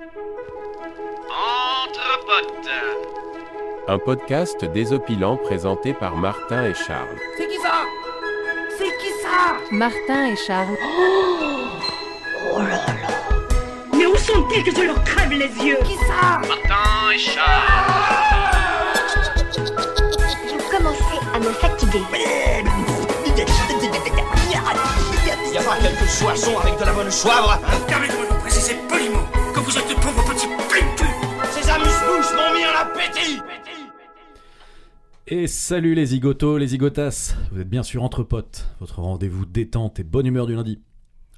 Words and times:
Entre 0.00 0.08
potes. 2.24 2.72
Un 3.86 3.98
podcast 3.98 4.64
désopilant 4.64 5.36
présenté 5.36 5.92
par 5.92 6.16
Martin 6.16 6.64
et 6.64 6.72
Charles. 6.72 7.18
C'est 7.36 7.46
qui 7.46 7.58
ça? 7.58 7.84
C'est 8.78 8.96
qui 8.96 9.10
ça? 9.20 9.58
Martin 9.70 10.28
et 10.28 10.36
Charles. 10.36 10.78
Mais 13.92 14.06
où 14.06 14.16
sont-ils 14.16 14.64
que 14.64 14.70
je 14.74 14.80
leur 14.86 15.04
crève 15.04 15.32
les 15.32 15.54
yeux? 15.66 15.76
Qui 15.84 15.96
ça? 15.96 16.40
Martin 16.48 17.10
et 17.14 17.18
Charles. 17.18 17.60
Je 20.46 20.56
commençais 20.76 21.20
à 21.34 21.38
me 21.40 21.52
fatiguer. 21.52 22.04
Y 25.52 25.58
a 25.58 25.62
pas 25.62 25.76
quelques 25.82 26.08
soissons 26.08 26.58
avec 26.58 26.78
de 26.78 26.84
la 26.84 26.92
bonne 26.92 27.10
soivre 27.10 27.58
Permettez-moi 27.86 28.24
de 28.24 28.30
vous 28.30 28.38
préciser 28.40 28.76
poliment 28.88 29.26
que 29.60 29.64
vous 29.70 29.78
êtes 29.78 29.88
de 29.88 29.94
pauvres 29.94 30.24
petits 30.32 30.46
Ces 31.52 31.70
amuse-bouches 31.70 32.32
m'ont 32.34 32.54
mis 32.54 32.64
en 32.64 32.80
appétit 32.80 33.40
Et 35.26 35.46
salut 35.46 35.94
les 35.94 36.06
zigotos, 36.06 36.58
les 36.58 36.68
zigotas 36.68 37.34
Vous 37.52 37.60
êtes 37.60 37.68
bien 37.68 37.82
sûr 37.82 38.02
Entre 38.02 38.22
Potes, 38.22 38.68
votre 38.80 39.00
rendez-vous 39.00 39.44
détente 39.46 39.98
et 40.00 40.04
bonne 40.04 40.26
humeur 40.26 40.46
du 40.46 40.54
lundi. 40.54 40.80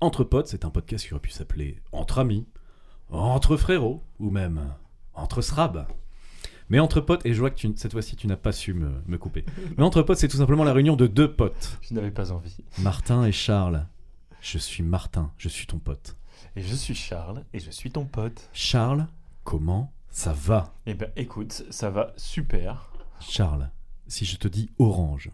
Entre 0.00 0.24
Potes, 0.24 0.48
c'est 0.48 0.64
un 0.64 0.70
podcast 0.70 1.06
qui 1.06 1.12
aurait 1.14 1.20
pu 1.20 1.30
s'appeler 1.30 1.78
Entre 1.92 2.18
Amis, 2.18 2.46
Entre 3.10 3.56
Frérots, 3.56 4.02
ou 4.18 4.30
même 4.30 4.60
Entre 5.14 5.42
Srab. 5.42 5.86
Mais 6.68 6.78
Entre 6.80 7.00
Potes, 7.00 7.24
et 7.26 7.34
je 7.34 7.40
vois 7.40 7.50
que 7.50 7.56
tu- 7.56 7.72
cette 7.76 7.92
fois-ci 7.92 8.16
tu 8.16 8.26
n'as 8.26 8.36
pas 8.36 8.52
su 8.52 8.72
me, 8.74 8.90
me 9.06 9.18
couper. 9.18 9.44
Mais 9.76 9.84
Entre 9.84 10.02
Potes, 10.02 10.18
c'est 10.18 10.28
tout 10.28 10.36
simplement 10.38 10.64
la 10.64 10.72
réunion 10.72 10.96
de 10.96 11.06
deux 11.06 11.30
potes, 11.32 11.78
Je 11.82 11.94
n'avais 11.94 12.10
pas 12.10 12.32
envie. 12.32 12.56
Martin 12.78 13.24
et 13.24 13.32
Charles. 13.32 13.86
Je 14.40 14.58
suis 14.58 14.82
Martin, 14.82 15.30
je 15.38 15.48
suis 15.48 15.66
ton 15.66 15.78
pote. 15.78 16.16
Et 16.56 16.62
je 16.62 16.74
suis 16.74 16.94
Charles, 16.94 17.44
et 17.52 17.58
je 17.58 17.70
suis 17.70 17.90
ton 17.90 18.04
pote. 18.04 18.48
Charles, 18.52 19.06
comment 19.44 19.92
ça 20.10 20.32
va? 20.32 20.74
Eh 20.86 20.94
ben 20.94 21.10
écoute, 21.16 21.64
ça 21.70 21.90
va 21.90 22.12
super. 22.16 22.92
Charles, 23.20 23.70
si 24.08 24.24
je 24.24 24.36
te 24.36 24.48
dis 24.48 24.70
orange, 24.78 25.30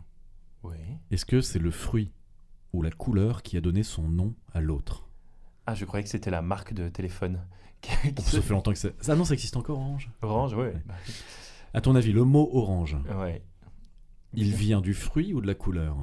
Oui. 0.63 0.77
est-ce 1.11 1.25
que 1.25 1.41
c'est 1.41 1.59
le 1.59 1.71
fruit 1.71 2.13
ou 2.73 2.83
la 2.83 2.91
couleur 2.91 3.43
qui 3.43 3.57
a 3.57 3.61
donné 3.61 3.83
son 3.83 4.03
nom 4.09 4.35
à 4.55 4.61
l'autre? 4.61 5.09
Ah, 5.67 5.75
je 5.75 5.85
croyais 5.85 6.05
que 6.05 6.11
c'était 6.11 6.31
la 6.31 6.43
marque 6.43 6.73
de 6.75 6.89
téléphone. 6.89 7.41
qui- 7.81 7.91
qui 8.03 8.11
Bon, 8.13 8.23
Ça 8.23 8.41
fait 8.43 8.55
longtemps 8.55 8.73
que 8.73 8.79
ça. 8.79 8.89
Ah 9.09 9.15
non, 9.15 9.25
ça 9.25 9.35
existe 9.35 9.57
encore, 9.57 9.79
Orange? 9.79 10.11
Orange, 10.23 10.55
ouais. 10.55 10.75
À 11.75 11.81
ton 11.81 11.95
avis, 11.95 12.13
le 12.13 12.25
mot 12.25 12.49
orange, 12.53 12.97
Ouais. 13.19 13.43
il 14.35 14.55
vient 14.55 14.81
du 14.81 14.95
fruit 14.95 15.33
ou 15.35 15.41
de 15.41 15.47
la 15.47 15.55
couleur? 15.55 15.97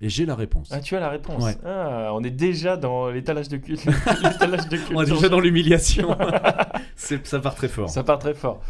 Et 0.00 0.08
j'ai 0.08 0.26
la 0.26 0.34
réponse. 0.36 0.68
Ah, 0.72 0.80
tu 0.80 0.94
as 0.96 1.00
la 1.00 1.08
réponse. 1.10 1.42
Ouais. 1.42 1.56
Ah, 1.64 2.10
on 2.14 2.22
est 2.22 2.30
déjà 2.30 2.76
dans 2.76 3.08
l'étalage 3.10 3.48
de 3.48 3.56
culte. 3.56 3.84
On 4.94 5.02
est 5.02 5.10
déjà 5.10 5.28
dans 5.28 5.40
l'humiliation. 5.40 6.16
Ça 6.96 7.40
part 7.40 7.54
très 7.56 7.68
fort. 7.68 7.90
Ça 7.90 8.04
part 8.04 8.18
très 8.18 8.34
fort. 8.34 8.60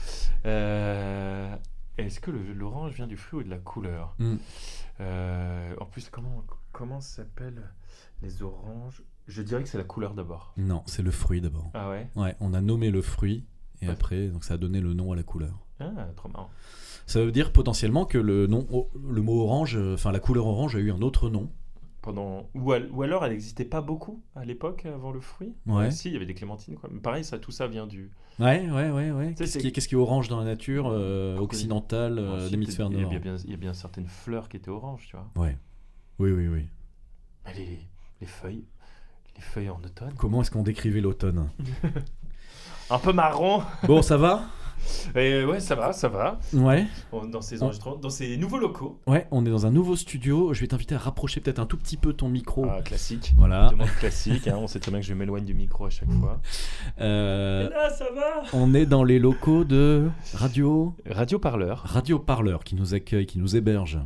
Euh, 0.46 1.54
Est-ce 1.98 2.20
que 2.20 2.30
l'orange 2.30 2.92
vient 2.94 3.06
du 3.06 3.16
fruit 3.16 3.40
ou 3.40 3.42
de 3.42 3.50
la 3.50 3.58
couleur 3.58 4.14
Hmm. 4.18 4.36
Euh, 5.00 5.74
En 5.80 5.84
plus, 5.86 6.08
comment 6.10 6.44
comment 6.72 7.00
s'appellent 7.00 7.68
les 8.22 8.42
oranges? 8.42 9.02
Je 9.26 9.42
dirais 9.42 9.62
que 9.62 9.68
c'est 9.68 9.78
la 9.78 9.84
couleur 9.84 10.14
d'abord. 10.14 10.52
Non, 10.56 10.82
c'est 10.86 11.02
le 11.02 11.10
fruit 11.10 11.40
d'abord. 11.40 11.70
Ah 11.74 11.90
ouais? 11.90 12.08
Ouais, 12.16 12.34
on 12.40 12.54
a 12.54 12.60
nommé 12.60 12.90
le 12.90 13.02
fruit 13.02 13.44
et 13.82 13.86
Ouais. 13.86 13.92
après, 13.92 14.28
donc 14.28 14.44
ça 14.44 14.54
a 14.54 14.56
donné 14.56 14.80
le 14.80 14.94
nom 14.94 15.12
à 15.12 15.16
la 15.16 15.22
couleur. 15.22 15.58
Ah, 15.80 15.86
trop 16.16 16.28
marrant. 16.30 16.50
Ça 17.08 17.24
veut 17.24 17.32
dire 17.32 17.52
potentiellement 17.52 18.04
que 18.04 18.18
le 18.18 18.46
nom, 18.46 18.66
le 19.08 19.22
mot 19.22 19.40
orange, 19.42 19.76
euh, 19.76 19.94
enfin 19.94 20.12
la 20.12 20.20
couleur 20.20 20.46
orange 20.46 20.76
a 20.76 20.78
eu 20.78 20.92
un 20.92 21.00
autre 21.00 21.30
nom. 21.30 21.50
Pendant... 22.02 22.48
Ou, 22.54 22.70
al- 22.72 22.88
ou 22.92 23.02
alors 23.02 23.24
elle 23.24 23.32
n'existait 23.32 23.64
pas 23.64 23.80
beaucoup 23.80 24.22
à 24.36 24.44
l'époque 24.44 24.84
avant 24.86 25.10
le 25.10 25.20
fruit? 25.20 25.54
Ouais. 25.66 25.90
Si, 25.90 26.08
il 26.08 26.12
y 26.12 26.16
avait 26.16 26.26
des 26.26 26.34
clémentines. 26.34 26.76
Quoi. 26.76 26.88
Mais 26.92 27.00
pareil, 27.00 27.24
ça, 27.24 27.38
tout 27.38 27.50
ça 27.50 27.66
vient 27.66 27.86
du. 27.86 28.10
Ouais, 28.38 28.68
ouais, 28.70 28.90
ouais, 28.90 29.10
ouais. 29.10 29.34
Qu'est-ce 29.36 29.58
qui, 29.58 29.66
est- 29.68 29.72
qu'est-ce 29.72 29.88
qui 29.88 29.94
est 29.94 29.98
orange 29.98 30.28
dans 30.28 30.38
la 30.38 30.44
nature 30.44 30.86
euh, 30.92 31.38
occidentale 31.38 32.18
euh, 32.18 32.46
a 32.46 32.88
nord 33.00 33.10
bien, 33.20 33.36
il 33.44 33.50
y 33.50 33.54
a 33.54 33.56
bien 33.56 33.72
certaines 33.74 34.06
fleurs 34.06 34.48
qui 34.50 34.58
étaient 34.58 34.68
oranges, 34.70 35.06
tu 35.08 35.16
vois. 35.16 35.28
Ouais. 35.46 35.56
Oui, 36.18 36.30
oui, 36.30 36.46
oui. 36.46 36.66
Mais 37.46 37.54
les, 37.54 37.78
les 38.20 38.26
feuilles, 38.26 38.64
les 39.34 39.42
feuilles 39.42 39.70
en 39.70 39.80
automne. 39.82 40.12
Comment 40.18 40.42
est-ce 40.42 40.50
qu'on 40.50 40.62
décrivait 40.62 41.00
l'automne? 41.00 41.48
Un 42.90 42.98
peu 42.98 43.12
marron. 43.12 43.62
Bon, 43.86 44.02
ça 44.02 44.16
va? 44.16 44.42
Et 45.16 45.44
ouais, 45.44 45.60
ça 45.60 45.74
va, 45.74 45.92
ça 45.92 46.08
va. 46.08 46.38
Ouais. 46.52 46.86
On- 47.12 47.26
Dans 47.26 47.40
ces 47.40 47.62
On- 47.62 47.66
enregistrements, 47.66 47.96
dans 47.96 48.10
ces 48.10 48.36
nouveaux 48.36 48.58
locaux. 48.58 48.98
Ouais, 49.06 49.26
on 49.30 49.44
est 49.46 49.50
dans 49.50 49.66
un 49.66 49.70
nouveau 49.70 49.96
studio. 49.96 50.52
Je 50.54 50.60
vais 50.60 50.66
t'inviter 50.66 50.94
à 50.94 50.98
rapprocher 50.98 51.40
peut-être 51.40 51.58
un 51.58 51.66
tout 51.66 51.76
petit 51.76 51.96
peu 51.96 52.12
ton 52.12 52.28
micro. 52.28 52.66
Ah, 52.70 52.80
classique. 52.82 53.32
Voilà. 53.36 53.68
Demande 53.70 53.88
classique. 53.98 54.48
hein, 54.48 54.56
on 54.58 54.66
sait 54.66 54.80
très 54.80 54.90
bien 54.90 55.00
que 55.00 55.06
je 55.06 55.14
m'éloigne 55.14 55.44
du 55.44 55.54
micro 55.54 55.86
à 55.86 55.90
chaque 55.90 56.10
fois. 56.12 56.40
Euh, 57.00 57.66
Et 57.68 57.70
là, 57.70 57.90
ça 57.90 58.06
va? 58.14 58.42
on 58.52 58.74
est 58.74 58.86
dans 58.86 59.04
les 59.04 59.18
locaux 59.18 59.64
de 59.64 60.08
Radio 60.34 60.94
Radio 61.08 61.38
Parleur. 61.38 61.82
Radio 61.84 62.18
Parleur 62.18 62.64
qui 62.64 62.74
nous 62.74 62.94
accueille, 62.94 63.26
qui 63.26 63.38
nous 63.38 63.56
héberge. 63.56 63.98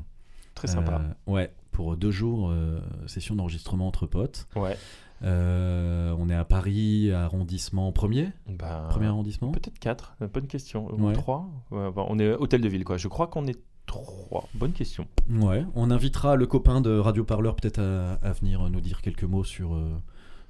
Très 0.55 0.69
sympa. 0.69 1.01
Euh, 1.29 1.33
ouais, 1.33 1.53
pour 1.73 1.97
deux 1.97 2.11
jours, 2.11 2.51
euh, 2.51 2.81
session 3.07 3.35
d'enregistrement 3.35 3.87
entre 3.89 4.07
potes. 4.07 4.47
Ouais. 4.57 4.77
Euh, 5.25 6.15
on 6.19 6.29
est 6.29 6.35
à 6.35 6.45
Paris, 6.45 7.11
arrondissement 7.13 7.93
premier. 7.93 8.31
Ben, 8.49 8.87
Premier 8.91 9.07
arrondissement. 9.07 9.53
Peut-être 9.53 9.79
4. 9.79 10.17
Bonne 10.33 10.47
question. 10.47 10.87
Ouais. 10.93 11.13
Ou 11.13 11.13
3. 11.13 11.49
on 11.71 12.19
est 12.19 12.35
hôtel 12.35 12.61
de 12.61 12.69
ville, 12.69 12.85
quoi. 12.85 12.97
Je 12.97 13.09
crois 13.09 13.27
qu'on 13.27 13.47
est 13.47 13.59
3. 13.87 14.49
Bonne 14.55 14.73
question. 14.73 15.07
Ouais, 15.31 15.65
on 15.75 15.91
invitera 15.91 16.37
le 16.37 16.47
copain 16.47 16.81
de 16.81 16.99
Radio 16.99 17.25
Parleur 17.25 17.57
peut-être 17.57 17.81
à, 17.81 18.15
à 18.23 18.33
venir 18.33 18.69
nous 18.71 18.81
dire 18.81 19.03
quelques 19.03 19.25
mots 19.25 19.45
sur, 19.45 19.75
euh, 19.75 19.91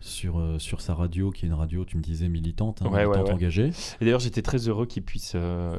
sur, 0.03 0.39
euh, 0.39 0.59
sur 0.59 0.81
sa 0.81 0.95
radio, 0.95 1.31
qui 1.31 1.47
est 1.47 1.49
une 1.49 1.55
radio, 1.55 1.85
tu 1.85 1.97
me 1.97 2.03
disais, 2.03 2.29
militante, 2.29 2.83
hein, 2.83 2.91
Ouais, 2.91 3.07
militante 3.07 3.31
engagée. 3.31 3.71
Et 4.01 4.05
d'ailleurs, 4.05 4.21
j'étais 4.21 4.43
très 4.43 4.69
heureux 4.69 4.87
qu'ils 4.87 5.05
puissent, 5.05 5.33
euh, 5.35 5.79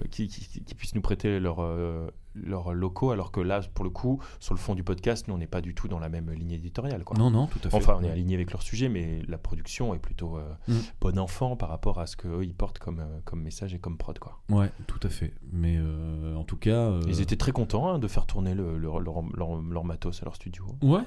puissent 0.78 0.96
nous 0.96 1.02
prêter 1.02 1.40
leurs 1.40 1.60
euh, 1.60 2.08
leurs 2.36 2.74
locaux, 2.74 3.12
alors 3.12 3.32
que 3.32 3.40
là, 3.40 3.62
pour 3.74 3.84
le 3.86 3.92
coup, 3.92 4.20
sur 4.40 4.54
le 4.54 4.60
fond 4.60 4.76
du 4.76 4.84
podcast, 4.84 5.28
nous, 5.28 5.34
on 5.36 5.38
n'est 5.38 5.48
pas 5.48 5.62
du 5.62 5.74
tout 5.76 5.88
dans 5.88 6.00
la 6.00 6.10
même 6.10 6.32
ligne 6.32 6.52
éditoriale. 6.52 7.04
Quoi. 7.04 7.18
Non, 7.18 7.30
non, 7.32 7.48
tout 7.48 7.60
à 7.64 7.70
fait. 7.70 7.76
Enfin, 7.76 7.98
on 8.00 8.04
est 8.04 8.10
aligné 8.10 8.36
avec 8.36 8.52
leur 8.52 8.62
sujet, 8.62 8.90
mais 8.90 9.22
la 9.28 9.38
production 9.38 9.94
est 9.94 10.00
plutôt 10.00 10.38
euh, 10.38 10.54
Mm. 10.68 10.74
bon 11.02 11.20
enfant 11.20 11.56
par 11.56 11.70
rapport 11.70 12.00
à 12.00 12.08
ce 12.08 12.16
qu'eux, 12.18 12.44
ils 12.44 12.54
portent 12.56 12.80
comme, 12.80 13.00
euh, 13.00 13.20
comme 13.26 13.42
message 13.42 13.74
et 13.74 13.80
comme 13.80 13.98
prod. 13.98 14.18
Quoi. 14.20 14.40
Ouais, 14.50 14.72
tout 14.88 15.00
à 15.04 15.10
fait. 15.10 15.34
Mais 15.52 15.78
euh, 15.80 16.36
en 16.36 16.44
tout 16.44 16.58
cas. 16.58 16.72
euh, 16.90 17.02
Ils 17.08 17.22
étaient 17.22 17.36
très 17.38 17.52
contents 17.52 17.88
hein, 17.90 18.00
de 18.00 18.08
faire 18.08 18.26
tourner 18.26 18.54
le- 18.56 18.78
leur, 18.78 19.00
leur, 19.00 19.22
leur- 19.36 19.62
leur 19.62 19.84
matos 19.84 20.22
à 20.22 20.26
leur 20.26 20.36
studio. 20.36 20.66
Ouais. 20.82 21.02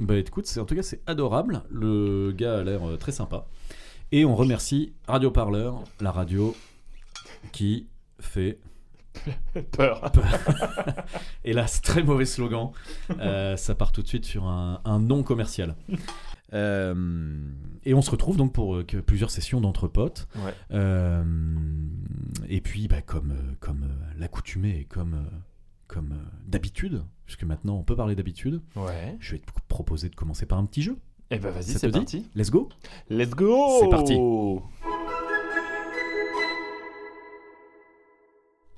Bah 0.00 0.16
écoute, 0.16 0.48
en 0.58 0.64
tout 0.64 0.74
cas, 0.74 0.82
c'est 0.82 1.00
adorable. 1.06 1.62
Le 1.70 2.32
gars 2.32 2.58
a 2.58 2.62
l'air 2.62 2.80
très 2.98 3.12
sympa. 3.12 3.46
Et 4.10 4.24
on 4.24 4.34
remercie 4.34 4.92
Radio 5.06 5.30
Parleur, 5.30 5.82
la 6.00 6.12
radio 6.12 6.54
qui 7.52 7.86
fait. 8.20 8.58
Peur. 9.72 10.10
Hélas, 11.44 11.80
très 11.82 12.02
mauvais 12.02 12.24
slogan. 12.24 12.70
Euh, 13.18 13.56
ça 13.56 13.74
part 13.74 13.92
tout 13.92 14.02
de 14.02 14.08
suite 14.08 14.24
sur 14.24 14.44
un, 14.44 14.80
un 14.84 14.98
non 15.00 15.22
commercial. 15.22 15.76
Euh, 16.54 17.34
et 17.84 17.94
on 17.94 18.02
se 18.02 18.10
retrouve 18.10 18.36
donc 18.36 18.52
pour 18.52 18.76
euh, 18.76 18.84
que 18.84 18.98
plusieurs 18.98 19.30
sessions 19.30 19.60
d'entre 19.60 19.88
potes. 19.88 20.28
Ouais. 20.36 20.54
Euh, 20.72 21.24
et 22.48 22.60
puis, 22.60 22.88
bah, 22.88 23.00
comme, 23.02 23.34
comme 23.60 23.88
l'accoutumée 24.18 24.78
et 24.80 24.84
comme, 24.84 25.24
comme 25.86 26.14
d'habitude, 26.46 27.04
puisque 27.26 27.44
maintenant 27.44 27.76
on 27.76 27.82
peut 27.82 27.96
parler 27.96 28.14
d'habitude, 28.14 28.60
Ouais. 28.76 29.16
je 29.20 29.32
vais 29.32 29.38
te 29.38 29.46
proposer 29.68 30.08
de 30.08 30.14
commencer 30.14 30.46
par 30.46 30.58
un 30.58 30.66
petit 30.66 30.82
jeu. 30.82 30.98
Et 31.30 31.38
ben 31.38 31.50
vas-y, 31.50 31.64
c'est 31.64 31.90
parti. 31.90 32.28
Let's 32.34 32.50
go 32.50 32.68
Let's 33.08 33.30
go 33.30 33.78
C'est 33.80 33.88
parti. 33.88 34.18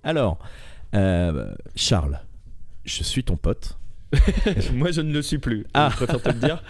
Alors, 0.04 0.38
euh, 0.94 1.52
Charles, 1.74 2.20
je 2.84 3.02
suis 3.02 3.24
ton 3.24 3.36
pote. 3.36 3.78
Moi, 4.74 4.92
je 4.92 5.00
ne 5.00 5.12
le 5.12 5.22
suis 5.22 5.38
plus. 5.38 5.66
Ah. 5.74 5.88
Je 5.90 5.96
préfère 5.96 6.22
te 6.22 6.28
le 6.28 6.34
dire. 6.38 6.62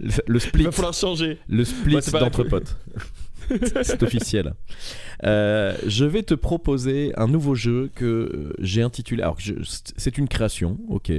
Le, 0.00 0.10
le 0.26 0.38
split, 0.38 0.62
Il 0.62 0.66
va 0.66 0.72
falloir 0.72 0.94
changer. 0.94 1.38
le 1.48 1.64
split 1.64 1.98
pas- 2.10 2.20
d'entre 2.20 2.44
potes. 2.44 2.76
C'est 3.82 4.02
officiel. 4.02 4.52
Euh, 5.24 5.74
je 5.86 6.04
vais 6.04 6.22
te 6.22 6.34
proposer 6.34 7.12
un 7.16 7.26
nouveau 7.26 7.54
jeu 7.54 7.90
que 7.94 8.04
euh, 8.04 8.52
j'ai 8.58 8.82
intitulé. 8.82 9.22
Alors, 9.22 9.38
c'est 9.96 10.18
une 10.18 10.28
création, 10.28 10.78
ok. 10.90 11.10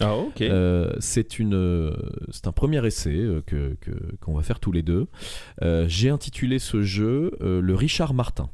Ah, 0.00 0.14
ok. 0.14 0.42
Euh, 0.42 0.92
c'est 0.98 1.38
une, 1.38 1.94
c'est 2.30 2.46
un 2.46 2.52
premier 2.52 2.86
essai 2.86 3.24
que 3.46 3.74
qu'on 4.20 4.34
va 4.34 4.42
faire 4.42 4.60
tous 4.60 4.70
les 4.72 4.82
deux. 4.82 5.06
Euh, 5.62 5.86
j'ai 5.88 6.10
intitulé 6.10 6.58
ce 6.58 6.82
jeu 6.82 7.32
le 7.40 7.74
Richard 7.74 8.12
Martin. 8.12 8.50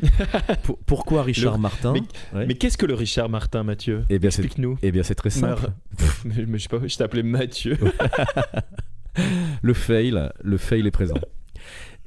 Pour- 0.62 0.78
pourquoi 0.78 1.22
Richard 1.22 1.54
Le- 1.54 1.60
Martin 1.60 1.92
mais- 1.94 2.00
Ouais. 2.38 2.46
Mais 2.46 2.54
qu'est-ce 2.54 2.76
que 2.78 2.86
le 2.86 2.94
Richard 2.94 3.28
Martin, 3.28 3.62
Mathieu 3.62 4.04
Eh 4.10 4.18
bien, 4.18 4.30
c'est 4.30 4.42
Explique-nous. 4.42 4.78
eh 4.82 4.92
bien, 4.92 5.02
c'est 5.02 5.14
très 5.14 5.30
simple. 5.30 5.70
Pff, 5.96 6.24
mais, 6.24 6.44
mais 6.46 6.58
je 6.58 6.64
sais 6.64 6.68
pas, 6.68 6.86
je 6.86 6.96
t'appelais 6.96 7.22
Mathieu. 7.22 7.78
Le 9.62 9.72
fail, 9.74 10.30
le 10.42 10.56
fail 10.58 10.86
est 10.86 10.90
présent. 10.90 11.14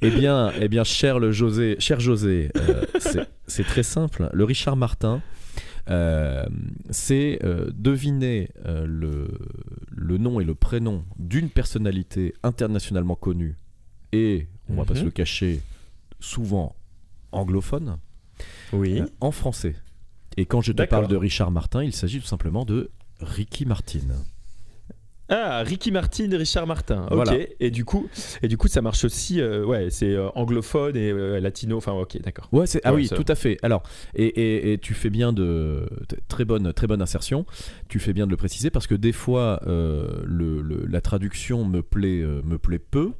Eh 0.02 0.10
bien, 0.10 0.52
eh 0.60 0.68
bien, 0.68 0.84
cher 0.84 1.18
le 1.18 1.32
José, 1.32 1.76
cher 1.78 2.00
José, 2.00 2.50
euh, 2.56 2.84
c'est- 3.48 3.64
très 3.64 3.82
simple. 3.82 4.30
Le 4.32 4.44
Richard 4.44 4.76
Martin, 4.76 5.20
euh, 5.90 6.46
c'est 6.90 7.40
euh, 7.44 7.68
deviner 7.74 8.48
le, 8.64 9.28
le 9.90 10.18
nom 10.18 10.40
et 10.40 10.44
le 10.44 10.54
prénom 10.54 11.04
d'une 11.18 11.50
personnalité 11.50 12.32
internationalement 12.44 13.16
connue 13.16 13.56
et, 14.12 14.46
on 14.70 14.74
va 14.74 14.84
pas 14.84 14.94
Mhm. 14.94 15.00
se 15.00 15.04
le 15.04 15.10
cacher, 15.10 15.60
souvent 16.20 16.74
anglophone 17.32 17.98
Oui. 18.72 19.00
euh, 19.00 19.06
en 19.20 19.30
français. 19.30 19.74
Et 20.36 20.46
quand 20.46 20.60
je 20.60 20.72
te 20.72 20.82
parle 20.84 21.08
de 21.08 21.16
Richard 21.16 21.50
Martin, 21.50 21.82
il 21.82 21.92
s'agit 21.94 22.20
tout 22.20 22.26
simplement 22.26 22.64
de 22.64 22.90
Ricky 23.20 23.66
Martin. 23.66 24.00
Ah, 25.32 25.62
Ricky 25.62 25.92
Martin, 25.92 26.28
Richard 26.36 26.66
Martin. 26.66 27.04
Ok. 27.04 27.14
Voilà. 27.14 27.34
Et 27.60 27.70
du 27.70 27.84
coup, 27.84 28.08
et 28.42 28.48
du 28.48 28.56
coup, 28.56 28.66
ça 28.66 28.82
marche 28.82 29.04
aussi. 29.04 29.40
euh, 29.40 29.64
ouais, 29.64 29.88
c'est 29.90 30.12
euh, 30.12 30.28
anglophone 30.34 30.96
et 30.96 31.10
euh, 31.12 31.38
latino. 31.38 31.76
Enfin, 31.76 31.92
ok, 31.92 32.20
d'accord. 32.20 32.48
Ouais, 32.50 32.66
c'est 32.66 32.80
ah 32.82 32.90
Ouais, 32.92 33.02
oui, 33.02 33.06
ça- 33.06 33.14
tout 33.14 33.24
à 33.28 33.36
fait. 33.36 33.56
Alors, 33.62 33.84
et, 34.16 34.24
et- 34.26 34.72
et 34.72 34.78
tu 34.78 34.92
fais 34.92 35.08
bien 35.10 35.32
de 35.32 35.88
très 36.26 36.44
bonne 36.44 36.72
très 36.72 36.88
bonne 36.88 37.00
insertion. 37.00 37.46
Tu 37.88 38.00
fais 38.00 38.12
bien 38.12 38.26
de 38.26 38.32
le 38.32 38.36
préciser 38.36 38.70
parce 38.70 38.88
que 38.88 38.96
des 38.96 39.12
fois 39.12 39.60
le, 39.66 40.22
le- 40.62 40.84
la 40.88 41.00
traduction 41.00 41.64
me 41.64 41.80
plaît 41.82 42.24
me 42.44 42.58
plaît 42.58 42.80
peu 42.80 43.12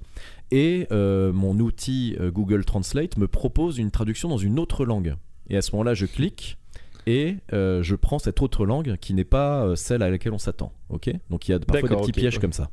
et 0.50 0.86
euh, 0.90 1.32
mon 1.32 1.58
outil 1.58 2.16
euh, 2.20 2.30
Google 2.30 2.64
Translate 2.64 3.16
me 3.16 3.28
propose 3.28 3.78
une 3.78 3.90
traduction 3.90 4.28
dans 4.28 4.38
une 4.38 4.58
autre 4.58 4.84
langue. 4.84 5.14
Et 5.48 5.56
à 5.56 5.62
ce 5.62 5.72
moment-là, 5.72 5.94
je 5.94 6.06
clique 6.06 6.58
et 7.06 7.36
euh, 7.52 7.82
je 7.82 7.94
prends 7.96 8.18
cette 8.18 8.40
autre 8.42 8.66
langue 8.66 8.96
qui 9.00 9.14
n'est 9.14 9.24
pas 9.24 9.74
celle 9.76 10.02
à 10.02 10.10
laquelle 10.10 10.32
on 10.32 10.38
s'attend. 10.38 10.72
Ok? 10.88 11.10
Donc 11.30 11.48
il 11.48 11.52
y 11.52 11.54
a 11.54 11.58
parfois 11.58 11.88
des 11.88 11.96
petits 11.96 12.12
pièges 12.12 12.38
comme 12.38 12.52
ça. 12.52 12.70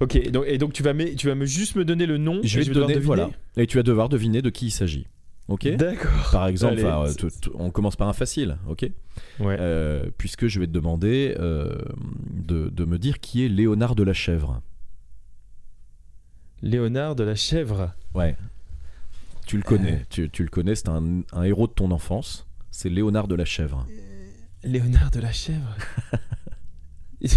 Ok. 0.00 0.16
Et 0.16 0.30
donc, 0.30 0.44
et 0.46 0.58
donc 0.58 0.72
tu 0.72 0.82
vas 0.82 0.92
me, 0.92 1.14
tu 1.14 1.28
vas 1.28 1.34
me 1.34 1.46
juste 1.46 1.76
me 1.76 1.84
donner 1.84 2.06
le 2.06 2.18
nom. 2.18 2.40
Je 2.42 2.58
et 2.58 2.62
vais 2.62 2.68
te 2.68 2.74
donner 2.74 2.94
deviner 2.94 3.06
voilà 3.06 3.30
et 3.56 3.66
tu 3.66 3.76
vas 3.76 3.82
devoir 3.82 4.08
deviner 4.08 4.42
de 4.42 4.50
qui 4.50 4.66
il 4.66 4.70
s'agit. 4.70 5.06
Ok? 5.48 5.68
D'accord. 5.76 6.30
Par 6.30 6.46
exemple, 6.46 6.78
Allez, 6.78 7.12
on 7.54 7.70
commence 7.70 7.96
par 7.96 8.08
un 8.08 8.12
facile, 8.12 8.58
ok? 8.68 8.88
Ouais. 9.40 9.58
Puisque 10.16 10.46
je 10.46 10.60
vais 10.60 10.66
te 10.66 10.72
demander 10.72 11.34
de, 11.36 12.68
de 12.68 12.84
me 12.84 12.98
dire 12.98 13.18
qui 13.18 13.44
est 13.44 13.48
Léonard 13.48 13.94
de 13.94 14.02
la 14.02 14.12
Chèvre. 14.12 14.62
Léonard 16.62 17.14
de 17.16 17.24
la 17.24 17.34
chèvre. 17.34 17.92
Ouais. 18.14 18.36
Tu 19.46 19.56
le 19.56 19.62
connais, 19.62 20.06
tu, 20.08 20.30
tu 20.30 20.44
le 20.44 20.48
connais, 20.48 20.74
c'est 20.76 20.88
un, 20.88 21.22
un 21.32 21.42
héros 21.42 21.66
de 21.66 21.72
ton 21.72 21.90
enfance. 21.90 22.46
C'est 22.70 22.88
Léonard 22.88 23.26
de 23.28 23.34
la 23.34 23.44
Chèvre. 23.44 23.86
Léonard 24.62 25.10
de 25.10 25.20
la 25.20 25.32
chèvre. 25.32 25.76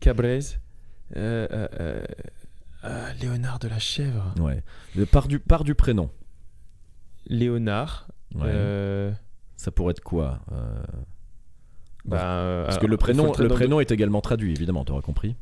Cabrez. 0.00 0.40
Euh, 1.16 1.46
euh, 1.50 1.68
euh, 1.80 2.04
euh, 2.84 3.12
Léonard 3.20 3.58
de 3.58 3.68
la 3.68 3.78
chèvre. 3.78 4.34
Ouais. 4.38 4.62
Euh, 4.98 5.06
Par 5.06 5.26
du, 5.28 5.38
par 5.40 5.64
du 5.64 5.74
prénom. 5.74 6.10
Léonard. 7.26 8.08
Ouais. 8.34 8.42
euh, 8.44 9.12
Ça 9.56 9.70
pourrait 9.70 9.92
être 9.92 10.02
quoi 10.02 10.40
Euh, 10.52 10.82
bah, 12.04 12.22
euh, 12.38 12.64
Parce 12.66 12.78
que 12.78 12.86
le 12.86 12.96
prénom, 12.96 13.32
le 13.38 13.48
de- 13.48 13.54
prénom 13.54 13.80
est 13.80 13.90
également 13.90 14.20
traduit, 14.20 14.52
évidemment, 14.52 14.84
tu 14.84 14.92
auras 14.92 15.02
compris. 15.02 15.36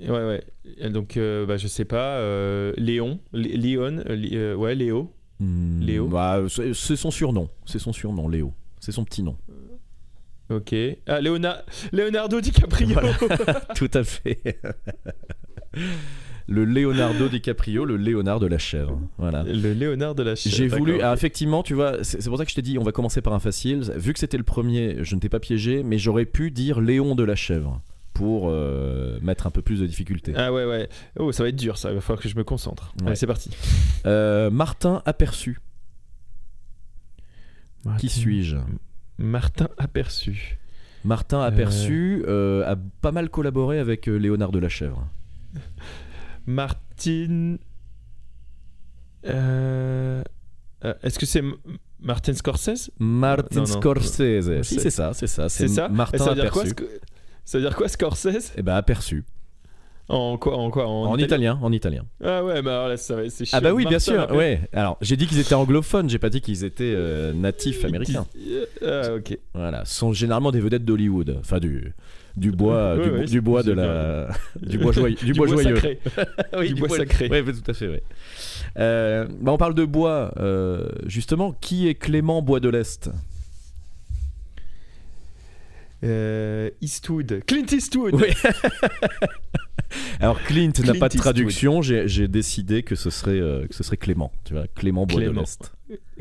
Ouais, 0.00 0.42
ouais. 0.80 0.90
Donc, 0.90 1.16
euh, 1.16 1.44
bah, 1.46 1.56
je 1.56 1.66
sais 1.66 1.84
pas. 1.84 2.16
euh, 2.18 2.72
Léon. 2.76 3.20
Lé- 3.32 3.56
Léon. 3.56 4.02
euh, 4.08 4.14
Lé- 4.14 4.54
ouais, 4.54 4.74
Léo. 4.74 5.12
Hmm, 5.40 5.80
Léo 5.80 6.08
bah, 6.08 6.42
c'est 6.48 6.96
son 6.96 7.10
surnom. 7.10 7.48
C'est 7.64 7.78
son 7.78 7.92
surnom, 7.92 8.28
Léo. 8.28 8.52
C'est 8.80 8.92
son 8.92 9.04
petit 9.04 9.22
nom. 9.22 9.36
Ok. 10.50 10.74
Ah, 11.06 11.20
Léona- 11.20 11.62
Leonardo 11.92 12.40
DiCaprio. 12.40 12.96
Tout 13.76 13.90
à 13.94 14.02
fait. 14.04 14.40
le 16.46 16.64
Leonardo 16.64 17.28
DiCaprio, 17.28 17.84
le 17.84 17.96
Léonard 17.96 18.40
de 18.40 18.46
la 18.46 18.56
Chèvre. 18.58 18.98
Voilà. 19.18 19.42
le 19.42 19.72
Léonard 19.74 20.14
de 20.14 20.22
la 20.22 20.34
chèvre. 20.34 20.56
J'ai 20.56 20.66
voulu. 20.68 21.00
ah, 21.02 21.12
effectivement, 21.12 21.62
tu 21.62 21.74
vois, 21.74 22.02
c'est 22.02 22.24
pour 22.26 22.38
ça 22.38 22.44
que 22.44 22.50
je 22.50 22.56
t'ai 22.56 22.62
dit, 22.62 22.78
on 22.78 22.82
va 22.84 22.92
commencer 22.92 23.20
par 23.20 23.34
un 23.34 23.38
facile. 23.38 23.80
Vu 23.96 24.12
que 24.14 24.18
c'était 24.18 24.38
le 24.38 24.44
premier, 24.44 24.96
je 25.04 25.14
ne 25.14 25.20
t'ai 25.20 25.28
pas 25.28 25.40
piégé, 25.40 25.82
mais 25.82 25.98
j'aurais 25.98 26.24
pu 26.24 26.50
dire 26.50 26.80
Léon 26.80 27.14
de 27.14 27.24
la 27.24 27.34
Chèvre 27.36 27.80
pour 28.18 28.48
euh, 28.50 29.16
mettre 29.22 29.46
un 29.46 29.50
peu 29.52 29.62
plus 29.62 29.78
de 29.78 29.86
difficulté. 29.86 30.32
Ah 30.36 30.52
ouais, 30.52 30.64
ouais. 30.64 30.88
Oh, 31.20 31.30
ça 31.30 31.44
va 31.44 31.50
être 31.50 31.56
dur, 31.56 31.78
ça. 31.78 31.90
Il 31.90 31.94
va 31.94 32.00
falloir 32.00 32.20
que 32.20 32.28
je 32.28 32.36
me 32.36 32.42
concentre. 32.42 32.92
Ouais. 33.00 33.06
Allez, 33.06 33.14
c'est 33.16 33.28
parti. 33.28 33.48
Euh, 34.06 34.50
Martin 34.50 35.02
aperçu. 35.06 35.60
Qui 38.00 38.08
suis-je? 38.08 38.56
Martin 39.18 39.68
aperçu. 39.78 40.58
Martin 41.04 41.40
aperçu 41.42 42.24
euh, 42.26 42.68
a 42.68 42.74
pas 43.00 43.12
mal 43.12 43.30
collaboré 43.30 43.78
avec 43.78 44.08
euh, 44.08 44.16
Léonard 44.16 44.50
de 44.50 44.58
la 44.58 44.68
Chèvre. 44.68 45.08
Martin. 46.44 47.56
Est-ce 49.22 51.18
que 51.20 51.26
c'est 51.26 51.42
Martin 52.00 52.34
Scorsese? 52.34 52.90
Martin 52.98 53.60
Non, 53.60 53.66
non. 53.66 53.80
Scorsese. 53.80 54.62
Si 54.62 54.80
C'est- 54.80 54.90
ça, 54.90 55.14
c'est 55.14 55.28
ça. 55.28 55.48
C'est 55.48 55.68
ça 55.68 55.88
Martin 55.88 56.18
ça 56.18 56.34
veut, 56.34 56.40
dire 56.42 56.50
quoi, 56.50 56.64
aperçu. 57.48 57.50
Sc- 57.50 57.50
ça 57.50 57.58
veut 57.58 57.64
dire 57.64 57.76
quoi 57.76 57.88
Scorsese 57.88 58.52
Eh 58.56 58.62
ben 58.62 58.74
aperçu. 58.74 59.24
En 60.10 60.38
quoi 60.38 60.56
En, 60.56 60.70
quoi 60.70 60.86
En, 60.88 61.18
italien, 61.18 61.58
en 61.60 61.70
italien. 61.70 62.04
Ah 62.24 62.42
ouais, 62.42 62.62
bah 62.62 62.76
alors 62.76 62.88
là, 62.88 62.96
ça 62.96 63.14
va, 63.14 63.28
c'est 63.28 63.44
Ah 63.52 63.60
bah 63.60 63.74
oui, 63.74 63.84
bien 63.84 63.98
sûr. 63.98 64.26
Ouais. 64.30 64.60
Alors, 64.72 64.96
j'ai 65.02 65.16
dit 65.16 65.26
qu'ils 65.26 65.38
étaient 65.38 65.54
anglophones, 65.54 66.08
j'ai 66.08 66.18
pas 66.18 66.30
dit 66.30 66.40
qu'ils 66.40 66.64
étaient 66.64 66.94
euh, 66.96 67.34
natifs 67.34 67.84
américains. 67.84 68.26
Ah 68.82 69.14
ok. 69.16 69.38
Voilà, 69.52 69.84
ce 69.84 69.94
sont 69.94 70.14
généralement 70.14 70.50
des 70.50 70.60
vedettes 70.60 70.86
d'Hollywood, 70.86 71.36
enfin 71.40 71.58
du 71.58 71.92
du 72.38 72.52
bois, 72.52 72.94
Ouais, 72.94 73.02
du, 73.04 73.10
ouais, 73.10 73.24
du 73.24 73.40
bois 73.40 73.62
de 73.62 73.72
la, 73.72 74.28
du 74.62 74.78
bois 74.78 74.92
joyeux, 74.92 75.16
du, 75.16 75.32
bois, 75.34 75.46
joyeux. 75.48 75.74
sacré. 75.74 75.98
Oui, 76.56 76.68
du 76.72 76.74
bois 76.80 76.88
sacré. 76.96 77.28
Ouais, 77.28 77.42
tout 77.42 77.70
à 77.70 77.74
fait. 77.74 77.88
Ouais. 77.88 78.02
Euh, 78.78 79.26
bah, 79.40 79.52
on 79.52 79.58
parle 79.58 79.74
de 79.74 79.84
bois, 79.84 80.32
euh, 80.38 80.88
justement. 81.06 81.52
Qui 81.60 81.88
est 81.88 81.94
Clément 81.94 82.40
Bois 82.40 82.60
de 82.60 82.68
l'Est? 82.68 83.10
Euh, 86.04 86.70
Eastwood. 86.80 87.42
Clint 87.46 87.66
Eastwood. 87.72 88.14
Oui. 88.14 88.28
Alors 90.20 90.40
Clint 90.42 90.72
n'a 90.84 90.94
pas 90.94 91.08
de 91.08 91.14
Eastwood. 91.14 91.20
traduction. 91.34 91.82
J'ai 91.82 92.28
décidé 92.28 92.82
que 92.82 92.94
ce 92.94 93.10
serait 93.10 93.40
euh, 93.40 93.66
que 93.66 93.74
ce 93.74 93.82
serait 93.82 93.96
Clément. 93.96 94.32
Tu 94.44 94.52
vois, 94.54 94.66
Clément 94.74 95.06
Bois 95.06 95.22
de 95.22 95.30
l'Est. 95.30 95.72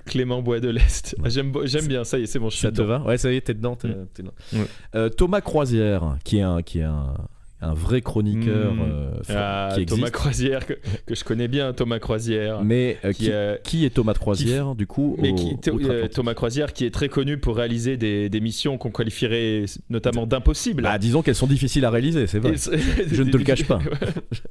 Clément 0.05 0.41
Bois 0.41 0.59
de 0.59 0.69
l'Est. 0.69 1.15
J'aime 1.25 1.51
bien, 1.87 2.03
ça 2.03 2.17
y 2.17 2.23
est, 2.23 2.25
c'est 2.27 2.39
bon, 2.39 2.49
je 2.49 2.55
suis 2.55 2.61
Ça 2.61 2.71
te 2.71 2.81
va? 2.81 3.01
Ouais, 3.01 3.17
ça 3.17 3.31
y 3.31 3.35
est, 3.35 3.41
t'es 3.41 3.53
dedans. 3.53 3.73
Mm. 3.73 4.07
t'es 4.13 4.23
dedans. 4.23 4.33
Ouais. 4.53 4.65
Euh, 4.95 5.09
Thomas 5.09 5.41
Croisière, 5.41 6.17
qui 6.23 6.37
est 6.37 6.43
un 6.43 6.61
qui 6.61 6.79
est 6.79 6.83
un, 6.83 7.13
un 7.59 7.73
vrai 7.73 8.01
chroniqueur 8.01 8.73
Mm. 8.75 8.81
euh, 8.81 9.11
Ah, 9.29 9.71
qui 9.73 9.81
existe. 9.81 9.99
Thomas 9.99 10.11
Croisière, 10.11 10.65
que, 10.67 10.73
que 11.07 11.15
je 11.15 11.23
connais 11.23 11.47
bien, 11.47 11.73
Thomas 11.73 11.97
Croisière. 11.97 12.63
Mais 12.63 12.97
euh, 13.03 13.11
qui, 13.13 13.23
qui, 13.25 13.31
euh, 13.31 13.55
qui 13.63 13.83
est 13.85 13.89
Thomas 13.89 14.13
Croisière, 14.13 14.75
du 14.75 14.85
coup 14.85 15.17
Mais 15.19 15.31
au- 15.31 16.07
Thomas 16.07 16.35
Croisière 16.35 16.71
qui 16.73 16.85
est 16.85 16.91
très 16.91 17.09
connu 17.09 17.39
pour 17.39 17.55
réaliser 17.57 17.97
des, 17.97 18.29
des 18.29 18.39
missions 18.41 18.77
qu'on 18.77 18.91
qualifierait 18.91 19.65
notamment 19.89 20.27
d'impossibles. 20.27 20.83
Bah, 20.83 20.97
disons 20.99 21.23
qu'elles 21.23 21.33
sont 21.35 21.47
difficiles 21.47 21.83
à 21.85 21.89
réaliser, 21.89 22.27
c'est 22.27 22.37
vrai. 22.39 22.53
Je 23.11 23.23
ne 23.23 23.31
te 23.31 23.37
le 23.37 23.43
cache 23.43 23.65
pas. 23.65 23.79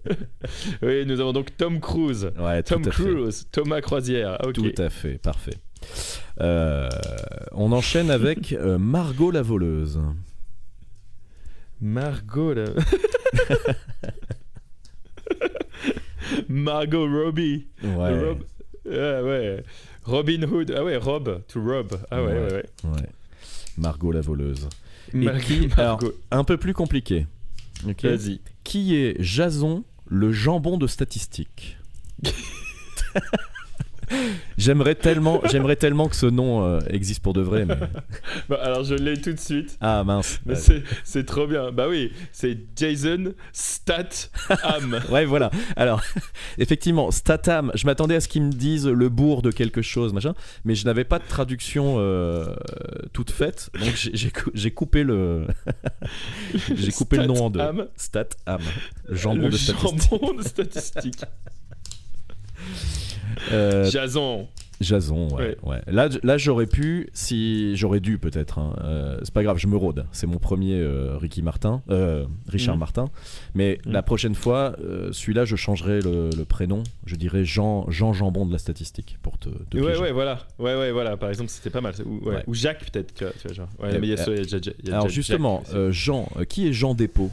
oui, 0.82 1.06
nous 1.06 1.20
avons 1.20 1.32
donc 1.32 1.56
Tom 1.56 1.78
Cruise. 1.80 2.30
Ouais, 2.40 2.62
Tom 2.64 2.82
fait. 2.82 2.90
Cruise, 2.90 3.46
Thomas 3.52 3.80
Croisière. 3.82 4.38
Ok. 4.44 4.54
Tout 4.54 4.82
à 4.82 4.90
fait, 4.90 5.18
parfait. 5.18 5.54
On 6.40 7.70
enchaîne 7.72 8.10
avec 8.10 8.52
Margot 8.80 9.30
la 9.30 9.42
voleuse. 9.42 10.00
Margot 11.80 12.54
là. 12.54 12.64
Margot 16.48 17.06
Robbie. 17.06 17.66
Ouais. 17.82 18.18
Rob- 18.20 18.44
Ah 18.88 19.22
ouais. 19.22 19.64
Robin 20.04 20.42
Hood. 20.42 20.72
Ah 20.76 20.84
ouais, 20.84 20.96
Rob. 20.96 21.42
To 21.48 21.60
Rob. 21.62 21.98
Ah 22.10 22.22
ouais, 22.22 22.32
ouais, 22.32 22.52
ouais. 22.52 22.64
ouais. 22.84 23.08
Margot 23.78 24.12
la 24.12 24.20
voleuse. 24.20 24.68
Et 25.14 25.26
qui- 25.40 25.68
alors. 25.76 26.00
Un 26.30 26.44
peu 26.44 26.56
plus 26.56 26.72
compliqué. 26.74 27.26
Vas-y. 28.02 28.40
Qui 28.64 28.96
est 28.96 29.16
Jason, 29.20 29.84
le 30.06 30.32
jambon 30.32 30.78
de 30.78 30.86
statistique? 30.86 31.76
J'aimerais 34.58 34.94
tellement, 34.94 35.40
j'aimerais 35.50 35.76
tellement 35.76 36.08
que 36.08 36.16
ce 36.16 36.26
nom 36.26 36.64
euh, 36.64 36.80
existe 36.90 37.20
pour 37.20 37.32
de 37.32 37.40
vrai, 37.40 37.64
mais 37.64 37.76
Bah, 38.48 38.58
alors 38.62 38.84
je 38.84 38.94
l'ai 38.94 39.20
tout 39.20 39.32
de 39.32 39.38
suite. 39.38 39.76
ah 39.80 40.04
mince. 40.04 40.40
Mais 40.46 40.54
c'est- 40.54 40.82
c'est 41.04 41.24
trop 41.26 41.46
bien. 41.46 41.72
Bah 41.72 41.86
oui, 41.88 42.12
c'est 42.32 42.56
Jason 42.76 43.32
Statham. 43.52 45.00
Ouais, 45.10 45.24
voilà. 45.24 45.50
Alors, 45.76 46.02
effectivement, 46.58 47.10
Statham, 47.10 47.70
je 47.74 47.86
m'attendais 47.86 48.16
à 48.16 48.20
ce 48.20 48.28
qu'ils 48.28 48.42
me 48.42 48.52
disent 48.52 48.86
le 48.86 49.08
bourg 49.08 49.42
de 49.42 49.50
quelque 49.50 49.82
chose, 49.82 50.12
machin, 50.12 50.34
mais 50.64 50.74
je 50.74 50.84
n'avais 50.84 51.04
pas 51.04 51.18
de 51.18 51.24
traduction 51.26 51.96
euh, 51.98 52.46
toute 53.12 53.30
faite, 53.30 53.70
donc 53.80 53.94
j'ai- 53.96 54.14
j'ai 54.16 54.30
cou- 54.30 54.50
j'ai 54.54 54.70
coupé 54.70 55.02
le. 55.04 55.46
j'ai 56.74 56.92
coupé 56.92 57.16
le 57.18 57.26
nom 57.26 57.44
en 57.46 57.50
deux. 57.50 57.60
Statham. 57.96 58.60
Jambon 59.10 59.42
Le 59.42 59.48
de 59.50 59.56
statistique. 59.56 60.10
jambon 60.10 60.34
de 60.34 60.42
statistique. 60.42 61.20
Euh, 63.52 63.84
Jason. 63.90 64.48
Jason, 64.78 65.28
ouais. 65.34 65.56
ouais. 65.62 65.80
Là, 65.86 66.10
là 66.22 66.36
j'aurais 66.36 66.66
pu, 66.66 67.08
si 67.14 67.74
j'aurais 67.76 68.00
dû 68.00 68.18
peut-être. 68.18 68.58
hein. 68.58 68.76
Euh, 68.84 69.18
c'est 69.22 69.32
pas 69.32 69.42
grave, 69.42 69.56
je 69.56 69.68
me 69.68 69.76
rôde. 69.76 70.04
C'est 70.12 70.26
mon 70.26 70.36
premier 70.36 70.74
euh, 70.74 71.16
Ricky 71.16 71.40
Martin, 71.40 71.80
euh, 71.88 72.26
Richard 72.48 72.74
Mhm. 72.74 72.80
Martin. 72.80 73.04
Mais 73.54 73.78
Mhm. 73.86 73.92
la 73.92 74.02
prochaine 74.02 74.34
fois, 74.34 74.76
celui-là, 75.12 75.46
je 75.46 75.56
changerai 75.56 76.00
le, 76.02 76.28
le 76.36 76.44
prénom. 76.44 76.82
Je 77.06 77.16
dirais 77.16 77.42
Jean, 77.44 77.88
Jean 77.90 78.12
Jambon 78.12 78.44
de 78.44 78.52
la 78.52 78.58
statistique 78.58 79.16
pour 79.22 79.38
te. 79.38 79.48
te 79.48 79.78
Ouais, 79.78 79.96
ouais, 79.98 80.12
voilà. 80.12 80.40
Ouais, 80.58 80.76
ouais, 80.76 80.92
voilà. 80.92 81.16
Par 81.16 81.30
exemple, 81.30 81.48
c'était 81.48 81.70
pas 81.70 81.80
mal. 81.80 81.94
Ou, 82.04 82.18
ouais. 82.28 82.34
Ouais. 82.36 82.44
Ou 82.46 82.52
Jacques, 82.54 82.84
peut-être. 82.90 83.14
Tu 83.14 83.24
vois, 83.24 83.32
tu 83.40 83.46
vois, 83.48 83.54
genre. 83.54 83.68
Ouais, 83.78 83.98
mais 83.98 84.06
il 84.08 84.10
y 84.10 84.12
a, 84.12 84.18
ça, 84.18 84.30
il 84.30 84.36
y 84.36 84.40
a 84.40 84.42
déjà- 84.42 84.72
il 84.82 84.88
y 84.90 84.92
a 84.92 84.96
Alors 84.96 85.08
justement, 85.08 85.62
Jacques 85.72 85.90
Jean, 85.92 86.28
qui 86.50 86.68
est 86.68 86.72
Jean 86.74 86.92
Despaux? 86.94 87.30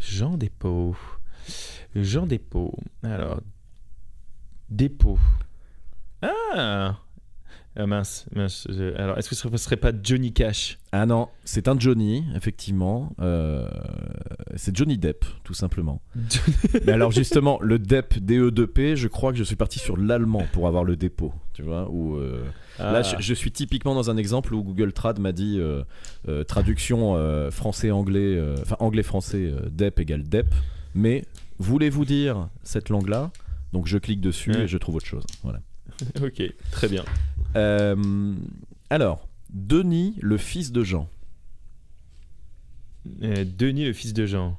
Jean 0.00 0.36
Despaux. 0.36 0.96
Jean 1.94 2.26
Dépôt. 2.26 2.74
Alors, 3.02 3.40
Dépôt. 4.70 5.18
Ah 6.22 6.98
Ah, 7.76 7.86
mince, 7.86 8.26
mince. 8.32 8.68
je- 8.70 8.94
Alors, 8.96 9.18
est-ce 9.18 9.28
que 9.28 9.34
ce 9.34 9.48
ne 9.48 9.56
serait 9.56 9.76
pas 9.76 9.90
Johnny 10.00 10.32
Cash? 10.32 10.78
Ah 10.92 11.06
non, 11.06 11.28
c'est 11.44 11.66
un 11.66 11.76
Johnny, 11.78 12.24
effectivement. 12.36 13.12
Euh, 13.20 13.68
c'est 14.54 14.74
Johnny 14.76 14.96
Depp, 14.96 15.24
tout 15.42 15.54
simplement. 15.54 16.00
Mais 16.86 16.92
alors 16.92 17.10
justement, 17.10 17.58
le 17.60 17.80
Depp, 17.80 18.14
DE2P, 18.18 18.94
je 18.94 19.08
crois 19.08 19.32
que 19.32 19.38
je 19.38 19.42
suis 19.44 19.56
parti 19.56 19.80
sur 19.80 19.96
l'allemand 19.96 20.46
pour 20.52 20.68
avoir 20.68 20.84
le 20.84 20.94
dépôt, 20.96 21.34
tu 21.52 21.62
vois. 21.62 21.90
Où, 21.90 22.16
euh, 22.16 22.44
Là, 22.78 22.98
Ah. 22.98 23.02
je, 23.02 23.16
je 23.20 23.34
suis 23.34 23.50
typiquement 23.52 23.94
dans 23.96 24.08
un 24.08 24.16
exemple 24.16 24.54
où 24.54 24.62
Google 24.62 24.92
Trad 24.92 25.18
m'a 25.18 25.32
dit 25.32 25.58
euh, 25.58 25.82
euh, 26.28 26.42
traduction 26.44 27.16
euh, 27.16 27.50
français-anglais, 27.50 28.36
euh, 28.36 28.56
enfin 28.62 28.76
anglais-français, 28.78 29.50
euh, 29.52 29.68
Depp 29.70 29.98
égale 30.00 30.22
Depp. 30.22 30.54
Mais 30.94 31.24
voulez-vous 31.58 32.04
dire 32.04 32.48
cette 32.62 32.88
langue-là? 32.88 33.30
Donc 33.72 33.86
je 33.86 33.98
clique 33.98 34.20
dessus 34.20 34.52
Ouais. 34.52 34.62
et 34.62 34.68
je 34.68 34.78
trouve 34.78 34.96
autre 34.96 35.06
chose. 35.06 35.24
Voilà. 35.42 35.60
Ok, 36.22 36.42
très 36.72 36.88
bien. 36.88 37.04
Euh, 37.56 38.34
alors, 38.90 39.28
Denis, 39.50 40.16
le 40.20 40.36
fils 40.38 40.72
de 40.72 40.82
Jean. 40.82 41.08
Euh, 43.22 43.44
Denis, 43.44 43.84
le 43.84 43.92
fils 43.92 44.12
de 44.12 44.26
Jean. 44.26 44.58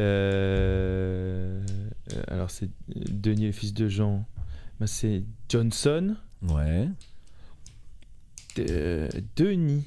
Euh, 0.00 1.60
alors, 2.28 2.50
c'est 2.50 2.70
Denis, 2.88 3.46
le 3.46 3.52
fils 3.52 3.74
de 3.74 3.88
Jean. 3.88 4.26
Ben, 4.80 4.86
c'est 4.86 5.24
Johnson. 5.48 6.16
Ouais. 6.42 6.88
Denis. 9.36 9.84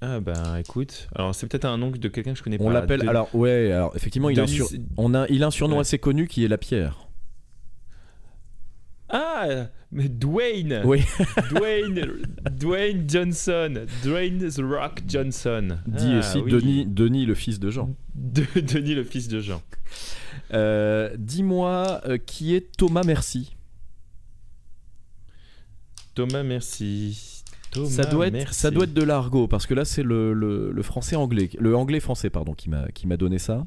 Ah 0.00 0.20
ben 0.20 0.56
écoute, 0.56 1.08
alors 1.14 1.34
c'est 1.34 1.48
peut-être 1.48 1.64
un 1.64 1.76
nom 1.76 1.90
de 1.90 2.08
quelqu'un 2.08 2.32
que 2.32 2.38
je 2.38 2.42
connais 2.44 2.58
pas. 2.58 2.64
On 2.64 2.70
l'appelle. 2.70 3.08
Alors 3.08 3.34
ouais. 3.34 3.72
Alors 3.72 3.96
effectivement, 3.96 4.30
il 4.30 4.38
a, 4.38 4.46
sur- 4.46 4.68
on 4.96 5.12
a, 5.14 5.26
il 5.28 5.42
a 5.42 5.48
un 5.48 5.50
surnom 5.50 5.76
Ouais. 5.76 5.80
assez 5.80 5.98
connu 5.98 6.28
qui 6.28 6.44
est 6.44 6.48
la 6.48 6.58
pierre. 6.58 7.08
Ah, 9.08 9.68
mais 9.90 10.08
Dwayne. 10.08 10.82
Oui. 10.84 11.02
Dwayne, 11.50 12.06
Dwayne 12.52 13.08
Johnson, 13.08 13.86
Dwayne 14.04 14.38
the 14.38 14.60
Rock 14.60 15.00
Johnson. 15.08 15.78
Dit 15.86 16.10
Ah, 16.12 16.18
aussi 16.18 16.38
oui. 16.40 16.52
Denis, 16.52 16.86
Denis, 16.86 17.24
le 17.26 17.34
fils 17.34 17.58
de 17.58 17.70
Jean. 17.70 17.94
De- 18.14 18.44
Denis 18.60 18.94
le 18.94 19.02
fils 19.04 19.26
de 19.28 19.40
Jean. 19.40 19.62
Euh, 20.52 21.10
Dis-moi 21.18 22.02
euh, 22.06 22.18
qui 22.18 22.54
est 22.54 22.70
Thomas 22.76 23.02
Merci. 23.04 23.56
Thomas, 26.14 26.42
merci. 26.42 27.37
Thomas, 27.70 27.88
ça 27.88 28.04
doit 28.04 28.26
être, 28.28 28.32
merci. 28.32 28.54
ça 28.54 28.70
doit 28.70 28.84
être 28.84 28.94
de 28.94 29.02
l'argot 29.02 29.46
parce 29.48 29.66
que 29.66 29.74
là 29.74 29.84
c'est 29.84 30.02
le, 30.02 30.32
le, 30.32 30.70
le 30.72 30.82
français 30.82 31.16
anglais, 31.16 31.50
le 31.58 31.76
anglais 31.76 32.00
français 32.00 32.30
pardon 32.30 32.54
qui 32.54 32.70
m'a 32.70 32.88
qui 32.92 33.06
m'a 33.06 33.16
donné 33.16 33.38
ça. 33.38 33.66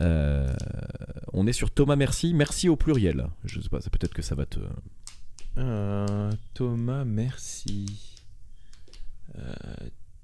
Euh, 0.00 0.52
on 1.32 1.46
est 1.46 1.52
sur 1.52 1.70
Thomas 1.70 1.96
Merci, 1.96 2.34
merci 2.34 2.68
au 2.68 2.76
pluriel. 2.76 3.28
Je 3.44 3.60
sais 3.60 3.68
pas, 3.68 3.78
peut-être 3.78 4.14
que 4.14 4.22
ça 4.22 4.34
va 4.34 4.46
te. 4.46 4.58
Euh, 5.58 6.32
Thomas, 6.54 7.04
merci. 7.04 7.86
Euh, 9.38 9.52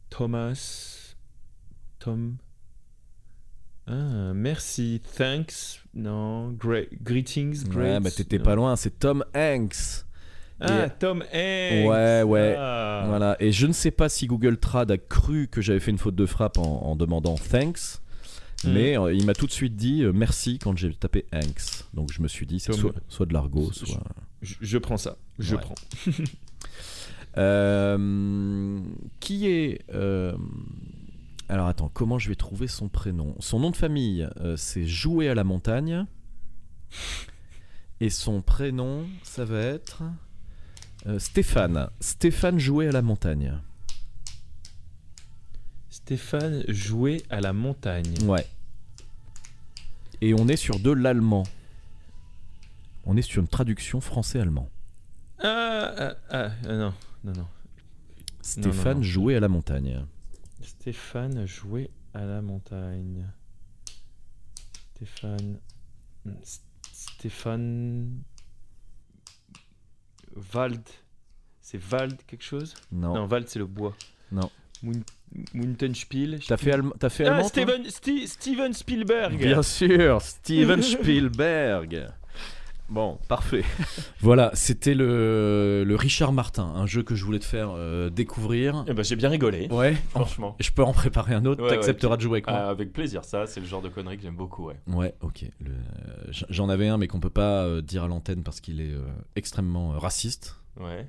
Thomas. 0.09 1.15
Tom. 2.01 2.37
Ah, 3.87 4.33
merci. 4.35 5.03
Thanks. 5.17 5.81
Non. 5.95 6.51
Great. 6.53 6.89
Greetings. 7.03 7.65
Ouais, 7.65 7.71
Great. 7.71 8.03
bah 8.03 8.11
t'étais 8.11 8.39
pas 8.39 8.55
loin, 8.55 8.75
c'est 8.77 8.99
Tom 8.99 9.25
Hanks. 9.35 10.05
Ah, 10.61 10.87
Et- 10.87 10.90
Tom 10.99 11.23
Hanks. 11.23 11.88
Ouais, 11.88 12.23
ouais. 12.23 12.55
Ah. 12.59 13.05
Voilà. 13.09 13.37
Et 13.40 13.50
je 13.52 13.67
ne 13.67 13.73
sais 13.73 13.90
pas 13.90 14.09
si 14.09 14.26
Google 14.26 14.59
Trad 14.59 14.90
a 14.90 14.99
cru 14.99 15.49
que 15.49 15.61
j'avais 15.62 15.81
fait 15.81 15.90
une 15.90 15.99
faute 15.99 16.14
de 16.17 16.26
frappe 16.26 16.59
en, 16.59 16.83
en 16.87 16.97
demandant 16.97 17.37
thanks, 17.37 17.99
Mm. 18.64 18.73
mais 18.73 18.99
euh, 18.99 19.14
il 19.14 19.25
m'a 19.25 19.33
tout 19.33 19.47
de 19.47 19.52
suite 19.52 19.75
dit 19.75 20.02
euh, 20.02 20.12
merci 20.12 20.59
quand 20.59 20.76
j'ai 20.76 20.93
tapé 20.93 21.25
Hanks. 21.33 21.85
Donc 21.95 22.12
je 22.12 22.21
me 22.21 22.29
suis 22.29 22.45
dit 22.47 22.61
c'est 22.61 22.75
soit, 22.75 22.93
soit 23.09 23.25
de 23.25 23.33
l'argot, 23.33 23.73
soit. 23.73 24.02
Je, 24.43 24.55
je 24.61 24.76
prends 24.79 24.99
ça. 24.99 25.17
Je 25.38 25.55
Ouais. 25.57 25.62
prends. 25.62 25.75
Euh, 27.38 28.81
qui 29.21 29.47
est. 29.47 29.85
Alors 31.49 31.67
attends, 31.67 31.88
comment 31.93 32.19
je 32.19 32.29
vais 32.29 32.35
trouver 32.35 32.67
son 32.67 32.88
prénom? 32.88 33.35
Son 33.38 33.61
nom 33.61 33.71
de 33.71 33.76
famille, 33.76 34.29
c'est 34.57 34.85
Jouer 34.87 35.29
à 35.29 35.35
la 35.35 35.45
montagne. 35.45 36.07
Et 38.00 38.11
son 38.11 38.40
prénom, 38.43 39.05
ça 39.23 39.45
va 39.45 39.61
être. 39.61 40.02
Euh, 41.07 41.19
Stéphane. 41.19 41.90
Stéphane 42.00 42.59
Jouer 42.59 42.88
à 42.88 42.92
la 42.92 43.02
montagne. 43.02 43.59
Stéphane 45.88 46.64
jouait 46.69 47.23
à 47.30 47.40
la 47.40 47.52
montagne. 47.52 48.14
Ouais. 48.23 48.47
Et 50.21 50.35
on 50.35 50.49
est 50.49 50.57
sur 50.57 50.78
de 50.78 50.90
l'allemand. 50.90 51.45
On 53.04 53.16
est 53.16 53.23
sur 53.23 53.40
une 53.40 53.49
traduction 53.49 54.00
français-allemand. 54.00 54.69
Ah, 55.38 55.95
ah, 55.97 56.16
ah, 56.30 56.50
ah, 56.64 56.76
non, 56.76 56.95
non, 57.25 57.33
non. 57.33 57.47
Stéphane 58.42 58.99
non. 58.99 59.02
Jouer 59.02 59.37
à 59.37 59.40
la 59.40 59.49
montagne. 59.49 60.04
Stéphane 60.61 61.47
jouait 61.47 61.90
à 62.12 62.25
la 62.25 62.42
montagne. 62.42 63.26
Stéphane. 64.95 65.59
hmm, 66.25 66.33
Stéphane. 66.92 68.23
Wald. 70.55 70.83
C'est 71.61 71.81
Wald 71.93 72.17
quelque 72.27 72.43
chose? 72.45 72.75
Non. 72.91 73.15
Non, 73.15 73.27
Wald 73.27 73.49
c'est 73.49 73.59
le 73.59 73.67
bois. 73.67 73.95
Non. 74.33 74.51
Mun- 74.83 75.03
Muntenspiel. 75.55 76.41
T'as 76.47 76.57
fait, 76.57 76.73
allem- 76.73 76.93
t'as 76.99 77.11
fait 77.11 77.27
Ah, 77.27 77.35
allemand 77.37 77.49
Steven, 77.49 77.83
Sti- 77.87 78.27
Steven 78.27 78.73
Spielberg. 78.73 79.37
Bien 79.39 79.63
sûr, 79.63 80.21
Steven 80.23 80.83
Spielberg. 80.83 82.09
Bon, 82.91 83.19
parfait. 83.29 83.63
Voilà, 84.21 84.51
c'était 84.53 84.95
le, 84.95 85.85
le 85.87 85.97
Richard 85.97 86.33
Martin, 86.33 86.65
un 86.75 86.87
jeu 86.87 87.03
que 87.03 87.15
je 87.15 87.25
voulais 87.25 87.39
te 87.39 87.45
faire 87.45 87.71
euh, 87.75 88.11
découvrir. 88.11 88.85
Eh 88.89 88.93
ben, 88.93 89.03
j'ai 89.05 89.17
bien 89.17 89.29
rigolé. 89.31 89.69
Ouais, 89.71 89.97
Franchement. 90.11 90.57
je 90.61 90.71
peux 90.73 90.83
en 90.83 90.93
préparer 90.93 91.33
un 91.35 91.47
autre, 91.47 91.63
Ouais, 91.63 91.71
t'accepteras 91.71 92.17
de 92.17 92.23
jouer 92.23 92.39
avec 92.39 92.49
moi 92.49 92.57
Ah, 92.59 92.69
avec 92.69 92.93
plaisir, 92.93 93.25
ça, 93.25 93.47
c'est 93.47 93.61
le 93.61 93.67
genre 93.67 93.81
de 93.81 93.89
conneries 93.89 94.17
que 94.17 94.23
j'aime 94.25 94.37
beaucoup, 94.37 94.67
ouais. 94.67 94.77
Ouais, 94.89 95.15
ok. 95.21 95.45
Le- 95.61 95.71
euh, 95.71 96.33
J'en 96.51 96.69
avais 96.69 96.89
un, 96.89 96.99
mais 96.99 97.07
qu'on 97.07 97.21
peut 97.21 97.31
pas 97.31 97.63
euh, 97.65 97.81
dire 97.81 98.05
à 98.05 98.09
l'antenne 98.09 98.43
parce 98.43 98.61
qu'il 98.61 98.81
est 98.81 98.93
euh, 98.93 99.07
extrêmement 99.37 99.95
euh, 99.95 99.99
raciste. 99.99 100.57
Ouais. 100.79 101.09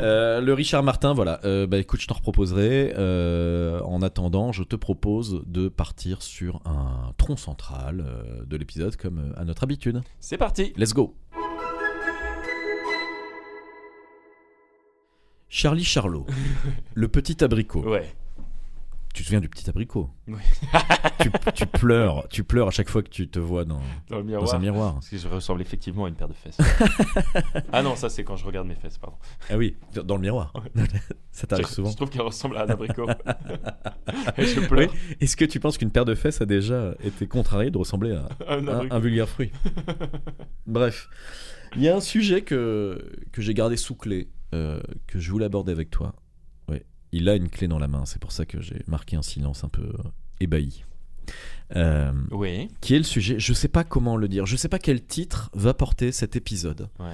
Euh, 0.00 0.40
le 0.40 0.54
Richard 0.54 0.82
Martin, 0.82 1.12
voilà. 1.12 1.40
Euh, 1.44 1.66
bah 1.66 1.78
écoute, 1.78 2.00
je 2.00 2.06
t'en 2.06 2.14
reproposerai. 2.14 2.94
Euh, 2.96 3.80
en 3.82 4.02
attendant, 4.02 4.52
je 4.52 4.62
te 4.62 4.76
propose 4.76 5.42
de 5.46 5.68
partir 5.68 6.22
sur 6.22 6.60
un 6.64 7.12
tronc 7.16 7.36
central 7.36 8.04
de 8.46 8.56
l'épisode 8.56 8.96
comme 8.96 9.34
à 9.36 9.44
notre 9.44 9.64
habitude. 9.64 10.02
C'est 10.20 10.38
parti 10.38 10.72
Let's 10.76 10.94
go. 10.94 11.14
Charlie 15.50 15.84
Charlot, 15.84 16.26
le 16.94 17.08
petit 17.08 17.42
abricot. 17.42 17.82
Ouais. 17.82 18.14
Tu 19.18 19.24
te 19.24 19.28
souviens 19.30 19.40
du 19.40 19.48
petit 19.48 19.68
abricot 19.68 20.08
Oui. 20.28 20.38
tu, 21.20 21.28
tu 21.52 21.66
pleures, 21.66 22.28
tu 22.28 22.44
pleures 22.44 22.68
à 22.68 22.70
chaque 22.70 22.88
fois 22.88 23.02
que 23.02 23.08
tu 23.08 23.26
te 23.28 23.40
vois 23.40 23.64
dans, 23.64 23.80
Dans 24.08 24.18
le 24.18 24.22
dans 24.22 24.28
miroir. 24.28 24.54
un 24.54 24.58
miroir. 24.60 24.94
Parce 24.94 25.08
que 25.08 25.18
je 25.18 25.26
ressemble 25.26 25.60
effectivement 25.60 26.04
à 26.04 26.08
une 26.08 26.14
paire 26.14 26.28
de 26.28 26.34
fesses. 26.34 26.56
ah 27.72 27.82
non, 27.82 27.96
ça 27.96 28.10
c'est 28.10 28.22
quand 28.22 28.36
je 28.36 28.46
regarde 28.46 28.68
mes 28.68 28.76
fesses, 28.76 28.96
pardon. 28.96 29.16
Ah 29.50 29.56
oui, 29.56 29.74
dans 30.04 30.14
le 30.14 30.20
miroir. 30.22 30.52
Ça 31.32 31.48
t'arrive 31.48 31.66
souvent. 31.66 31.90
je 31.90 31.96
trouve 31.96 32.10
qu'elle 32.10 32.22
ressemble 32.22 32.58
à 32.58 32.62
un 32.62 32.68
abricot. 32.68 33.08
Et 34.36 34.44
je 34.46 34.60
pleure. 34.60 34.92
Est-ce 35.20 35.36
que 35.36 35.44
tu 35.44 35.58
penses 35.58 35.78
qu'une 35.78 35.90
paire 35.90 36.04
de 36.04 36.14
fesses 36.14 36.40
a 36.40 36.46
déjà 36.46 36.94
été 37.02 37.26
contrariée 37.26 37.72
de 37.72 37.78
ressembler 37.78 38.12
à 38.14 38.28
Un 38.48 38.68
un, 38.68 38.88
un 38.88 38.98
vulgaire 39.00 39.28
fruit? 39.28 39.50
Bref, 40.68 41.08
il 41.74 41.82
y 41.82 41.88
a 41.88 41.96
un 41.96 42.00
sujet 42.00 42.42
que, 42.42 43.04
que 43.32 43.42
j'ai 43.42 43.54
gardé 43.54 43.76
sous 43.76 43.96
clé, 43.96 44.30
euh, 44.54 44.80
que 45.08 45.18
je 45.18 45.28
voulais 45.32 45.46
aborder 45.46 45.72
avec 45.72 45.90
toi. 45.90 46.14
Il 47.12 47.28
a 47.28 47.34
une 47.36 47.48
clé 47.48 47.68
dans 47.68 47.78
la 47.78 47.88
main, 47.88 48.04
c'est 48.04 48.20
pour 48.20 48.32
ça 48.32 48.44
que 48.44 48.60
j'ai 48.60 48.82
marqué 48.86 49.16
un 49.16 49.22
silence 49.22 49.64
un 49.64 49.68
peu 49.68 49.82
euh, 49.82 50.02
ébahi. 50.40 50.84
Euh, 51.76 52.12
Oui, 52.30 52.68
qui 52.80 52.94
est 52.94 52.98
le 52.98 53.04
sujet 53.04 53.38
Je 53.38 53.52
sais 53.52 53.68
pas 53.68 53.84
comment 53.84 54.16
le 54.16 54.28
dire, 54.28 54.46
je 54.46 54.56
sais 54.56 54.68
pas 54.68 54.78
quel 54.78 55.02
titre 55.04 55.50
va 55.54 55.74
porter 55.74 56.12
cet 56.12 56.36
épisode. 56.36 56.88
ouais, 56.98 57.06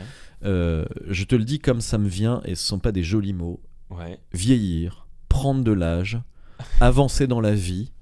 Euh, 0.45 0.85
je 1.09 1.25
te 1.25 1.35
le 1.35 1.45
dis 1.45 1.59
comme 1.59 1.81
ça 1.81 1.99
me 1.99 2.09
vient 2.09 2.41
et 2.45 2.55
ce 2.55 2.65
sont 2.65 2.79
pas 2.79 2.93
des 2.93 3.03
jolis 3.03 3.33
mots. 3.33 3.61
ouais. 3.91 4.19
vieillir, 4.33 5.07
prendre 5.29 5.65
de 5.65 5.73
l'âge, 5.73 6.19
avancer 6.81 7.27
dans 7.27 7.41
la 7.41 7.55
vie, 7.55 7.93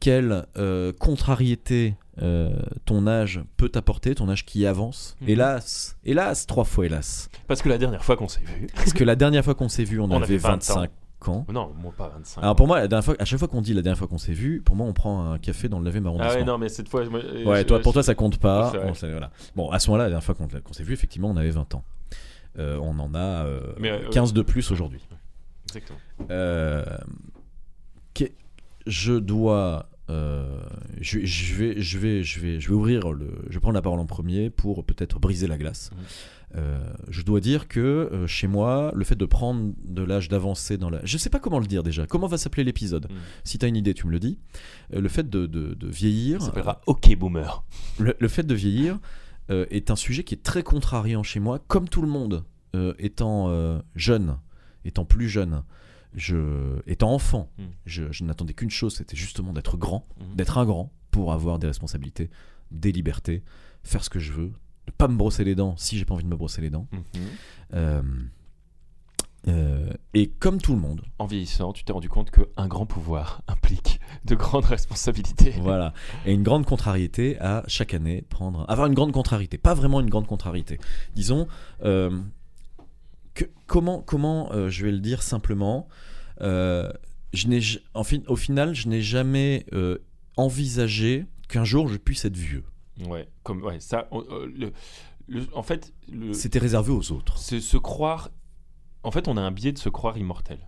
quelle 0.00 0.46
euh, 0.56 0.92
contrariété 0.92 1.94
ton 2.84 3.06
âge 3.06 3.40
peut 3.56 3.68
t'apporter, 3.68 4.12
ton 4.16 4.28
âge 4.28 4.44
qui 4.44 4.66
avance. 4.66 5.16
Mhm. 5.20 5.28
Hélas, 5.28 5.96
hélas, 6.04 6.46
trois 6.48 6.64
fois 6.64 6.86
hélas. 6.86 7.30
Parce 7.46 7.62
que 7.62 7.68
la 7.68 7.78
dernière 7.78 8.04
fois 8.04 8.16
qu'on 8.16 8.26
s'est 8.26 8.42
vu. 8.42 8.66
Parce 8.74 8.92
que 8.92 9.04
la 9.04 9.14
dernière 9.14 9.44
fois 9.44 9.54
qu'on 9.54 9.68
s'est 9.68 9.84
vu, 9.84 10.00
on, 10.00 10.04
On 10.10 10.16
avait 10.16 10.24
avait 10.24 10.36
20 10.38 10.48
25 10.50 10.76
ans. 10.80 10.86
Non, 11.26 11.72
moi 11.80 11.92
pas 11.96 12.08
25. 12.08 12.42
Alors 12.42 12.54
pour 12.56 12.66
moi, 12.66 12.78
la 12.80 12.88
dernière 12.88 13.04
fois, 13.04 13.16
à 13.18 13.24
chaque 13.24 13.38
fois 13.38 13.48
qu'on 13.48 13.60
dit 13.60 13.74
la 13.74 13.82
dernière 13.82 13.98
fois 13.98 14.06
qu'on 14.08 14.18
s'est 14.18 14.32
vu, 14.32 14.60
pour 14.62 14.76
moi 14.76 14.86
on 14.86 14.92
prend 14.92 15.32
un 15.32 15.38
café 15.38 15.68
dans 15.68 15.80
le 15.80 15.90
9e 15.90 16.04
Ah 16.04 16.08
arrondissement. 16.08 16.34
ouais, 16.34 16.44
non, 16.44 16.58
mais 16.58 16.68
cette 16.68 16.88
fois. 16.88 17.04
moi, 17.08 17.20
Ouais, 17.20 17.58
je- 17.60 17.62
toi, 17.66 17.78
je- 17.78 17.82
pour 17.82 17.92
toi 17.92 18.02
ça 18.02 18.14
compte 18.14 18.38
pas. 18.38 18.70
Voilà. 19.02 19.30
Bon, 19.56 19.70
à 19.70 19.78
ce 19.78 19.88
moment-là, 19.90 20.04
la 20.04 20.10
dernière 20.10 20.24
fois 20.24 20.34
qu'on 20.34 20.72
s'est 20.72 20.84
vu, 20.84 20.92
effectivement, 20.92 21.28
on 21.30 21.36
avait 21.36 21.50
20 21.50 21.74
ans. 21.74 21.84
Euh, 22.58 22.78
on 22.82 22.98
en 22.98 23.14
a 23.14 23.44
euh, 23.46 23.60
Mais, 23.78 23.90
euh, 23.90 24.08
15 24.10 24.32
de 24.32 24.42
plus 24.42 24.70
aujourd'hui. 24.70 25.00
Exactement. 25.68 25.98
Euh, 26.30 26.84
que- 28.14 28.24
je 28.86 29.12
dois 29.12 29.88
euh, 30.10 30.58
je, 31.02 31.20
je 31.24 31.54
vais, 31.54 31.80
je 31.82 31.98
vais, 31.98 32.22
je 32.22 32.40
vais, 32.40 32.58
je 32.60 32.68
vais 32.68 32.74
ouvrir 32.74 33.12
le, 33.12 33.30
je 33.50 33.54
vais 33.54 33.60
prendre 33.60 33.74
la 33.74 33.82
parole 33.82 34.00
en 34.00 34.06
premier 34.06 34.48
pour 34.48 34.82
peut-être 34.84 35.18
briser 35.20 35.46
la 35.46 35.58
glace. 35.58 35.90
Mhm. 35.92 36.04
Euh, 36.54 36.78
je 37.08 37.22
dois 37.22 37.40
dire 37.40 37.68
que 37.68 37.78
euh, 37.80 38.26
chez 38.26 38.46
moi, 38.46 38.90
le 38.94 39.04
fait 39.04 39.16
de 39.16 39.24
prendre 39.26 39.72
de 39.84 40.02
l'âge 40.02 40.28
d'avancer 40.28 40.78
dans 40.78 40.88
la, 40.88 41.04
je 41.04 41.18
sais 41.18 41.28
pas 41.30 41.40
comment 41.40 41.58
le 41.58 41.66
dire 41.66 41.82
déjà. 41.82 42.06
Comment 42.06 42.26
va 42.26 42.38
s'appeler 42.38 42.64
l'épisode 42.64 43.06
Mhm. 43.10 43.16
Si 43.44 43.58
t'as 43.58 43.68
une 43.68 43.76
idée, 43.76 43.92
tu 43.94 44.06
me 44.06 44.12
le 44.12 44.18
dis. 44.18 44.38
Euh, 44.94 45.00
le 45.00 45.08
fait 45.08 45.28
de, 45.28 45.46
de, 45.46 45.74
de 45.74 45.86
vieillir, 45.88 46.40
Ça 46.40 46.46
s'appellera 46.46 46.80
OK 46.86 47.14
Boomer. 47.16 47.64
le, 47.98 48.16
le 48.18 48.28
fait 48.28 48.44
de 48.44 48.54
vieillir 48.54 48.98
est 49.50 49.90
un 49.90 49.96
sujet 49.96 50.24
qui 50.24 50.34
est 50.34 50.42
très 50.42 50.62
contrariant 50.62 51.22
chez 51.22 51.40
moi, 51.40 51.58
comme 51.68 51.88
tout 51.88 52.02
le 52.02 52.08
monde. 52.08 52.44
Étant 52.98 53.80
jeune, 53.94 54.38
étant 54.84 55.04
plus 55.06 55.28
jeune, 55.28 55.62
je, 56.14 56.80
étant 56.86 57.12
enfant, 57.12 57.50
Mm. 57.58 57.62
je, 57.86 58.12
je 58.12 58.24
n'attendais 58.24 58.52
qu'une 58.54 58.70
chose, 58.70 58.94
c'était 58.96 59.16
justement 59.16 59.52
d'être 59.52 59.76
grand, 59.76 60.06
Mhm. 60.20 60.36
d'être 60.36 60.58
un 60.58 60.64
grand 60.66 60.92
pour 61.10 61.32
avoir 61.32 61.58
des 61.58 61.66
responsabilités, 61.66 62.30
des 62.70 62.92
libertés, 62.92 63.42
faire 63.84 64.04
ce 64.04 64.10
que 64.10 64.18
je 64.18 64.32
veux, 64.32 64.48
ne 64.48 64.52
pas 64.92 65.08
me 65.08 65.16
brosser 65.16 65.44
les 65.44 65.54
dents 65.54 65.74
si 65.76 65.98
j'ai 65.98 66.04
pas 66.04 66.14
envie 66.14 66.24
de 66.24 66.28
me 66.28 66.36
brosser 66.36 66.60
les 66.60 66.70
dents. 66.70 66.86
Mhm. 66.92 67.00
Euh, 67.74 68.02
euh, 69.46 69.90
et 70.14 70.28
comme 70.28 70.60
tout 70.60 70.74
le 70.74 70.80
monde, 70.80 71.02
En 71.18 71.26
vieillissant, 71.26 71.72
tu 71.72 71.84
t'es 71.84 71.92
rendu 71.92 72.08
compte 72.08 72.30
qu'un 72.30 72.66
grand 72.66 72.86
pouvoir 72.86 73.42
implique 73.48 74.00
de 74.24 74.34
grandes 74.34 74.64
responsabilités. 74.64 75.54
Voilà. 75.60 75.92
Et 76.26 76.32
une 76.34 76.42
grande 76.42 76.66
contrariété 76.66 77.38
à 77.40 77.62
chaque 77.68 77.94
année 77.94 78.22
prendre. 78.28 78.64
Avoir 78.68 78.88
une 78.88 78.94
grande 78.94 79.12
contrariété. 79.12 79.56
Pas 79.56 79.74
vraiment 79.74 80.00
une 80.00 80.10
grande 80.10 80.26
contrariété. 80.26 80.78
Disons, 81.14 81.46
euh, 81.84 82.10
que, 83.34 83.44
comment, 83.66 84.02
comment 84.02 84.52
euh, 84.52 84.68
je 84.68 84.84
vais 84.84 84.90
le 84.92 84.98
dire 85.00 85.22
simplement 85.22 85.88
je 86.40 87.46
n'ai, 87.46 87.60
en 87.94 88.04
fin- 88.04 88.22
Au 88.26 88.36
final, 88.36 88.74
je 88.74 88.88
n'ai 88.88 89.02
jamais 89.02 89.66
envisagé 90.36 91.26
qu'un 91.48 91.64
jour 91.64 91.88
je 91.88 91.96
puisse 91.96 92.24
être 92.24 92.36
vieux. 92.36 92.64
Ouais, 93.06 93.28
comme 93.42 93.62
ouais, 93.62 93.80
ça. 93.80 94.08
on- 94.10 94.24
euh, 94.30 94.46
le- 94.56 94.72
le- 95.28 95.46
en 95.54 95.62
fait, 95.62 95.92
C'était 96.32 96.58
réservé 96.58 96.90
aux 96.92 97.12
autres. 97.12 97.38
c'est 97.38 97.60
se 97.60 97.76
croire. 97.76 98.30
En 99.04 99.10
fait, 99.10 99.28
on 99.28 99.36
a 99.36 99.40
un 99.40 99.50
biais 99.50 99.72
de 99.72 99.78
se 99.78 99.88
croire 99.88 100.18
immortel, 100.18 100.58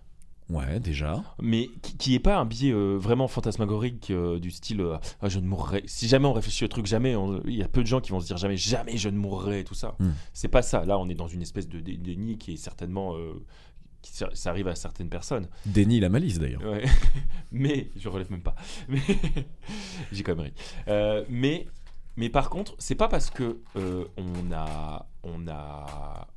Ouais, 0.49 0.79
déjà. 0.79 1.21
mais 1.41 1.69
qui, 1.81 1.97
qui 1.97 2.15
est 2.15 2.19
pas 2.19 2.37
un 2.37 2.45
biais 2.45 2.71
euh, 2.71 2.95
vraiment 2.97 3.27
fantasmagorique 3.27 4.09
euh, 4.11 4.39
du 4.39 4.51
style 4.51 4.81
euh, 4.81 4.97
Ah, 5.21 5.29
je 5.29 5.39
ne 5.39 5.45
mourrai. 5.47 5.83
Si 5.87 6.07
jamais 6.07 6.27
on 6.27 6.33
réfléchit 6.33 6.63
au 6.65 6.67
truc, 6.69 6.85
jamais. 6.85 7.15
Il 7.45 7.55
y 7.55 7.63
a 7.63 7.67
peu 7.67 7.81
de 7.81 7.87
gens 7.87 7.99
qui 8.01 8.11
vont 8.11 8.19
se 8.19 8.27
dire 8.27 8.37
jamais, 8.37 8.57
jamais 8.57 8.97
je 8.97 9.09
ne 9.09 9.17
mourrai 9.17 9.63
tout 9.63 9.73
ça. 9.75 9.95
Hmm. 9.99 10.11
C'est 10.33 10.47
pas 10.47 10.61
ça. 10.61 10.85
Là, 10.85 10.97
on 10.99 11.09
est 11.09 11.15
dans 11.15 11.27
une 11.27 11.41
espèce 11.41 11.67
de 11.67 11.79
dé- 11.79 11.97
déni 11.97 12.37
qui 12.37 12.53
est 12.53 12.57
certainement. 12.57 13.15
qui, 14.01 14.13
ça 14.13 14.49
arrive 14.49 14.67
à 14.67 14.73
certaines 14.75 15.09
personnes. 15.09 15.47
Déni 15.65 15.99
la 15.99 16.09
malice 16.09 16.39
d'ailleurs. 16.39 16.63
Ouais. 16.63 16.83
mais 17.51 17.89
je 17.97 18.09
relève 18.09 18.31
même 18.31 18.41
pas. 18.41 18.55
Mais 18.89 18.99
j'ai 20.11 20.23
quand 20.23 20.35
même 20.35 20.45
ri. 20.45 20.53
Mais 21.29 21.67
mais 22.17 22.29
par 22.29 22.49
contre, 22.49 22.75
c'est 22.79 22.95
pas 22.95 23.07
parce 23.07 23.29
que 23.29 23.59
euh, 23.75 24.05
on 24.17 24.51
a 24.53 25.07
on 25.23 25.47
a 25.47 26.27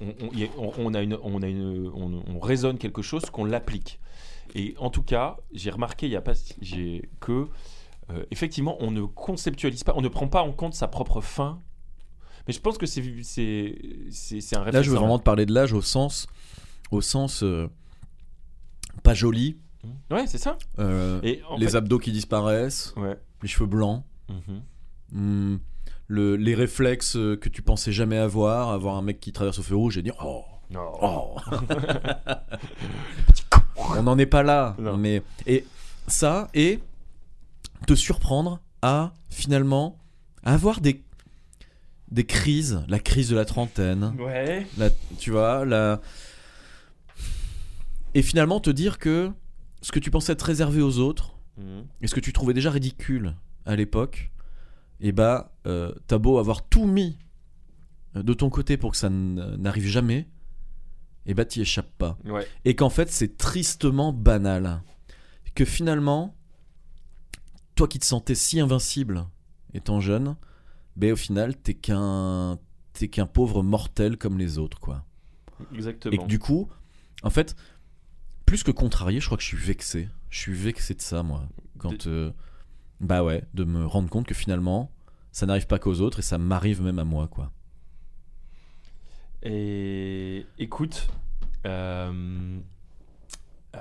on, 0.00 0.06
on- 0.06 0.28
on- 0.28 0.32
y 0.32 0.44
a- 0.44 1.02
une 1.02 1.18
on 1.22 1.42
a 1.42 1.46
une 1.48 1.90
on, 1.94 2.22
on 2.26 2.38
raisonne 2.40 2.78
quelque 2.78 3.02
chose 3.02 3.24
qu'on 3.30 3.44
l'applique. 3.44 4.00
Et 4.54 4.74
en 4.78 4.90
tout 4.90 5.02
cas, 5.02 5.36
j'ai 5.52 5.70
remarqué 5.70 6.06
il 6.06 6.12
y 6.12 6.16
a 6.16 6.20
pas 6.22 6.32
j'ai 6.60 7.08
que 7.20 7.48
euh, 8.10 8.24
effectivement, 8.30 8.76
on 8.80 8.90
ne 8.90 9.02
conceptualise 9.02 9.84
pas, 9.84 9.92
on 9.94 10.00
ne 10.00 10.08
prend 10.08 10.28
pas 10.28 10.42
en 10.42 10.52
compte 10.52 10.74
sa 10.74 10.88
propre 10.88 11.20
fin. 11.20 11.60
Mais 12.46 12.54
je 12.54 12.60
pense 12.60 12.78
que 12.78 12.86
c'est 12.86 13.02
c'est 13.22 14.40
c'est 14.40 14.56
un 14.56 14.60
Là, 14.60 14.64
réflexe. 14.64 14.86
je 14.86 14.90
veux 14.90 14.96
vraiment 14.96 15.18
te 15.18 15.24
parler 15.24 15.44
de 15.44 15.52
l'âge 15.52 15.74
au 15.74 15.82
sens, 15.82 16.26
au 16.90 17.02
sens 17.02 17.42
euh, 17.42 17.68
pas 19.02 19.12
joli. 19.14 19.58
Ouais, 20.10 20.26
c'est 20.26 20.38
ça. 20.38 20.56
euh, 20.78 21.20
Et 21.22 21.42
les 21.58 21.68
fait- 21.68 21.76
abdos 21.76 21.98
qui 21.98 22.10
disparaissent, 22.12 22.94
Ouais. 22.96 23.16
les 23.42 23.48
cheveux 23.48 23.66
blancs. 23.68 24.02
Mhm. 24.28 24.62
Hmm, 25.12 25.56
le- 26.06 26.36
les 26.36 26.54
réflexes 26.54 27.16
euh, 27.16 27.36
que 27.36 27.48
tu 27.48 27.62
pensais 27.62 27.92
jamais 27.92 28.18
avoir, 28.18 28.70
avoir 28.70 28.96
un 28.96 29.02
mec 29.02 29.20
qui 29.20 29.32
traverse 29.32 29.58
au 29.58 29.62
feu 29.62 29.74
rouge 29.76 29.96
et 29.98 30.02
dire 30.02 30.16
oh, 30.24 30.44
Non. 30.70 30.90
oh. 31.02 31.36
on 33.76 34.02
n'en 34.02 34.18
est 34.18 34.26
pas 34.26 34.42
là 34.42 34.76
Non. 34.78 34.96
mais 34.96 35.22
et 35.46 35.64
ça 36.06 36.48
et 36.54 36.80
te 37.86 37.94
surprendre 37.94 38.60
à 38.82 39.12
finalement 39.30 39.98
avoir 40.44 40.80
des 40.80 41.02
des 42.10 42.24
crises 42.24 42.82
la 42.88 42.98
crise 42.98 43.28
de 43.28 43.36
la 43.36 43.44
trentaine 43.44 44.14
Ouais. 44.18 44.66
la- 44.78 44.90
tu 45.18 45.30
vois 45.30 45.64
la 45.64 46.00
et 48.14 48.22
finalement 48.22 48.60
te 48.60 48.70
dire 48.70 48.98
que 48.98 49.30
ce 49.82 49.92
que 49.92 49.98
tu 49.98 50.10
pensais 50.10 50.32
être 50.32 50.42
réservé 50.42 50.80
aux 50.82 50.98
autres 50.98 51.34
Mhm. 51.58 51.84
et 52.02 52.06
ce 52.06 52.14
que 52.14 52.20
tu 52.20 52.32
trouvais 52.32 52.54
déjà 52.54 52.70
ridicule 52.70 53.34
à 53.66 53.74
l'époque, 53.76 54.30
et 55.00 55.12
bah, 55.12 55.54
euh, 55.66 55.92
t'as 56.06 56.18
beau 56.18 56.38
avoir 56.38 56.68
tout 56.68 56.86
mis 56.86 57.18
euh, 58.16 58.22
de 58.22 58.32
ton 58.32 58.50
côté 58.50 58.76
pour 58.76 58.92
que 58.92 58.96
ça 58.96 59.10
n'arrive 59.10 59.86
jamais, 59.86 60.28
et 61.26 61.34
bah, 61.34 61.44
t'y 61.44 61.60
échappes 61.60 61.92
pas. 61.98 62.18
Ouais. 62.24 62.46
Et 62.64 62.74
qu'en 62.74 62.90
fait, 62.90 63.10
c'est 63.10 63.36
tristement 63.36 64.12
banal. 64.12 64.82
Que 65.54 65.64
finalement, 65.64 66.36
toi 67.74 67.88
qui 67.88 67.98
te 67.98 68.06
sentais 68.06 68.34
si 68.34 68.60
invincible 68.60 69.26
étant 69.74 70.00
jeune, 70.00 70.36
bah, 70.96 71.12
au 71.12 71.16
final, 71.16 71.56
t'es 71.56 71.74
qu'un 71.74 72.58
t'es 72.92 73.08
qu'un 73.08 73.26
pauvre 73.26 73.62
mortel 73.62 74.16
comme 74.16 74.38
les 74.38 74.58
autres, 74.58 74.80
quoi. 74.80 75.04
Exactement. 75.74 76.12
Et 76.14 76.18
que 76.18 76.26
du 76.26 76.38
coup, 76.38 76.68
en 77.22 77.30
fait, 77.30 77.54
plus 78.46 78.62
que 78.62 78.70
contrarié, 78.70 79.20
je 79.20 79.26
crois 79.26 79.36
que 79.36 79.42
je 79.42 79.48
suis 79.48 79.56
vexé. 79.56 80.08
Je 80.30 80.38
suis 80.38 80.54
vexé 80.54 80.94
de 80.94 81.00
ça, 81.02 81.22
moi. 81.22 81.48
Quand. 81.78 82.06
euh, 82.06 82.32
bah 83.00 83.22
ouais, 83.24 83.44
de 83.54 83.64
me 83.64 83.86
rendre 83.86 84.08
compte 84.10 84.26
que 84.26 84.34
finalement, 84.34 84.90
ça 85.32 85.46
n'arrive 85.46 85.66
pas 85.66 85.78
qu'aux 85.78 86.00
autres 86.00 86.18
et 86.20 86.22
ça 86.22 86.38
m'arrive 86.38 86.82
même 86.82 86.98
à 86.98 87.04
moi, 87.04 87.28
quoi. 87.28 87.52
Et 89.42 90.46
écoute, 90.58 91.08
euh, 91.66 92.58
euh, 93.76 93.80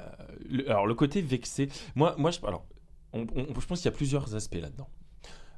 le- 0.49 0.69
alors 0.69 0.85
le 0.85 0.93
côté 0.93 1.21
vexé, 1.21 1.69
moi, 1.95 2.15
moi 2.17 2.29
je, 2.31 2.39
alors, 2.45 2.65
je 3.13 3.65
pense 3.65 3.79
qu'il 3.81 3.85
y 3.89 3.93
a 3.93 3.97
plusieurs 3.97 4.35
aspects 4.35 4.55
là-dedans. 4.61 4.89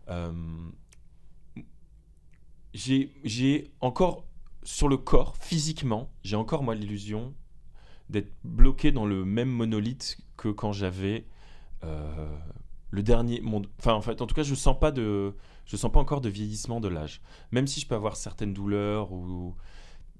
Euh, 0.09 0.31
j'ai, 2.73 3.71
encore 3.81 4.25
sur 4.63 4.87
le 4.87 4.97
corps, 4.97 5.35
physiquement, 5.37 6.11
j'ai 6.23 6.35
encore 6.35 6.63
moi 6.63 6.75
l'illusion 6.75 7.33
d'être 8.09 8.31
bloqué 8.43 8.91
dans 8.91 9.05
le 9.05 9.25
même 9.25 9.49
monolithe 9.49 10.17
que 10.37 10.49
quand 10.49 10.71
j'avais 10.71 11.25
le 12.91 13.03
dernier 13.03 13.41
monde. 13.41 13.67
Enfin, 13.79 13.93
en 13.93 14.01
fait, 14.01 14.21
en 14.21 14.27
tout 14.27 14.35
cas, 14.35 14.43
je 14.43 14.55
sens 14.55 14.77
pas 14.79 14.91
de, 14.91 15.35
je 15.65 15.75
sens 15.77 15.91
pas 15.91 15.99
encore 15.99 16.21
de 16.21 16.29
vieillissement 16.29 16.79
de 16.79 16.87
l'âge. 16.87 17.21
Même 17.51 17.67
si 17.67 17.79
je 17.79 17.87
peux 17.87 17.95
avoir 17.95 18.15
certaines 18.15 18.53
douleurs 18.53 19.11
ou 19.11 19.55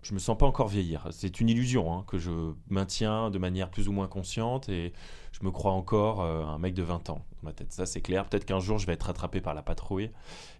je 0.02 0.14
me 0.14 0.20
sens 0.20 0.38
pas 0.38 0.46
encore 0.46 0.70
vieillir. 0.70 1.08
C'est 1.12 1.42
une 1.42 1.50
illusion 1.50 1.94
hein, 1.94 2.06
que 2.08 2.18
je 2.18 2.54
maintiens 2.70 3.30
de 3.32 3.38
manière 3.38 3.70
plus 3.70 3.90
ou 3.90 3.92
moins 3.92 4.08
consciente 4.08 4.70
et 4.70 4.94
je 5.34 5.44
me 5.44 5.52
crois 5.52 5.74
encore 5.74 6.22
euh, 6.22 6.44
un 6.46 6.58
mec 6.58 6.74
de 6.74 6.84
20 6.84 7.10
ans 7.10 7.26
dans 7.44 7.50
ma 7.50 7.54
tête. 7.54 7.74
Ça, 7.74 7.86
c'est 7.86 8.00
clair. 8.00 8.24
Peut-être 8.26 8.46
qu'un 8.46 8.60
jour, 8.62 8.78
je 8.78 8.86
vais 8.88 8.94
être 8.94 9.04
rattrapé 9.04 9.42
par 9.42 9.54
la 9.54 9.62
patrouille 9.62 10.10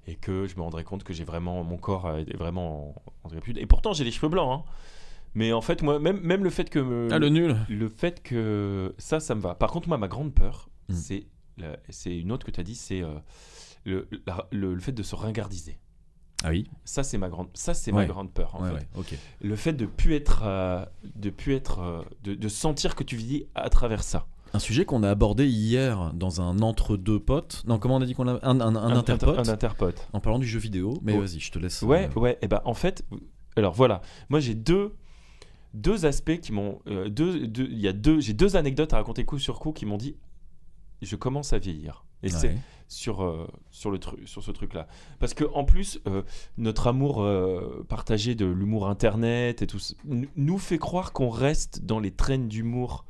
et 0.08 0.16
que 0.16 0.46
je 0.46 0.56
me 0.58 0.62
rendrai 0.62 0.84
compte 0.84 1.04
que 1.06 1.14
j'ai 1.14 1.24
vraiment 1.24 1.64
mon 1.64 1.78
corps 1.78 2.10
est 2.18 2.36
vraiment 2.36 2.96
en. 3.24 3.30
Et 3.56 3.66
pourtant, 3.66 3.94
j'ai 3.94 4.04
les 4.04 4.12
cheveux 4.12 4.28
blancs. 4.30 4.62
hein. 4.66 4.72
Mais 5.36 5.54
en 5.54 5.62
fait, 5.62 5.84
moi, 5.84 6.00
même, 6.00 6.20
même 6.22 6.44
le 6.44 6.50
fait 6.50 6.70
que 6.70 6.80
me- 6.80 7.08
Ah, 7.12 7.20
le 7.20 7.30
nul 7.30 7.56
le 7.70 7.88
fait 7.88 8.22
que 8.24 8.94
ça, 8.98 9.20
ça 9.22 9.36
me 9.36 9.42
va. 9.42 9.54
Par 9.56 9.72
contre, 9.72 9.88
moi, 9.88 9.98
ma 9.98 10.08
grande 10.10 10.34
peur, 10.34 10.70
Mm. 10.90 10.94
c'est 10.96 11.28
c'est 11.90 12.18
une 12.18 12.32
autre 12.32 12.46
que 12.46 12.52
tu 12.52 12.60
as 12.60 12.64
dit, 12.64 12.76
c'est 12.76 13.02
euh, 13.02 13.14
le, 13.86 14.08
le, 14.52 14.74
le 14.74 14.80
fait 14.80 14.92
de 14.92 15.04
se 15.04 15.16
ringardiser. 15.16 15.78
Ah 16.44 16.50
oui 16.52 16.66
Ça, 16.86 17.04
c'est 17.04 17.18
ma 17.18 17.28
grande, 17.30 17.50
ça, 17.54 17.74
c'est 17.74 17.92
Ouais. 17.92 18.04
ma 18.04 18.06
grande 18.06 18.32
peur. 18.32 18.56
En 18.56 18.64
Ouais, 18.64 18.70
fait. 18.70 18.76
ouais, 18.76 18.88
ok. 18.98 19.16
Le 19.42 19.56
fait 19.58 19.74
de 19.74 19.86
plus 19.86 20.14
être, 20.16 20.44
euh, 20.46 20.86
de 21.16 21.30
plus 21.30 21.54
être, 21.54 21.80
euh, 21.80 22.02
de, 22.24 22.34
de 22.36 22.48
sentir 22.48 22.96
que 22.96 23.04
tu 23.04 23.18
vis 23.18 23.46
à 23.56 23.70
travers 23.70 24.04
ça. 24.04 24.26
Un 24.54 24.60
sujet 24.60 24.84
qu'on 24.86 25.04
a 25.04 25.10
abordé 25.12 25.48
hier 25.48 26.12
dans 26.14 26.42
un 26.42 26.60
entre-deux 26.62 27.20
potes. 27.20 27.64
Non, 27.68 27.78
comment 27.78 27.98
on 27.98 28.02
a 28.02 28.06
dit 28.06 28.16
qu'on 28.16 28.28
a. 28.28 28.40
Un, 28.42 28.60
un, 28.62 28.76
un 28.76 28.96
interpote. 28.96 29.38
Un 29.48 29.52
interpote. 29.52 30.08
En 30.14 30.20
parlant 30.22 30.40
du 30.40 30.48
jeu 30.48 30.60
vidéo. 30.60 30.98
Mais 31.04 31.14
Oh. 31.16 31.20
vas-y, 31.22 31.40
je 31.40 31.52
te 31.52 31.60
laisse. 31.60 31.82
Ouais, 31.84 32.10
euh, 32.16 32.20
ouais. 32.20 32.40
Et 32.42 32.48
ben, 32.48 32.62
en 32.66 32.74
fait, 32.74 33.04
alors 33.58 33.74
voilà. 33.74 34.02
Moi, 34.30 34.40
j'ai 34.40 34.56
deux, 34.56 34.96
deux 35.76 36.06
aspects 36.06 36.40
qui 36.40 36.52
m'ont, 36.54 36.80
deux, 36.88 37.46
deux- 37.48 37.68
il 37.70 37.80
y 37.80 37.88
a 37.88 37.94
deux, 37.94 38.22
j'ai 38.22 38.34
deux 38.34 38.56
anecdotes 38.56 38.94
à 38.94 38.98
raconter 38.98 39.24
coup 39.24 39.38
sur 39.38 39.60
coup 39.60 39.72
qui 39.72 39.86
m'ont 39.86 39.98
dit, 39.98 40.16
je 41.02 41.16
commence 41.16 41.54
à 41.54 41.60
vieillir. 41.60 42.06
Et 42.24 42.28
c'est 42.40 42.48
sur, 42.90 43.24
euh, 43.24 43.48
sur, 43.72 43.92
le 43.92 44.00
sur 44.26 44.44
ce 44.44 44.52
truc-là. 44.52 44.88
Parce 45.20 45.34
que 45.34 45.46
en 45.54 45.64
plus, 45.64 46.02
euh, 46.08 46.24
notre 46.58 46.88
amour 46.88 47.22
euh, 47.22 47.86
partagé 47.88 48.36
de 48.36 48.46
l'humour 48.46 48.90
internet 48.90 49.62
et 49.62 49.68
tout, 49.68 49.80
nous 50.36 50.58
fait 50.58 50.78
croire 50.80 51.14
qu'on 51.14 51.30
reste 51.30 51.86
dans 51.86 52.00
les 52.00 52.12
traînes 52.12 52.48
d'humour 52.50 53.06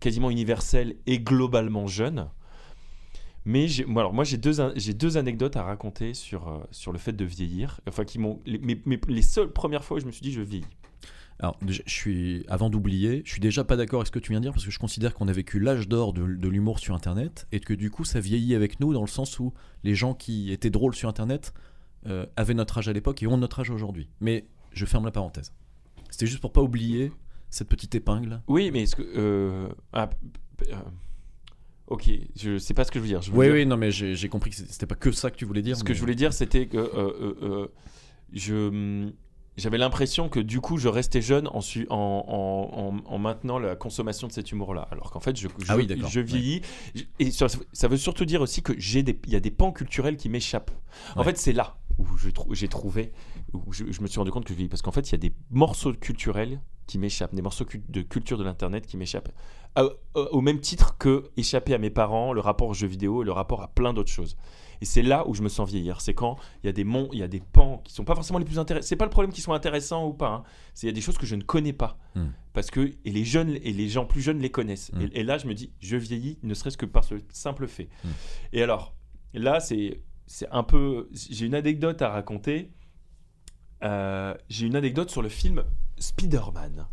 quasiment 0.00 0.30
universelles 0.30 0.96
et 1.06 1.18
globalement 1.20 1.86
jeunes. 1.86 2.30
Mais 3.46 3.66
moi, 3.86 4.02
alors, 4.02 4.12
moi, 4.12 4.24
j'ai 4.24 4.36
deux, 4.36 4.54
j'ai 4.76 4.92
deux 4.94 5.16
anecdotes 5.16 5.56
à 5.56 5.62
raconter 5.62 6.12
sur, 6.14 6.66
sur 6.70 6.92
le 6.92 6.98
fait 6.98 7.12
de 7.12 7.24
vieillir. 7.24 7.80
Enfin, 7.88 8.04
qui 8.04 8.18
m'ont. 8.18 8.40
Les, 8.44 8.58
mes- 8.58 8.80
mes- 8.84 9.00
les 9.08 9.22
seules 9.22 9.50
premières 9.52 9.82
fois 9.84 9.96
où 9.96 10.00
je 10.00 10.06
me 10.06 10.12
suis 10.12 10.22
dit 10.22 10.32
je 10.32 10.42
vieillis. 10.42 10.66
Alors, 11.42 11.58
je 11.66 11.80
suis, 11.86 12.44
avant 12.48 12.68
d'oublier, 12.68 13.22
je 13.24 13.30
suis 13.32 13.40
déjà 13.40 13.64
pas 13.64 13.76
d'accord 13.76 14.00
avec 14.00 14.08
ce 14.08 14.12
que 14.12 14.18
tu 14.18 14.30
viens 14.32 14.40
de 14.40 14.44
dire 14.44 14.52
parce 14.52 14.64
que 14.66 14.70
je 14.70 14.78
considère 14.78 15.14
qu'on 15.14 15.26
a 15.26 15.32
vécu 15.32 15.58
l'âge 15.58 15.88
d'or 15.88 16.12
de, 16.12 16.22
de 16.26 16.48
l'humour 16.48 16.78
sur 16.78 16.94
Internet 16.94 17.46
et 17.50 17.60
que 17.60 17.72
du 17.72 17.90
coup, 17.90 18.04
ça 18.04 18.20
vieillit 18.20 18.54
avec 18.54 18.78
nous 18.78 18.92
dans 18.92 19.00
le 19.00 19.06
sens 19.08 19.38
où 19.40 19.54
les 19.82 19.94
gens 19.94 20.12
qui 20.12 20.52
étaient 20.52 20.68
drôles 20.68 20.94
sur 20.94 21.08
Internet 21.08 21.54
euh, 22.06 22.26
avaient 22.36 22.52
notre 22.52 22.76
âge 22.78 22.88
à 22.88 22.92
l'époque 22.92 23.22
et 23.22 23.26
ont 23.26 23.38
notre 23.38 23.60
âge 23.60 23.70
aujourd'hui. 23.70 24.10
Mais 24.20 24.44
je 24.72 24.84
ferme 24.84 25.06
la 25.06 25.10
parenthèse. 25.12 25.52
C'était 26.10 26.26
juste 26.26 26.40
pour 26.42 26.52
pas 26.52 26.60
oublier 26.62 27.10
cette 27.48 27.68
petite 27.68 27.94
épingle. 27.94 28.42
Oui, 28.46 28.70
mais 28.70 28.82
est-ce 28.82 28.96
que. 28.96 29.02
euh, 29.02 29.68
ah, 29.94 30.10
euh, 30.68 30.74
ok, 31.86 32.10
je 32.36 32.58
sais 32.58 32.74
pas 32.74 32.84
ce 32.84 32.90
que 32.90 32.98
je 32.98 33.02
veux 33.02 33.08
dire. 33.08 33.22
Je 33.22 33.30
veux 33.32 33.38
Oui, 33.38 33.46
dire- 33.46 33.54
oui, 33.54 33.64
non, 33.66 33.78
mais 33.78 33.90
j'ai 33.90 34.28
compris 34.28 34.50
que 34.50 34.56
c'était 34.56 34.84
pas 34.86 34.94
que 34.94 35.10
ça 35.10 35.30
que 35.30 35.36
tu 35.36 35.46
voulais 35.46 35.62
dire. 35.62 35.76
Ce 35.76 35.84
que 35.84 35.94
je 35.94 36.00
voulais 36.00 36.14
dire, 36.14 36.34
c'était 36.34 36.66
que 36.66 37.70
je 38.34 38.68
hum, 38.68 39.12
j'avais 39.60 39.78
l'impression 39.78 40.28
que 40.28 40.40
du 40.40 40.60
coup, 40.60 40.76
je 40.78 40.88
restais 40.88 41.22
jeune 41.22 41.46
en, 41.52 41.60
su- 41.60 41.86
en, 41.90 41.96
en, 42.26 42.80
en- 42.88 43.14
en 43.14 43.18
maintenant 43.18 43.58
la 43.58 43.76
consommation 43.76 44.26
de 44.26 44.32
cet 44.32 44.50
humour-là. 44.50 44.88
Alors 44.90 45.10
qu'en 45.12 45.20
fait, 45.20 45.36
je, 45.36 45.46
je, 45.58 45.66
Ah 45.68 45.76
oui, 45.76 45.86
d'accord. 45.86 46.08
je 46.10 46.20
vieillis. 46.20 46.62
Et 47.18 47.30
ça, 47.30 47.46
ça 47.72 47.86
veut 47.88 47.96
surtout 47.96 48.24
dire 48.24 48.40
aussi 48.40 48.62
que 48.62 48.72
j'ai 48.78 49.02
des, 49.02 49.18
il 49.26 49.32
y 49.32 49.36
a 49.36 49.40
des 49.40 49.50
pans 49.52 49.70
culturels 49.72 50.16
qui 50.16 50.28
m'échappent. 50.28 50.72
En 51.14 51.20
Ouais. 51.20 51.26
fait, 51.26 51.38
c'est 51.38 51.52
là 51.52 51.76
où 51.98 52.06
j'ai 52.54 52.68
trouvé, 52.68 53.12
où 53.52 53.72
je, 53.72 53.84
je 53.90 54.00
me 54.00 54.06
suis 54.06 54.18
rendu 54.18 54.30
compte 54.30 54.44
que 54.44 54.50
je 54.50 54.54
vieillis. 54.56 54.68
Parce 54.70 54.82
qu'en 54.82 54.92
fait, 54.92 55.08
il 55.08 55.12
y 55.12 55.14
a 55.14 55.18
des 55.18 55.32
morceaux 55.50 55.92
culturels 55.92 56.60
qui 56.86 56.98
m'échappent, 56.98 57.34
des 57.34 57.42
morceaux 57.42 57.66
de 57.88 58.02
culture 58.02 58.38
de 58.38 58.42
l'internet 58.44 58.86
qui 58.86 58.96
m'échappent. 58.96 59.30
Au- 59.78 59.92
au 60.32 60.40
même 60.40 60.60
titre 60.60 60.96
que 60.98 61.30
échapper 61.36 61.74
à 61.74 61.78
mes 61.78 61.90
parents, 61.90 62.32
le 62.32 62.40
rapport 62.40 62.68
aux 62.68 62.74
jeux 62.74 62.88
vidéo 62.88 63.22
et 63.22 63.24
le 63.24 63.30
rapport 63.32 63.62
à 63.62 63.68
plein 63.68 63.92
d'autres 63.92 64.10
choses. 64.10 64.36
Et 64.80 64.84
c'est 64.86 65.02
là 65.02 65.28
où 65.28 65.34
je 65.34 65.42
me 65.42 65.48
sens 65.48 65.68
vieillir. 65.68 66.00
C'est 66.00 66.14
quand 66.14 66.36
il 66.62 66.66
y 66.66 66.70
a 66.70 66.72
des 66.72 66.84
monts, 66.84 67.08
il 67.12 67.18
y 67.18 67.22
a 67.22 67.28
des 67.28 67.40
pans 67.40 67.78
qui 67.84 67.92
sont 67.92 68.04
pas 68.04 68.14
forcément 68.14 68.38
les 68.38 68.44
plus 68.44 68.58
intéressants. 68.58 68.86
C'est 68.88 68.96
pas 68.96 69.04
le 69.04 69.10
problème 69.10 69.32
qu'ils 69.32 69.42
soient 69.42 69.54
intéressants 69.56 70.06
ou 70.06 70.14
pas. 70.14 70.28
hein. 70.30 70.42
C'est 70.74 70.86
il 70.86 70.90
y 70.90 70.92
a 70.92 70.94
des 70.94 71.00
choses 71.00 71.18
que 71.18 71.26
je 71.26 71.34
ne 71.36 71.42
connais 71.42 71.72
pas. 71.74 71.98
Hmm. 72.14 72.28
Parce 72.52 72.70
que 72.70 72.92
et 73.04 73.10
les 73.10 73.24
jeunes 73.24 73.50
et 73.62 73.72
les 73.72 73.88
gens 73.88 74.06
plus 74.06 74.22
jeunes 74.22 74.38
les 74.38 74.50
connaissent. 74.50 74.90
Hmm. 74.92 75.02
Et, 75.02 75.20
et 75.20 75.22
là, 75.22 75.36
je 75.38 75.46
me 75.46 75.54
dis, 75.54 75.72
je 75.80 75.96
vieillis, 75.96 76.38
ne 76.42 76.54
serait-ce 76.54 76.78
que 76.78 76.86
par 76.86 77.04
ce 77.04 77.16
simple 77.30 77.66
fait. 77.66 77.88
Hmm. 78.04 78.08
Et 78.52 78.62
alors, 78.62 78.94
là, 79.34 79.60
c'est 79.60 80.00
c'est 80.26 80.48
un 80.50 80.62
peu. 80.62 81.08
J'ai 81.12 81.46
une 81.46 81.54
anecdote 81.54 82.00
à 82.02 82.08
raconter. 82.08 82.70
Euh, 83.82 84.34
J'ai 84.48 84.66
une 84.66 84.76
anecdote 84.76 85.10
sur 85.10 85.22
le 85.22 85.28
film 85.28 85.64
Spider-Man. 85.98 86.86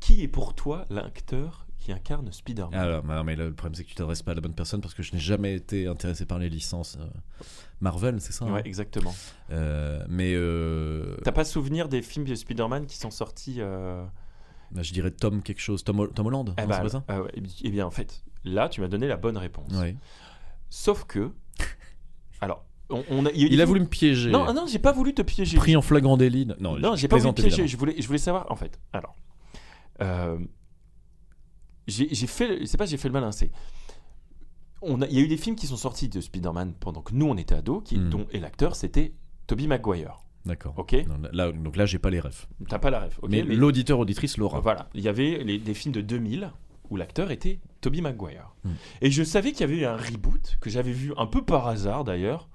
Qui 0.00 0.22
est 0.22 0.28
pour 0.28 0.54
toi 0.54 0.84
l'acteur 0.90 1.63
qui 1.84 1.92
incarne 1.92 2.32
Spider-Man 2.32 2.74
Alors, 2.74 3.02
bah 3.02 3.14
non, 3.16 3.24
mais 3.24 3.36
le 3.36 3.52
problème 3.52 3.74
c'est 3.74 3.84
que 3.84 3.90
tu 3.90 3.94
t'adresses 3.94 4.22
pas 4.22 4.32
à 4.32 4.34
la 4.34 4.40
bonne 4.40 4.54
personne 4.54 4.80
parce 4.80 4.94
que 4.94 5.02
je 5.02 5.12
n'ai 5.12 5.18
jamais 5.20 5.54
été 5.54 5.86
intéressé 5.86 6.24
par 6.24 6.38
les 6.38 6.48
licences 6.48 6.96
euh, 6.98 7.04
Marvel, 7.80 8.20
c'est 8.22 8.32
ça 8.32 8.46
hein 8.46 8.52
Ouais, 8.54 8.62
exactement. 8.64 9.14
Euh, 9.50 10.02
Mais 10.08 10.32
euh, 10.34 11.16
T'as 11.24 11.32
pas 11.32 11.44
souvenir 11.44 11.88
des 11.90 12.00
films 12.00 12.24
de 12.24 12.34
Spider-Man 12.34 12.86
qui 12.86 12.96
sont 12.96 13.10
sortis 13.10 13.56
euh, 13.58 14.02
bah, 14.70 14.82
je 14.82 14.92
dirais 14.94 15.10
Tom 15.10 15.42
quelque 15.42 15.60
chose, 15.60 15.84
Tom, 15.84 16.00
Hol- 16.00 16.12
Tom 16.14 16.26
Holland, 16.26 16.54
eh 16.56 16.62
non, 16.62 16.68
ben, 16.68 16.74
c'est 16.74 16.82
pas 16.82 16.88
ça 16.88 17.04
ah 17.06 17.20
ouais, 17.22 17.32
eh 17.62 17.70
bien, 17.70 17.86
en 17.86 17.90
fait, 17.90 18.24
là, 18.44 18.70
tu 18.70 18.80
m'as 18.80 18.88
donné 18.88 19.06
la 19.06 19.16
bonne 19.18 19.36
réponse. 19.36 19.70
Ouais. 19.74 19.94
Sauf 20.70 21.04
que. 21.04 21.32
Alors, 22.40 22.64
on, 22.88 23.04
on 23.10 23.26
a, 23.26 23.30
il, 23.32 23.60
a 23.60 23.62
Il 23.62 23.68
voulu 23.68 23.80
me 23.80 23.86
piéger. 23.86 24.30
Non, 24.30 24.52
non, 24.54 24.66
j'ai 24.66 24.78
pas 24.78 24.92
voulu 24.92 25.14
te 25.14 25.22
piéger. 25.22 25.56
Pris 25.58 25.76
en 25.76 25.82
flagrant 25.82 26.16
délit. 26.16 26.46
Non, 26.58 26.78
Non, 26.78 26.96
j'ai 26.96 27.08
pas 27.08 27.18
voulu 27.18 27.34
te 27.34 27.42
piéger. 27.42 27.62
évidemment. 27.62 27.68
Je 27.68 27.76
voulais, 27.76 27.94
je 28.00 28.06
voulais 28.06 28.18
savoir, 28.18 28.50
en 28.50 28.56
fait. 28.56 28.80
Alors, 28.92 29.14
euh, 30.02 30.38
j'ai 31.86 32.26
fait, 32.26 32.66
c'est 32.66 32.76
pas 32.76 32.86
j'ai 32.86 32.96
fait 32.96 33.08
le 33.08 33.12
malin, 33.12 33.32
c'est. 33.32 33.50
On 34.82 35.00
a, 35.00 35.06
il 35.06 35.14
y 35.14 35.18
a 35.18 35.22
eu 35.22 35.28
des 35.28 35.36
films 35.38 35.56
qui 35.56 35.66
sont 35.66 35.76
sortis 35.76 36.08
de 36.08 36.20
Spider-Man 36.20 36.74
pendant 36.78 37.00
que 37.00 37.14
nous 37.14 37.26
on 37.26 37.36
était 37.36 37.54
ados, 37.54 37.82
qui, 37.84 37.98
Hmm. 37.98 38.10
dont, 38.10 38.26
et 38.32 38.40
l'acteur 38.40 38.76
c'était 38.76 39.14
Tobey 39.46 39.66
Maguire. 39.66 40.18
D'accord. 40.44 40.74
Ok, 40.76 40.92
Non, 41.08 41.16
là, 41.32 41.52
donc 41.52 41.74
là, 41.76 41.86
j'ai 41.86 41.98
pas 41.98 42.10
les 42.10 42.20
refs. 42.20 42.46
t'as 42.68 42.78
pas 42.78 42.90
la 42.90 43.06
ok, 43.22 43.30
mais 43.30 43.42
l'auditeur 43.42 43.98
auditrice 43.98 44.36
l'aura. 44.36 44.60
Voilà, 44.60 44.90
il 44.92 45.00
y 45.02 45.08
avait 45.08 45.42
les- 45.42 45.58
des 45.58 45.72
films 45.72 45.94
de 45.94 46.02
2000 46.02 46.50
où 46.90 46.96
l'acteur 46.96 47.30
était 47.30 47.60
Tobey 47.80 48.02
Maguire. 48.02 48.54
Mm. 48.64 48.70
Et 49.00 49.10
je 49.10 49.22
savais 49.22 49.52
qu'il 49.52 49.62
y 49.62 49.64
avait 49.64 49.78
eu 49.78 49.84
un 49.86 49.96
reboot 49.96 50.58
que 50.60 50.68
j'avais 50.68 50.92
vu 50.92 51.14
un 51.16 51.24
peu 51.26 51.42
par 51.42 51.66
hasard 51.66 52.04
d'ailleurs. 52.04 52.50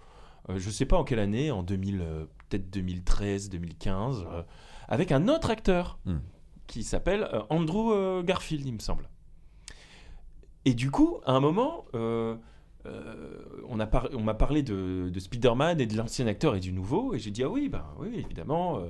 Euh, 0.50 0.60
je 0.60 0.70
sais 0.70 0.86
pas 0.86 0.98
en 0.98 1.04
quelle 1.04 1.18
année, 1.20 1.50
en 1.50 1.64
2000, 1.64 2.02
euh, 2.02 2.26
peut-être 2.48 2.70
2013, 2.70 3.50
2015, 3.50 4.24
euh, 4.32 4.44
avec 4.88 5.12
un 5.12 5.28
autre 5.28 5.50
acteur 5.50 5.98
Mm. 6.06 6.18
qui 6.68 6.84
s'appelle 6.84 7.24
euh, 7.34 7.42
Andrew 7.50 7.92
euh, 7.92 8.22
Garfield, 8.22 8.68
il 8.68 8.74
me 8.74 8.80
semble. 8.80 9.10
Et 10.66 10.74
du 10.74 10.92
coup, 10.92 11.18
à 11.26 11.34
un 11.34 11.40
moment, 11.40 11.86
euh, 11.96 12.36
euh, 12.86 13.38
on 13.68 13.78
par- 13.88 14.10
m'a 14.20 14.34
parlé 14.34 14.64
de, 14.64 15.10
de 15.10 15.20
Spider-Man 15.20 15.80
et 15.82 15.86
de 15.86 15.96
l'ancien 15.98 16.28
acteur 16.28 16.56
et 16.56 16.60
du 16.60 16.72
nouveau, 16.74 17.14
et 17.14 17.20
j'ai 17.20 17.32
dit 17.32 17.44
ah 17.44 17.50
oui, 17.50 17.70
ben 17.70 17.86
oui, 18.00 18.10
évidemment. 18.26 18.80
euh, 18.80 18.88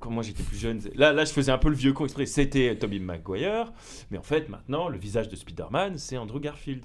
quand 0.00 0.10
moi 0.10 0.24
j'étais 0.24 0.42
plus 0.42 0.56
jeune, 0.56 0.80
là, 0.96 1.12
là 1.12 1.24
je 1.24 1.32
faisais 1.32 1.52
un 1.52 1.58
peu 1.58 1.68
le 1.68 1.76
vieux 1.76 1.92
con 1.92 2.02
exprès, 2.04 2.26
c'était 2.26 2.74
Tobey 2.76 2.98
Maguire, 2.98 3.72
mais 4.10 4.18
en 4.18 4.22
fait 4.24 4.48
maintenant 4.48 4.88
le 4.88 4.98
visage 4.98 5.28
de 5.28 5.36
Spider-Man 5.36 5.96
c'est 5.96 6.18
Andrew 6.18 6.40
Garfield. 6.40 6.84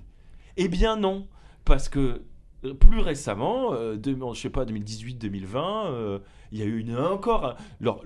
Eh 0.55 0.67
bien 0.67 0.95
non, 0.97 1.27
parce 1.65 1.89
que 1.89 2.21
euh, 2.63 2.75
plus 2.75 2.99
récemment, 2.99 3.73
euh, 3.73 3.95
de- 3.97 4.15
je 4.33 4.39
sais 4.39 4.51
pas 4.51 4.65
2018-2020, 4.65 5.88
euh, 5.88 6.19
il 6.51 6.60
y 6.60 6.62
a 6.62 6.65
eu 6.65 6.77
une, 6.79 6.95
encore, 6.95 7.55
alors, 7.81 8.03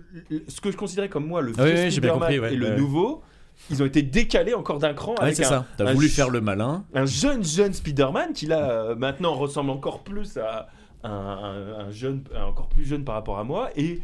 ce 0.48 0.62
que 0.62 0.72
je 0.72 0.78
considérais 0.78 1.10
comme 1.10 1.28
moi 1.28 1.42
le 1.42 1.52
vieux 1.52 1.62
Ah 1.62 1.66
oui, 1.66 1.72
oui, 1.84 1.92
Spider-Man 1.92 2.20
compris, 2.20 2.40
ouais, 2.40 2.54
et 2.54 2.56
le 2.56 2.70
ouais. 2.70 2.78
nouveau, 2.78 3.22
ils 3.70 3.82
ont 3.82 3.86
été 3.86 4.02
décalés 4.02 4.54
encore 4.54 4.80
d'un 4.80 4.94
cran 4.94 5.12
Ouais, 5.14 5.22
avec 5.24 5.36
c'est 5.36 5.46
un, 5.46 5.50
ça. 5.50 5.66
T'as 5.78 5.94
voulu 5.94 6.10
faire 6.10 6.30
le 6.30 6.42
malin. 6.42 6.84
un 6.94 7.06
jeune 7.06 7.44
jeune 7.44 7.74
Spider-Man 7.74 8.34
qui 8.34 8.46
là 8.48 8.70
euh, 8.72 8.96
maintenant 8.96 9.34
ressemble 9.36 9.70
encore 9.70 10.00
plus 10.04 10.38
à 10.38 10.68
un, 11.04 11.10
un- 11.12 11.80
un 11.88 11.92
jeune 11.92 12.24
un 12.36 12.44
encore 12.46 12.68
plus 12.70 12.86
jeune 12.86 13.04
par 13.04 13.16
rapport 13.16 13.40
à 13.40 13.44
moi 13.44 13.70
et 13.76 14.02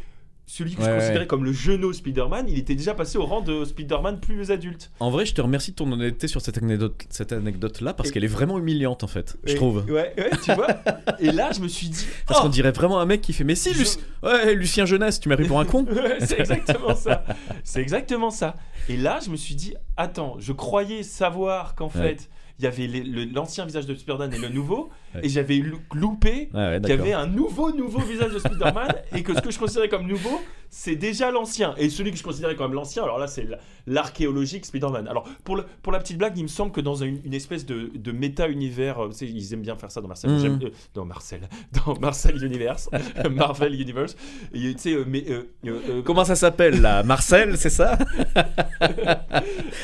celui 0.50 0.76
que 0.76 0.82
je 0.82 0.90
considérais 0.90 1.20
ouais. 1.20 1.28
comme 1.28 1.44
le 1.44 1.52
jeuneau 1.52 1.92
Spider-Man, 1.92 2.46
il 2.48 2.58
était 2.58 2.74
déjà 2.74 2.94
passé 2.94 3.18
au 3.18 3.26
rang 3.26 3.42
de 3.42 3.66
Spider-Man 3.66 4.22
plus 4.22 4.50
adulte. 4.50 4.90
En 5.02 5.12
vrai, 5.12 5.26
je 5.26 5.34
te 5.34 5.42
remercie 5.42 5.72
de 5.72 5.76
ton 5.76 5.92
honnêteté 5.92 6.30
sur 6.30 6.40
cette 6.40 6.58
anecdote, 6.58 7.04
cette 7.10 7.34
anecdote-là 7.34 7.94
parce 7.94 8.12
qu'elle 8.12 8.24
est 8.24 8.28
vraiment 8.28 8.58
humiliante 8.58 9.04
en 9.04 9.08
fait. 9.08 9.36
Je 9.44 9.56
trouve. 9.56 9.84
Ouais, 9.90 10.14
ouais, 10.18 10.30
tu 10.42 10.54
vois. 10.54 10.70
et 11.20 11.34
là, 11.34 11.52
je 11.54 11.60
me 11.60 11.68
suis 11.68 11.90
dit 11.90 12.06
Parce 12.26 12.40
oh, 12.40 12.44
qu'on 12.44 12.50
dirait 12.50 12.72
vraiment 12.72 13.02
un 13.02 13.06
mec 13.06 13.22
qui 13.22 13.34
fait 13.34 13.44
Mais 13.44 13.56
si, 13.56 13.74
Je- 13.74 13.80
Luc- 13.80 14.00
ouais, 14.24 14.56
Lucien 14.56 14.86
Jeunesse, 14.86 15.20
tu 15.20 15.28
m'as 15.28 15.36
pris 15.36 15.48
pour 15.48 15.60
un 15.60 15.66
con 15.66 15.86
Ouais, 15.92 16.18
c'est 16.22 16.40
exactement 16.40 16.96
ça. 16.96 17.26
C'est 17.66 17.82
exactement 17.82 18.30
ça. 18.30 18.56
Et 18.88 18.96
là, 18.96 19.20
je 19.24 19.30
me 19.30 19.36
suis 19.36 19.56
dit, 19.56 19.74
attends, 19.98 20.38
je 20.40 20.54
croyais 20.54 21.04
savoir 21.04 21.76
qu'en 21.76 21.88
Ouais. 21.88 22.16
fait, 22.16 22.30
il 22.60 22.64
y 22.66 22.68
avait 22.68 22.88
l'ancien 23.34 23.66
visage 23.66 23.86
de 23.86 23.94
Spider-Man 23.94 24.34
et 24.34 24.40
le 24.40 24.50
nouveau, 24.50 24.90
Ouais. 25.16 25.22
et 25.26 25.30
j'avais 25.30 25.58
lou- 25.58 25.80
loupé 25.94 26.50
Ouais, 26.54 26.60
ouais, 26.60 26.80
qu'il 26.82 26.90
y 26.90 26.94
avait 26.94 27.14
un 27.14 27.28
nouveau, 27.28 27.72
nouveau 27.72 28.00
visage 28.00 28.34
de 28.34 28.40
Spider-Man, 28.40 28.94
et 29.16 29.22
que 29.24 29.34
ce 29.36 29.42
que 29.42 29.52
je 29.52 29.60
considérais 29.60 29.90
comme 29.90 30.08
nouveau, 30.08 30.42
c'est 30.70 30.96
déjà 30.96 31.32
l'ancien. 31.32 31.74
Et 31.78 31.90
celui 31.90 32.12
que 32.12 32.18
je 32.18 32.24
considérais 32.24 32.56
comme 32.56 32.74
l'ancien, 32.74 33.04
alors 33.04 33.18
là, 33.20 33.28
c'est 33.28 33.48
l'archéologique 33.86 34.66
Spider-Man. 34.66 35.08
Alors, 35.08 35.24
pour, 35.44 35.56
le- 35.56 35.66
pour 35.82 35.92
la 35.94 36.00
petite 36.00 36.18
blague, 36.18 36.38
il 36.38 36.44
me 36.44 36.48
semble 36.48 36.72
que 36.72 36.82
dans 36.82 36.96
une, 36.96 37.20
une 37.24 37.34
espèce 37.34 37.66
de, 37.66 37.92
de 37.96 38.12
méta-univers, 38.12 39.00
euh, 39.06 39.10
ils 39.22 39.54
aiment 39.54 39.62
bien 39.62 39.76
faire 39.76 39.92
ça 39.92 40.02
dans 40.02 40.08
Marcel. 40.08 40.38
J'aime- 40.40 40.60
euh, 40.64 40.70
dans 40.94 41.06
Marcel. 41.06 41.42
Dans 41.86 41.98
Marcel 42.00 42.44
Universe. 42.44 42.90
Marvel 43.32 43.80
Universe. 43.80 44.16
Et, 44.54 44.74
euh, 44.88 45.04
mais. 45.08 45.26
euh, 45.30 46.02
Comment 46.04 46.26
ça 46.26 46.36
s'appelle 46.36 46.82
là? 46.82 47.04
Marcel, 47.04 47.58
c'est 47.58 47.70
ça? 47.70 47.98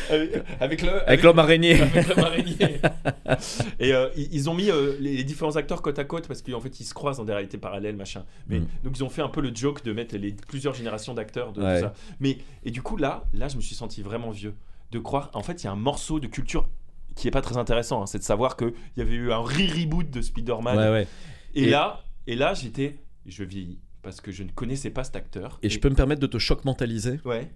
Avec, 0.10 0.44
avec. 0.60 0.84
Avec 0.84 1.24
l'homme 1.24 1.40
araignée. 1.40 1.80
avec 1.82 2.08
l'homme 2.08 2.26
araignée. 2.26 2.80
Et 3.80 3.94
ils 4.32 4.50
ont 4.50 4.54
mis 4.54 4.70
les, 5.00 5.16
les 5.16 5.24
différents 5.24 5.56
acteurs 5.56 5.82
côte 5.82 6.00
à 6.00 6.04
côte 6.04 6.28
parce 6.28 6.42
qu'en 6.42 6.60
fait 6.60 6.80
ils 6.80 6.84
se 6.86 6.94
croisent 6.94 7.18
dans 7.18 7.26
des 7.26 7.34
réalités 7.34 7.58
parallèles, 7.58 7.96
machin. 7.96 8.24
Mais 8.48 8.60
Mm. 8.60 8.68
donc 8.84 8.98
ils 8.98 9.04
ont 9.04 9.10
fait 9.10 9.22
un 9.22 9.30
peu 9.30 9.42
le 9.42 9.52
joke 9.54 9.84
de 9.84 9.94
mettre 9.94 10.16
les 10.16 10.32
plusieurs 10.48 10.73
générations 10.74 11.14
d'acteurs 11.14 11.54
de 11.54 11.62
Ouais. 11.62 11.80
tout 11.82 11.86
ça. 11.88 11.94
Mais 12.20 12.38
et 12.64 12.72
du 12.72 12.82
coup 12.82 12.98
là, 12.98 13.26
là 13.34 13.48
je 13.48 13.56
me 13.58 13.62
suis 13.62 13.76
senti 13.76 14.02
vraiment 14.02 14.32
vieux 14.32 14.56
de 14.92 15.00
croire. 15.00 15.30
En 15.34 15.42
fait, 15.44 15.64
il 15.64 15.66
y 15.66 15.68
a 15.70 15.72
un 15.72 15.76
morceau 15.78 16.20
de 16.20 16.28
culture 16.28 16.70
qui 17.16 17.28
est 17.28 17.32
pas 17.32 17.42
très 17.42 17.58
intéressant, 17.58 18.02
hein, 18.02 18.06
c'est 18.06 18.18
de 18.20 18.24
savoir 18.24 18.56
que 18.56 18.74
il 18.96 19.00
y 19.00 19.02
avait 19.02 19.14
eu 19.16 19.32
un 19.32 19.38
re-reboot 19.40 20.10
de 20.10 20.22
Spider-Man. 20.22 20.78
Ouais, 20.78 20.90
ouais. 20.90 21.08
Et, 21.56 21.64
Et- 21.64 21.70
là, 21.70 22.04
et 22.28 22.36
là 22.36 22.54
j'étais, 22.54 22.98
je 23.26 23.44
vieillis 23.44 23.80
parce 24.02 24.20
que 24.22 24.32
je 24.32 24.44
ne 24.44 24.50
connaissais 24.52 24.90
pas 24.90 25.04
cet 25.04 25.16
acteur. 25.16 25.60
Et 25.64 25.70
je 25.70 25.80
peux 25.80 25.90
me 25.90 25.96
permettre 25.96 26.22
de 26.22 26.28
te 26.28 26.38
choc 26.38 26.66
mentaliser. 26.66 27.20
Ouais. 27.26 27.50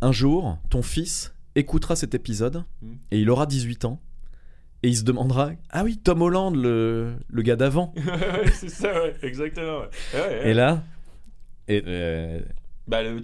Un 0.00 0.12
jour, 0.12 0.58
ton 0.70 0.82
fils 0.82 1.34
écoutera 1.54 1.96
cet 1.96 2.14
épisode 2.14 2.64
Mm. 2.82 2.92
et 3.10 3.20
il 3.20 3.30
aura 3.30 3.46
18 3.46 3.84
ans. 3.84 4.00
Et 4.82 4.88
il 4.88 4.96
se 4.96 5.04
demandera 5.04 5.52
Ah 5.70 5.82
oui, 5.82 5.96
Tom 5.96 6.20
Holland, 6.20 6.54
le, 6.54 7.14
le 7.28 7.42
gars 7.42 7.56
d'avant. 7.56 7.94
C'est 8.52 8.68
ça, 8.68 8.92
ouais, 9.02 9.14
exactement. 9.22 9.78
ouais. 9.80 9.88
Ouais, 10.12 10.20
ouais. 10.20 10.50
Et 10.50 10.54
là. 10.54 10.82
Et, 11.68 11.82
euh, 11.86 12.40
Bah, 12.86 13.02
le- 13.02 13.20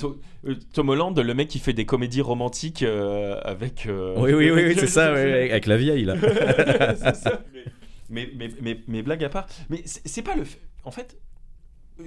euh, 0.47 0.55
Tom 0.73 0.89
Holland, 0.89 1.19
le 1.19 1.35
mec 1.35 1.49
qui 1.49 1.59
fait 1.59 1.73
des 1.75 1.85
comédies 1.87 2.23
romantiques 2.23 2.83
euh, 2.83 3.39
avec. 3.45 3.87
euh, 3.87 4.15
oui, 4.19 4.33
oui, 4.33 4.51
oui, 4.51 4.63
oui, 4.69 4.75
c'est 4.79 4.87
ça, 4.99 5.13
ouais, 5.13 5.51
avec 5.51 5.67
la 5.67 5.77
vieille 5.77 6.05
là. 6.05 6.17
Ça. 7.15 7.41
Mais, 8.13 8.29
mais, 8.37 8.51
mais, 8.61 8.81
mais, 8.89 9.03
blague 9.03 9.23
à 9.23 9.29
part. 9.29 9.47
Mais 9.69 9.83
c'est 9.85 10.23
pas 10.23 10.35
le 10.35 10.43
fait. 10.43 10.59
En 10.83 10.91
fait, 10.91 11.17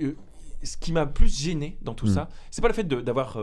euh, 0.02 0.16
ce 0.62 0.76
qui 0.76 0.92
m'a 0.92 1.06
plus 1.06 1.34
gêné 1.42 1.78
dans 1.82 1.94
tout 1.94 2.08
Mm. 2.08 2.14
ça, 2.14 2.30
c'est 2.52 2.62
pas 2.62 2.68
le 2.68 2.74
fait 2.74 2.84
d'avoir. 2.86 3.38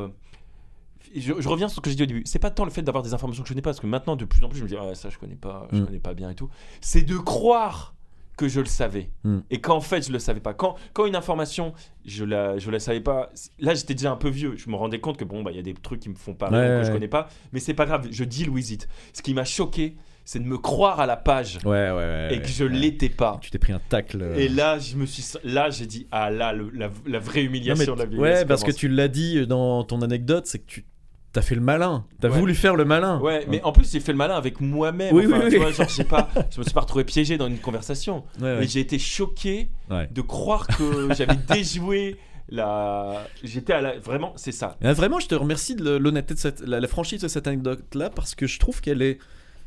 je, 1.17 1.33
je 1.39 1.49
reviens 1.49 1.69
sur 1.69 1.77
ce 1.77 1.81
que 1.81 1.89
j'ai 1.89 1.97
dit 1.97 2.03
au 2.03 2.07
début. 2.07 2.23
C'est 2.27 2.39
pas 2.39 2.51
tant 2.51 2.65
le 2.67 2.71
fait 2.71 2.83
d'avoir 2.83 3.03
des 3.03 3.15
informations 3.15 3.43
que 3.43 3.49
je 3.49 3.55
connais 3.55 3.63
pas, 3.63 3.71
parce 3.71 3.81
que 3.81 3.87
maintenant, 3.87 4.15
de 4.15 4.27
plus 4.27 4.45
en 4.45 4.51
plus, 4.51 4.59
je 4.59 4.65
me 4.65 4.69
dis, 4.69 4.77
ah, 4.79 4.95
ça, 4.95 5.09
je 5.09 5.17
connais 5.19 5.37
pas, 5.37 5.69
je 5.73 5.79
Mm. 5.79 5.87
connais 5.87 5.99
pas 6.01 6.13
bien 6.13 6.29
et 6.29 6.35
tout. 6.35 6.51
C'est 6.83 7.01
de 7.03 7.17
croire 7.17 7.95
que 8.41 8.49
je 8.49 8.61
le 8.61 8.67
savais. 8.67 9.11
Hmm. 9.25 9.41
Et 9.51 9.61
qu'en 9.61 9.81
fait, 9.83 10.07
je 10.07 10.13
le 10.13 10.19
savais 10.19 10.41
pas. 10.41 10.55
Quand, 10.55 10.77
quand 10.95 11.05
une 11.05 11.15
information, 11.15 11.75
je 12.07 12.25
la, 12.25 12.57
je 12.59 12.71
la 12.71 12.81
savais 12.81 13.01
pas. 13.03 13.31
Là, 13.59 13.75
j'étais 13.75 13.93
déjà 13.95 14.11
un 14.11 14.17
peu 14.17 14.31
vieux. 14.31 14.55
Je 14.57 14.71
me 14.71 14.77
rendais 14.77 14.99
compte 14.99 15.19
que 15.19 15.25
bon, 15.25 15.43
bah, 15.43 15.51
il 15.51 15.57
y 15.57 15.61
a 15.61 15.63
des 15.63 15.75
trucs 15.75 16.01
qui 16.01 16.09
me 16.09 16.15
font 16.15 16.33
pas 16.35 16.47
Ouais, 16.47 16.53
que 16.53 16.79
ouais, 16.79 16.85
je 16.87 16.91
connais 16.91 17.07
pas. 17.09 17.29
Mais 17.53 17.61
c'est 17.61 17.75
pas 17.75 17.85
grave. 17.85 18.09
Je 18.11 18.25
deal 18.25 18.49
with 18.49 18.71
it. 18.71 18.89
Ce 19.13 19.21
qui 19.21 19.35
m'a 19.35 19.45
choqué, 19.45 19.97
c'est 20.25 20.39
de 20.39 20.45
me 20.47 20.57
croire 20.57 21.01
à 21.01 21.07
la 21.07 21.17
page 21.19 21.59
Ouais, 21.65 21.91
ouais, 21.91 22.29
et 22.33 22.41
que 22.41 22.49
je 22.49 22.65
l'étais 22.65 23.09
pas. 23.11 23.39
Tu 23.43 23.51
t'es 23.51 23.59
pris 23.59 23.73
un 23.75 23.81
tacle. 23.91 24.23
euh. 24.23 24.35
Et 24.37 24.49
là, 24.49 24.79
je 24.79 24.97
me 24.97 25.05
suis, 25.05 25.23
là, 25.45 25.69
j'ai 25.69 25.85
dit 25.87 26.07
ah 26.11 26.31
là, 26.31 26.53
le- 26.55 26.71
la, 26.71 26.89
la 27.07 27.19
vraie 27.19 27.41
Non, 27.43 27.47
humiliation 27.49 27.95
mais- 27.95 28.05
de 28.05 28.11
la 28.11 28.17
vie. 28.17 28.17
ouais, 28.19 28.45
parce 28.47 28.65
que 28.65 28.71
tu 28.71 28.89
l'as 28.89 29.09
dit 29.09 29.47
dans 29.47 29.85
ton 29.85 30.01
anecdote, 30.01 30.47
c'est 30.47 30.61
que 30.61 30.67
tu 30.67 30.87
t'as 31.33 31.43
fait 31.43 31.55
le 31.55 31.61
malin. 31.61 32.05
T'as 32.21 32.29
Ouais. 32.29 32.39
voulu 32.39 32.55
faire 32.55 32.77
le 32.77 32.85
malin. 32.85 33.21
Ouais, 33.21 33.45
mais 33.49 33.63
en 33.63 33.73
plus, 33.73 33.91
j'ai 33.93 34.01
fait 34.01 34.13
le 34.13 34.19
malin 34.19 34.35
avec 34.35 34.61
moi-même. 34.61 35.15
Oui, 35.15 35.27
Enfin, 35.27 35.37
oui, 35.45 35.51
tu 35.51 35.57
oui. 35.59 35.63
vois, 35.63 35.71
genre, 35.73 36.07
pas, 36.09 36.29
je 36.51 36.59
me 36.59 36.65
suis 36.65 36.73
pas 36.75 36.81
retrouvé 36.81 37.05
piégé 37.05 37.39
dans 37.39 37.47
une 37.47 37.59
conversation. 37.59 38.25
Ouais. 38.41 38.65
Et 38.65 38.69
j'ai 38.69 38.81
été 38.81 38.99
choqué 38.99 39.71
de 39.91 40.21
croire 40.23 40.67
que 40.67 41.09
j'avais 41.15 41.37
déjoué 41.37 42.17
la. 42.49 43.25
J'étais 43.45 43.73
à 43.73 43.81
la. 43.81 43.99
Vraiment, 43.99 44.33
c'est 44.37 44.53
ça. 44.53 44.77
Ah, 44.83 44.93
vraiment, 44.93 45.21
je 45.21 45.29
te 45.29 45.35
remercie 45.35 45.77
de 45.77 45.91
l'honnêteté 45.97 46.35
de 46.35 46.39
cette, 46.39 46.61
la, 46.67 46.81
la 46.81 46.89
franchise 46.89 47.21
de 47.23 47.29
cette 47.29 47.47
anecdote-là 47.47 48.11
parce 48.11 48.35
que 48.35 48.47
je 48.47 48.59
trouve 48.59 48.81
qu'elle 48.81 49.03
est, 49.03 49.19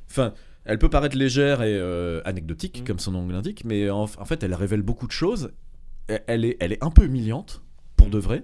enfin, 0.10 0.34
elle 0.66 0.80
peut 0.80 0.90
paraître 0.90 1.18
légère 1.18 1.62
et 1.64 1.74
euh, 1.76 2.22
anecdotique 2.26 2.82
Mm. 2.82 2.86
comme 2.86 3.00
son 3.00 3.12
nom 3.12 3.28
l'indique, 3.28 3.64
mais 3.66 3.90
en, 3.90 4.04
en 4.04 4.26
fait, 4.26 4.44
elle 4.44 4.54
révèle 4.54 4.82
beaucoup 4.82 5.08
de 5.08 5.12
choses. 5.14 5.52
Elle- 6.08 6.24
Elle 6.28 6.46
est, 6.46 6.58
elle 6.60 6.74
est 6.74 6.84
un 6.84 6.90
peu 6.92 7.06
humiliante 7.06 7.62
pour 7.96 8.08
de 8.10 8.18
vrai. 8.18 8.44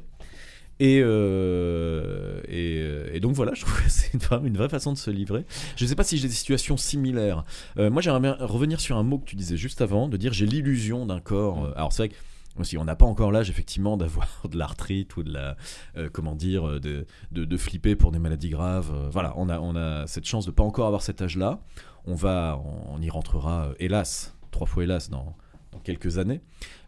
Et, 0.80 1.02
euh, 1.04 2.42
et, 2.48 2.80
euh, 2.82 3.10
et 3.13 3.20
donc 3.20 3.34
voilà, 3.34 3.54
je 3.54 3.62
trouve 3.62 3.84
que 3.84 3.89
c'est 3.89 4.13
une, 4.13 4.20
vraie- 4.20 4.42
une 4.48 4.58
vraie 4.58 4.70
façon 4.70 4.94
de 4.94 4.98
se 4.98 5.12
livrer. 5.12 5.46
Je 5.76 5.84
ne 5.84 5.89
sais 5.89 5.96
pas 5.96 6.04
si 6.04 6.18
j'ai 6.18 6.28
des 6.28 6.34
situations 6.34 6.78
similaires. 6.78 7.44
Euh, 7.78 7.89
moi, 7.89 8.02
j'aimerais 8.02 8.22
bien 8.22 8.38
revenir 8.39 8.80
sur 8.80 8.98
un 8.98 9.04
mot 9.04 9.20
que 9.20 9.26
tu 9.26 9.36
disais 9.36 9.58
juste 9.58 9.82
avant, 9.82 10.08
de 10.08 10.18
dire 10.18 10.34
j'ai 10.34 10.46
l'illusion 10.46 11.06
d'un 11.06 11.20
corps. 11.20 11.65
euh, 11.65 11.74
Alors 11.76 11.92
c'est 11.94 12.04
vrai 12.04 12.10
que 12.10 12.15
aussi, 12.60 12.78
on 12.78 12.84
n'a 12.84 12.96
pas 12.96 13.06
encore 13.06 13.32
l'âge 13.32 13.50
effectivement 13.50 13.96
d'avoir 13.96 14.28
de 14.50 14.58
l'arthrite 14.58 15.15
ou 15.18 15.24
de 15.24 15.32
la, 15.34 15.56
euh, 15.98 16.10
comment 16.12 16.36
dire, 16.36 16.80
de, 16.80 17.06
de, 17.32 17.46
de 17.46 17.58
flipper 17.58 17.96
pour 17.96 18.12
des 18.12 18.20
maladies 18.20 18.50
graves. 18.50 18.92
Euh, 18.94 19.10
voilà, 19.12 19.34
on 19.38 19.50
a, 19.50 19.60
on 19.60 19.76
a 19.76 20.08
cette 20.08 20.26
chance 20.26 20.46
de 20.46 20.52
pas 20.52 20.63
encore 20.63 20.88
avoir 20.88 21.02
cet 21.02 21.22
âge-là. 21.22 21.60
On 22.06 22.15
va, 22.15 22.60
on, 22.89 23.02
y 23.02 23.10
rentrera, 23.10 23.65
euh, 23.68 23.74
hélas, 23.80 24.36
trois 24.52 24.65
fois 24.68 24.84
hélas, 24.84 25.10
dans, 25.10 25.36
dans 25.74 25.80
quelques 25.80 26.18
années. 26.18 26.42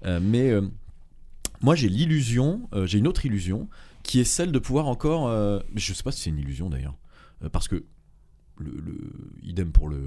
Mais 0.03 0.51
moi, 1.61 1.75
j'ai 1.75 1.89
l'illusion, 1.89 2.67
euh, 2.73 2.85
j'ai 2.85 2.97
une 2.99 3.07
autre 3.07 3.25
illusion, 3.25 3.67
qui 4.03 4.19
est 4.19 4.23
celle 4.25 4.51
de 4.51 4.59
pouvoir 4.59 4.87
encore. 4.87 5.27
euh, 5.27 5.59
mais 5.73 5.79
je 5.79 5.93
sais 5.93 6.03
pas 6.03 6.11
si 6.11 6.21
c'est 6.21 6.29
une 6.29 6.39
illusion 6.39 6.69
d'ailleurs, 6.69 6.97
euh, 7.43 7.49
parce 7.49 7.67
que 7.67 7.85
le, 8.57 8.71
le- 8.71 9.11
idem 9.43 9.71
pour 9.71 9.87
le, 9.89 9.99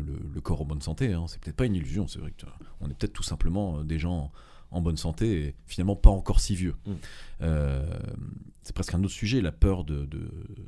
corps 0.43 0.63
en 0.63 0.65
bonne 0.65 0.83
santé. 0.83 1.13
Hein, 1.13 1.25
c'est 1.29 1.41
peut-être 1.41 1.57
pas 1.57 1.67
une 1.67 1.75
illusion. 1.75 2.07
C'est 2.07 2.19
vrai 2.21 2.33
que 2.37 2.47
euh, 2.47 2.51
on 2.81 2.89
est 2.89 2.95
peut-être 2.95 3.13
tout 3.13 3.23
simplement 3.25 3.83
des 3.83 3.99
gens 3.99 4.31
en 4.71 4.81
bonne 4.81 4.97
santé 4.97 5.45
et 5.47 5.55
finalement 5.67 5.97
pas 5.97 6.11
encore 6.11 6.41
si 6.41 6.55
vieux. 6.57 6.75
Mm. 6.87 6.93
Euh, 7.43 7.99
c'est 8.63 8.75
presque 8.75 8.95
un 8.95 9.03
autre 9.05 9.13
sujet, 9.13 9.41
la 9.41 9.53
peur 9.53 9.85
de, 9.85 10.05
de, 10.07 10.19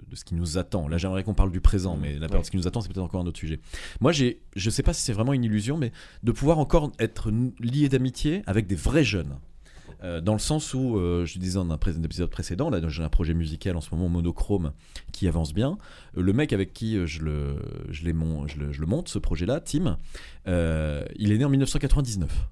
de 0.09 0.17
ce 0.17 0.25
qui 0.25 0.35
nous 0.35 0.59
attend. 0.59 0.87
Là, 0.89 0.99
j'aimerais 0.99 1.23
qu'on 1.25 1.35
parle 1.35 1.51
du 1.53 1.61
présent, 1.61 1.97
Mm. 1.97 2.01
mais 2.01 2.13
la 2.19 2.29
peur 2.29 2.37
Ouais. 2.37 2.41
de 2.43 2.47
ce 2.47 2.51
qui 2.51 2.57
nous 2.57 2.67
attend, 2.67 2.81
c'est 2.81 2.89
peut-être 2.89 3.05
encore 3.05 3.21
un 3.21 3.27
autre 3.27 3.39
sujet. 3.39 3.61
Moi, 4.01 4.11
j'ai, 4.13 4.43
je 4.57 4.71
sais 4.71 4.83
pas 4.83 4.93
si 4.93 5.03
c'est 5.03 5.13
vraiment 5.13 5.33
une 5.33 5.45
illusion, 5.45 5.77
mais 5.79 5.93
de 6.23 6.33
pouvoir 6.33 6.59
encore 6.59 6.91
être 6.99 7.31
lié 7.61 7.89
d'amitié 7.89 8.43
avec 8.47 8.67
des 8.67 8.77
vrais 8.77 9.05
jeunes. 9.05 9.39
Euh, 10.03 10.21
dans 10.21 10.33
le 10.33 10.39
sens 10.39 10.75
où, 10.75 10.97
euh, 10.97 11.25
je 11.25 11.39
disais 11.39 11.59
dans 11.59 11.71
un, 11.71 11.79
épisode 12.05 12.31
précédent, 12.31 12.71
là 12.71 12.81
j'ai 12.89 13.03
un 13.03 13.09
projet 13.09 13.35
musical 13.35 13.77
en 13.77 13.81
ce 13.81 13.95
moment 13.95 14.09
monochrome 14.09 14.73
qui 15.13 15.27
avance 15.29 15.55
bien. 15.55 15.79
Euh, 16.17 16.23
le 16.23 16.33
mec 16.33 16.53
avec 16.53 16.73
qui 16.73 17.07
je 17.07 17.23
le, 17.23 18.13
monte, 18.87 19.09
ce 19.09 19.19
projet-là, 19.19 19.61
Tim, 19.61 19.99
il 20.47 21.33
est 21.33 21.39
né 21.39 21.45
en 21.45 21.51
1999 21.51 22.49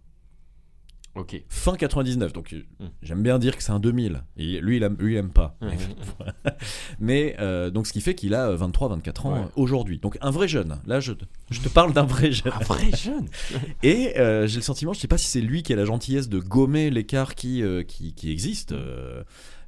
Ok. 1.16 1.40
fin 1.48 1.74
99. 1.76 2.32
Donc 2.32 2.52
euh, 2.52 2.62
Mm. 2.80 2.86
j'aime 3.02 3.22
bien 3.22 3.38
dire 3.38 3.56
que 3.56 3.62
c'est 3.62 3.70
un 3.72 3.78
2000. 3.80 4.22
Et 4.36 4.60
lui, 4.60 4.78
il 4.78 4.82
aime, 4.82 4.96
lui, 4.98 5.14
il 5.14 5.16
aime 5.16 5.30
pas. 5.30 5.56
Mhm. 5.60 5.70
Mais 7.00 7.36
euh, 7.38 7.70
donc 7.70 7.86
ce 7.86 7.92
qui 7.92 8.00
fait 8.00 8.14
qu'il 8.14 8.34
a 8.34 8.50
23, 8.50 8.88
24 8.88 9.26
ans 9.26 9.32
Ouais. 9.34 9.40
euh, 9.40 9.48
aujourd'hui. 9.56 9.98
Donc 9.98 10.18
un 10.20 10.30
vrai 10.30 10.48
jeune. 10.48 10.78
Là, 10.86 11.00
je, 11.00 11.12
te- 11.12 11.24
je 11.50 11.60
te 11.60 11.68
parle 11.68 11.92
d'un 11.92 12.04
vrai 12.04 12.32
jeune. 12.32 12.52
Un 12.52 12.64
vrai 12.64 12.90
jeune. 12.96 13.28
Et 13.82 14.18
euh, 14.18 14.46
j'ai 14.46 14.56
le 14.56 14.62
sentiment, 14.62 14.92
je 14.92 15.00
sais 15.00 15.08
pas 15.08 15.18
si 15.18 15.26
c'est 15.28 15.40
lui 15.40 15.62
qui 15.62 15.72
a 15.72 15.76
la 15.76 15.84
gentillesse 15.84 16.28
de 16.28 16.38
gommer 16.38 16.90
l'écart 16.90 17.34
qui, 17.34 17.62
euh, 17.62 17.82
qui, 17.82 18.12
qui 18.14 18.30
existe 18.30 18.72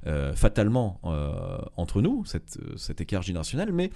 euh, 0.07 0.33
fatalement 0.33 0.99
euh, 1.03 1.57
entre 1.75 2.01
nous, 2.01 2.23
cette, 2.25 2.57
euh, 2.61 2.77
cet 2.77 3.01
écart 3.01 3.21
générationnel, 3.21 3.71
mais 3.71 3.91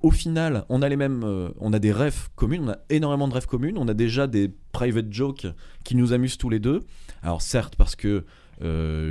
au 0.00 0.10
final, 0.10 0.64
on 0.70 0.80
a 0.80 0.88
les 0.88 0.96
mêmes, 0.96 1.22
on 1.60 1.72
a 1.74 1.78
des 1.78 1.92
rêves 1.92 2.28
communs, 2.34 2.60
on 2.62 2.68
a 2.70 2.78
énormément 2.88 3.28
de 3.28 3.34
rêves 3.34 3.46
communs, 3.46 3.74
on 3.76 3.88
a 3.88 3.94
déjà 3.94 4.26
des 4.26 4.50
private 4.72 5.12
jokes 5.12 5.46
qui 5.84 5.96
nous 5.96 6.14
amusent 6.14 6.38
tous 6.38 6.48
les 6.48 6.60
deux. 6.60 6.80
Alors 7.22 7.42
certes, 7.42 7.76
parce 7.76 7.94
que 7.94 8.24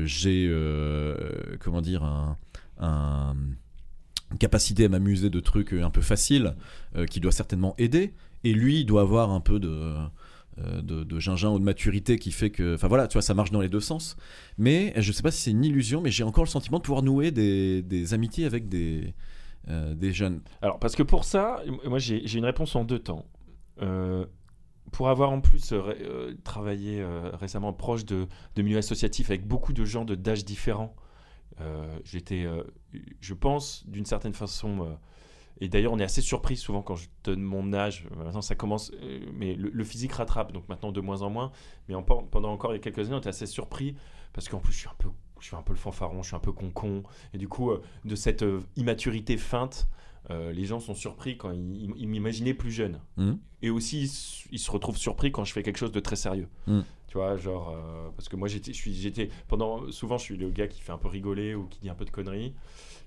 j'ai, 0.06 0.52
comment 1.60 1.82
dire, 1.82 2.04
un, 2.04 2.38
un- 2.80 3.36
une 4.32 4.38
capacité 4.40 4.86
à 4.86 4.90
m'amuser 4.90 5.30
de 5.30 5.40
trucs 5.40 5.72
un 5.72 5.92
peu 5.92 6.02
faciles, 6.02 6.56
qui 7.12 7.20
doit 7.20 7.32
certainement 7.32 7.76
aider, 7.78 8.16
et 8.44 8.52
lui 8.52 8.80
il 8.80 8.86
doit 8.86 9.02
avoir 9.02 9.30
un 9.30 9.42
peu 9.42 9.60
de 9.60 9.94
de, 10.58 11.04
de 11.04 11.20
gingin 11.20 11.50
ou 11.50 11.60
de 11.60 11.64
maturité 11.64 12.18
qui 12.18 12.32
fait 12.32 12.50
que. 12.50 12.76
Enfin 12.76 12.88
voilà, 12.88 13.08
tu 13.08 13.14
vois, 13.14 13.22
ça 13.22 13.34
marche 13.34 13.52
dans 13.52 13.62
les 13.62 13.70
deux 13.70 13.80
sens. 13.80 14.16
Mais 14.58 14.94
je 14.96 15.12
sais 15.12 15.24
pas 15.24 15.32
si 15.32 15.42
c'est 15.42 15.52
une 15.52 15.66
illusion, 15.66 16.02
mais 16.02 16.12
j'ai 16.12 16.24
encore 16.24 16.44
le 16.44 16.50
sentiment 16.50 16.78
de 16.78 16.84
pouvoir 16.84 17.04
nouer 17.04 17.32
des, 17.32 18.14
amitiés 18.14 18.46
avec 18.46 18.70
des, 18.70 19.14
euh, 19.70 19.94
des 19.94 20.14
jeunes. 20.14 20.42
Alors, 20.62 20.80
parce 20.80 20.96
que 20.96 21.04
pour 21.04 21.24
ça, 21.24 21.62
moi 21.86 22.00
j'ai 22.00 22.38
une 22.38 22.46
réponse 22.46 22.76
en 22.76 22.84
deux 22.84 23.00
temps. 23.00 23.26
Euh, 23.82 24.26
pour 24.92 25.10
avoir 25.10 25.32
en 25.32 25.42
plus 25.42 25.74
euh, 25.74 25.82
euh, 26.02 26.34
travaillé 26.44 27.02
euh, 27.02 27.32
récemment 27.34 27.74
proche 27.74 28.06
de, 28.06 28.28
de 28.56 28.62
milieux 28.62 28.78
associatifs 28.78 29.30
avec 29.30 29.46
beaucoup 29.46 29.74
de 29.74 29.84
gens 29.84 30.06
d'âges 30.06 30.46
différents, 30.46 30.96
euh, 31.62 32.00
j'étais, 32.04 32.46
euh, 32.46 32.64
je 33.20 33.34
pense, 33.34 33.86
d'une 33.88 34.06
certaine 34.06 34.34
façon, 34.34 34.82
euh, 34.82 34.94
et 35.62 35.70
d'ailleurs 35.70 35.94
on 35.94 36.00
est 36.00 36.04
assez 36.04 36.22
surpris 36.22 36.58
souvent 36.58 36.82
quand 36.82 36.96
je 36.96 37.08
donne 37.24 37.42
mon 37.42 37.74
âge, 37.74 38.06
maintenant 38.18 38.42
ça 38.42 38.56
commence, 38.56 38.92
euh, 39.02 39.20
mais 39.34 39.56
le, 39.56 39.70
le 39.70 39.84
physique 39.84 40.14
rattrape, 40.14 40.52
donc 40.52 40.68
maintenant 40.70 40.92
de 40.92 41.02
moins 41.02 41.22
en 41.22 41.30
moins, 41.30 41.52
mais 41.88 41.96
en- 41.96 42.04
pendant 42.04 42.52
encore 42.52 42.72
il 42.72 42.76
y 42.76 42.80
a 42.80 42.82
quelques 42.82 43.00
années 43.08 43.16
on 43.16 43.20
était 43.20 43.30
assez 43.30 43.46
surpris, 43.48 43.96
parce 44.34 44.50
qu'en 44.50 44.60
plus 44.60 44.74
je 44.74 44.80
suis 44.80 44.90
un 44.90 44.96
peu... 44.98 45.10
Je 45.42 45.48
suis 45.48 45.56
un 45.58 45.62
peu 45.62 45.74
le 45.74 45.78
fanfaron, 45.78 46.24
je 46.24 46.28
suis 46.30 46.36
un 46.36 46.40
peu 46.40 46.54
con-con. 46.54 47.04
Et 47.34 47.38
du 47.38 47.50
coup, 47.50 47.70
euh, 47.70 47.82
de 48.06 48.16
cette 48.16 48.42
euh, 48.42 48.62
immaturité 48.78 49.36
feinte, 49.36 49.86
euh, 50.32 50.54
les 50.54 50.64
gens 50.64 50.80
sont 50.80 50.96
surpris 50.96 51.38
quand 51.38 51.52
ils, 51.52 51.92
ils- 51.98 52.08
m'imaginaient 52.08 52.54
plus 52.54 52.72
jeune. 52.72 53.02
Mhm. 53.18 53.38
Et 53.62 53.70
aussi, 53.70 54.04
ils, 54.50 54.58
se 54.60 54.72
retrouvent 54.72 54.98
surpris 54.98 55.34
quand 55.34 55.44
je 55.44 55.52
fais 55.52 55.62
quelque 55.62 55.78
chose 55.78 55.92
de 55.92 56.00
très 56.00 56.16
sérieux. 56.16 56.48
Mhm. 56.68 56.86
Tu 57.08 57.18
vois, 57.18 57.36
genre, 57.36 57.76
euh, 57.78 58.10
parce 58.16 58.30
que 58.30 58.38
moi, 58.38 58.48
j'étais, 58.48 58.72
j'étais, 58.74 59.30
pendant, 59.50 59.92
souvent, 59.92 60.18
je 60.18 60.24
suis 60.24 60.38
le 60.38 60.50
gars 60.52 60.68
qui 60.70 60.82
fait 60.82 60.94
un 60.94 60.98
peu 60.98 61.10
rigoler 61.10 61.54
ou 61.54 61.66
qui 61.68 61.80
dit 61.82 61.90
un 61.90 61.96
peu 61.96 62.06
de 62.06 62.12
conneries, 62.12 62.56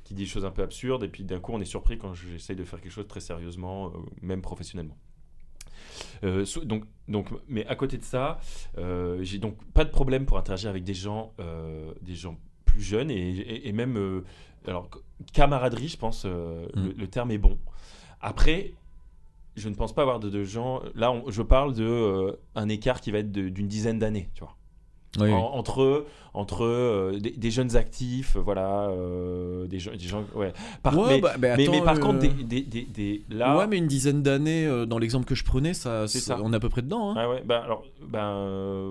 qui 0.08 0.14
dit 0.14 0.22
des 0.22 0.28
choses 0.28 0.46
un 0.46 0.50
peu 0.50 0.62
absurdes, 0.62 1.04
et 1.04 1.08
puis 1.08 1.22
d'un 1.22 1.38
coup, 1.38 1.52
on 1.52 1.60
est 1.60 1.66
surpris 1.66 1.98
quand 1.98 2.14
j'essaye 2.14 2.56
de 2.56 2.64
faire 2.64 2.80
quelque 2.80 2.90
chose 2.92 3.06
très 3.06 3.20
sérieusement, 3.20 3.88
euh, 3.88 3.90
même 4.22 4.40
professionnellement. 4.40 4.96
Euh, 6.24 6.46
donc, 6.64 6.84
donc, 7.08 7.28
mais 7.48 7.66
à 7.66 7.74
côté 7.76 7.98
de 7.98 8.04
ça, 8.04 8.40
euh, 8.78 9.18
j'ai 9.22 9.38
donc 9.38 9.56
pas 9.72 9.84
de 9.84 9.90
problème 9.90 10.24
pour 10.24 10.38
interagir 10.38 10.70
avec 10.70 10.82
des 10.84 10.94
gens, 10.94 11.32
euh, 11.40 11.92
des 12.00 12.14
gens 12.14 12.38
plus 12.64 12.80
jeunes 12.82 13.10
et, 13.10 13.16
et- 13.16 13.68
et 13.68 13.72
même, 13.72 14.22
alors 14.66 14.88
camaraderie, 15.32 15.88
je 15.88 15.96
pense, 15.98 16.24
Mm. 16.24 16.28
le, 16.28 16.92
le 16.96 17.06
terme 17.08 17.30
est 17.30 17.38
bon. 17.38 17.58
Après, 18.20 18.72
je 19.56 19.68
ne 19.68 19.74
pense 19.74 19.94
pas 19.94 20.02
avoir 20.02 20.20
de, 20.20 20.30
de 20.30 20.42
gens. 20.44 20.80
Là, 20.94 21.12
on- 21.12 21.30
je 21.30 21.42
parle 21.42 21.74
de 21.74 22.38
un 22.54 22.68
écart 22.70 23.00
qui 23.02 23.10
va 23.10 23.18
être 23.18 23.30
d'une 23.32 23.68
dizaine 23.68 23.98
d'années, 23.98 24.30
tu 24.34 24.40
vois. 24.44 24.56
Oui, 25.18 25.32
En- 25.32 25.38
entre 25.54 26.04
entre 26.34 26.64
euh, 26.64 27.18
des, 27.18 27.30
des 27.30 27.50
jeunes 27.50 27.74
actifs, 27.74 28.36
voilà, 28.36 28.88
euh, 28.90 29.66
des, 29.66 29.78
gens, 29.80 29.90
des 29.90 29.98
gens, 29.98 30.22
ouais. 30.36 30.52
Par- 30.82 30.96
Ouais, 30.96 31.14
mais, 31.16 31.20
bah, 31.20 31.32
mais 31.38 31.56
mais- 31.56 31.62
attends, 31.64 31.72
mais 31.72 31.82
par 31.82 31.96
euh, 31.96 32.00
contre, 32.00 32.18
des, 32.20 32.60
des, 32.62 33.24
là. 33.30 33.56
ouais, 33.56 33.66
mais 33.66 33.78
une 33.78 33.86
dizaine 33.88 34.22
d'années, 34.22 34.66
euh, 34.66 34.84
dans 34.86 34.98
l'exemple 34.98 35.24
que 35.26 35.34
je 35.34 35.42
prenais, 35.42 35.72
ça, 35.74 36.06
C'est 36.06 36.20
ça- 36.20 36.38
on 36.40 36.52
est 36.52 36.56
à 36.56 36.60
peu 36.60 36.68
près 36.68 36.82
dedans. 36.82 37.10
Hein. 37.10 37.14
Ah 37.18 37.28
ouais, 37.30 37.42
ben 37.44 37.56
alors, 37.62 37.82
ben 38.06 38.84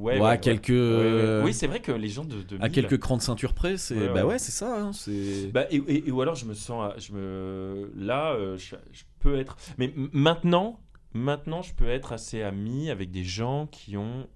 ouais, 0.00 0.18
Ouais, 0.18 0.20
ouais, 0.28 0.40
quelques, 0.40 0.70
euh, 0.70 1.44
Oui, 1.44 1.52
c'est 1.52 1.66
vrai 1.66 1.80
que 1.80 1.92
les 1.92 2.08
gens 2.08 2.24
de, 2.24 2.36
de 2.42 2.56
à 2.60 2.68
quelques 2.70 2.98
crans 2.98 3.18
de 3.18 3.22
ceinture 3.22 3.52
près, 3.52 3.76
c'est 3.76 4.08
bah 4.08 4.24
ouais. 4.24 4.38
c'est 4.38 4.50
ça. 4.52 4.80
hein, 4.82 4.92
c'est 4.92 5.52
Bah, 5.52 5.66
et, 5.70 5.76
et- 5.76 6.08
et 6.08 6.10
ou 6.10 6.20
alors 6.22 6.34
je 6.34 6.46
me 6.46 6.54
sens, 6.54 6.92
je 6.98 7.12
me, 7.12 7.92
là, 7.96 8.32
euh, 8.32 8.56
je, 8.56 8.74
je 8.92 9.02
peux 9.20 9.38
être, 9.38 9.56
mais 9.76 9.92
maintenant, 10.12 10.80
maintenant, 11.12 11.62
je 11.62 11.74
peux 11.74 11.88
être 11.88 12.12
assez 12.12 12.42
ami 12.42 12.90
avec 12.90 13.10
des 13.10 13.24
gens 13.24 13.66
qui 13.70 13.96
ont, 13.96 14.26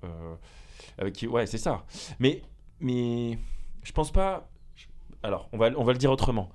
euh, 1.00 1.10
qui, 1.10 1.26
ouais, 1.26 1.46
c'est 1.46 1.58
ça. 1.58 1.84
Mais, 2.18 2.42
mais, 2.80 3.38
je 3.82 3.92
pense 3.92 4.10
pas. 4.12 4.48
Alors, 5.22 5.48
on 5.52 5.58
va, 5.58 5.70
on 5.76 5.84
va 5.84 5.92
le 5.92 5.98
dire 5.98 6.10
autrement. 6.10 6.50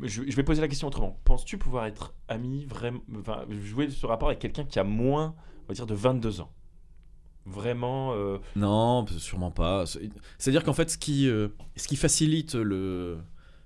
Je, 0.00 0.22
vais 0.22 0.42
poser 0.42 0.60
la 0.60 0.68
question 0.68 0.88
autrement. 0.88 1.18
Penses-tu 1.24 1.58
pouvoir 1.58 1.86
être 1.86 2.14
ami 2.28 2.64
vraiment, 2.64 3.00
jouer 3.50 3.90
ce 3.90 4.06
rapport 4.06 4.28
avec 4.28 4.38
quelqu'un 4.38 4.64
qui 4.64 4.78
a 4.78 4.84
moins, 4.84 5.34
on 5.64 5.68
va 5.68 5.74
dire, 5.74 5.86
de 5.86 5.94
22 5.94 6.40
ans? 6.40 6.50
Vraiment. 7.44 8.12
euh, 8.14 8.38
Non, 8.56 9.04
sûrement 9.18 9.50
pas. 9.50 9.84
C'est- 9.86 10.10
C'est-à-dire 10.38 10.62
qu'en 10.64 10.72
fait, 10.72 10.90
ce 10.90 10.98
qui, 10.98 11.28
euh, 11.28 11.48
ce 11.76 11.88
qui 11.88 11.96
facilite 11.96 12.54
le, 12.54 13.18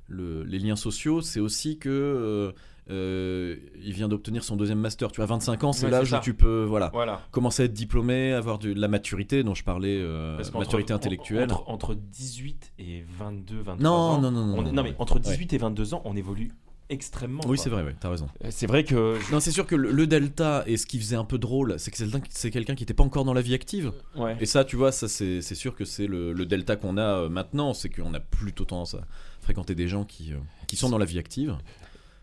le- 0.09 0.43
les 0.45 0.59
liens 0.59 0.77
sociaux, 0.77 1.21
c'est 1.21 1.41
aussi 1.41 1.79
que 1.79 2.55
euh, 2.91 3.57
il 3.83 3.93
vient 3.93 4.09
d'obtenir 4.09 4.45
son 4.45 4.57
deuxième 4.57 4.79
master. 4.79 5.11
Tu 5.11 5.21
as 5.23 5.27
25 5.27 5.65
ans, 5.65 5.73
c'est 5.73 5.87
Ouais, 5.87 5.91
l'âge 5.91 6.13
où 6.13 6.21
tu 6.21 6.35
peux 6.35 6.65
voilà, 6.65 6.91
Voilà. 6.93 7.21
commencer 7.31 7.63
à 7.63 7.65
être 7.67 7.73
diplômé, 7.73 8.33
avoir 8.33 8.59
de, 8.59 8.73
la 8.73 8.89
maturité 8.89 9.43
dont 9.43 9.55
je 9.55 9.65
parlais, 9.65 9.97
euh, 9.99 10.41
maturité 10.55 10.93
intellectuelle. 10.93 11.51
Entre, 11.53 11.69
entre 11.69 11.95
18 11.95 12.73
et 12.79 13.05
22, 13.19 13.57
23 13.63 13.77
Non, 13.83 13.91
ans. 13.93 14.21
non, 14.21 14.31
non, 14.31 14.47
non, 14.47 14.59
on- 14.59 14.63
non, 14.63 14.73
non, 14.73 14.83
mais 14.83 14.95
entre 14.99 15.19
18 15.19 15.53
et 15.53 15.59
22 15.59 15.95
ans, 15.95 16.03
on 16.05 16.17
évolue 16.17 16.51
extrêmement. 16.89 17.41
Oui, 17.49 17.59
c'est 17.59 17.69
vrai, 17.71 17.83
ouais, 17.83 17.97
t'as 17.99 18.09
raison. 18.11 18.29
Euh, 18.45 18.49
C'est 18.51 18.69
vrai 18.69 18.85
que. 18.85 19.17
Non, 19.33 19.41
c'est 19.41 19.51
sûr 19.51 19.67
que 19.67 19.75
le, 19.75 19.91
le 19.91 20.07
delta 20.07 20.63
et 20.69 20.77
ce 20.77 20.87
qui 20.87 21.01
faisait 21.01 21.17
un 21.17 21.25
peu 21.25 21.39
drôle, 21.39 21.75
c'est 21.79 21.91
que 21.91 21.97
c'est 22.31 22.51
quelqu'un- 22.53 22.77
qui 22.77 22.83
n'était 22.85 22.95
pas 22.95 23.03
encore 23.03 23.25
dans 23.25 23.35
la 23.35 23.41
vie 23.43 23.55
active. 23.55 23.91
Ouais. 24.15 24.37
Et 24.41 24.47
ça, 24.47 24.65
tu 24.65 24.77
vois, 24.77 24.93
ça 24.93 25.09
c'est 25.09 25.41
sûr 25.43 25.75
que 25.75 25.85
c'est 25.85 26.07
le, 26.07 26.33
le 26.33 26.47
delta 26.47 26.77
qu'on 26.77 26.97
a 26.97 27.29
maintenant, 27.29 27.75
c'est 27.75 27.89
qu'on 27.89 28.15
a 28.15 28.21
plutôt 28.21 28.65
tendance 28.65 28.95
à 28.95 29.01
fréquenter 29.41 29.75
des 29.75 29.89
gens 29.89 30.05
qui, 30.05 30.33
euh, 30.33 30.37
qui 30.69 30.77
sont 30.77 30.89
dans 30.89 30.99
la 30.99 31.05
vie 31.07 31.19
active. 31.19 31.57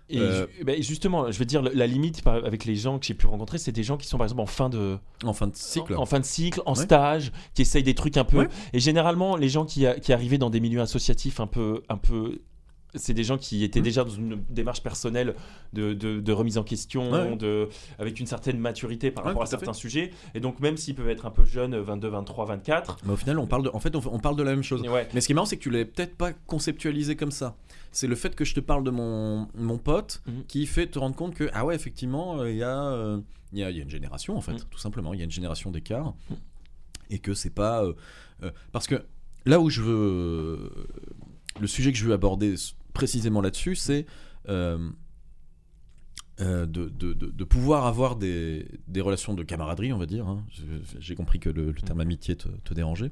Et 0.10 0.20
Euh, 0.20 0.46
ju- 0.58 0.64
ben, 0.66 0.84
justement, 0.84 1.32
je 1.32 1.40
veux 1.40 1.46
dire, 1.46 1.62
la 1.62 1.88
limite 1.88 2.22
avec 2.28 2.66
les 2.66 2.76
gens 2.76 3.00
que 3.00 3.06
j'ai 3.06 3.14
pu 3.14 3.26
rencontrer, 3.26 3.58
c'est 3.58 3.72
des 3.72 3.84
gens 3.84 3.98
qui 3.98 4.06
sont 4.08 4.18
par 4.18 4.26
exemple 4.26 4.42
en 4.42 4.46
fin 4.46 4.70
de, 4.70 4.98
En 5.24 5.34
fin 5.34 5.48
de 5.48 5.56
cycle. 5.56 5.96
en 5.96 6.06
fin 6.06 6.20
de 6.20 6.26
cycle, 6.26 6.62
en 6.66 6.76
Ouais. 6.76 6.84
stage, 6.84 7.32
qui 7.54 7.62
essayent 7.62 7.84
des 7.84 7.96
trucs 7.96 8.18
un 8.18 8.26
peu. 8.26 8.40
Ouais. 8.40 8.48
Et 8.74 8.80
généralement, 8.80 9.38
les 9.38 9.50
gens 9.50 9.66
qui, 9.66 9.86
qui 10.02 10.12
arrivaient 10.14 10.38
dans 10.38 10.50
des 10.50 10.60
milieux 10.60 10.82
associatifs 10.82 11.40
un 11.40 11.48
peu, 11.48 11.84
un 11.90 11.98
peu, 11.98 12.42
c'est 12.96 13.14
des 13.16 13.24
gens 13.24 13.38
qui 13.40 13.64
étaient 13.64 13.80
Mhm. 13.80 13.84
déjà 13.86 14.04
dans 14.04 14.12
une 14.12 14.44
démarche 14.52 14.84
personnelle 14.84 15.34
de, 15.72 15.94
de- 15.94 16.20
de 16.20 16.32
remise 16.34 16.58
en 16.60 16.64
question, 16.64 17.10
Ouais. 17.12 17.36
de, 17.38 17.70
avec 17.98 18.20
une 18.20 18.28
certaine 18.28 18.60
maturité 18.60 19.10
par 19.10 19.24
Ouais, 19.24 19.30
rapport 19.30 19.44
à 19.44 19.48
certains 19.48 19.74
sujets. 19.74 20.12
Et 20.36 20.40
donc, 20.42 20.60
même 20.60 20.78
s'ils 20.78 20.94
peuvent 20.94 21.10
être 21.10 21.26
un 21.26 21.32
peu 21.32 21.44
jeunes, 21.46 21.76
22, 21.78 22.10
23, 22.10 22.46
24. 22.46 22.98
Mais 23.06 23.14
au 23.14 23.18
final, 23.18 23.40
on 23.40 23.48
parle 23.48 23.64
de, 23.64 23.70
en 23.74 23.80
fait, 23.80 23.96
on, 23.96 24.02
on 24.12 24.20
parle 24.20 24.36
de 24.36 24.44
la 24.44 24.52
même 24.52 24.64
chose. 24.64 24.82
Ouais. 24.82 25.08
Mais 25.14 25.22
ce 25.22 25.28
qui 25.28 25.32
est 25.32 25.36
marrant, 25.36 25.46
c'est 25.48 25.58
que 25.58 25.64
tu 25.64 25.72
l'avais 25.72 25.86
peut-être 25.86 26.16
pas 26.18 26.34
conceptualisé 26.46 27.16
comme 27.16 27.32
ça. 27.32 27.56
C'est 27.94 28.08
le 28.08 28.16
fait 28.16 28.36
que 28.36 28.44
je 28.44 28.54
te 28.54 28.60
parle 28.60 28.84
de 28.84 28.92
mon, 28.92 29.48
mon 29.56 29.78
pote 29.78 30.22
Mhm. 30.28 30.44
qui 30.48 30.66
fait 30.66 30.88
te 30.88 31.00
rendre 31.00 31.16
compte 31.16 31.34
que, 31.36 31.50
ah 31.54 31.64
ouais, 31.66 31.76
effectivement, 31.76 32.40
euh, 32.42 32.52
il 32.52 32.58
y, 32.58 32.64
a, 32.64 32.84
euh, 32.86 33.22
il 33.54 33.60
y, 33.60 33.64
a, 33.64 33.70
il 33.72 33.78
y 33.78 33.80
a 33.80 33.84
une 33.84 33.90
génération, 33.90 34.36
en 34.36 34.42
fait, 34.42 34.54
Mhm. 34.54 34.64
tout 34.70 34.80
simplement. 34.80 35.14
Il 35.14 35.20
y 35.20 35.22
a 35.22 35.26
une 35.26 35.32
génération 35.32 35.72
d'écart. 35.72 36.14
Mhm. 36.30 36.38
Et 37.12 37.20
que 37.20 37.34
c'est 37.34 37.50
pas. 37.54 37.84
euh, 37.86 37.94
parce 38.74 38.88
que 38.88 39.06
là 39.46 39.60
où 39.62 39.70
je 39.70 39.82
veux. 39.82 40.72
le 41.62 41.68
sujet 41.68 41.92
que 41.92 41.98
je 41.98 42.06
veux 42.06 42.14
aborder 42.14 42.56
précisément 42.94 43.40
là-dessus, 43.42 43.76
c'est. 43.76 44.06
euh, 44.50 44.90
de, 46.40 46.90
de- 46.90 47.14
de- 47.14 47.44
pouvoir 47.44 47.86
avoir 47.86 48.16
des, 48.16 48.68
des 48.88 49.02
relations 49.02 49.36
de 49.36 49.44
camaraderie, 49.44 49.94
on 49.94 50.00
va 50.00 50.08
dire. 50.08 50.28
hein. 50.28 50.44
J'ai 51.00 51.14
compris 51.16 51.40
que 51.40 51.50
le, 51.50 51.68
le 51.68 51.74
terme 51.82 52.00
amitié 52.02 52.36
te, 52.36 52.48
te 52.48 52.74
dérangeait. 52.74 53.12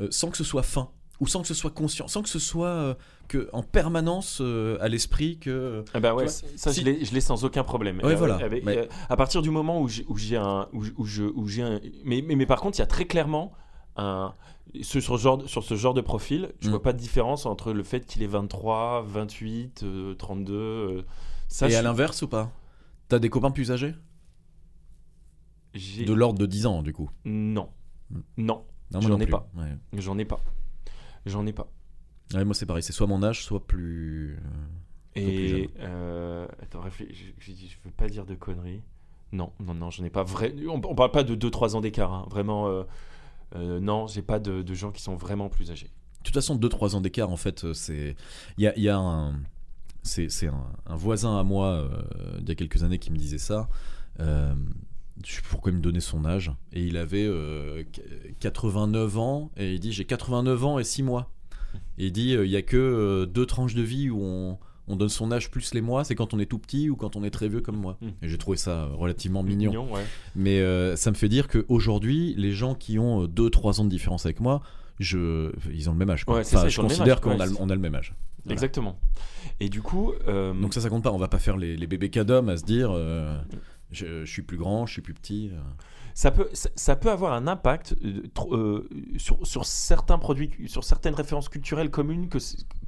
Euh, 0.00 0.08
sans 0.10 0.30
que 0.30 0.36
ce 0.38 0.44
soit 0.44 0.62
fin, 0.62 0.90
ou 1.20 1.26
sans 1.26 1.42
que 1.42 1.48
ce 1.48 1.54
soit 1.54 1.70
conscient, 1.70 2.06
sans 2.08 2.22
que 2.22 2.28
ce 2.28 2.38
soit 2.38 2.68
euh, 2.68 2.94
que 3.28 3.48
en 3.52 3.62
permanence 3.62 4.38
euh, 4.40 4.78
à 4.80 4.88
l'esprit 4.88 5.38
que. 5.38 5.84
Ah 5.94 6.00
bah 6.00 6.14
ouais, 6.14 6.28
ça 6.28 6.72
si- 6.72 6.80
je 6.80 7.12
l'ai- 7.14 7.20
sans 7.20 7.44
aucun 7.44 7.64
problème. 7.64 7.98
Ouais, 7.98 8.12
Euh, 8.12 8.16
voilà. 8.16 8.36
avec- 8.36 8.64
Mais- 8.64 8.78
euh, 8.78 8.86
à 9.08 9.16
partir 9.16 9.42
du 9.42 9.50
moment 9.50 9.80
où 9.82 9.88
j'ai 9.88 10.36
un, 10.36 10.68
où, 10.72 10.84
où 10.96 11.04
je, 11.04 11.24
où 11.24 11.46
un, 11.62 11.80
mais, 12.04 12.22
mais, 12.22 12.36
mais 12.36 12.46
par 12.46 12.60
contre, 12.60 12.78
il 12.78 12.80
y 12.80 12.82
a 12.82 12.86
très 12.86 13.04
clairement 13.06 13.52
un, 13.96 14.32
sur, 14.82 15.02
ce 15.02 15.16
genre, 15.16 15.42
sur 15.48 15.64
ce 15.64 15.74
genre 15.74 15.94
de 15.94 16.00
profil, 16.02 16.52
je 16.60 16.68
Mm. 16.68 16.70
vois 16.70 16.82
pas 16.82 16.92
de 16.92 16.98
différence 16.98 17.46
entre 17.46 17.72
le 17.72 17.82
fait 17.82 18.06
qu'il 18.06 18.22
est 18.22 18.26
23, 18.28 19.02
28, 19.02 19.82
euh, 19.82 20.14
32. 20.14 20.54
euh, 20.54 21.02
ça, 21.48 21.66
Et 21.66 21.70
je 21.70 21.76
à 21.76 21.82
l'inverse 21.82 22.22
ou 22.22 22.28
pas? 22.28 22.52
T'as 23.08 23.18
des 23.18 23.30
copains 23.30 23.50
plus 23.50 23.72
âgés? 23.72 23.94
De 25.74 26.12
l'ordre 26.12 26.38
de 26.38 26.46
10 26.46 26.66
ans, 26.66 26.82
du 26.82 26.92
coup? 26.92 27.10
non, 27.24 27.68
Mm. 28.10 28.18
non, 28.38 28.64
Non, 28.90 29.00
J'en 29.02 29.20
ai 29.20 29.26
pas. 29.26 29.48
J'en 29.96 30.16
ai 30.16 30.24
pas, 30.24 30.40
j'en 31.28 31.46
ai 31.46 31.52
pas. 31.52 31.70
Ouais, 32.34 32.44
moi, 32.44 32.54
c'est 32.54 32.66
pareil. 32.66 32.82
C'est 32.82 32.92
soit 32.92 33.06
mon 33.06 33.22
âge, 33.22 33.42
soit 33.44 33.66
plus. 33.66 34.34
euh. 34.36 34.40
Et 35.20 35.70
euh, 35.80 36.46
attends, 36.62 36.82
je, 36.90 37.04
je, 37.10 37.52
je 37.52 37.76
veux 37.84 37.90
pas 37.90 38.08
dire 38.08 38.24
de 38.26 38.34
conneries. 38.34 38.82
Non, 39.32 39.52
non, 39.60 39.74
non, 39.74 39.90
j'en 39.90 40.04
ai 40.04 40.10
pas 40.10 40.22
vrai. 40.22 40.54
On, 40.68 40.80
on 40.84 40.94
parle 40.94 41.10
pas 41.10 41.24
de 41.24 41.34
2-3 41.34 41.74
ans 41.76 41.80
d'écart, 41.80 42.12
hein. 42.12 42.26
vraiment. 42.30 42.68
euh, 42.68 42.84
euh, 43.56 43.80
non, 43.80 44.06
j'ai 44.06 44.22
pas 44.22 44.38
de, 44.38 44.62
de 44.62 44.74
gens 44.74 44.90
qui 44.92 45.02
sont 45.02 45.16
vraiment 45.16 45.48
plus 45.48 45.70
âgés. 45.70 45.90
De 46.18 46.22
toute 46.24 46.34
façon, 46.34 46.56
2-3 46.56 46.94
ans 46.96 47.00
d'écart, 47.00 47.30
en 47.30 47.36
fait, 47.36 47.72
c'est. 47.72 48.14
Il 48.58 48.64
y 48.64 48.68
a, 48.68 48.78
y 48.78 48.88
a 48.88 48.96
un. 48.98 49.34
C'est 50.02 50.46
un, 50.46 50.66
un 50.86 50.96
voisin 50.96 51.38
à 51.38 51.42
moi, 51.42 51.88
il 52.40 52.48
y 52.48 52.52
a 52.52 52.54
quelques 52.54 52.82
années, 52.82 52.98
qui 52.98 53.10
me 53.10 53.16
disait 53.18 53.38
ça. 53.38 53.68
Euh, 55.18 55.22
je 55.26 55.34
sais 55.34 55.42
pourquoi 55.50 55.72
il 55.72 55.76
me 55.78 55.82
donnait 55.82 56.00
son 56.00 56.24
âge. 56.24 56.50
Et 56.72 56.82
il 56.82 56.96
avait 56.96 57.24
euh, 57.26 57.82
qu- 57.92 58.00
89 58.40 59.18
ans. 59.18 59.50
Et 59.56 59.74
il 59.74 59.80
dit 59.80 59.92
J'ai 59.92 60.04
89 60.04 60.64
ans 60.64 60.78
et 60.78 60.84
6 60.84 61.02
mois. 61.02 61.30
Et 61.98 62.06
il 62.06 62.12
dit 62.12 62.34
euh, 62.34 62.44
Il 62.46 62.50
y 62.50 62.56
a 62.56 62.62
que 62.62 62.76
euh, 62.76 63.26
deux 63.26 63.46
tranches 63.46 63.74
de 63.74 63.82
vie 63.82 64.08
où 64.10 64.20
on, 64.22 64.58
on 64.86 64.96
donne 64.96 65.08
son 65.08 65.30
âge 65.32 65.50
plus 65.50 65.74
les 65.74 65.80
mois. 65.80 66.04
C'est 66.04 66.14
quand 66.14 66.32
on 66.34 66.38
est 66.38 66.46
tout 66.46 66.58
petit 66.58 66.88
ou 66.90 66.96
quand 66.96 67.16
on 67.16 67.24
est 67.24 67.30
très 67.30 67.48
vieux 67.48 67.60
comme 67.60 67.76
moi. 67.76 67.98
Mm. 68.00 68.06
Et 68.22 68.28
j'ai 68.28 68.38
trouvé 68.38 68.56
ça 68.56 68.84
euh, 68.84 68.88
relativement 68.94 69.42
mignon. 69.42 69.70
Mignon, 69.70 69.92
ouais. 69.92 70.04
Mais 70.36 70.60
euh, 70.60 70.96
ça 70.96 71.10
me 71.10 71.16
fait 71.16 71.28
dire 71.28 71.48
qu'aujourd'hui, 71.48 72.34
les 72.36 72.52
gens 72.52 72.74
qui 72.74 72.98
ont 72.98 73.26
2-3 73.26 73.80
ans 73.80 73.84
de 73.84 73.90
différence 73.90 74.24
avec 74.26 74.40
moi, 74.40 74.62
je... 74.98 75.52
ils 75.72 75.88
ont 75.88 75.92
le 75.92 75.98
même 75.98 76.10
âge. 76.10 76.24
quoi. 76.24 76.36
Ouais, 76.36 76.44
c'est 76.44 76.56
enfin, 76.56 76.62
ça, 76.64 76.68
ils 76.68 76.72
je 76.72 76.80
considère 76.80 77.20
qu'on 77.20 77.38
Ouais, 77.38 77.44
a, 77.44 77.48
on 77.60 77.68
a 77.70 77.74
le 77.74 77.80
même 77.80 77.94
âge. 77.94 78.14
Voilà. 78.44 78.52
Exactement. 78.54 78.98
Et 79.60 79.68
du 79.68 79.82
coup, 79.82 80.12
euh, 80.28 80.54
Donc 80.54 80.72
ça, 80.74 80.80
ça 80.80 80.88
compte 80.88 81.02
pas. 81.02 81.12
On 81.12 81.18
va 81.18 81.28
pas 81.28 81.38
faire 81.38 81.56
les, 81.56 81.76
les 81.76 81.86
bébés 81.86 82.08
cadom 82.10 82.48
à 82.48 82.56
se 82.56 82.64
dire 82.64 82.90
euh, 82.92 83.36
je, 83.90 84.24
suis 84.24 84.42
plus 84.42 84.56
grand, 84.56 84.86
je 84.86 84.92
suis 84.92 85.02
plus 85.02 85.14
petit. 85.14 85.50
euh. 85.52 85.58
ça, 86.14 86.30
peut, 86.30 86.48
ça, 86.52 86.96
peut 86.96 87.10
avoir 87.10 87.32
un 87.32 87.46
impact 87.46 87.94
euh, 88.04 88.22
euh, 88.52 88.88
sur, 89.16 89.46
sur 89.46 89.64
certains 89.64 90.18
produits, 90.18 90.50
sur 90.66 90.84
certaines 90.84 91.14
références 91.14 91.48
culturelles 91.48 91.90
communes, 91.90 92.28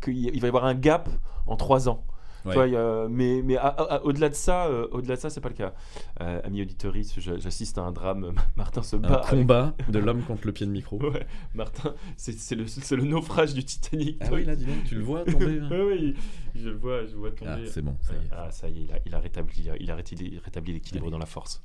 qu'il 0.02 0.40
va 0.40 0.46
y 0.46 0.48
avoir 0.48 0.64
un 0.64 0.74
gap 0.74 1.08
en 1.46 1.56
3 1.56 1.88
ans. 1.88 2.04
Ouais. 2.44 2.70
y 2.70 2.76
a- 2.76 3.06
mais 3.08 3.42
mais 3.42 3.56
au-delà 4.04 4.28
de 4.28 4.34
ça, 4.34 4.66
euh, 4.66 4.86
au-delà 4.92 5.16
de 5.16 5.20
ça, 5.20 5.30
c'est 5.30 5.40
pas 5.40 5.48
le 5.50 5.54
cas. 5.54 5.74
Euh, 6.20 6.40
ami 6.44 6.62
auditoris, 6.62 7.14
je- 7.18 7.38
j'assiste 7.38 7.78
à 7.78 7.82
un 7.82 7.92
drame. 7.92 8.32
Martin 8.56 8.82
se 8.82 8.96
Un 8.96 9.00
bat. 9.00 9.14
avec- 9.16 9.30
combat 9.30 9.74
de 9.88 9.98
l'homme 9.98 10.22
contre 10.22 10.46
le 10.46 10.52
pied 10.52 10.66
de 10.66 10.70
micro. 10.72 10.98
Ouais, 11.02 11.26
Martin, 11.54 11.94
c'est 12.16 12.54
le, 12.54 12.64
le 12.96 13.02
naufrage 13.04 13.54
du 13.54 13.64
Titanic. 13.64 14.16
Ah 14.20 14.28
oui, 14.32 14.44
là, 14.44 14.56
dis 14.56 14.64
donc, 14.64 14.84
tu 14.84 14.94
le 14.94 15.02
vois 15.02 15.24
tomber. 15.24 15.60
Ouais, 15.70 15.82
ouais, 15.82 16.14
je 16.54 16.68
le 16.68 16.76
vois, 16.76 17.04
je 17.06 17.14
vois 17.16 17.30
tomber. 17.30 17.50
Ah, 17.52 17.58
c'est 17.70 17.82
bon, 17.82 17.96
ça 18.00 18.12
y 18.14 18.16
est. 18.16 18.28
Ah, 18.32 18.50
ça 18.50 18.68
y 18.68 18.78
est, 18.78 18.84
il 18.84 18.92
a, 18.92 18.98
il 19.06 19.14
a 19.14 19.18
rétabli, 19.20 19.68
il 19.80 19.90
a 19.90 19.94
rétabli, 19.96 20.72
l'équilibre 20.72 21.10
dans 21.10 21.18
la 21.18 21.26
force. 21.26 21.62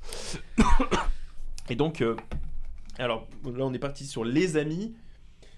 Et 1.68 1.74
donc, 1.76 2.00
euh, 2.00 2.16
alors 2.98 3.26
là, 3.44 3.64
on 3.64 3.72
est 3.74 3.78
parti 3.78 4.04
sur 4.06 4.24
les 4.24 4.56
amis, 4.56 4.94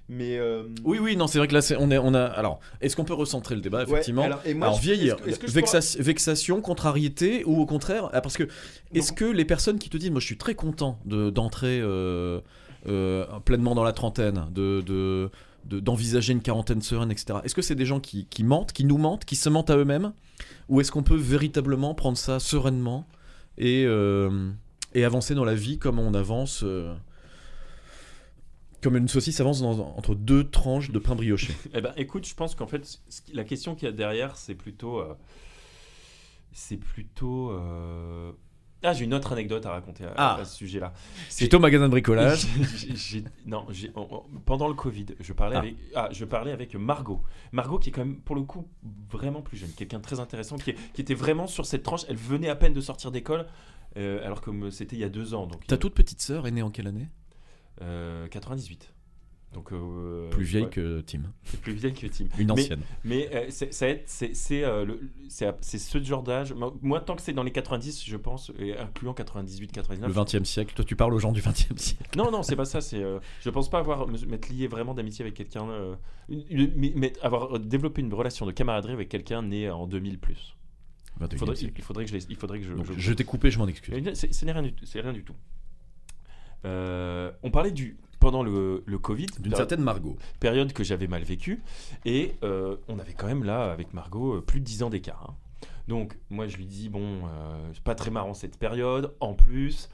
mais. 0.08 0.38
euh, 0.38 0.64
Oui, 0.84 0.98
oui, 1.00 1.16
non, 1.16 1.26
c'est 1.26 1.38
vrai 1.38 1.48
que 1.48 1.54
là, 1.54 1.60
c'est- 1.62 1.76
on, 1.76 1.90
est, 1.90 1.98
on 1.98 2.14
a. 2.14 2.24
Alors, 2.24 2.60
est-ce 2.80 2.96
qu'on 2.96 3.04
peut 3.04 3.14
recentrer 3.14 3.54
le 3.54 3.60
débat, 3.60 3.78
ouais, 3.78 3.84
effectivement 3.84 4.22
alors, 4.24 4.40
moi, 4.54 4.66
Alors 4.68 4.78
je- 4.78 4.82
vieillir, 4.82 5.16
que- 5.16 5.30
que 5.30 5.50
Vexation- 5.50 6.02
vexation, 6.02 6.60
contrariété, 6.60 7.44
ou 7.44 7.60
au 7.60 7.66
contraire, 7.66 8.08
ah, 8.12 8.20
parce 8.20 8.36
que 8.36 8.48
est-ce 8.94 9.12
que 9.12 9.24
les 9.24 9.44
personnes 9.44 9.78
qui 9.78 9.90
te 9.90 9.96
disent, 9.96 10.10
moi 10.10 10.20
je 10.20 10.26
suis 10.26 10.38
très 10.38 10.54
content 10.54 10.98
de- 11.04 11.30
d'entrer 11.30 11.80
euh, 11.82 12.40
euh, 12.86 13.24
pleinement 13.44 13.74
dans 13.74 13.84
la 13.84 13.92
trentaine, 13.92 14.46
de, 14.52 14.80
de- 14.86 15.30
de- 15.66 15.80
d'envisager 15.80 16.32
une 16.32 16.40
quarantaine 16.40 16.80
sereine, 16.80 17.10
etc. 17.10 17.40
Est-ce 17.44 17.54
que 17.54 17.60
c'est 17.62 17.74
des 17.74 17.84
gens 17.84 18.00
qui, 18.00 18.26
qui 18.26 18.44
mentent, 18.44 18.72
qui 18.72 18.84
nous 18.84 18.96
mentent, 18.98 19.24
qui 19.24 19.36
se 19.36 19.48
mentent 19.48 19.68
à 19.70 19.76
eux-mêmes, 19.76 20.12
ou 20.68 20.80
est-ce 20.80 20.90
qu'on 20.92 21.02
peut 21.02 21.16
véritablement 21.16 21.94
prendre 21.94 22.16
ça 22.16 22.38
sereinement 22.40 23.06
et, 23.58 23.84
euh, 23.86 24.48
et 24.94 25.04
avancer 25.04 25.34
dans 25.34 25.44
la 25.44 25.54
vie 25.54 25.78
comme 25.78 25.98
on 25.98 26.14
avance 26.14 26.64
comme 28.82 28.96
une 28.96 29.08
saucisse 29.08 29.40
avance 29.40 29.60
dans- 29.60 29.94
entre 29.96 30.14
deux 30.14 30.48
tranches 30.48 30.90
de 30.90 30.98
pain 30.98 31.14
brioché. 31.14 31.52
Eh 31.74 31.80
ben, 31.80 31.92
écoute, 31.96 32.26
je 32.26 32.34
pense 32.34 32.54
qu'en 32.54 32.66
fait, 32.66 33.00
la 33.32 33.44
question 33.44 33.74
qu'il 33.74 33.86
y 33.86 33.88
a 33.88 33.92
derrière, 33.92 34.36
c'est 34.36 34.54
plutôt. 34.54 34.98
euh, 35.00 35.14
c'est 36.52 36.76
plutôt. 36.76 37.50
euh, 37.50 38.32
Ah, 38.84 38.92
j'ai 38.92 39.06
une 39.06 39.14
autre 39.14 39.32
anecdote 39.32 39.66
à 39.66 39.70
raconter 39.72 40.04
à, 40.04 40.12
Ah. 40.16 40.36
à 40.40 40.44
ce 40.44 40.54
sujet-là. 40.56 40.92
C'est- 41.28 41.44
J'étais 41.46 41.56
au 41.56 41.58
magasin 41.58 41.86
de 41.86 41.90
bricolage. 41.90 42.46
Non, 43.46 43.66
en- 43.96 44.24
pendant 44.46 44.68
le 44.68 44.74
Covid, 44.74 45.06
je 45.18 45.32
parlais, 45.32 45.56
Ah. 45.56 45.58
avec, 45.58 45.74
ah, 45.96 46.08
je 46.12 46.24
parlais 46.24 46.52
avec 46.52 46.76
Margot. 46.76 47.20
Margot, 47.50 47.80
qui 47.80 47.88
est 47.88 47.92
quand 47.92 48.04
même, 48.04 48.20
pour 48.20 48.36
le 48.36 48.42
coup, 48.42 48.68
vraiment 49.10 49.42
plus 49.42 49.56
jeune, 49.56 49.70
quelqu'un 49.70 49.98
de 49.98 50.04
très 50.04 50.20
intéressant, 50.20 50.56
qui, 50.58 50.70
est- 50.70 50.76
qui 50.94 51.00
était 51.00 51.14
vraiment 51.14 51.48
sur 51.48 51.66
cette 51.66 51.82
tranche. 51.82 52.02
Elle 52.08 52.14
venait 52.16 52.48
à 52.50 52.54
peine 52.54 52.72
de 52.72 52.80
sortir 52.80 53.10
d'école, 53.10 53.46
euh, 53.96 54.24
alors 54.24 54.40
que 54.40 54.70
c'était 54.70 54.94
il 54.94 55.00
y 55.00 55.04
a 55.04 55.08
deux 55.08 55.34
ans. 55.34 55.48
Donc, 55.48 55.66
Ta 55.66 55.76
toute 55.76 55.94
petite 55.94 56.20
sœur 56.20 56.46
est 56.46 56.52
née 56.52 56.62
en 56.62 56.70
quelle 56.70 56.86
année? 56.86 57.08
98. 58.30 58.92
Donc, 59.54 59.72
euh, 59.72 60.28
Plus 60.28 60.44
vieille 60.44 60.64
ouais, 60.64 60.68
que 60.70 61.00
Tim. 61.00 61.22
plus 61.62 61.72
vieille 61.72 61.94
que 61.94 62.06
Tim. 62.06 62.26
Une 62.38 62.48
Mais- 62.48 62.52
ancienne. 62.52 62.82
Mais 63.02 63.30
euh, 63.34 63.46
c'est, 63.48 64.04
euh, 64.62 64.84
le- 64.84 65.00
c'est 65.28 65.78
ce 65.78 66.02
genre 66.04 66.22
d'âge. 66.22 66.52
Moi, 66.82 67.00
tant 67.00 67.16
que 67.16 67.22
c'est 67.22 67.32
dans 67.32 67.42
les 67.44 67.50
90, 67.50 68.04
je 68.04 68.16
pense, 68.18 68.52
et 68.58 68.76
incluant 68.76 69.14
98, 69.14 69.72
99. 69.72 70.06
Le 70.08 70.12
20 70.12 70.34
e 70.34 70.44
siècle. 70.44 70.74
Toi, 70.74 70.84
tu 70.84 70.96
parles 70.96 71.14
aux 71.14 71.18
gens 71.18 71.32
du 71.32 71.40
20 71.40 71.52
e 71.72 71.78
siècle. 71.78 72.04
Non, 72.18 72.30
non, 72.30 72.42
c'est 72.42 72.56
pas 72.56 72.66
ça. 72.66 72.82
C'est, 72.82 73.02
euh, 73.02 73.20
je 73.40 73.48
pense 73.48 73.70
pas 73.70 73.78
avoir 73.78 74.06
m'être 74.06 74.50
lié 74.50 74.66
vraiment 74.66 74.92
d'amitié 74.92 75.22
avec 75.24 75.32
quelqu'un, 75.34 75.66
euh, 75.70 75.94
mais, 76.28 76.92
mais 76.94 77.12
avoir 77.22 77.58
développé 77.58 78.02
une 78.02 78.12
relation 78.12 78.44
de 78.44 78.52
camaraderie 78.52 78.92
avec 78.92 79.08
quelqu'un 79.08 79.40
né 79.40 79.70
en 79.70 79.86
2000 79.86 80.18
plus. 80.18 80.56
21e 81.20 81.32
Il 81.32 81.38
faudrait, 81.38 81.56
il 81.56 81.82
faudrait 81.82 82.04
que 82.04 82.10
je, 82.10 82.16
il 82.28 82.36
faudrait 82.36 82.58
que 82.60 82.66
je. 82.66 82.74
Donc, 82.74 82.84
je- 82.92 82.98
je 82.98 83.12
t'ai 83.14 83.24
coupé, 83.24 83.50
je 83.50 83.58
m'en 83.58 83.66
excuse. 83.66 83.94
Eh 83.96 84.14
c'est- 84.14 84.30
rien, 84.44 84.52
rien 84.52 85.12
du 85.14 85.24
tout. 85.24 85.34
Euh, 86.64 87.30
on 87.42 87.50
parlait 87.50 87.70
du 87.70 87.96
pendant 88.20 88.42
le, 88.42 88.82
le 88.84 88.98
Covid, 88.98 89.26
D'une 89.38 89.54
certaine 89.54 89.80
Margot. 89.80 90.16
période 90.40 90.72
que 90.72 90.82
j'avais 90.82 91.06
mal 91.06 91.22
vécue, 91.22 91.62
et 92.04 92.34
euh, 92.42 92.76
on 92.88 92.98
avait 92.98 93.12
quand 93.12 93.28
même 93.28 93.44
là 93.44 93.70
avec 93.70 93.94
Margot 93.94 94.34
euh, 94.36 94.40
plus 94.40 94.58
de 94.60 94.64
10 94.64 94.82
ans 94.82 94.90
d'écart. 94.90 95.28
hein. 95.30 95.34
Donc, 95.86 96.18
moi, 96.28 96.46
je 96.48 96.56
lui 96.56 96.66
dis, 96.66 96.88
bon, 96.88 97.00
euh, 97.24 97.70
c'est 97.72 97.82
pas 97.82 97.94
très 97.94 98.10
marrant 98.10 98.34
cette 98.34 98.58
période. 98.58 99.14
En 99.20 99.32
plus, 99.34 99.88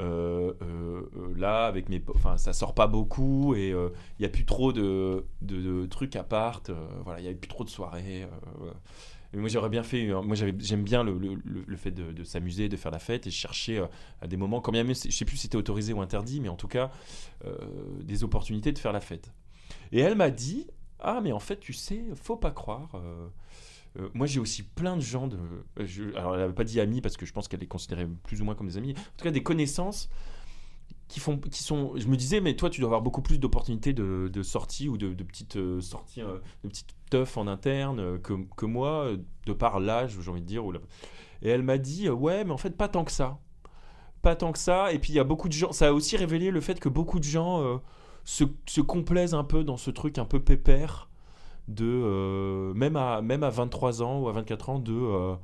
euh, 0.00 0.52
euh, 0.62 1.02
euh, 1.16 1.34
là, 1.36 1.66
avec 1.66 1.88
mes. 1.88 2.00
po- 2.00 2.14
Enfin, 2.16 2.36
ça 2.38 2.52
sort 2.52 2.74
pas 2.74 2.86
beaucoup 2.88 3.54
et 3.54 3.68
il 3.68 3.90
n'y 4.20 4.26
a 4.26 4.28
plus 4.28 4.44
trop 4.44 4.72
de, 4.72 5.24
de- 5.42 5.82
de 5.82 5.86
trucs 5.86 6.16
à 6.16 6.24
part. 6.24 6.62
euh, 6.70 6.74
voilà, 7.04 7.20
il 7.20 7.24
n'y 7.24 7.28
a 7.28 7.34
plus 7.34 7.48
trop 7.48 7.62
de 7.62 7.68
soirées. 7.70 8.22
euh, 8.24 8.70
moi, 9.40 9.48
j'aurais 9.48 9.68
bien 9.68 9.82
fait. 9.82 10.08
euh, 10.08 10.22
moi, 10.22 10.36
j'aime 10.36 10.82
bien 10.82 11.02
le, 11.02 11.16
le- 11.18 11.40
le- 11.66 11.76
fait 11.76 11.90
de, 11.90 12.12
de 12.12 12.24
s'amuser, 12.24 12.68
de 12.68 12.76
faire 12.76 12.90
la 12.92 12.98
fête 12.98 13.26
et 13.26 13.30
je 13.30 13.36
cherchais 13.36 13.78
euh, 13.78 13.86
à 14.20 14.26
des 14.26 14.36
moments, 14.36 14.60
quand 14.60 14.72
bien 14.72 14.84
même, 14.84 14.94
je 14.94 15.10
sais 15.10 15.24
plus 15.24 15.36
si 15.36 15.42
c'était 15.42 15.56
autorisé 15.56 15.92
ou 15.92 16.00
interdit, 16.00 16.40
mais 16.40 16.48
en 16.48 16.56
tout 16.56 16.68
cas, 16.68 16.90
euh, 17.44 17.56
des 18.02 18.24
opportunités 18.24 18.72
de 18.72 18.78
faire 18.78 18.92
la 18.92 19.00
fête. 19.00 19.32
Et 19.92 20.00
elle 20.00 20.14
m'a 20.16 20.30
dit 20.30 20.66
Ah, 21.00 21.20
mais 21.22 21.32
en 21.32 21.40
fait, 21.40 21.60
tu 21.60 21.72
sais, 21.72 22.02
faut 22.22 22.36
pas 22.36 22.50
croire. 22.50 22.90
moi, 24.14 24.26
j'ai 24.26 24.40
aussi 24.40 24.62
plein 24.62 24.96
de 24.96 25.00
gens 25.02 25.26
de. 25.26 25.38
je- 25.78 26.14
alors, 26.16 26.34
elle 26.34 26.40
n'avait 26.40 26.52
pas 26.52 26.64
dit 26.64 26.80
amis 26.80 27.00
parce 27.00 27.16
que 27.16 27.24
je 27.26 27.32
pense 27.32 27.48
qu'elle 27.48 27.60
les 27.60 27.66
considérait 27.66 28.06
plus 28.24 28.40
ou 28.42 28.44
moins 28.44 28.54
comme 28.54 28.68
des 28.68 28.76
amis. 28.76 28.92
En 28.92 29.16
tout 29.16 29.24
cas, 29.24 29.30
des 29.30 29.42
connaissances 29.42 30.10
qui 31.08 31.20
font, 31.20 31.38
qui 31.38 31.62
sont. 31.62 31.92
Je 31.96 32.08
me 32.08 32.16
disais, 32.16 32.40
mais 32.40 32.56
toi, 32.56 32.70
tu 32.70 32.80
dois 32.80 32.88
avoir 32.88 33.02
beaucoup 33.02 33.22
plus 33.22 33.38
d'opportunités 33.38 33.92
de, 33.92 34.28
de 34.32 34.42
sorties 34.42 34.88
ou 34.88 34.96
de, 34.96 35.12
petites 35.22 35.56
euh, 35.56 35.80
sorties, 35.80 36.22
euh, 36.22 36.38
de 36.64 36.68
petites 36.68 36.94
teufs 37.10 37.36
en 37.36 37.46
interne 37.46 38.00
euh, 38.00 38.18
que, 38.18 38.34
que 38.56 38.66
moi, 38.66 39.10
de 39.46 39.52
par 39.52 39.78
l'âge, 39.78 40.18
j'ai 40.20 40.30
envie 40.30 40.40
de 40.40 40.46
dire. 40.46 40.64
Et 41.42 41.48
elle 41.48 41.62
m'a 41.62 41.78
dit, 41.78 42.08
ouais, 42.08 42.44
mais 42.44 42.50
en 42.50 42.56
fait, 42.56 42.76
pas 42.76 42.88
tant 42.88 43.04
que 43.04 43.12
ça. 43.12 43.38
Pas 44.22 44.34
tant 44.34 44.50
que 44.50 44.58
ça. 44.58 44.92
Et 44.92 44.98
puis, 44.98 45.12
il 45.12 45.16
y 45.16 45.20
a 45.20 45.24
beaucoup 45.24 45.48
de 45.48 45.52
gens. 45.52 45.72
Ça 45.72 45.88
a 45.88 45.92
aussi 45.92 46.16
révélé 46.16 46.50
le 46.50 46.60
fait 46.60 46.80
que 46.80 46.88
beaucoup 46.88 47.20
de 47.20 47.24
gens 47.24 47.80
se, 48.24 48.44
se 48.66 48.80
complaisent 48.80 49.34
un 49.34 49.44
peu 49.44 49.62
dans 49.62 49.76
ce 49.76 49.90
truc 49.90 50.18
un 50.18 50.24
peu 50.24 50.40
pépère 50.40 51.08
de 51.68 52.72
même 52.74 52.94
à 52.94 53.22
même 53.22 53.42
à 53.42 53.50
23 53.50 54.00
ans 54.00 54.20
ou 54.20 54.28
à 54.28 54.32
24 54.32 54.70
ans 54.70 54.78
de 54.78 55.36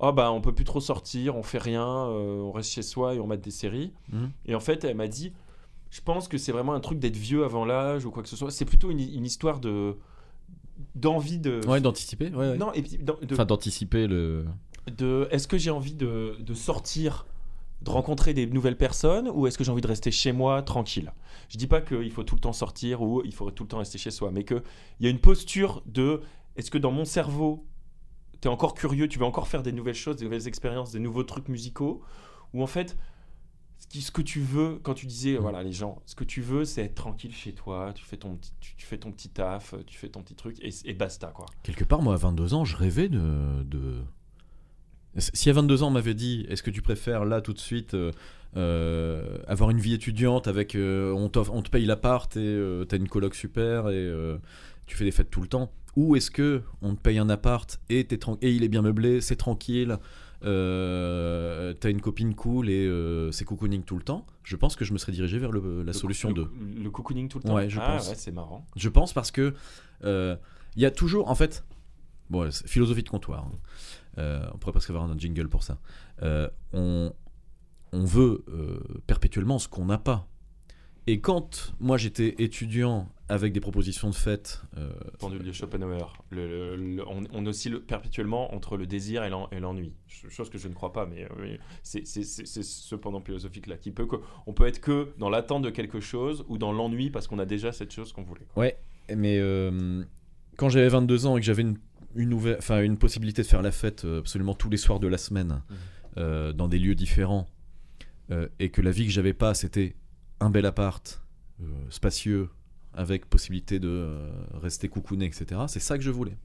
ah 0.00 0.12
bah 0.12 0.30
on 0.32 0.40
peut 0.40 0.52
plus 0.54 0.64
trop 0.64 0.80
sortir 0.80 1.36
on 1.36 1.42
fait 1.42 1.58
rien 1.58 1.86
euh, 1.86 2.40
on 2.40 2.52
reste 2.52 2.70
chez 2.70 2.82
soi 2.82 3.14
et 3.14 3.20
on 3.20 3.26
mate 3.26 3.40
des 3.40 3.50
séries 3.50 3.92
Mhm. 4.12 4.30
et 4.46 4.54
en 4.54 4.60
fait 4.60 4.84
elle 4.84 4.96
m'a 4.96 5.08
dit 5.08 5.32
je 5.90 6.00
pense 6.02 6.28
que 6.28 6.36
c'est 6.38 6.52
vraiment 6.52 6.74
un 6.74 6.80
truc 6.80 6.98
d'être 6.98 7.16
vieux 7.16 7.44
avant 7.44 7.64
l'âge 7.64 8.04
ou 8.04 8.10
quoi 8.10 8.22
que 8.22 8.28
ce 8.28 8.36
soit 8.36 8.50
c'est 8.50 8.64
plutôt 8.64 8.90
une, 8.90 9.00
une 9.00 9.24
histoire 9.26 9.58
de 9.60 9.96
d'envie 10.94 11.38
de 11.38 11.60
Ouais, 11.66 11.80
d'anticiper. 11.80 12.28
Ouais, 12.30 12.50
ouais. 12.50 12.56
non 12.56 12.72
et 12.72 12.82
puis 12.82 12.98
d'en- 12.98 13.16
de, 13.20 13.34
Enfin, 13.34 13.44
d'anticiper 13.44 14.06
le. 14.06 14.44
de 14.96 15.26
est-ce 15.30 15.48
que 15.48 15.58
j'ai 15.58 15.70
envie 15.70 15.94
de, 15.94 16.36
de 16.38 16.54
sortir, 16.54 17.26
de 17.82 17.90
rencontrer 17.90 18.32
des 18.34 18.46
nouvelles 18.46 18.76
personnes 18.76 19.28
ou 19.32 19.46
est-ce 19.46 19.58
que 19.58 19.64
j'ai 19.64 19.72
envie 19.72 19.80
de 19.82 19.88
rester 19.88 20.10
chez 20.10 20.32
moi 20.32 20.62
tranquille? 20.62 21.12
Je 21.48 21.58
dis 21.58 21.66
pas 21.66 21.80
qu'il 21.80 22.10
faut 22.12 22.22
tout 22.22 22.36
le 22.36 22.40
temps 22.40 22.52
sortir 22.52 23.02
ou 23.02 23.22
il 23.24 23.32
faudrait 23.34 23.54
tout 23.54 23.64
le 23.64 23.68
temps 23.68 23.78
rester 23.78 23.98
chez 23.98 24.10
soi, 24.10 24.30
mais 24.32 24.44
qu'il 24.44 24.62
y 25.00 25.06
a 25.06 25.10
une 25.10 25.18
posture 25.20 25.82
de 25.86 26.20
est-ce 26.56 26.70
que 26.70 26.78
dans 26.78 26.90
mon 26.92 27.04
cerveau, 27.04 27.64
tu 28.40 28.48
es 28.48 28.50
encore 28.50 28.74
curieux, 28.74 29.08
tu 29.08 29.18
veux 29.18 29.24
encore 29.24 29.48
faire 29.48 29.62
des 29.62 29.72
nouvelles 29.72 29.94
choses, 29.94 30.16
des 30.16 30.24
nouvelles 30.24 30.48
expériences, 30.48 30.92
des 30.92 31.00
nouveaux 31.00 31.24
trucs 31.24 31.48
musicaux 31.48 32.02
ou 32.54 32.62
en 32.62 32.66
fait 32.66 32.96
ce, 33.90 34.10
que 34.10 34.22
tu 34.22 34.40
veux, 34.40 34.78
quand 34.82 34.94
tu 34.94 35.06
disais, 35.06 35.36
voilà, 35.36 35.62
les 35.62 35.72
gens, 35.72 36.02
ce 36.04 36.14
que 36.14 36.24
tu 36.24 36.40
veux, 36.42 36.64
c'est 36.64 36.82
être 36.82 36.94
tranquille 36.94 37.34
chez 37.34 37.52
toi, 37.52 37.92
tu 37.94 38.04
fais 38.04 38.16
ton 38.16 38.36
petit, 38.36 38.52
tu, 38.60 38.74
tu 38.76 38.86
fais 38.86 38.98
ton 38.98 39.12
petit 39.12 39.30
taf, 39.30 39.74
tu 39.86 39.96
fais 39.96 40.08
ton 40.08 40.22
petit 40.22 40.34
truc, 40.34 40.56
et, 40.62 40.70
et 40.84 40.92
basta, 40.94 41.28
quoi. 41.28 41.46
Quelque 41.62 41.84
part, 41.84 42.02
moi, 42.02 42.14
à 42.14 42.16
22 42.16 42.54
ans, 42.54 42.64
je 42.64 42.76
rêvais 42.76 43.08
de. 43.08 43.62
de... 43.64 44.02
Si 45.16 45.48
à 45.48 45.52
22 45.52 45.82
ans, 45.82 45.88
on 45.88 45.92
m'avait 45.92 46.14
dit 46.14 46.44
est-ce 46.48 46.62
que 46.62 46.70
tu 46.70 46.82
préfères 46.82 47.24
là 47.24 47.40
tout 47.40 47.52
de 47.52 47.58
suite 47.58 47.94
euh, 47.94 48.12
euh, 48.56 49.38
avoir 49.46 49.70
une 49.70 49.80
vie 49.80 49.94
étudiante 49.94 50.46
avec. 50.48 50.74
euh, 50.74 51.12
on, 51.12 51.30
on 51.34 51.62
te 51.62 51.70
paye 51.70 51.86
l'appart 51.86 52.36
et 52.36 52.40
euh, 52.40 52.84
t'as 52.84 52.98
une 52.98 53.08
coloc 53.08 53.34
super 53.34 53.88
et 53.88 53.94
euh, 53.94 54.36
tu 54.88 54.96
fais 54.96 55.04
des 55.04 55.12
fêtes 55.12 55.30
tout 55.30 55.40
le 55.40 55.46
temps 55.48 55.70
Ou 55.96 56.16
est-ce 56.16 56.30
que 56.30 56.62
on 56.82 56.94
te 56.96 57.00
paye 57.00 57.18
un 57.18 57.28
appart 57.30 57.80
et, 57.90 58.04
tran- 58.04 58.38
et 58.42 58.50
il 58.52 58.64
est 58.64 58.68
bien 58.68 58.82
meublé, 58.82 59.20
c'est 59.20 59.36
tranquille, 59.36 59.96
euh, 60.44 61.74
t'as 61.74 61.90
une 61.90 62.00
copine 62.00 62.34
cool 62.34 62.68
et 62.70 62.86
euh, 62.86 63.30
c'est 63.32 63.44
cocooning 63.44 63.82
tout 63.82 63.96
le 63.96 64.02
temps 64.02 64.26
Je 64.44 64.56
pense 64.56 64.76
que 64.76 64.84
je 64.84 64.92
me 64.92 64.98
serais 64.98 65.12
dirigé 65.12 65.38
vers 65.38 65.52
le- 65.52 65.78
la 65.82 65.84
Le 65.84 65.92
solution 65.92 66.28
cou- 66.30 66.34
2. 66.34 66.50
Le, 66.76 66.82
le 66.84 66.90
cocooning 66.90 67.28
tout 67.28 67.38
le 67.38 67.44
temps 67.44 67.54
Ouais, 67.54 67.68
je 67.68 67.78
ah, 67.80 67.96
pense. 67.96 68.08
ouais, 68.08 68.14
c'est 68.16 68.32
marrant. 68.32 68.66
Je 68.76 68.88
pense 68.88 69.12
parce 69.12 69.30
que 69.30 69.54
euh, 70.04 70.36
il 70.76 70.82
y 70.82 70.86
a 70.86 70.90
toujours, 70.90 71.28
en 71.28 71.34
fait, 71.34 71.64
bon, 72.30 72.50
philosophie 72.66 73.02
de 73.02 73.08
comptoir. 73.08 73.46
hein. 73.46 73.52
Euh, 74.18 74.46
on 74.52 74.58
pourrait 74.58 74.72
presque 74.72 74.90
avoir 74.90 75.04
un 75.04 75.16
jingle 75.18 75.48
pour 75.48 75.62
ça. 75.62 75.78
Euh, 76.22 76.48
on, 76.72 77.12
on 77.92 78.04
veut 78.04 78.44
euh, 78.48 78.80
perpétuellement 79.06 79.58
ce 79.58 79.68
qu'on 79.68 79.84
n'a 79.86 79.98
pas. 79.98 80.26
Et 81.06 81.20
quand 81.20 81.72
moi 81.80 81.96
j'étais 81.96 82.34
étudiant 82.38 83.08
avec 83.30 83.52
des 83.52 83.60
propositions 83.60 84.08
de 84.08 84.14
fête, 84.14 84.62
euh, 84.78 84.90
Pendule 85.18 85.42
de 85.42 85.52
Schopenhauer. 85.52 86.12
Le- 86.30 86.76
le- 86.76 86.96
le- 86.96 87.08
on, 87.08 87.24
on 87.32 87.44
oscille 87.46 87.78
perpétuellement 87.80 88.54
entre 88.54 88.76
le 88.78 88.86
désir 88.86 89.22
et 89.24 89.28
l'en- 89.28 89.48
et 89.50 89.60
l'ennui. 89.60 89.92
Ch- 90.06 90.32
Chose 90.32 90.48
que 90.48 90.56
je 90.56 90.66
ne 90.68 90.72
crois 90.74 90.92
pas, 90.94 91.04
mais, 91.06 91.24
euh, 91.38 91.56
c'est 91.82 92.06
c'est- 92.06 92.22
c'est- 92.22 92.46
c'est 92.46 92.62
ce 92.62 92.94
pendant 92.94 93.20
philosophique-là 93.20 93.76
qui 93.76 93.90
peut 93.90 94.06
que. 94.06 94.16
On 94.46 94.52
peut 94.54 94.66
être 94.66 94.80
que 94.80 95.12
dans 95.18 95.28
l'attente 95.28 95.62
de 95.62 95.70
quelque 95.70 96.00
chose 96.00 96.44
ou 96.48 96.56
dans 96.58 96.72
l'ennui 96.72 97.10
parce 97.10 97.26
qu'on 97.26 97.38
a 97.38 97.44
déjà 97.46 97.70
cette 97.72 97.92
chose 97.92 98.12
qu'on 98.14 98.22
voulait. 98.22 98.46
quoi. 98.54 98.62
Ouais, 98.62 98.78
mais 99.14 99.38
euh, 99.38 100.02
quand 100.56 100.70
j'avais 100.70 100.88
22 100.88 101.26
ans 101.26 101.36
et 101.36 101.40
que 101.40 101.46
j'avais 101.46 101.62
une, 101.62 101.76
une, 102.16 102.32
une 102.82 102.96
possibilité 102.98 103.42
de 103.42 103.46
faire 103.46 103.60
la 103.62 103.72
fête 103.72 104.06
euh, 104.06 104.20
absolument 104.20 104.54
tous 104.54 104.70
les 104.70 104.78
soirs 104.78 105.00
de 105.00 105.06
la 105.08 105.18
semaine, 105.18 105.62
euh, 106.16 106.54
dans 106.54 106.66
des 106.68 106.78
lieux 106.78 106.94
différents, 106.94 107.46
et 108.58 108.68
que 108.70 108.82
la 108.82 108.90
vie 108.90 109.04
que 109.06 109.10
j'avais 109.12 109.32
pas, 109.34 109.54
c'était 109.54 109.96
un 110.40 110.50
bel 110.50 110.66
appart, 110.66 111.22
spacieux, 111.90 112.48
avec 112.98 113.26
possibilité 113.30 113.78
de 113.78 113.88
euh, 113.88 114.30
rester 114.54 114.88
coucouné, 114.88 115.24
etc., 115.24 115.62
c'est 115.68 115.78
ça 115.80 115.96
que 115.96 116.02
je 116.04 116.10
voulais. 116.10 116.36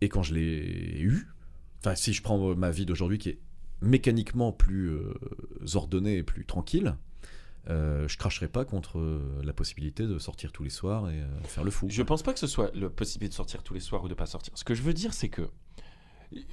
Et 0.00 0.08
quand 0.08 0.22
je 0.22 0.32
l'ai 0.34 1.00
eu, 1.00 1.26
enfin, 1.80 1.94
si 1.96 2.12
je 2.12 2.22
prends 2.22 2.54
ma 2.54 2.70
vie 2.70 2.86
d'aujourd'hui 2.86 3.18
qui 3.18 3.30
est 3.30 3.38
mécaniquement 3.82 4.52
plus 4.52 4.88
euh, 4.90 5.12
ordonnée 5.74 6.18
et 6.18 6.22
plus 6.22 6.46
tranquille, 6.46 6.94
euh, 7.68 8.06
je 8.08 8.16
cracherai 8.16 8.48
pas 8.48 8.64
contre 8.64 8.98
euh, 8.98 9.20
la 9.42 9.52
possibilité 9.52 10.06
de 10.06 10.18
sortir 10.18 10.52
tous 10.52 10.62
les 10.62 10.70
soirs 10.70 11.10
et 11.10 11.20
euh, 11.20 11.42
faire 11.44 11.64
le 11.64 11.70
fou. 11.70 11.88
Je 11.90 12.02
pense 12.02 12.22
pas 12.22 12.32
que 12.32 12.38
ce 12.38 12.46
soit 12.46 12.74
le 12.74 12.88
possibilité 12.88 13.30
de 13.30 13.34
sortir 13.34 13.62
tous 13.62 13.74
les 13.74 13.80
soirs 13.80 14.02
ou 14.04 14.08
de 14.08 14.14
pas 14.14 14.26
sortir. 14.26 14.52
Ce 14.56 14.64
que 14.64 14.74
je 14.74 14.82
veux 14.82 14.94
dire, 14.94 15.12
c'est 15.12 15.28
que. 15.28 15.42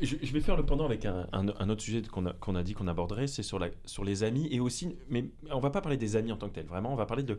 Je, 0.01 0.15
je 0.23 0.33
vais 0.33 0.41
faire 0.41 0.57
le 0.57 0.65
pendant 0.65 0.85
avec 0.85 1.05
un, 1.05 1.27
un- 1.33 1.53
un 1.59 1.69
autre 1.69 1.83
sujet 1.83 2.01
qu'on 2.01 2.25
a, 2.55 2.63
dit 2.63 2.73
qu'on 2.73 2.87
aborderait, 2.87 3.27
c'est 3.27 3.43
sur, 3.43 3.59
la, 3.59 3.69
sur 3.85 4.03
les 4.03 4.23
amis 4.23 4.47
et 4.51 4.59
aussi. 4.59 4.95
Mais 5.09 5.29
on 5.51 5.59
va 5.59 5.69
pas 5.69 5.81
parler 5.81 5.97
des 5.97 6.15
amis 6.15 6.31
en 6.31 6.37
tant 6.37 6.49
que 6.49 6.55
tels, 6.55 6.65
vraiment, 6.65 6.91
on 6.91 6.95
va 6.95 7.05
parler 7.05 7.21
de 7.23 7.37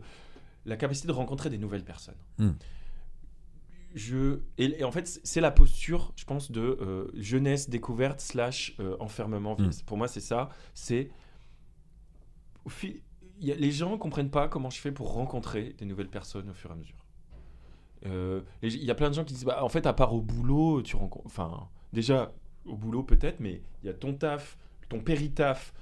la 0.65 0.77
capacité 0.77 1.07
de 1.07 1.13
rencontrer 1.13 1.49
des 1.49 1.57
nouvelles 1.57 1.83
personnes. 1.85 2.17
Hmm. 2.37 2.51
Je, 3.95 4.39
et, 4.59 4.79
et 4.81 4.83
en 4.83 4.91
fait, 4.91 5.07
c'est- 5.23 5.41
la 5.41 5.49
posture, 5.51 6.13
je 6.15 6.23
pense, 6.25 6.51
de 6.51 6.61
euh, 6.61 7.07
jeunesse 7.15 7.69
découverte 7.69 8.19
slash 8.21 8.75
euh, 8.79 8.95
enfermement. 8.99 9.55
Hmm. 9.57 9.69
Pour 9.87 9.97
moi, 9.97 10.07
c'est 10.07 10.19
ça. 10.19 10.49
C'est. 10.75 11.09
y 13.41 13.51
a- 13.51 13.55
les 13.55 13.71
gens 13.71 13.97
comprennent 13.97 14.29
pas 14.29 14.47
comment 14.47 14.69
je 14.69 14.79
fais 14.79 14.91
pour 14.91 15.13
rencontrer 15.13 15.73
des 15.77 15.85
nouvelles 15.85 16.09
personnes 16.09 16.49
au 16.49 16.53
fur 16.53 16.69
et 16.69 16.73
à 16.73 16.75
mesure. 16.75 17.05
Euh, 18.05 18.41
Il 18.61 18.83
y 18.83 18.91
a 18.91 18.95
plein 18.95 19.09
de 19.09 19.15
gens 19.15 19.23
qui 19.25 19.33
disent 19.33 19.45
bah, 19.45 19.63
en 19.63 19.69
fait, 19.69 19.85
à 19.85 19.93
part 19.93 20.13
au 20.13 20.21
boulot, 20.21 20.81
tu 20.81 20.95
rencontres. 20.95 21.25
Enfin, 21.25 21.67
déjà, 21.91 22.31
au 22.65 22.75
boulot 22.77 23.03
peut-être, 23.03 23.39
mais 23.39 23.61
il 23.83 23.87
y 23.87 23.89
a 23.89 23.93
ton 23.93 24.13
taf, 24.13 24.57
ton 24.87 24.99
péritaf. 24.99 25.73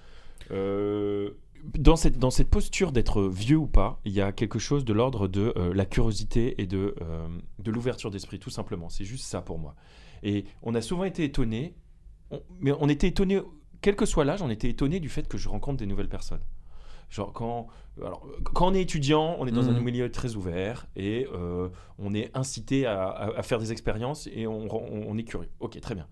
Euh, 0.52 1.32
dans, 1.78 1.95
cette, 1.95 2.18
dans 2.18 2.30
cette 2.32 2.49
posture 2.49 2.91
d'être 2.91 3.24
vieux 3.24 3.58
ou 3.58 3.68
pas, 3.68 3.99
il 4.05 4.12
y 4.14 4.22
a 4.22 4.32
quelque 4.32 4.60
chose 4.60 4.86
de 4.86 4.93
l'ordre 4.93 5.28
de 5.28 5.53
euh, 5.58 5.74
la 5.74 5.86
curiosité 5.86 6.62
et 6.62 6.66
de, 6.68 6.95
euh, 7.01 7.28
de 7.60 7.72
l'ouverture 7.72 8.12
d'esprit, 8.12 8.39
tout 8.39 8.49
simplement. 8.49 8.89
C'est 8.89 9.05
juste 9.05 9.26
ça 9.26 9.41
pour 9.41 9.60
moi. 9.60 9.76
Et 10.24 10.45
on 10.64 10.74
a 10.76 10.82
souvent 10.82 11.03
été 11.03 11.24
étonnés, 11.24 11.76
on- 12.32 12.41
mais 12.60 12.72
on 12.80 12.89
était 12.89 13.08
étonnés, 13.08 13.41
quel 13.82 13.95
que 13.95 14.05
soit 14.05 14.26
l'âge, 14.26 14.41
on 14.41 14.49
était 14.49 14.70
étonnés 14.70 14.99
du 14.99 15.10
fait 15.10 15.28
que 15.28 15.38
je 15.38 15.49
rencontre 15.49 15.78
des 15.78 15.86
nouvelles 15.86 16.10
personnes. 16.10 16.41
Genre 17.10 17.32
quand, 17.32 17.68
alors, 18.01 18.26
quand 18.43 18.68
on 18.68 18.74
est 18.74 18.82
étudiant, 18.82 19.38
on 19.39 19.47
est 19.47 19.51
dans 19.51 19.70
un 19.70 19.74
Mhm. 19.74 19.84
milieu 19.84 20.12
très 20.12 20.36
ouvert 20.36 20.88
et 20.97 21.26
euh, 21.34 21.70
on 21.99 22.14
est 22.14 22.36
incité 22.36 22.86
à, 22.86 23.05
à- 23.08 23.38
à 23.38 23.43
faire 23.43 23.60
des 23.60 23.72
expériences 23.72 24.28
et 24.34 24.45
on, 24.47 24.68
on- 24.74 25.05
on 25.10 25.18
est 25.18 25.24
curieux. 25.24 25.49
Ok, 25.62 25.80
très 25.80 25.95
bien. 25.95 26.08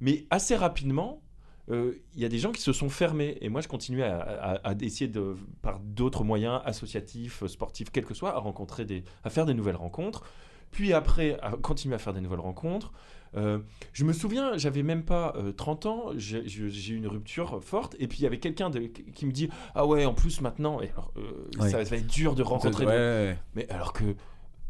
Mais 0.00 0.26
assez 0.28 0.54
rapidement, 0.56 1.22
euh, 1.70 1.94
il 2.14 2.20
y 2.22 2.24
a 2.24 2.28
des 2.28 2.38
gens 2.38 2.52
qui 2.52 2.62
se 2.62 2.72
sont 2.72 2.88
fermés 2.88 3.38
et 3.40 3.48
moi 3.48 3.60
je 3.60 3.68
continuais 3.68 4.04
à, 4.04 4.18
à- 4.20 4.70
à 4.70 4.74
essayer 4.82 5.08
de, 5.08 5.36
par 5.62 5.80
d'autres 5.80 6.22
moyens 6.24 6.60
associatifs, 6.64 7.44
sportifs, 7.46 7.90
quels 7.90 8.04
que 8.04 8.14
soit, 8.14 8.34
à 8.34 8.38
rencontrer 8.38 8.84
des, 8.84 9.02
à 9.24 9.30
faire 9.30 9.46
des 9.46 9.54
nouvelles 9.54 9.76
rencontres. 9.76 10.24
Puis 10.70 10.92
après, 10.92 11.38
à 11.40 11.52
continuer 11.52 11.94
à 11.94 11.98
faire 11.98 12.12
des 12.12 12.20
nouvelles 12.20 12.40
rencontres. 12.40 12.92
Euh, 13.36 13.58
je 13.92 14.04
me 14.04 14.12
souviens, 14.12 14.56
j'avais 14.56 14.82
même 14.82 15.04
pas 15.04 15.32
euh, 15.36 15.52
30 15.52 15.86
ans, 15.86 16.04
j'ai 16.16 16.40
eu 16.46 16.96
une 16.96 17.06
rupture 17.06 17.62
forte, 17.62 17.94
et 17.98 18.08
puis 18.08 18.18
il 18.20 18.22
y 18.22 18.26
avait 18.26 18.38
quelqu'un 18.38 18.70
qui 19.14 19.26
me 19.26 19.32
dit 19.32 19.48
Ah 19.74 19.86
ouais, 19.86 20.04
en 20.06 20.14
plus 20.14 20.40
maintenant, 20.40 20.80
et 20.80 20.90
alors, 20.90 21.12
euh, 21.18 21.48
Ouais. 21.60 21.70
ça 21.70 21.82
va 21.82 21.96
être 21.96 22.06
dur 22.06 22.34
de 22.34 22.42
rencontrer. 22.42 22.84
Ouais, 22.86 22.92
de- 22.92 22.96
ouais, 22.98 23.30
ouais. 23.32 23.38
Mais 23.54 23.68
alors 23.68 23.92
que 23.92 24.04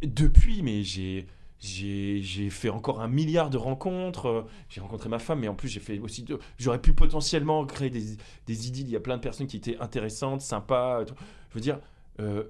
depuis, 0.03 0.62
mais 0.62 0.82
j'ai. 0.82 1.26
J'ai 1.59 2.50
fait 2.50 2.68
encore 2.68 3.00
un 3.00 3.09
milliard 3.09 3.50
de 3.50 3.57
rencontres. 3.57 4.26
euh, 4.26 4.42
J'ai 4.68 4.80
rencontré 4.80 5.09
ma 5.09 5.18
femme, 5.18 5.40
mais 5.40 5.48
en 5.48 5.54
plus, 5.54 5.68
j'ai 5.68 5.80
fait 5.80 5.98
aussi. 5.98 6.24
J'aurais 6.59 6.80
pu 6.80 6.92
potentiellement 6.92 7.64
créer 7.66 7.90
des, 7.90 8.16
des 8.46 8.68
idylles. 8.68 8.86
Il 8.88 8.92
y 8.92 8.96
a 8.96 9.00
plein 9.00 9.16
de 9.16 9.22
personnes 9.22 9.46
qui 9.46 9.57
étaient 9.57 9.78
intéressantes, 9.78 10.40
sympas. 10.42 11.04
Je 11.04 11.54
veux 11.54 11.61
dire, 11.61 11.80
euh, 12.20 12.44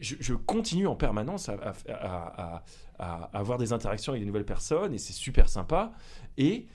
je, 0.00 0.34
continue 0.34 0.86
en 0.86 0.94
permanence 0.94 1.48
à- 1.48 2.62
à 2.98 3.30
avoir 3.32 3.56
des 3.58 3.72
interactions 3.72 4.12
avec 4.12 4.22
des 4.22 4.26
nouvelles 4.26 4.44
personnes 4.44 4.92
et 4.92 4.98
c'est 4.98 5.14
super 5.14 5.48
sympa. 5.48 5.92
Et 6.36 6.66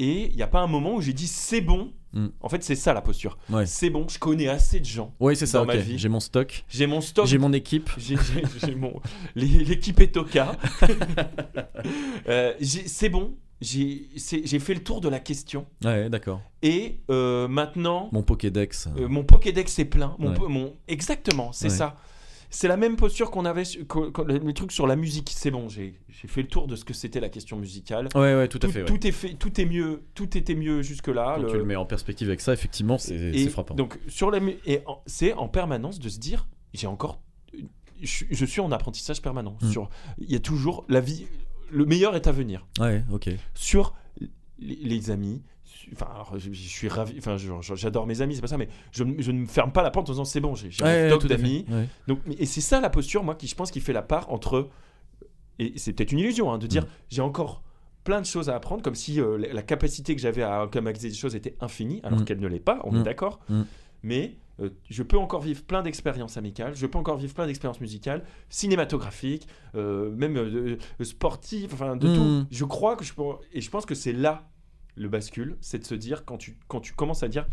Et 0.00 0.30
il 0.30 0.36
n'y 0.36 0.42
a 0.42 0.46
pas 0.46 0.60
un 0.60 0.68
moment 0.68 0.94
où 0.94 1.00
j'ai 1.00 1.12
dit 1.12 1.26
c'est 1.26 1.60
bon. 1.60 1.92
Mm. 2.12 2.28
En 2.40 2.48
fait, 2.48 2.62
c'est 2.62 2.74
ça 2.76 2.94
la 2.94 3.02
posture. 3.02 3.36
Ouais. 3.50 3.66
C'est 3.66 3.90
bon, 3.90 4.06
je 4.08 4.18
connais 4.18 4.48
assez 4.48 4.78
de 4.80 4.84
gens. 4.86 5.12
Oui, 5.20 5.36
c'est 5.36 5.44
ça, 5.44 5.58
Dans 5.58 5.64
ok. 5.64 5.74
ma 5.74 5.76
vie. 5.76 5.98
J'ai 5.98 6.08
mon 6.08 6.20
stock, 6.20 6.64
J'ai 6.68 6.86
mon 6.86 7.00
stock. 7.02 7.26
j'ai 7.26 7.36
mon 7.36 7.52
équipe. 7.52 7.90
J'ai 7.98 8.16
j'ai- 8.16 8.44
j'ai 8.68 8.74
mon 8.76 8.94
l'équipe 9.34 10.00
Etoka. 10.00 10.56
Euh, 12.28 12.54
j'ai- 12.60 12.88
c'est 12.88 13.08
bon. 13.08 13.36
J'ai 13.60 14.08
c'est- 14.16 14.46
j'ai 14.46 14.58
fait 14.60 14.74
le 14.74 14.82
tour 14.84 15.00
de 15.00 15.08
la 15.08 15.18
question. 15.18 15.66
Ouais, 15.84 16.08
d'accord. 16.08 16.40
Et 16.62 17.00
euh, 17.10 17.48
maintenant, 17.48 18.08
Mon 18.12 18.22
Pokédex. 18.22 18.88
euh, 18.98 19.08
mon 19.08 19.24
Pokédex 19.24 19.78
est 19.80 19.84
plein. 19.84 20.14
Mon, 20.18 20.28
Ouais. 20.28 20.34
po- 20.34 20.48
mon- 20.48 20.76
exactement, 20.86 21.50
c'est 21.52 21.64
Ouais. 21.68 21.70
ça. 21.74 21.96
C'est 22.50 22.68
la 22.68 22.76
même 22.76 22.96
posture 22.96 23.30
qu'on 23.30 23.44
avait 23.44 23.64
que- 23.64 24.10
que- 24.10 24.22
le, 24.22 24.38
le 24.38 24.52
truc 24.54 24.72
sur 24.72 24.86
la 24.86 24.96
musique. 24.96 25.30
C'est 25.34 25.50
bon, 25.50 25.68
j'ai 25.68 25.94
fait 26.08 26.42
le 26.42 26.48
tour 26.48 26.66
de 26.66 26.76
ce 26.76 26.84
que 26.84 26.94
c'était 26.94 27.20
la 27.20 27.28
question 27.28 27.56
musicale. 27.58 28.08
Ouais, 28.14 28.34
ouais, 28.34 28.48
tout 28.48 28.58
à 28.62 28.66
Tout, 28.66 28.72
fait. 28.72 28.80
ouais. 28.80 28.86
tout 28.86 29.06
est 29.06 29.12
fait, 29.12 29.34
tout 29.34 29.60
est 29.60 29.66
mieux, 29.66 30.04
tout 30.14 30.36
était 30.36 30.54
mieux 30.54 30.82
jusque 30.82 31.08
là. 31.08 31.36
Quand 31.40 31.46
tu 31.48 31.56
le 31.58 31.64
mets 31.64 31.76
en 31.76 31.84
perspective 31.86 32.28
avec 32.28 32.40
ça, 32.40 32.52
effectivement, 32.52 32.96
c'est 32.98 33.48
frappant. 33.48 33.74
Donc 33.74 33.98
sur 34.08 34.30
la 34.30 34.38
et 34.66 34.82
c'est 35.06 35.32
en 35.34 35.48
permanence 35.48 35.98
de 35.98 36.08
se 36.08 36.18
dire 36.18 36.48
j'ai 36.74 36.86
encore 36.86 37.20
je, 38.00 38.24
je 38.30 38.44
suis 38.44 38.60
en 38.60 38.70
apprentissage 38.72 39.20
permanent 39.20 39.56
Mm. 39.60 39.70
sur 39.72 39.88
il 40.18 40.30
y 40.30 40.36
a 40.36 40.40
toujours 40.40 40.84
la 40.88 41.00
vie 41.00 41.26
le 41.70 41.84
meilleur 41.84 42.14
est 42.16 42.26
à 42.28 42.32
venir 42.32 42.66
Ouais, 42.80 43.02
ok. 43.10 43.28
sur 43.54 43.94
les, 44.60 44.76
les 44.76 45.10
amis 45.10 45.42
enfin 45.92 46.06
alors 46.14 46.38
je, 46.38 46.52
je 46.52 46.68
suis 46.68 46.88
ravi 46.88 47.14
enfin 47.18 47.36
j'adore 47.74 48.06
mes 48.06 48.20
amis 48.22 48.34
c'est 48.34 48.40
pas 48.40 48.46
ça 48.48 48.56
mais 48.58 48.68
je, 48.92 49.04
ne- 49.04 49.20
je 49.20 49.30
ne 49.32 49.40
me 49.40 49.46
ferme 49.46 49.72
pas 49.72 49.82
la 49.82 49.90
porte 49.90 50.08
en 50.08 50.12
disant 50.12 50.24
c'est 50.24 50.40
bon 50.40 50.54
j'ai 50.54 50.68
Ouais, 50.82 51.08
stock 51.08 51.20
tout 51.22 51.28
d'amis 51.28 51.64
Ouais. 51.70 51.86
donc 52.06 52.20
et 52.38 52.46
c'est 52.46 52.60
ça 52.60 52.80
la 52.80 52.90
posture 52.90 53.22
moi 53.24 53.34
qui 53.34 53.46
je 53.46 53.54
pense 53.54 53.70
qui 53.70 53.80
fait 53.80 53.92
la 53.92 54.02
part 54.02 54.30
entre 54.32 54.68
et 55.58 55.72
c'est 55.76 55.92
peut-être 55.92 56.12
une 56.12 56.18
illusion 56.20 56.52
hein, 56.52 56.58
de 56.58 56.66
dire 56.66 56.84
Mm. 56.84 56.88
j'ai 57.10 57.22
encore 57.22 57.62
plein 58.04 58.20
de 58.20 58.26
choses 58.26 58.48
à 58.48 58.54
apprendre 58.54 58.82
comme 58.82 58.94
si 58.94 59.20
euh, 59.20 59.36
la, 59.38 59.52
la 59.52 59.62
capacité 59.62 60.14
que 60.14 60.20
j'avais 60.22 60.42
à 60.42 60.64
automatiser 60.64 61.08
des 61.10 61.14
choses 61.14 61.34
était 61.34 61.56
infinie 61.60 62.00
alors 62.04 62.20
Mm. 62.20 62.24
qu'elle 62.24 62.40
ne 62.40 62.46
l'est 62.48 62.60
pas 62.60 62.80
on 62.84 62.98
est 62.98 63.02
d'accord 63.02 63.40
Mm. 63.48 63.62
mais 64.02 64.36
euh, 64.60 64.70
je 64.90 65.04
peux 65.04 65.16
encore 65.18 65.40
vivre 65.42 65.62
plein 65.62 65.82
d'expériences 65.82 66.36
amicales, 66.36 66.74
je 66.74 66.84
peux 66.86 66.98
encore 66.98 67.16
vivre 67.16 67.32
plein 67.32 67.46
d'expériences 67.46 67.80
musicales, 67.80 68.24
cinématographiques, 68.48 69.46
euh, 69.76 70.10
même 70.10 70.36
euh, 70.36 70.76
sportives, 71.02 71.70
enfin 71.74 71.94
de 71.94 72.12
tout. 72.12 72.46
Je 72.50 72.64
crois 72.64 72.96
que 72.96 73.04
je 73.04 73.14
peux, 73.14 73.22
et 73.52 73.60
je 73.60 73.70
pense 73.70 73.86
que 73.86 73.94
c'est 73.94 74.12
là 74.12 74.48
le 74.98 75.08
bascule, 75.08 75.56
c'est 75.60 75.78
de 75.78 75.84
se 75.86 75.94
dire 75.94 76.24
quand 76.24 76.36
tu 76.38 76.56
quand 76.68 76.80
tu 76.80 76.92
commences 76.92 77.22
à 77.22 77.28
dire 77.28 77.46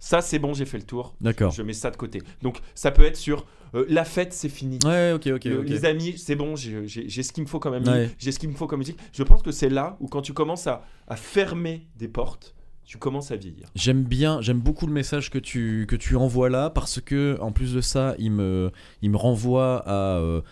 ça 0.00 0.20
c'est 0.20 0.38
bon, 0.38 0.54
j'ai 0.54 0.64
fait 0.64 0.78
le 0.78 0.84
tour, 0.84 1.14
D'accord. 1.20 1.50
je 1.52 1.62
mets 1.62 1.72
ça 1.72 1.90
de 1.90 1.96
côté. 1.96 2.22
Donc 2.42 2.60
ça 2.74 2.90
peut 2.90 3.02
être 3.04 3.16
sur 3.16 3.46
euh, 3.74 3.84
la 3.88 4.04
fête, 4.04 4.32
c'est 4.32 4.48
fini. 4.48 4.78
Ouais, 4.84 5.12
ok, 5.12 5.26
ok. 5.34 5.44
Le- 5.44 5.60
ok. 5.60 5.68
Les 5.68 5.84
amis, 5.84 6.16
c'est 6.16 6.36
bon, 6.36 6.56
j'ai 6.56 6.86
j'ai- 6.86 7.08
j'ai 7.08 7.22
ce 7.22 7.32
qu'il 7.32 7.42
me 7.42 7.48
faut 7.48 7.58
comme 7.58 7.74
ami, 7.74 7.88
Ouais. 7.88 8.10
j'ai 8.18 8.32
ce 8.32 8.38
qu'il 8.38 8.48
me 8.48 8.54
faut 8.54 8.66
comme 8.66 8.78
musique. 8.78 8.98
Je 9.12 9.22
pense 9.22 9.42
que 9.42 9.50
c'est 9.50 9.68
là 9.68 9.96
où 10.00 10.06
quand 10.06 10.22
tu 10.22 10.32
commences 10.32 10.66
à, 10.66 10.84
à 11.08 11.16
fermer 11.16 11.86
des 11.96 12.08
portes, 12.08 12.54
tu 12.84 12.96
commences 12.96 13.30
à 13.32 13.36
vieillir. 13.36 13.68
J'aime 13.74 14.02
bien, 14.04 14.40
j'aime 14.40 14.60
beaucoup 14.60 14.86
le 14.86 14.92
message 14.94 15.28
que 15.28 15.38
tu, 15.38 15.84
que 15.86 15.94
tu 15.96 16.16
envoies 16.16 16.48
là 16.48 16.70
parce 16.70 17.02
que 17.02 17.36
en 17.42 17.52
plus 17.52 17.74
de 17.74 17.82
ça, 17.82 18.14
il 18.18 18.30
me, 18.30 18.70
il 19.02 19.10
me 19.10 19.18
renvoie 19.18 19.82
à 19.86 20.16
euh, 20.16 20.20
euh, 20.20 20.42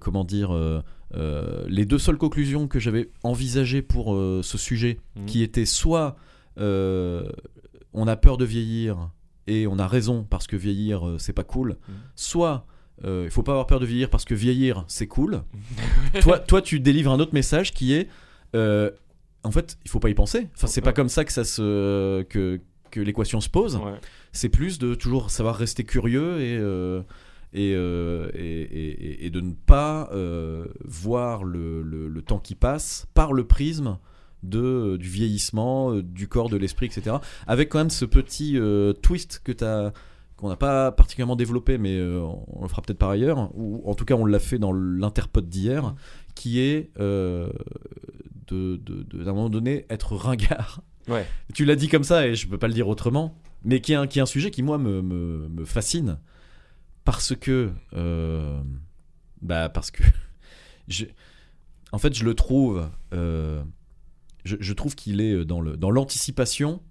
comment 0.00 0.24
dire 0.24 0.54
euh, 0.54 0.82
euh, 1.16 1.64
les 1.68 1.84
deux 1.84 1.98
seules 1.98 2.18
conclusions 2.18 2.68
que 2.68 2.78
j'avais 2.78 3.10
envisagées 3.22 3.82
pour 3.82 4.14
euh, 4.14 4.40
ce 4.42 4.58
sujet, 4.58 4.98
Mhm. 5.16 5.26
qui 5.26 5.42
étaient 5.42 5.66
soit 5.66 6.16
euh, 6.58 7.28
on 7.92 8.06
a 8.06 8.16
peur 8.16 8.36
de 8.36 8.44
vieillir 8.44 9.10
et 9.46 9.66
on 9.66 9.78
a 9.78 9.86
raison 9.88 10.24
parce 10.28 10.46
que 10.46 10.56
vieillir 10.56 11.06
euh, 11.06 11.18
c'est 11.18 11.32
pas 11.32 11.44
cool, 11.44 11.76
Mhm. 11.88 11.94
soit 12.16 12.66
euh, 13.04 13.22
il 13.24 13.30
faut 13.30 13.42
pas 13.42 13.52
avoir 13.52 13.66
peur 13.66 13.80
de 13.80 13.86
vieillir 13.86 14.10
parce 14.10 14.24
que 14.24 14.34
vieillir 14.34 14.84
c'est 14.88 15.06
cool. 15.06 15.42
toi, 16.20 16.38
toi, 16.38 16.60
tu 16.62 16.80
délivres 16.80 17.10
un 17.12 17.18
autre 17.20 17.34
message 17.34 17.72
qui 17.72 17.92
est 17.94 18.08
euh, 18.54 18.90
en 19.42 19.50
fait, 19.52 19.78
il 19.84 19.90
faut 19.90 20.00
pas 20.00 20.10
y 20.10 20.14
penser. 20.14 20.48
Enfin, 20.54 20.66
c'est 20.66 20.82
pas 20.82 20.92
comme 20.92 21.08
ça 21.08 21.24
que 21.24 21.32
ça 21.32 21.44
se 21.44 22.22
que, 22.24 22.60
que 22.90 23.00
l'équation 23.00 23.40
se 23.40 23.48
pose. 23.48 23.76
Ouais. 23.76 23.98
C'est 24.32 24.50
plus 24.50 24.78
de 24.78 24.94
toujours 24.94 25.30
savoir 25.30 25.56
rester 25.56 25.82
curieux 25.84 26.40
et 26.42 26.58
euh, 26.58 27.00
et, 27.52 27.74
euh, 27.74 28.30
et, 28.34 28.60
et- 28.62 29.26
et 29.26 29.30
de 29.30 29.40
ne 29.40 29.52
pas 29.52 30.08
euh, 30.12 30.66
voir 30.84 31.44
le, 31.44 31.82
le- 31.82 32.08
le 32.08 32.22
temps 32.22 32.38
qui 32.38 32.54
passe 32.54 33.06
par 33.14 33.32
le 33.32 33.44
prisme 33.44 33.98
de, 34.42 34.96
du 34.96 35.08
vieillissement, 35.08 35.92
euh, 35.94 36.02
du 36.02 36.28
corps, 36.28 36.48
de 36.48 36.56
l'esprit, 36.56 36.86
etc. 36.86 37.16
Avec 37.46 37.68
quand 37.68 37.78
même 37.78 37.90
ce 37.90 38.04
petit 38.04 38.56
euh, 38.58 38.92
twist 38.92 39.40
que 39.44 39.52
tu 39.52 39.64
as 39.64 39.92
qu'on 40.36 40.48
n'a 40.48 40.56
pas 40.56 40.90
particulièrement 40.90 41.36
développé, 41.36 41.76
mais 41.76 41.98
euh, 41.98 42.22
on 42.46 42.62
le 42.62 42.68
fera 42.68 42.80
peut-être 42.80 42.96
par 42.98 43.10
ailleurs, 43.10 43.50
ou 43.54 43.82
en 43.84 43.94
tout 43.94 44.06
cas 44.06 44.14
on 44.14 44.24
l'a 44.24 44.38
fait 44.38 44.58
dans 44.58 44.72
l'interpod 44.72 45.46
d'hier, 45.50 45.94
qui 46.34 46.60
est 46.60 46.90
euh, 46.98 47.50
de, 48.48 48.76
de, 48.76 49.22
moment 49.24 49.50
donné 49.50 49.84
être 49.90 50.16
ringard. 50.16 50.80
Ouais. 51.08 51.26
Tu 51.52 51.64
l'as 51.66 51.76
dit 51.76 51.88
comme 51.88 52.04
ça 52.04 52.26
et 52.26 52.34
je 52.34 52.48
peux 52.48 52.56
pas 52.56 52.68
le 52.68 52.72
dire 52.74 52.88
autrement, 52.88 53.34
mais 53.64 53.80
qui 53.82 53.92
est 53.92 53.96
un, 53.96 54.06
qui 54.06 54.18
est 54.18 54.22
un 54.22 54.26
sujet 54.26 54.50
qui 54.50 54.62
moi 54.62 54.78
me, 54.78 55.02
me, 55.02 55.48
me 55.48 55.64
fascine 55.66 56.18
parce 57.04 57.34
que 57.34 57.72
euh, 57.94 58.62
bah 59.42 59.68
parce 59.68 59.90
que 59.90 60.02
je, 60.88 61.06
en 61.92 61.98
fait 61.98 62.14
je 62.14 62.24
le 62.24 62.34
trouve 62.34 62.88
euh, 63.12 63.62
je, 64.44 64.56
je 64.60 64.72
trouve 64.72 64.94
qu'il 64.94 65.20
est 65.20 65.44
dans 65.44 65.60
le 65.60 65.76
dans 65.76 65.90
l'anticipation 65.90 66.82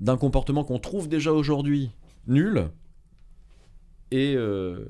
d'un 0.00 0.16
comportement 0.16 0.64
qu'on 0.64 0.78
trouve 0.78 1.08
déjà 1.08 1.32
aujourd'hui 1.32 1.90
nul 2.26 2.68
et 4.10 4.34
euh, 4.36 4.84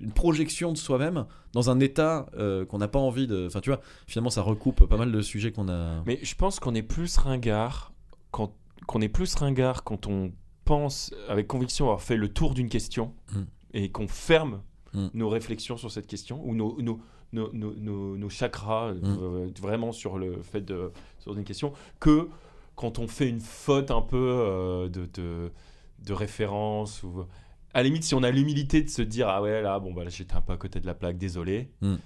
une 0.00 0.12
projection 0.12 0.72
de 0.72 0.76
soi-même 0.76 1.26
dans 1.52 1.70
un 1.70 1.80
état 1.80 2.26
qu'on 2.68 2.78
n'a 2.78 2.88
pas 2.88 2.98
envie 2.98 3.26
de 3.26 3.46
enfin 3.46 3.60
tu 3.60 3.70
vois 3.70 3.80
finalement 4.06 4.30
ça 4.30 4.42
recoupe 4.42 4.86
pas 4.86 4.96
mal 4.96 5.12
de 5.12 5.22
sujets 5.22 5.52
qu'on 5.52 5.68
a 5.68 6.02
Mais 6.04 6.18
je 6.22 6.34
pense 6.34 6.60
qu'on 6.60 6.74
est 6.74 6.82
plus 6.82 7.16
ringard 7.16 7.92
quand 8.30 8.52
qu'on 8.86 9.00
est 9.00 9.08
plus 9.08 9.34
ringard 9.34 9.84
quand 9.84 10.06
on 10.06 10.32
pense 10.64 11.14
avec 11.28 11.46
conviction 11.46 11.86
avoir 11.86 12.02
fait 12.02 12.16
le 12.16 12.28
tour 12.28 12.54
d'une 12.54 12.68
question 12.68 13.14
Mm. 13.32 13.42
Et 13.76 13.90
qu'on 13.90 14.08
ferme 14.08 14.62
Mm. 14.94 15.08
nos 15.14 15.28
réflexions 15.28 15.76
sur 15.76 15.90
cette 15.90 16.06
question 16.06 16.40
ou 16.44 16.54
nos 16.54 16.80
nos, 16.80 16.98
nos, 17.32 17.52
nos, 17.52 17.74
nos- 17.74 18.16
nos 18.16 18.28
chakras 18.30 18.92
Mm. 18.94 19.00
euh, 19.20 19.48
vraiment 19.60 19.92
sur 19.92 20.16
le 20.18 20.40
fait 20.42 20.62
de 20.62 20.90
sur 21.18 21.34
une 21.36 21.44
question 21.44 21.72
que 22.00 22.28
quand 22.76 22.98
on 22.98 23.06
fait 23.08 23.28
une 23.28 23.40
faute 23.40 23.90
un 23.90 24.00
peu 24.00 24.16
euh, 24.16 24.88
de, 24.88 25.06
de 25.14 25.50
de 26.08 26.12
référence 26.12 27.02
ou 27.02 27.24
à 27.74 27.78
la 27.80 27.82
limite 27.82 28.04
si 28.04 28.14
on 28.14 28.22
a 28.22 28.30
l'humilité 28.30 28.80
de 28.82 28.88
se 28.88 29.02
dire 29.02 29.28
ah 29.28 29.42
ouais 29.42 29.60
là 29.60 29.78
bon 29.80 29.92
bah 29.92 30.04
là, 30.04 30.10
j'étais 30.10 30.34
un 30.34 30.40
peu 30.40 30.52
à 30.54 30.56
côté 30.56 30.80
de 30.80 30.86
la 30.86 30.94
plaque 30.94 31.18
désolé 31.18 31.68
Mm. 31.82 31.96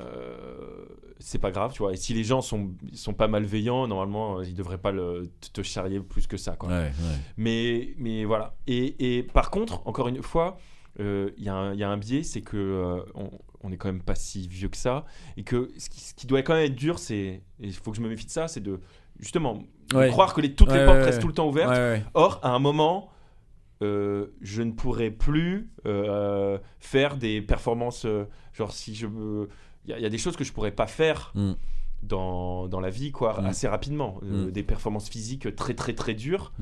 euh, 0.00 0.84
c'est 1.18 1.38
pas 1.38 1.50
grave 1.50 1.72
tu 1.72 1.80
vois 1.82 1.92
et 1.92 1.96
si 1.96 2.14
les 2.14 2.24
gens 2.24 2.40
sont 2.40 2.70
sont 2.92 3.14
pas 3.14 3.28
malveillants 3.28 3.86
normalement 3.88 4.40
ils 4.42 4.54
devraient 4.54 4.78
pas 4.78 4.92
le, 4.92 5.30
te- 5.52 5.62
charrier 5.62 5.98
plus 6.00 6.26
que 6.26 6.36
ça 6.36 6.52
quoi 6.56 6.68
ouais, 6.68 6.74
ouais. 6.84 7.18
mais 7.36 7.94
mais 7.98 8.24
voilà 8.24 8.54
et, 8.66 9.18
et 9.18 9.22
par 9.22 9.50
contre 9.50 9.82
encore 9.86 10.08
une 10.08 10.22
fois 10.22 10.58
il 10.98 11.44
y, 11.44 11.48
a 11.48 11.54
un- 11.54 11.72
il 11.74 11.78
y 11.80 11.84
a 11.84 11.88
un 11.90 11.96
biais 11.96 12.22
c'est 12.22 12.42
que 12.42 12.56
euh, 12.56 13.02
on, 13.14 13.30
on 13.62 13.72
est 13.72 13.76
quand 13.76 13.88
même 13.88 14.02
pas 14.02 14.14
si 14.14 14.48
vieux 14.48 14.68
que 14.68 14.76
ça 14.76 15.04
et 15.36 15.42
que 15.44 15.70
ce 15.78 15.88
qui, 15.90 16.00
ce 16.00 16.14
qui 16.14 16.26
doit 16.26 16.42
quand 16.42 16.54
même 16.54 16.64
être 16.66 16.74
dur 16.74 16.98
c'est 16.98 17.42
il 17.60 17.72
faut 17.72 17.90
que 17.92 17.96
je 17.96 18.02
me 18.02 18.08
méfie 18.08 18.26
de 18.26 18.30
ça 18.30 18.48
c'est 18.48 18.60
de 18.60 18.80
justement 19.18 19.62
de 19.90 20.08
croire 20.10 20.34
que 20.34 20.40
les, 20.40 20.54
toutes 20.54 20.72
les 20.72 20.84
portes 20.84 20.98
restent 21.04 21.20
tout 21.20 21.28
le 21.28 21.32
temps 21.34 21.48
ouvertes. 21.48 22.02
Or, 22.14 22.40
à 22.42 22.50
un 22.50 22.58
moment, 22.58 23.10
euh, 23.82 24.26
je 24.42 24.62
ne 24.62 24.72
pourrai 24.72 25.10
plus 25.10 25.70
euh, 25.86 26.58
faire 26.78 27.16
des 27.16 27.40
performances. 27.40 28.04
euh, 28.04 28.24
genre, 28.52 28.72
si 28.72 28.94
je. 28.94 29.06
Il 29.86 29.90
y, 29.90 29.92
a- 29.94 29.98
il 29.98 30.02
y 30.02 30.06
a 30.06 30.10
des 30.10 30.18
choses 30.18 30.36
que 30.36 30.44
je 30.44 30.52
pourrais 30.52 30.72
pas 30.72 30.86
faire 30.86 31.32
Mm. 31.34 31.52
dans, 32.02 32.68
dans 32.68 32.80
la 32.80 32.90
vie, 32.90 33.10
quoi, 33.12 33.40
Mm. 33.40 33.46
assez 33.46 33.66
rapidement. 33.68 34.20
Euh, 34.24 34.48
Mm. 34.48 34.50
Des 34.50 34.62
performances 34.62 35.08
physiques 35.08 35.54
très, 35.56 35.74
très, 35.74 35.94
très 35.94 36.14
dures. 36.14 36.52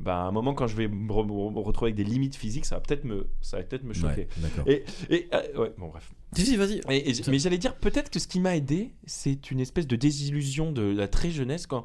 Bah, 0.00 0.22
à 0.22 0.24
un 0.24 0.30
moment, 0.30 0.54
quand 0.54 0.66
je 0.66 0.76
vais 0.76 0.88
me, 0.88 1.12
re- 1.12 1.26
me 1.26 1.58
retrouver 1.60 1.90
avec 1.92 1.96
des 1.96 2.10
limites 2.10 2.34
physiques, 2.36 2.64
ça 2.64 2.76
va 2.76 2.80
peut-être 2.80 3.04
me, 3.04 3.28
ça 3.42 3.58
va 3.58 3.62
peut-être 3.64 3.84
me 3.84 3.92
choquer. 3.92 4.22
Ouais, 4.22 4.28
d'accord. 4.38 4.64
Et, 4.66 4.84
et 5.10 5.28
euh, 5.34 5.58
ouais, 5.62 5.72
bon, 5.76 5.88
bref. 5.88 6.10
Si, 6.34 6.46
si, 6.46 6.56
vas-y. 6.56 6.80
Mais 6.88 7.38
j'allais 7.38 7.58
dire, 7.58 7.74
peut-être 7.76 8.08
que 8.10 8.18
ce 8.18 8.26
qui 8.26 8.40
m'a 8.40 8.56
aidé, 8.56 8.92
c'est 9.06 9.50
une 9.50 9.60
espèce 9.60 9.86
de 9.86 9.96
désillusion 9.96 10.72
de 10.72 10.82
la 10.82 11.06
très 11.08 11.30
jeunesse 11.30 11.66
quand. 11.66 11.84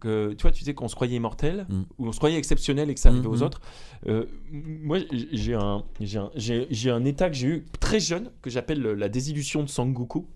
Que, 0.00 0.32
tu 0.32 0.42
vois, 0.42 0.50
tu 0.50 0.58
disais 0.58 0.74
qu'on 0.74 0.88
se 0.88 0.96
croyait 0.96 1.14
immortel, 1.14 1.64
Mm. 1.68 1.82
ou 1.98 2.08
on 2.08 2.12
se 2.12 2.16
croyait 2.18 2.36
exceptionnel 2.36 2.90
et 2.90 2.94
que 2.94 2.98
ça 2.98 3.10
arrivait 3.10 3.28
Mm, 3.28 3.30
aux 3.30 3.36
mm. 3.38 3.42
autres. 3.42 3.60
Euh, 4.08 4.24
moi, 4.50 4.98
j'ai 5.30 5.54
un, 5.54 5.84
j'ai 6.00 6.18
un, 6.18 6.96
un 6.96 7.04
état 7.04 7.30
que 7.30 7.36
j'ai 7.36 7.46
eu 7.46 7.64
très 7.78 8.00
jeune, 8.00 8.32
que 8.42 8.50
j'appelle 8.50 8.80
le- 8.80 8.94
la 8.94 9.08
désillusion 9.08 9.62
de 9.62 9.68
Sangoku. 9.68 10.26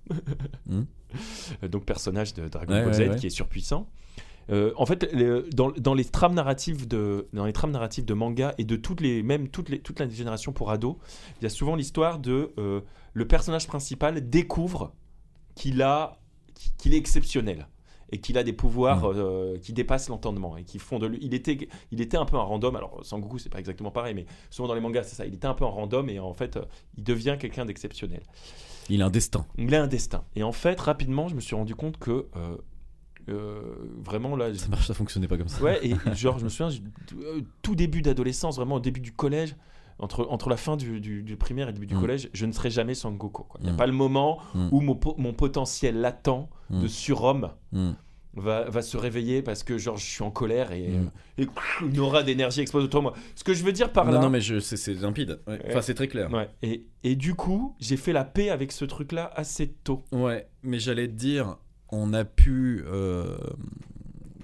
Mm. 0.67 0.83
Euh, 1.65 1.69
Donc, 1.69 1.85
personnage 1.85 2.33
de 2.35 2.47
Dragon 2.47 2.73
Ouais, 2.75 2.83
Ball 2.85 2.93
ouais, 2.93 3.07
Z 3.07 3.11
ouais. 3.11 3.17
qui 3.17 3.27
est 3.27 3.31
surpuissant. 3.31 3.89
Euh, 4.51 4.73
en 4.77 4.87
fait, 4.87 5.13
les- 5.13 5.43
dans, 5.51 5.71
dans 5.73 5.95
les 5.95 6.05
trames 6.05 6.35
narratives 6.35 6.87
de 6.87 7.29
dans 7.33 7.45
les 7.47 7.53
trames 7.53 7.73
narratives 7.73 8.05
de 8.05 8.15
manga 8.15 8.55
et 8.59 8.65
de 8.65 8.77
toutes 8.77 9.01
les 9.01 9.23
même 9.23 9.49
toutes 9.49 9.69
les 9.69 9.81
toute 9.81 9.99
la 9.99 10.09
génération 10.09 10.53
pour 10.53 10.71
ados, 10.71 10.97
il 11.41 11.43
y 11.43 11.47
a 11.47 11.51
souvent 11.51 11.75
l'histoire 11.75 12.19
de 12.21 12.53
euh, 12.59 12.81
le 13.13 13.27
personnage 13.27 13.67
principal 13.67 14.29
découvre 14.31 14.93
qu'il 15.57 15.83
a 15.83 16.21
qu'il 16.79 16.95
est 16.95 16.99
exceptionnel 16.99 17.67
et 18.13 18.21
qu'il 18.21 18.39
a 18.39 18.45
des 18.45 18.53
pouvoirs 18.53 19.01
Mm. 19.09 19.13
euh, 19.17 19.59
qui 19.59 19.73
dépassent 19.73 20.09
l'entendement 20.09 20.57
et 20.57 20.63
qui 20.63 20.79
font 20.79 21.01
de 21.01 21.09
lui 21.09 21.19
il 21.23 21.35
était 21.35 21.59
il 21.91 22.01
était 22.01 22.17
un 22.17 22.25
peu 22.25 22.37
un 22.37 22.43
random 22.43 22.77
alors 22.77 23.01
Sangoku 23.05 23.39
c'est 23.39 23.49
pas 23.49 23.59
exactement 23.59 23.91
pareil 23.91 24.15
mais 24.15 24.27
souvent 24.51 24.69
dans 24.69 24.75
les 24.75 24.81
mangas 24.81 25.03
c'est 25.03 25.17
ça 25.17 25.27
il 25.27 25.35
était 25.35 25.49
un 25.49 25.55
peu 25.55 25.65
un 25.65 25.69
random 25.71 26.09
et 26.09 26.21
en 26.21 26.33
fait 26.35 26.57
il 26.97 27.03
devient 27.03 27.37
quelqu'un 27.41 27.65
d'exceptionnel 27.65 28.23
Il 28.89 29.03
a 29.03 29.07
un 29.07 29.11
destin. 29.11 29.45
il 29.59 29.75
a 29.75 29.83
un 29.83 29.89
destin. 29.89 30.23
Et 30.37 30.45
en 30.45 30.53
fait, 30.53 30.79
rapidement, 30.81 31.27
je 31.27 31.35
me 31.35 31.41
suis 31.41 31.57
rendu 31.57 31.75
compte 31.75 31.97
que 31.99 32.29
vraiment 33.29 34.37
là. 34.37 34.55
Ça 34.55 34.69
marche, 34.69 34.87
ça 34.87 34.95
fonctionnait 34.95 35.29
pas 35.29 35.37
comme 35.37 35.49
ça. 35.49 35.63
Ouais, 35.63 35.81
et 35.87 35.95
genre, 36.15 36.39
je 36.39 36.45
me 36.45 36.49
souviens, 36.49 36.77
euh, 37.23 37.41
tout 37.63 37.75
début 37.75 38.03
d'adolescence, 38.03 38.57
vraiment 38.57 38.77
au 38.77 38.81
début 38.81 39.01
du 39.01 39.13
collège, 39.13 39.57
entre, 39.99 40.27
entre 40.31 40.51
la 40.51 40.57
fin 40.59 40.77
du, 40.77 41.01
du- 41.01 41.23
du 41.23 41.37
primaire 41.37 41.69
et 41.69 41.73
le 41.73 41.75
début 41.75 41.87
du 41.87 41.95
Mm. 41.97 42.01
collège, 42.01 42.29
je 42.35 42.45
ne 42.47 42.53
serai 42.53 42.69
jamais 42.71 42.95
Sangoku. 42.95 43.45
quoi. 43.45 43.59
Il 43.61 43.65
n'y 43.65 43.71
a 43.71 43.73
Mm. 43.73 43.77
pas 43.77 43.87
le 43.87 43.93
moment 43.93 44.39
Mm. 44.55 44.69
où 44.71 44.81
mon, 44.83 45.01
mon 45.17 45.33
potentiel 45.33 46.01
latent 46.01 46.49
de 46.71 46.87
surhomme 46.87 47.51
Mm. 47.73 47.93
va, 48.35 48.69
va 48.69 48.83
se 48.83 48.99
réveiller 48.99 49.41
parce 49.41 49.63
que 49.63 49.79
genre, 49.79 49.97
je 49.97 50.05
suis 50.05 50.23
en 50.23 50.31
colère 50.31 50.73
et, 50.73 50.91
euh, 50.91 51.03
et 51.43 51.47
une 51.81 51.99
aura 52.01 52.23
d'énergie 52.23 52.61
explose 52.61 52.85
autour 52.85 53.01
de 53.01 53.05
moi. 53.05 53.15
Ce 53.35 53.43
que 53.43 53.55
je 53.55 53.65
veux 53.65 53.73
dire 53.73 53.91
par 53.91 54.11
là. 54.11 54.19
Non, 54.21 54.29
mais 54.29 54.41
c'est 54.61 54.93
limpide. 54.93 55.41
Ouais. 55.47 55.63
Enfin, 55.69 55.81
c'est 55.81 55.95
très 55.95 56.09
clair. 56.09 56.31
Ouais. 56.31 56.51
Et, 56.63 56.85
et 57.03 57.17
du 57.17 57.35
coup, 57.35 57.75
j'ai 57.81 57.97
fait 57.97 58.13
la 58.13 58.25
paix 58.25 58.51
avec 58.51 58.73
ce 58.73 58.85
truc-là 58.85 59.33
assez 59.35 59.69
tôt. 59.83 60.05
Ouais, 60.13 60.47
mais 60.63 60.79
j'allais 60.79 61.09
te 61.09 61.15
dire, 61.15 61.57
on 61.91 62.13
a 62.13 62.25
pu. 62.25 62.83
euh, 62.87 63.37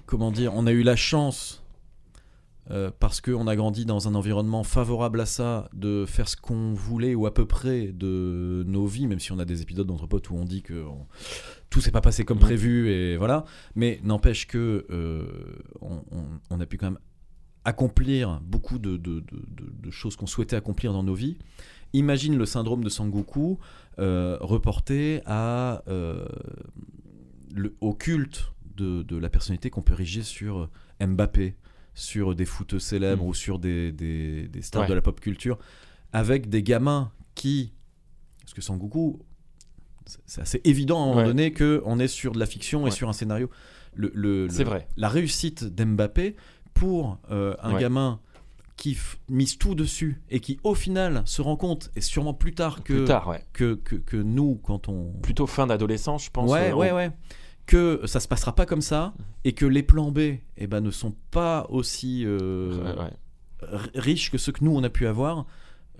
comment 0.05 0.31
dire 0.31 0.53
On 0.55 0.65
a 0.67 0.71
eu 0.71 0.83
la 0.83 0.95
chance. 0.95 1.59
euh, 2.71 2.89
parce 2.97 3.19
qu'on 3.19 3.45
a 3.47 3.57
grandi 3.57 3.83
dans 3.85 4.07
un 4.07 4.15
environnement 4.15 4.63
favorable 4.63 5.19
à 5.19 5.25
ça, 5.25 5.67
de 5.73 6.05
faire 6.07 6.29
ce 6.29 6.37
qu'on 6.37 6.73
voulait 6.73 7.13
ou 7.13 7.25
à 7.25 7.33
peu 7.33 7.45
près 7.45 7.87
de 7.87 8.63
nos 8.65 8.85
vies, 8.85 9.05
même 9.05 9.19
si 9.19 9.33
on 9.33 9.39
a 9.39 9.43
des 9.43 9.61
épisodes 9.61 9.85
d'entre 9.85 10.07
potes 10.07 10.29
où 10.29 10.35
on 10.37 10.45
dit 10.45 10.61
que 10.61 10.81
on- 10.85 11.05
tout 11.69 11.81
s'est 11.81 11.91
pas 11.91 11.99
passé 11.99 12.23
comme 12.23 12.39
prévu 12.39 12.87
et 12.89 13.17
voilà. 13.17 13.43
Mais 13.75 13.99
n'empêche 14.05 14.47
que 14.47 14.85
euh, 14.91 15.25
on, 15.81 15.95
on- 16.11 16.39
on 16.51 16.59
a 16.61 16.65
pu 16.65 16.77
quand 16.77 16.91
même 16.91 16.99
accomplir 17.65 18.39
beaucoup 18.45 18.79
de, 18.79 18.91
de- 18.95 19.19
de- 19.19 19.45
de- 19.57 19.73
de 19.83 19.91
choses 19.91 20.15
qu'on 20.15 20.25
souhaitait 20.27 20.55
accomplir 20.55 20.93
dans 20.93 21.03
nos 21.03 21.15
vies. 21.15 21.37
Imagine 21.91 22.37
le 22.37 22.45
syndrome 22.45 22.81
de 22.85 22.89
Sangoku 22.89 23.59
reporté 23.97 25.21
à, 25.25 25.83
le, 27.53 27.75
au 27.81 27.93
culte 27.93 28.51
de, 28.75 29.03
de 29.03 29.17
la 29.17 29.29
personnalité 29.29 29.69
qu'on 29.69 29.81
peut 29.81 29.93
ériger 29.93 30.23
sur 30.23 30.69
Mbappé, 30.99 31.55
sur 31.93 32.33
des 32.35 32.45
footeux 32.45 32.79
célèbres 32.79 33.23
Mm. 33.23 33.27
ou 33.27 33.33
sur 33.33 33.59
des, 33.59 33.91
des- 33.91 34.47
des 34.47 34.61
stars 34.61 34.83
Ouais. 34.83 34.87
de 34.87 34.93
la 34.93 35.01
pop 35.01 35.19
culture, 35.19 35.59
avec 36.11 36.49
des 36.49 36.63
gamins 36.63 37.11
qui. 37.35 37.73
Parce 38.41 38.53
que 38.53 38.61
Sangoku, 38.61 39.19
c'est- 40.05 40.19
c'est 40.25 40.41
assez 40.41 40.61
évident 40.63 40.99
à 40.99 41.03
un 41.03 41.07
moment 41.07 41.19
Ouais. 41.21 41.25
donné 41.27 41.53
qu'on 41.53 41.99
est 41.99 42.07
sur 42.07 42.31
de 42.33 42.39
la 42.39 42.45
fiction 42.45 42.87
et 42.87 42.91
sur 42.91 43.07
un 43.09 43.13
scénario. 43.13 43.49
Le, 43.95 44.11
le- 44.15 44.47
C'est 44.49 44.63
vrai. 44.63 44.87
La 44.97 45.07
réussite 45.07 45.63
d'Mbappé 45.65 46.35
pour 46.73 47.19
euh, 47.29 47.55
un 47.61 47.77
gamin 47.79 48.19
qui 48.75 48.97
mise 49.29 49.59
tout 49.59 49.75
dessus 49.75 50.19
et 50.31 50.39
qui 50.39 50.59
au 50.63 50.73
final 50.73 51.21
se 51.25 51.43
rend 51.43 51.55
compte, 51.55 51.91
et 51.95 52.01
sûrement 52.01 52.33
plus 52.33 52.55
tard 52.55 52.83
que, 52.83 52.93
Plus 52.93 53.05
tard, 53.05 53.27
ouais. 53.27 53.45
que, 53.53 53.75
que, 53.75 53.95
que 53.95 54.17
nous, 54.17 54.55
quand 54.63 54.89
on, 54.89 55.11
Plutôt 55.21 55.45
fin 55.45 55.67
d'adolescence, 55.67 56.25
je 56.25 56.31
pense. 56.31 56.49
ouais, 56.49 56.71
euh, 56.71 56.75
ouais, 56.75 56.91
ouais. 56.91 57.11
Que 57.65 58.01
ça 58.05 58.19
se 58.19 58.27
passera 58.27 58.53
pas 58.53 58.65
comme 58.65 58.81
ça 58.81 59.13
et 59.45 59.53
que 59.53 59.65
les 59.65 59.83
plans 59.83 60.11
B 60.11 60.19
eh 60.57 60.67
ben, 60.67 60.81
ne 60.81 60.91
sont 60.91 61.15
pas 61.31 61.65
aussi 61.69 62.23
euh, 62.25 62.71
Ouais, 62.83 62.99
ouais. 63.03 63.77
r- 63.77 63.89
riches 63.95 64.29
que 64.31 64.37
ceux 64.37 64.51
que 64.51 64.63
nous 64.63 64.75
on 64.75 64.83
a 64.83 64.89
pu 64.89 65.07
avoir. 65.07 65.45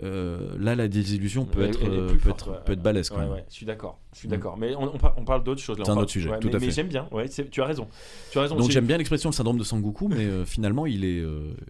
Euh, 0.02 0.56
là, 0.60 0.74
la 0.76 0.88
désillusion 0.88 1.46
peut 1.46 1.62
Elle- 1.62 1.70
être, 1.70 1.80
elle 1.84 1.92
euh, 1.92 2.08
peut 2.08 2.18
forte, 2.18 2.42
être, 2.42 2.52
ouais, 2.52 2.58
peut 2.66 2.72
être 2.74 2.80
ouais. 2.80 2.84
balèze 2.84 3.10
quand 3.10 3.20
même. 3.20 3.44
je 3.48 3.54
suis 3.54 3.66
d'accord. 3.66 4.00
Je 4.12 4.18
suis 4.20 4.28
Mm. 4.28 4.32
d'accord. 4.32 4.58
Mais 4.58 4.76
on, 4.76 4.96
on 4.96 4.98
par- 4.98 5.14
on 5.18 5.24
parle 5.24 5.44
d'autres 5.44 5.62
choses 5.62 5.78
là. 5.78 5.86
C'est 5.86 5.92
un 5.92 5.94
parle- 5.94 6.04
autre 6.04 6.12
sujet, 6.12 6.30
tout 6.42 6.50
mais, 6.52 6.60
mais 6.60 6.72
j'aime 6.72 6.88
bien. 6.88 7.08
Ouais, 7.12 7.30
tu 7.30 7.62
as 7.62 7.66
raison. 7.66 7.88
Tu 8.32 8.40
as 8.40 8.42
raison. 8.42 8.56
Donc 8.56 8.66
J'ai- 8.68 8.74
j'aime 8.74 8.88
bien 8.88 8.98
l'expression 8.98 9.30
le 9.30 9.36
syndrome 9.36 9.58
de 9.60 9.64
Sangoku, 9.64 10.08
mais 10.10 10.26
euh, 10.26 10.46
finalement 10.46 10.88
il 10.88 11.06
est, 11.06 11.24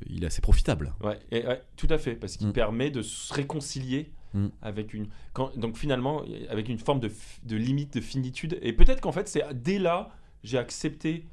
il 0.09 0.23
est 0.23 0.27
assez 0.27 0.41
profitable. 0.41 0.93
Ouais, 1.03 1.19
et- 1.31 1.45
ouais, 1.45 1.61
tout 1.75 1.87
à 1.89 1.97
fait, 1.97 2.15
parce 2.15 2.37
qu'il 2.37 2.47
Mm. 2.47 2.53
permet 2.53 2.89
de 2.91 3.01
se 3.01 3.31
réconcilier 3.33 4.09
Mm. 4.33 4.47
avec 4.61 4.93
une. 4.93 5.07
Quand, 5.33 5.55
donc 5.57 5.77
finalement, 5.77 6.23
avec 6.49 6.69
une 6.69 6.79
forme 6.79 6.99
de, 6.99 7.11
de 7.43 7.55
limite, 7.55 7.93
de 7.93 8.01
finitude. 8.01 8.57
Et 8.61 8.73
peut-être 8.73 9.01
qu'en 9.01 9.11
fait, 9.11 9.27
c'est 9.27 9.43
dès 9.53 9.79
là, 9.79 10.09
j'ai 10.43 10.57
accepté 10.57 11.27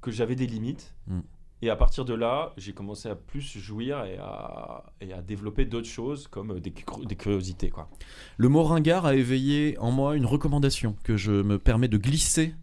que 0.00 0.10
j'avais 0.10 0.34
des 0.34 0.46
limites. 0.46 0.94
Mm. 1.06 1.20
Et 1.64 1.70
à 1.70 1.76
partir 1.76 2.04
de 2.04 2.12
là, 2.12 2.52
j'ai 2.56 2.72
commencé 2.72 3.08
à 3.08 3.14
plus 3.14 3.56
jouir 3.56 4.04
et 4.04 4.18
à, 4.18 4.84
et 5.00 5.12
à 5.12 5.22
développer 5.22 5.64
d'autres 5.64 5.88
choses 5.88 6.26
comme 6.26 6.58
des, 6.58 6.74
des 7.04 7.14
curiosités. 7.14 7.70
Quoi. 7.70 7.88
Le 8.36 8.48
mot 8.48 8.64
ringard 8.64 9.06
a 9.06 9.14
éveillé 9.14 9.78
en 9.78 9.92
moi 9.92 10.16
une 10.16 10.26
recommandation 10.26 10.96
que 11.04 11.16
je 11.16 11.30
me 11.30 11.58
permets 11.58 11.88
de 11.88 11.98
glisser 11.98 12.54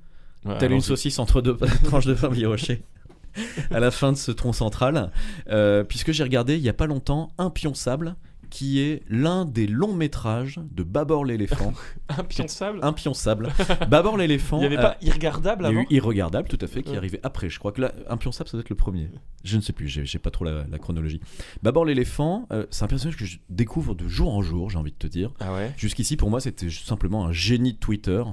Ouais, 0.45 0.57
telle 0.57 0.71
une 0.71 0.81
saucisse 0.81 1.19
entre 1.19 1.41
deux 1.41 1.57
tranches 1.83 2.05
de 2.05 2.13
pain 2.13 2.29
brioché 2.29 2.81
à 3.71 3.79
la 3.79 3.91
fin 3.91 4.11
de 4.11 4.17
ce 4.17 4.31
tronc 4.31 4.53
central, 4.53 5.11
euh, 5.49 5.83
puisque 5.83 6.11
j'ai 6.11 6.23
regardé 6.23 6.55
il 6.55 6.61
y 6.61 6.69
a 6.69 6.73
pas 6.73 6.87
longtemps 6.87 7.31
Un 7.37 7.49
pion 7.49 7.73
sable, 7.73 8.15
qui 8.49 8.79
est 8.79 9.03
l'un 9.09 9.45
des 9.45 9.67
longs 9.67 9.93
métrages 9.93 10.59
de 10.71 10.83
Babor 10.83 11.23
l'éléphant. 11.25 11.73
Un 12.09 12.23
pion 12.23 12.45
de 12.45 12.49
sable 12.49 12.79
Un 12.81 12.93
pion 12.93 13.13
sable. 13.13 13.49
Babor 13.89 14.17
l'éléphant. 14.17 14.57
Il 14.57 14.61
n'y 14.61 14.65
avait 14.67 14.77
euh, 14.77 14.81
pas 14.81 14.97
Irregardable 15.01 15.63
il 15.65 15.65
y 15.65 15.67
a 15.67 15.79
avant 15.79 15.81
eu 15.81 15.87
Irregardable, 15.95 16.47
tout 16.49 16.57
à 16.61 16.67
fait, 16.67 16.81
qui 16.83 16.89
est 16.89 16.91
Ouais. 16.93 16.97
arrivé 16.97 17.19
après. 17.23 17.49
Je 17.49 17.59
crois 17.59 17.71
que 17.71 17.81
là, 17.81 17.91
Un 18.09 18.17
pion 18.17 18.31
sable, 18.31 18.49
ça 18.49 18.57
doit 18.57 18.61
être 18.61 18.69
le 18.69 18.75
premier. 18.75 19.09
Je 19.43 19.55
ne 19.57 19.61
sais 19.61 19.73
plus, 19.73 19.87
j'ai 19.87 20.19
pas 20.19 20.31
trop 20.31 20.45
la, 20.45 20.65
la 20.69 20.77
chronologie. 20.79 21.21
Babor 21.63 21.85
l'éléphant, 21.85 22.47
euh, 22.51 22.65
c'est 22.71 22.83
un 22.83 22.87
personnage 22.87 23.17
que 23.17 23.25
je 23.25 23.37
découvre 23.49 23.93
de 23.95 24.07
jour 24.07 24.33
en 24.33 24.41
jour, 24.41 24.69
j'ai 24.69 24.77
envie 24.77 24.91
de 24.91 24.97
te 24.97 25.07
dire. 25.07 25.31
Ah 25.39 25.53
ouais? 25.53 25.73
Jusqu'ici, 25.77 26.17
pour 26.17 26.29
moi, 26.29 26.39
c'était 26.41 26.69
simplement 26.69 27.25
un 27.25 27.31
génie 27.31 27.73
de 27.73 27.77
Twitter. 27.79 28.23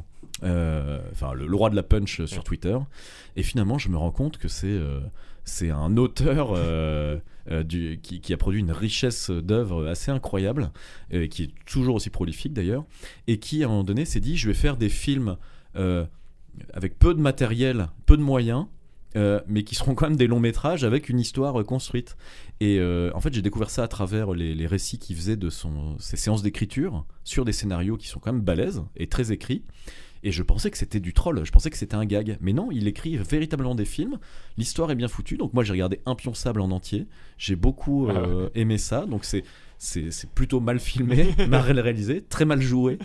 Euh, 0.42 1.00
Enfin, 1.12 1.32
le, 1.32 1.46
le 1.46 1.56
roi 1.56 1.70
de 1.70 1.76
la 1.76 1.82
punch 1.82 2.24
sur 2.26 2.44
Twitter. 2.44 2.76
Et 3.36 3.42
finalement, 3.42 3.78
je 3.78 3.88
me 3.88 3.96
rends 3.96 4.10
compte 4.10 4.36
que 4.38 4.48
c'est 4.48 4.66
euh, 4.66 5.00
c'est 5.44 5.70
un 5.70 5.96
auteur 5.96 6.52
euh, 6.52 6.56
euh, 6.58 7.18
du, 7.64 8.00
qui, 8.02 8.32
a 8.32 8.36
produit 8.36 8.60
une 8.60 8.72
richesse 8.72 9.30
d'œuvres 9.30 9.86
assez 9.86 10.10
incroyable, 10.10 10.70
euh, 11.12 11.26
qui 11.26 11.44
est 11.44 11.50
toujours 11.64 11.96
aussi 11.96 12.10
prolifique 12.10 12.52
d'ailleurs, 12.52 12.84
et 13.26 13.38
qui, 13.38 13.62
à 13.62 13.66
un 13.66 13.70
moment 13.70 13.84
donné, 13.84 14.04
s'est 14.04 14.20
dit 14.20 14.36
je 14.36 14.48
vais 14.48 14.54
faire 14.54 14.76
des 14.76 14.88
films 14.88 15.36
euh, 15.76 16.04
avec 16.72 16.98
peu 16.98 17.14
de 17.14 17.20
matériel, 17.20 17.88
peu 18.06 18.16
de 18.16 18.22
moyens. 18.22 18.66
euh, 19.16 19.40
mais 19.46 19.64
qui 19.64 19.74
seront 19.74 19.94
quand 19.94 20.08
même 20.08 20.18
des 20.18 20.26
longs 20.26 20.40
métrages 20.40 20.84
avec 20.84 21.08
une 21.08 21.18
histoire 21.18 21.58
euh, 21.58 21.64
construite. 21.64 22.16
Et 22.60 22.78
euh, 22.78 23.10
en 23.14 23.20
fait, 23.20 23.32
j'ai 23.32 23.40
découvert 23.40 23.70
ça 23.70 23.82
à 23.82 23.88
travers 23.88 24.34
les, 24.34 24.66
récits 24.66 24.98
qu'il 24.98 25.16
faisait 25.16 25.36
de 25.36 25.48
ses 25.98 26.16
séances 26.16 26.42
d'écriture 26.42 27.06
sur 27.24 27.46
des 27.46 27.52
scénarios 27.52 27.96
qui 27.96 28.08
sont 28.08 28.20
quand 28.20 28.32
même 28.32 28.42
balèzes 28.42 28.82
et 28.94 29.06
très 29.06 29.32
écrits. 29.32 29.62
Et 30.26 30.32
je 30.32 30.42
pensais 30.42 30.72
que 30.72 30.76
c'était 30.76 30.98
du 30.98 31.12
troll, 31.12 31.44
je 31.44 31.52
pensais 31.52 31.70
que 31.70 31.76
c'était 31.76 31.94
un 31.94 32.04
gag. 32.04 32.36
Mais 32.40 32.52
non, 32.52 32.72
il 32.72 32.88
écrit 32.88 33.16
véritablement 33.16 33.76
des 33.76 33.84
films. 33.84 34.18
L'histoire 34.58 34.90
est 34.90 34.96
bien 34.96 35.06
foutue. 35.06 35.36
Donc 35.36 35.54
moi, 35.54 35.62
j'ai 35.62 35.70
regardé 35.70 36.00
Un 36.04 36.16
pion 36.16 36.34
sable 36.34 36.60
en 36.62 36.72
entier. 36.72 37.06
J'ai 37.38 37.54
beaucoup 37.54 38.08
Ah 38.10 38.16
euh, 38.16 38.48
aimé 38.56 38.76
ça. 38.76 39.06
Donc 39.06 39.24
c'est 39.24 39.44
c'est 39.78 40.30
plutôt 40.34 40.58
mal 40.58 40.80
filmé, 40.80 41.28
mal 41.48 41.78
réalisé, 41.78 42.24
très 42.28 42.44
mal 42.44 42.60
joué, 42.60 42.98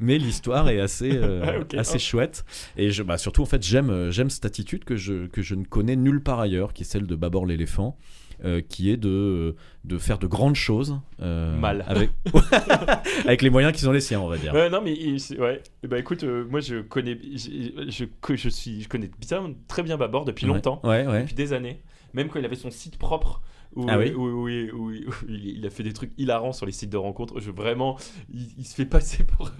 mais 0.00 0.18
l'histoire 0.18 0.68
est 0.70 0.80
assez, 0.80 1.12
euh, 1.12 1.62
assez 1.76 1.98
chouette. 1.98 2.44
Et 2.76 2.90
je, 2.90 3.04
bah, 3.04 3.18
surtout, 3.18 3.42
en 3.42 3.46
fait, 3.46 3.62
j'aime 3.62 3.90
euh, 3.90 4.10
j'aime 4.10 4.30
cette 4.30 4.46
attitude 4.46 4.84
que 4.84 4.96
je, 4.96 5.26
que 5.26 5.42
je 5.42 5.54
ne 5.54 5.64
connais 5.64 5.94
nulle 5.94 6.22
part 6.22 6.40
ailleurs, 6.40 6.72
qui 6.72 6.82
est 6.82 6.86
celle 6.86 7.06
de 7.06 7.14
Babor 7.14 7.46
l'éléphant, 7.46 7.96
euh, 8.44 8.60
qui 8.60 8.90
est 8.90 8.96
de, 8.96 9.56
de 9.84 9.98
faire 9.98 10.18
de 10.18 10.26
grandes 10.26 10.54
choses. 10.56 10.98
euh, 11.20 11.56
Mal. 11.58 11.84
Avec, 11.88 12.10
avec 13.24 13.42
les 13.42 13.50
moyens 13.50 13.72
qui 13.74 13.80
sont 13.80 13.92
les 13.92 14.00
siens, 14.00 14.20
on 14.20 14.28
va 14.28 14.36
dire. 14.38 14.52
Ouais, 14.54 14.68
non, 14.70 14.80
mais 14.82 14.92
il- 14.92 15.40
ouais. 15.40 15.62
Ben, 15.86 15.98
écoute, 15.98 16.22
euh, 16.24 16.44
moi 16.48 16.60
je 16.60 16.80
connais, 16.82 17.18
je, 17.22 17.86
je, 17.88 18.04
que 18.20 18.36
je 18.36 18.48
suis, 18.48 18.82
je 18.82 18.88
connais 18.88 19.10
bien, 19.20 19.54
très 19.68 19.82
bien 19.82 19.96
Babor 19.96 20.24
depuis 20.24 20.46
longtemps, 20.46 20.80
Ouais, 20.84 21.06
ouais. 21.06 21.22
depuis 21.22 21.34
des 21.34 21.52
années. 21.52 21.82
Même 22.14 22.28
quand 22.28 22.38
il 22.38 22.44
avait 22.44 22.56
son 22.56 22.70
site 22.70 22.96
propre, 22.98 23.42
où, 23.74 23.84
Ah 23.90 23.98
oui 23.98 24.12
où- 24.14 24.22
où- 24.22 24.48
où- 24.48 24.48
où- 24.48 24.90
où 24.90 25.12
il, 25.28 25.66
a 25.66 25.70
fait 25.70 25.82
des 25.82 25.92
trucs 25.92 26.12
hilarants 26.16 26.52
sur 26.52 26.64
les 26.64 26.72
sites 26.72 26.88
de 26.88 26.96
rencontres. 26.96 27.40
Je 27.40 27.50
vraiment, 27.50 27.98
il, 28.32 28.46
il 28.58 28.64
se 28.64 28.74
fait 28.74 28.86
passer 28.86 29.22
pour, 29.36 29.50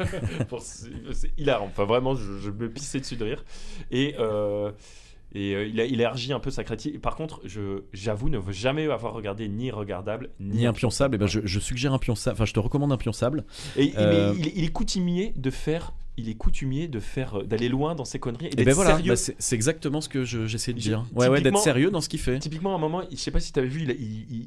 pour 0.49 0.61
c'est 0.62 0.89
c'est 1.12 1.33
hilarant. 1.37 1.66
Enfin 1.66 1.85
vraiment, 1.85 2.14
je, 2.14 2.39
je 2.39 2.51
me 2.51 2.70
pissais 2.70 3.01
dessus 3.01 3.16
de 3.16 3.24
rire. 3.24 3.45
Et 3.91 4.14
euh, 4.18 4.70
et 5.37 5.55
euh, 5.55 5.66
il 5.66 5.80
a 5.80 5.84
il 5.84 6.01
élargit 6.01 6.32
un 6.32 6.41
peu 6.41 6.51
sa 6.51 6.64
critique. 6.64 7.01
Par 7.01 7.14
contre, 7.16 7.41
je 7.45 7.82
j'avoue 7.93 8.28
ne 8.28 8.39
jamais 8.51 8.91
avoir 8.91 9.12
regardé 9.12 9.49
ni 9.49 9.70
regardable 9.70 10.30
ni, 10.41 10.59
Ni 10.59 10.66
un 10.66 10.72
pion 10.72 10.91
sable, 10.91 11.16
eh 11.16 11.18
ben 11.18 11.26
je, 11.26 11.41
je 11.45 11.61
suggère 11.61 11.93
un 11.93 11.99
pion 11.99 12.14
sable. 12.14 12.34
Enfin, 12.34 12.45
je 12.47 12.53
te 12.55 12.61
recommande 12.61 12.93
un 12.93 12.97
pion 12.97 13.12
sable. 13.12 13.45
Et, 13.76 13.93
Euh, 13.99 14.32
mais 14.32 14.39
il, 14.41 14.47
est- 14.49 14.53
il 14.57 14.64
est 14.64 14.68
coutumier 14.72 15.32
de 15.37 15.51
faire, 15.51 15.93
il 16.18 16.28
est 16.30 16.34
coutumier 16.34 16.89
de 16.89 16.99
faire, 17.01 17.41
euh, 17.41 17.43
d'aller 17.45 17.68
loin 17.68 17.95
dans 17.95 18.05
ses 18.07 18.18
conneries 18.18 18.47
et 18.47 18.53
Et 18.53 18.57
d'être 18.57 18.66
ben 18.66 18.72
voilà, 18.74 18.97
sérieux. 18.97 19.12
bah, 19.12 19.16
c'est 19.16 19.55
exactement 19.55 20.01
ce 20.01 20.09
que 20.09 20.24
je- 20.24 20.47
j'essaie 20.47 20.72
de 20.72 20.78
dire. 20.78 21.05
Ouais, 21.14 21.28
ouais, 21.28 21.41
d'être 21.43 21.59
sérieux 21.59 21.91
dans 21.91 22.01
ce 22.01 22.09
qu'il 22.09 22.20
fait. 22.20 22.39
Typiquement, 22.39 22.72
à 22.72 22.76
un 22.76 22.80
moment, 22.80 23.03
je 23.11 23.16
sais 23.16 23.30
pas 23.30 23.41
si 23.41 23.53
tu 23.53 23.59
avais 23.59 23.68
vu, 23.68 23.82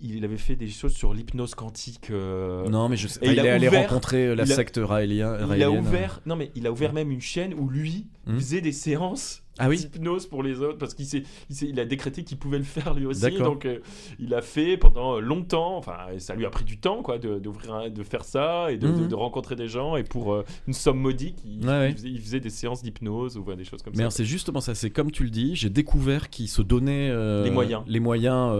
il, 0.03 0.25
avait 0.25 0.37
fait 0.37 0.55
des 0.55 0.67
choses 0.67 0.93
sur 0.93 1.13
l'hypnose 1.13 1.53
quantique. 1.55 2.09
euh, 2.09 2.67
Non, 2.69 2.89
mais 2.89 2.97
je 2.97 3.07
sais. 3.07 3.19
et 3.23 3.27
il 3.27 3.33
il, 3.33 3.39
est 3.39 3.49
allé 3.49 3.67
rencontrer 3.69 4.35
la 4.35 4.45
secte 4.45 4.77
raélien- 4.77 5.35
Il 5.37 5.43
a 5.43 5.45
raélienne. 5.45 5.77
ouvert, 5.79 6.21
non 6.25 6.35
mais 6.35 6.51
il 6.55 6.65
a 6.67 6.71
ouvert 6.71 6.93
même 6.93 7.11
une 7.11 7.21
chaîne 7.21 7.53
où 7.53 7.69
lui 7.69 8.07
Hmm. 8.25 8.35
faisait 8.37 8.61
des 8.61 8.73
séances 8.73 9.43
Ah 9.59 9.69
oui 9.69 9.77
d'hypnose 9.77 10.25
pour 10.27 10.41
les 10.43 10.61
autres 10.61 10.77
parce 10.77 10.93
qu'il 10.93 11.05
s'est, 11.05 11.23
il, 11.49 11.69
il 11.69 11.79
a 11.79 11.85
décrété 11.85 12.23
qu'il 12.23 12.37
pouvait 12.37 12.57
le 12.57 12.63
faire 12.63 12.93
lui 12.93 13.05
aussi. 13.05 13.29
Donc 13.37 13.65
euh, 13.65 13.79
il 14.19 14.33
a 14.33 14.41
fait 14.41 14.77
pendant 14.77 15.17
euh, 15.17 15.19
longtemps. 15.19 15.77
Enfin, 15.77 15.97
ça 16.17 16.35
lui 16.35 16.45
a 16.45 16.49
pris 16.49 16.63
du 16.63 16.77
temps 16.79 17.01
quoi 17.01 17.17
de, 17.19 17.41
un- 17.69 17.89
de 17.89 18.03
faire 18.03 18.23
ça 18.23 18.71
et 18.71 18.77
de, 18.77 18.87
de- 18.87 18.93
Mhm. 18.93 19.07
de 19.07 19.15
rencontrer 19.15 19.55
des 19.55 19.67
gens 19.67 19.95
et 19.95 20.03
pour 20.03 20.33
euh, 20.33 20.43
une 20.67 20.73
somme 20.73 20.99
modique, 20.99 21.37
il, 21.45 21.65
Ouais, 21.65 21.69
ouais. 21.71 21.89
il 21.91 21.95
faisait, 21.95 22.09
il 22.09 22.21
faisait 22.21 22.39
des 22.39 22.49
séances 22.49 22.81
d'hypnose 22.81 23.37
ou 23.37 23.43
des 23.55 23.63
choses 23.63 23.81
comme 23.81 23.91
Mais 23.93 23.97
ça. 23.97 24.03
alors, 24.03 24.11
c'est 24.11 24.25
justement 24.25 24.61
ça, 24.61 24.75
c'est 24.75 24.89
comme 24.89 25.11
tu 25.11 25.23
le 25.23 25.29
dis, 25.29 25.55
j'ai 25.55 25.69
découvert 25.69 26.29
qu'il 26.29 26.47
se 26.47 26.61
donnait 26.61 27.09
euh, 27.11 27.43
Les 27.43 27.51
moyens. 27.51 27.83
les 27.87 27.99
moyens 27.99 28.53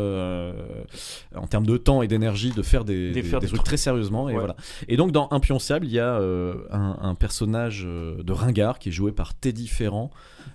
en 1.36 1.48
termes 1.48 1.66
de 1.66 1.78
temps 1.78 2.02
et 2.02 2.08
d'énergie 2.08 2.52
de 2.52 2.62
faire 2.62 2.86
des, 2.86 3.12
Des 3.12 3.22
des- 3.22 3.24
faire 3.24 3.40
des 3.40 3.46
des 3.46 3.50
trucs 3.50 3.60
trucs. 3.60 3.66
très 3.68 3.78
sérieusement. 3.78 4.30
Et, 4.30 4.34
Ouais. 4.34 4.40
voilà. 4.40 4.56
et 4.88 4.98
donc 4.98 5.12
dans 5.12 5.28
Impionçable, 5.32 5.86
il 5.86 5.92
y 5.92 6.00
a 6.00 6.16
un, 6.18 6.98
un 7.02 7.16
personnage 7.16 7.84
de 7.84 8.32
ringard 8.34 8.80
qui 8.80 8.90
est 8.90 8.92
joué 8.92 9.12
par 9.12 9.34
Teddy 9.34 9.68
Ferrand, 9.68 10.12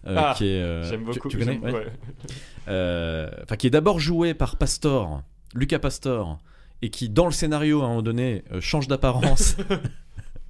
Ah. 0.06 0.34
qui 0.36 0.46
est. 0.48 0.82
J'aime 0.84 1.00
tu- 1.00 1.06
beaucoup. 1.06 1.28
Tu, 1.28 1.38
connais 1.38 1.52
j'aime- 1.52 1.62
Ouais. 1.64 1.72
ouais. 1.72 3.30
Enfin, 3.42 3.56
qui 3.56 3.66
est 3.66 3.70
d'abord 3.70 3.98
joué 4.00 4.34
par 4.34 4.56
Pastor, 4.56 5.22
Lucas 5.54 5.78
Pastor, 5.78 6.38
et 6.82 6.90
qui, 6.90 7.08
dans 7.08 7.26
le 7.26 7.32
scénario, 7.32 7.80
à 7.82 7.84
un 7.84 7.88
moment 7.88 8.02
donné, 8.02 8.44
euh, 8.52 8.60
change 8.60 8.88
d'apparence. 8.88 9.56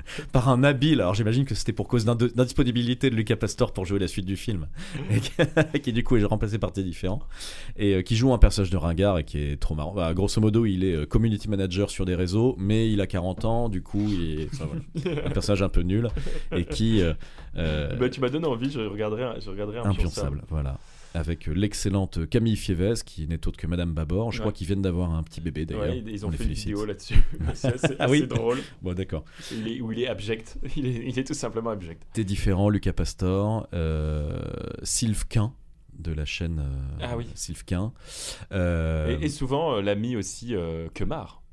Par 0.32 0.48
un 0.48 0.62
habile, 0.64 1.00
alors 1.00 1.14
j'imagine 1.14 1.44
que 1.44 1.54
c'était 1.54 1.72
pour 1.72 1.88
cause 1.88 2.04
d'indisponibilité 2.04 3.10
de 3.10 3.14
Lucas 3.16 3.36
Pastor 3.36 3.72
pour 3.72 3.84
jouer 3.86 3.98
la 3.98 4.08
suite 4.08 4.26
du 4.26 4.36
film, 4.36 4.66
et 5.10 5.78
qui, 5.80 5.92
du 5.92 6.04
coup 6.04 6.16
est 6.16 6.24
remplacé 6.24 6.58
par 6.58 6.72
Teddy 6.72 6.90
Différent, 6.90 7.20
et 7.76 7.94
euh, 7.94 8.02
qui 8.02 8.16
joue 8.16 8.32
un 8.32 8.38
personnage 8.38 8.70
de 8.70 8.76
ringard 8.76 9.18
et 9.18 9.24
qui 9.24 9.38
est 9.38 9.56
trop 9.60 9.74
marrant. 9.74 9.94
Bah, 9.94 10.12
grosso 10.14 10.40
modo, 10.40 10.66
il 10.66 10.84
est 10.84 10.94
euh, 10.94 11.06
community 11.06 11.48
manager 11.48 11.90
sur 11.90 12.04
des 12.04 12.14
réseaux, 12.14 12.54
mais 12.58 12.90
il 12.92 13.00
a 13.00 13.06
40 13.06 13.44
ans, 13.44 13.68
du 13.68 13.82
coup, 13.82 14.06
il 14.08 14.40
est 14.42 14.48
enfin, 14.52 14.66
voilà, 15.02 15.26
un 15.26 15.30
personnage 15.30 15.62
un 15.62 15.68
peu 15.68 15.80
nul, 15.82 16.08
et 16.52 16.64
qui. 16.64 17.00
euh, 17.56 17.96
Bah, 17.98 18.08
tu 18.08 18.20
m'as 18.20 18.28
donné 18.28 18.46
envie, 18.46 18.70
je 18.70 18.80
regarderai, 18.80 19.24
un- 19.24 19.40
je 19.40 19.48
regarderai 19.50 19.78
un 19.78 19.84
impionçable, 19.90 20.42
voilà. 20.50 20.78
Avec 21.14 21.48
euh, 21.48 21.52
l'excellente 21.52 22.28
Camille 22.28 22.56
Fievez, 22.56 22.94
qui 23.06 23.26
n'est 23.28 23.46
autre 23.46 23.56
que 23.56 23.66
Madame 23.68 23.92
Babor. 23.94 24.32
Je 24.32 24.38
Ouais. 24.38 24.42
crois 24.42 24.52
qu'ils 24.52 24.66
viennent 24.66 24.82
d'avoir 24.82 25.12
un 25.14 25.22
petit 25.22 25.40
bébé 25.40 25.64
d'ailleurs. 25.64 25.84
Ouais, 25.84 26.02
ils 26.06 26.26
ont 26.26 26.28
On 26.28 26.32
fait 26.32 26.38
une 26.38 26.42
félicite. 26.44 26.66
vidéo 26.66 26.84
là-dessus. 26.84 27.14
c'est 27.54 27.74
assez, 27.74 27.94
Ah 28.00 28.10
oui. 28.10 28.18
assez 28.18 28.26
drôle. 28.26 28.58
Bon, 28.82 28.94
d'accord. 28.94 29.24
Il 29.52 29.68
est, 29.68 29.80
où 29.80 29.92
il 29.92 30.00
est 30.00 30.08
abject. 30.08 30.58
Il 30.76 30.86
est, 30.86 31.04
il 31.08 31.16
est 31.18 31.24
tout 31.24 31.34
simplement 31.34 31.70
abject. 31.70 32.02
T'es 32.12 32.24
différent, 32.24 32.68
Lucas 32.68 32.92
Pastor, 32.92 33.68
euh, 33.74 34.42
Sylvquin 34.82 35.52
de 35.96 36.12
la 36.12 36.24
chaîne 36.24 36.58
euh, 36.58 36.98
Ah 37.02 37.16
oui. 37.16 37.28
Sylvquin. 37.36 37.92
Euh, 38.50 39.16
Et, 39.20 39.26
et 39.26 39.28
souvent, 39.28 39.76
euh, 39.76 39.82
l'ami 39.82 40.16
aussi 40.16 40.56
euh, 40.56 40.88
Kemar. 40.94 41.43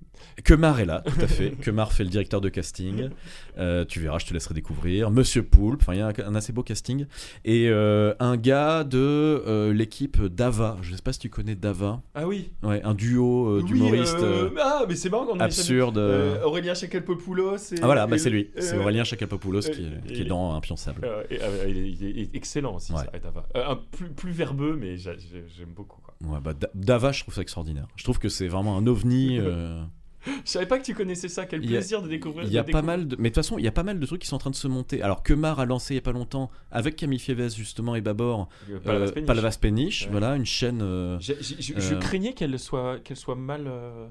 Kemar 0.44 0.80
est 0.80 0.86
là, 0.86 1.04
tout 1.06 1.20
à 1.22 1.28
fait. 1.28 1.52
Kemar 1.62 1.92
fait 1.92 2.04
le 2.04 2.10
directeur 2.10 2.42
de 2.42 2.50
casting. 2.50 3.10
Euh, 3.58 3.86
tu 3.86 4.00
verras, 4.00 4.18
je 4.20 4.26
te 4.26 4.34
laisserai 4.34 4.54
découvrir. 4.54 5.12
Monsieur 5.12 5.44
Poulpe, 5.44 5.84
il 5.90 5.98
y 5.98 6.02
a 6.02 6.08
un, 6.08 6.14
un 6.26 6.36
assez 6.36 6.54
beau 6.54 6.64
casting. 6.64 7.06
Et 7.46 7.68
euh, 7.70 8.14
un 8.20 8.38
gars 8.38 8.84
de 8.84 8.98
euh, 8.98 9.74
l'équipe 9.74 10.22
Dava. 10.24 10.78
Je 10.82 10.92
ne 10.92 10.96
sais 10.96 11.02
pas 11.02 11.14
si 11.14 11.20
tu 11.20 11.30
connais 11.30 11.56
Dava. 11.56 12.02
Ah 12.16 12.28
oui. 12.28 12.52
Ouais, 12.64 12.82
un 12.84 12.94
duo 12.94 13.58
Oui, 13.58 13.64
d'humoristes 13.66 14.18
ah, 14.60 14.86
mais 14.88 14.96
c'est 14.96 15.10
marrant 15.10 15.26
qu'on. 15.26 15.38
Euh, 15.40 16.42
Aurélien 16.44 16.74
Chakalpopoulos. 16.74 17.58
et- 17.74 17.76
Ah 17.82 17.86
voilà, 17.86 18.08
bah 18.08 18.18
c'est 18.18 18.30
lui. 18.30 18.50
C'est 18.58 18.78
Aurélien 18.78 19.04
Chakalpopoulos 19.04 19.62
qui, 19.62 19.84
est- 19.86 20.14
qui 20.14 20.22
est 20.22 20.26
dans 20.26 20.54
Impionçable. 20.56 21.08
et- 21.30 21.40
il, 21.70 22.20
est, 22.20 22.36
excellent 22.36 22.76
aussi, 22.76 22.94
Ouais. 22.94 23.00
ça, 23.12 23.20
Dava. 23.20 23.48
Un 23.56 23.76
plus, 23.76 24.10
plus 24.10 24.32
verbeux, 24.32 24.78
mais 24.80 24.98
j'a- 24.98 25.18
j'ai- 25.18 25.46
j'aime 25.58 25.74
beaucoup. 25.76 26.02
Quoi. 26.02 26.14
Ouais, 26.28 26.40
bah, 26.42 26.54
Da- 26.54 26.70
Dava, 26.74 27.12
je 27.12 27.22
trouve 27.22 27.34
ça 27.34 27.42
extraordinaire. 27.42 27.88
Je 27.96 28.04
trouve 28.04 28.20
que 28.20 28.30
c'est 28.30 28.48
vraiment 28.48 28.78
un 28.78 28.88
ovni. 28.88 29.40
euh, 30.28 30.32
Je 30.46 30.50
savais 30.52 30.66
pas 30.66 30.78
que 30.80 30.84
tu 30.84 30.94
connaissais 30.94 31.28
ça. 31.30 31.46
Quel 31.46 31.64
a- 31.64 31.68
plaisir 31.68 32.02
de 32.02 32.08
découvrir. 32.08 32.46
Il 32.48 32.54
y 32.54 32.58
a 32.58 32.64
pas 32.64 32.82
mal 32.82 33.08
de... 33.08 33.16
Mais 33.18 33.30
de 33.30 33.36
toute 33.36 33.44
façon, 33.44 33.58
il 33.58 33.64
y 33.66 33.68
a 33.68 33.72
pas 33.72 33.84
mal 33.84 34.00
de 34.00 34.06
trucs 34.06 34.22
qui 34.22 34.28
sont 34.28 34.36
en 34.36 34.40
train 34.40 34.50
de 34.52 34.56
se 34.56 34.68
monter. 34.68 35.02
Alors, 35.02 35.24
Kemar 35.24 35.60
a 35.60 35.66
lancé 35.66 35.94
il 35.94 35.98
y 35.98 36.00
a 36.00 36.02
pas 36.02 36.12
longtemps, 36.12 36.50
avec 36.72 36.96
Camille 36.96 37.20
Fievez 37.20 37.50
justement 37.50 37.96
et 37.96 38.02
Babor, 38.02 38.50
Euh, 38.70 38.76
euh, 38.76 38.80
Palavas 38.80 39.12
Péniche. 39.12 39.26
Palavas 39.28 39.58
Péniche, 39.60 40.04
Ouais. 40.06 40.12
voilà, 40.12 40.36
une 40.36 40.46
chaîne... 40.46 40.82
euh, 40.82 41.18
Je, 41.20 41.34
je 41.40 41.96
Euh, 41.96 42.00
craignais 42.00 42.34
qu'elle 42.34 42.58
soit, 42.60 43.00
qu'elle 43.00 43.18
soit 43.18 43.36
mal, 43.36 43.66
euh, 43.68 44.08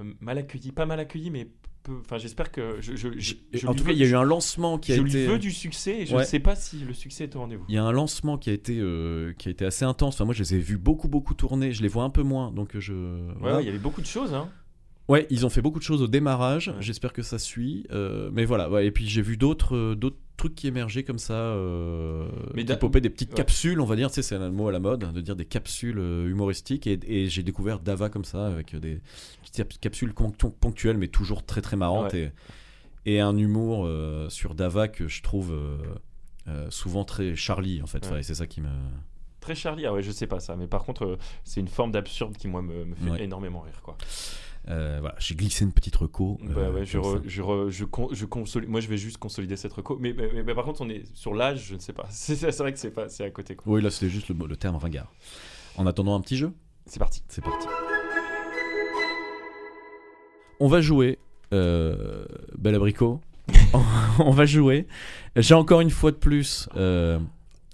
euh, 0.00 0.04
mal 0.20 0.38
accueillie. 0.38 0.72
Pas 0.72 0.86
mal 0.86 1.00
accueillie, 1.00 1.30
mais. 1.30 1.48
Enfin, 2.04 2.18
j'espère 2.18 2.52
que. 2.52 2.76
Je, 2.80 2.94
je, 2.94 3.08
je- 3.16 3.34
je 3.54 3.66
en 3.66 3.74
tout 3.74 3.84
cas, 3.84 3.92
il 3.92 3.98
y 3.98 4.02
a 4.04 4.06
eu 4.06 4.14
un 4.14 4.22
lancement 4.22 4.76
qui 4.78 4.92
a 4.92 4.96
je 4.96 5.00
été... 5.00 5.22
lui 5.22 5.26
veux 5.26 5.38
du 5.38 5.50
succès 5.50 6.00
et 6.00 6.06
je 6.06 6.14
Ouais. 6.14 6.20
ne 6.22 6.26
sais 6.26 6.38
pas 6.38 6.54
si 6.54 6.78
le 6.80 6.92
succès 6.92 7.24
est 7.24 7.34
au 7.34 7.40
rendez-vous. 7.40 7.64
Il 7.70 7.74
y 7.74 7.78
a 7.78 7.82
un 7.82 7.90
lancement 7.90 8.36
qui 8.36 8.50
a 8.50 8.52
été 8.52 8.76
euh, 8.78 9.32
qui 9.38 9.48
a 9.48 9.50
été 9.50 9.64
assez 9.64 9.86
intense. 9.86 10.14
Enfin, 10.14 10.26
moi, 10.26 10.34
je 10.34 10.42
les 10.42 10.54
ai 10.56 10.58
vus 10.58 10.76
beaucoup 10.76 11.08
beaucoup 11.08 11.32
tourner. 11.32 11.72
Je 11.72 11.80
les 11.80 11.88
vois 11.88 12.04
un 12.04 12.10
peu 12.10 12.22
moins, 12.22 12.52
donc 12.52 12.78
je. 12.78 12.92
Ouais, 12.92 13.34
voilà. 13.40 13.56
ouais, 13.56 13.62
il 13.62 13.66
y 13.66 13.70
avait 13.70 13.78
beaucoup 13.78 14.02
de 14.02 14.06
choses. 14.06 14.34
Hein. 14.34 14.50
Ouais, 15.10 15.26
ils 15.28 15.44
ont 15.44 15.50
fait 15.50 15.60
beaucoup 15.60 15.80
de 15.80 15.84
choses 15.84 16.02
au 16.02 16.06
démarrage. 16.06 16.68
Ouais. 16.68 16.74
J'espère 16.80 17.12
que 17.12 17.22
ça 17.22 17.38
suit. 17.38 17.84
Euh, 17.90 18.30
mais 18.32 18.44
voilà. 18.44 18.70
ouais, 18.70 18.86
et 18.86 18.90
puis 18.92 19.08
j'ai 19.08 19.22
vu 19.22 19.36
d'autres 19.36 19.74
euh, 19.76 19.94
d'autres 19.96 20.18
trucs 20.36 20.54
qui 20.54 20.68
émergeaient 20.68 21.02
comme 21.02 21.18
ça, 21.18 21.34
euh, 21.34 22.28
Mais 22.54 22.64
qui 22.64 22.76
popaient 22.76 23.00
des 23.00 23.10
petites 23.10 23.30
ouais. 23.30 23.36
capsules, 23.36 23.80
on 23.80 23.84
va 23.84 23.96
dire. 23.96 24.08
Tu 24.08 24.14
sais, 24.14 24.22
c'est 24.22 24.36
un 24.36 24.50
mot 24.50 24.68
à 24.68 24.72
la 24.72 24.78
mode 24.78 25.12
de 25.12 25.20
dire 25.20 25.34
des 25.34 25.44
capsules 25.44 25.98
euh, 25.98 26.28
humoristiques. 26.30 26.86
Et, 26.86 27.00
et 27.06 27.28
j'ai 27.28 27.42
découvert 27.42 27.80
Dava 27.80 28.08
comme 28.08 28.24
ça 28.24 28.46
avec 28.46 28.76
des 28.76 29.00
petites 29.42 29.80
capsules 29.80 30.12
ponct- 30.12 30.52
ponctuelles, 30.60 30.96
mais 30.96 31.08
toujours 31.08 31.44
très 31.44 31.60
très 31.60 31.76
marrantes 31.76 32.14
et, 32.14 32.30
et 33.04 33.18
un 33.18 33.36
humour 33.36 33.86
euh, 33.86 34.28
sur 34.28 34.54
Dava 34.54 34.86
que 34.86 35.08
je 35.08 35.22
trouve 35.22 35.52
souvent 36.68 37.04
très 37.04 37.34
Charlie 37.34 37.82
en 37.82 37.86
fait. 37.86 38.08
Ouais, 38.10 38.22
c'est 38.22 38.34
ça 38.34 38.46
qui 38.46 38.60
me. 38.60 38.68
Très 39.40 39.54
Charlie, 39.54 39.86
ah 39.86 39.92
ouais, 39.94 40.02
je 40.02 40.10
sais 40.10 40.26
pas 40.26 40.38
ça. 40.38 40.54
Mais 40.54 40.66
par 40.66 40.84
contre, 40.84 41.18
c'est 41.44 41.60
une 41.60 41.68
forme 41.68 41.92
d'absurde 41.92 42.36
qui, 42.36 42.46
moi, 42.46 42.60
me, 42.60 42.84
me 42.84 42.94
fait 42.94 43.24
énormément 43.24 43.60
rire. 43.60 43.80
Quoi. 43.82 43.96
Euh, 44.68 44.98
voilà, 45.00 45.14
j'ai 45.18 45.34
glissé 45.34 45.64
une 45.64 45.72
petite 45.72 45.96
reco. 45.96 46.38
Bah 46.42 46.52
euh, 46.60 46.72
ouais, 46.72 46.84
je, 46.84 46.98
re- 46.98 47.16
ça. 47.16 47.22
je, 47.26 47.42
re- 47.42 47.70
je, 47.70 47.84
con- 47.84 48.08
je 48.12 48.26
consolide- 48.26 48.68
moi, 48.68 48.80
je 48.80 48.88
vais 48.88 48.98
juste 48.98 49.16
consolider 49.16 49.56
cette 49.56 49.72
reco. 49.72 49.96
Mais, 49.98 50.12
mais- 50.12 50.30
mais- 50.32 50.42
mais 50.42 50.54
par 50.54 50.64
contre, 50.64 50.82
on 50.82 50.88
est 50.90 51.04
sur 51.14 51.34
l'âge, 51.34 51.64
je 51.68 51.74
ne 51.74 51.80
sais 51.80 51.92
pas. 51.94 52.06
C'est 52.10 52.36
c'est 52.36 52.56
vrai 52.58 52.72
que 52.72 52.78
c'est 52.78 52.90
pas- 52.90 53.08
c'est 53.08 53.24
à 53.24 53.30
côté. 53.30 53.56
quoi. 53.56 53.72
Oui, 53.72 53.82
là 53.82 53.90
c'était 53.90 54.10
juste 54.10 54.28
le, 54.28 54.46
le 54.46 54.56
terme 54.56 54.76
ringard. 54.76 55.10
En 55.76 55.86
attendant 55.86 56.14
un 56.14 56.20
petit 56.20 56.36
jeu, 56.36 56.52
C'est 56.86 56.98
parti. 56.98 57.22
c'est 57.28 57.42
parti. 57.42 57.66
On 60.60 60.68
va 60.68 60.80
jouer, 60.80 61.18
euh, 61.54 62.24
bel 62.58 62.74
abricot. 62.74 63.20
on 64.18 64.30
va 64.30 64.44
jouer. 64.44 64.86
J'ai 65.36 65.54
encore 65.54 65.80
une 65.80 65.90
fois 65.90 66.10
de 66.10 66.16
plus 66.16 66.68
euh, 66.76 67.18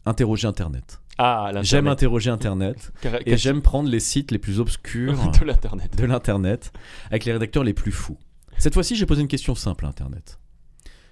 interrogé 0.07 0.47
Internet. 0.47 1.01
Ah. 1.19 1.51
J'aime 1.63 1.87
interroger 1.87 2.31
Internet 2.31 2.93
Car- 3.01 3.21
et 3.25 3.37
j'aime 3.37 3.63
prendre 3.63 3.89
les 3.89 4.01
sites 4.01 4.31
les 4.31 4.39
plus 4.39 4.61
obscurs 4.61 5.15
de 5.41 5.45
l'internet. 5.45 5.97
de 5.97 6.05
l'Internet 6.05 6.73
avec 7.11 7.25
les 7.25 7.33
rédacteurs 7.33 7.65
les 7.65 7.73
plus 7.75 7.93
fous. 7.93 8.19
Cette 8.59 8.75
fois-ci, 8.75 8.97
j'ai 8.97 9.07
posé 9.07 9.23
une 9.23 9.29
question 9.29 9.55
simple 9.55 9.87
à 9.87 9.89
Internet. 9.89 10.39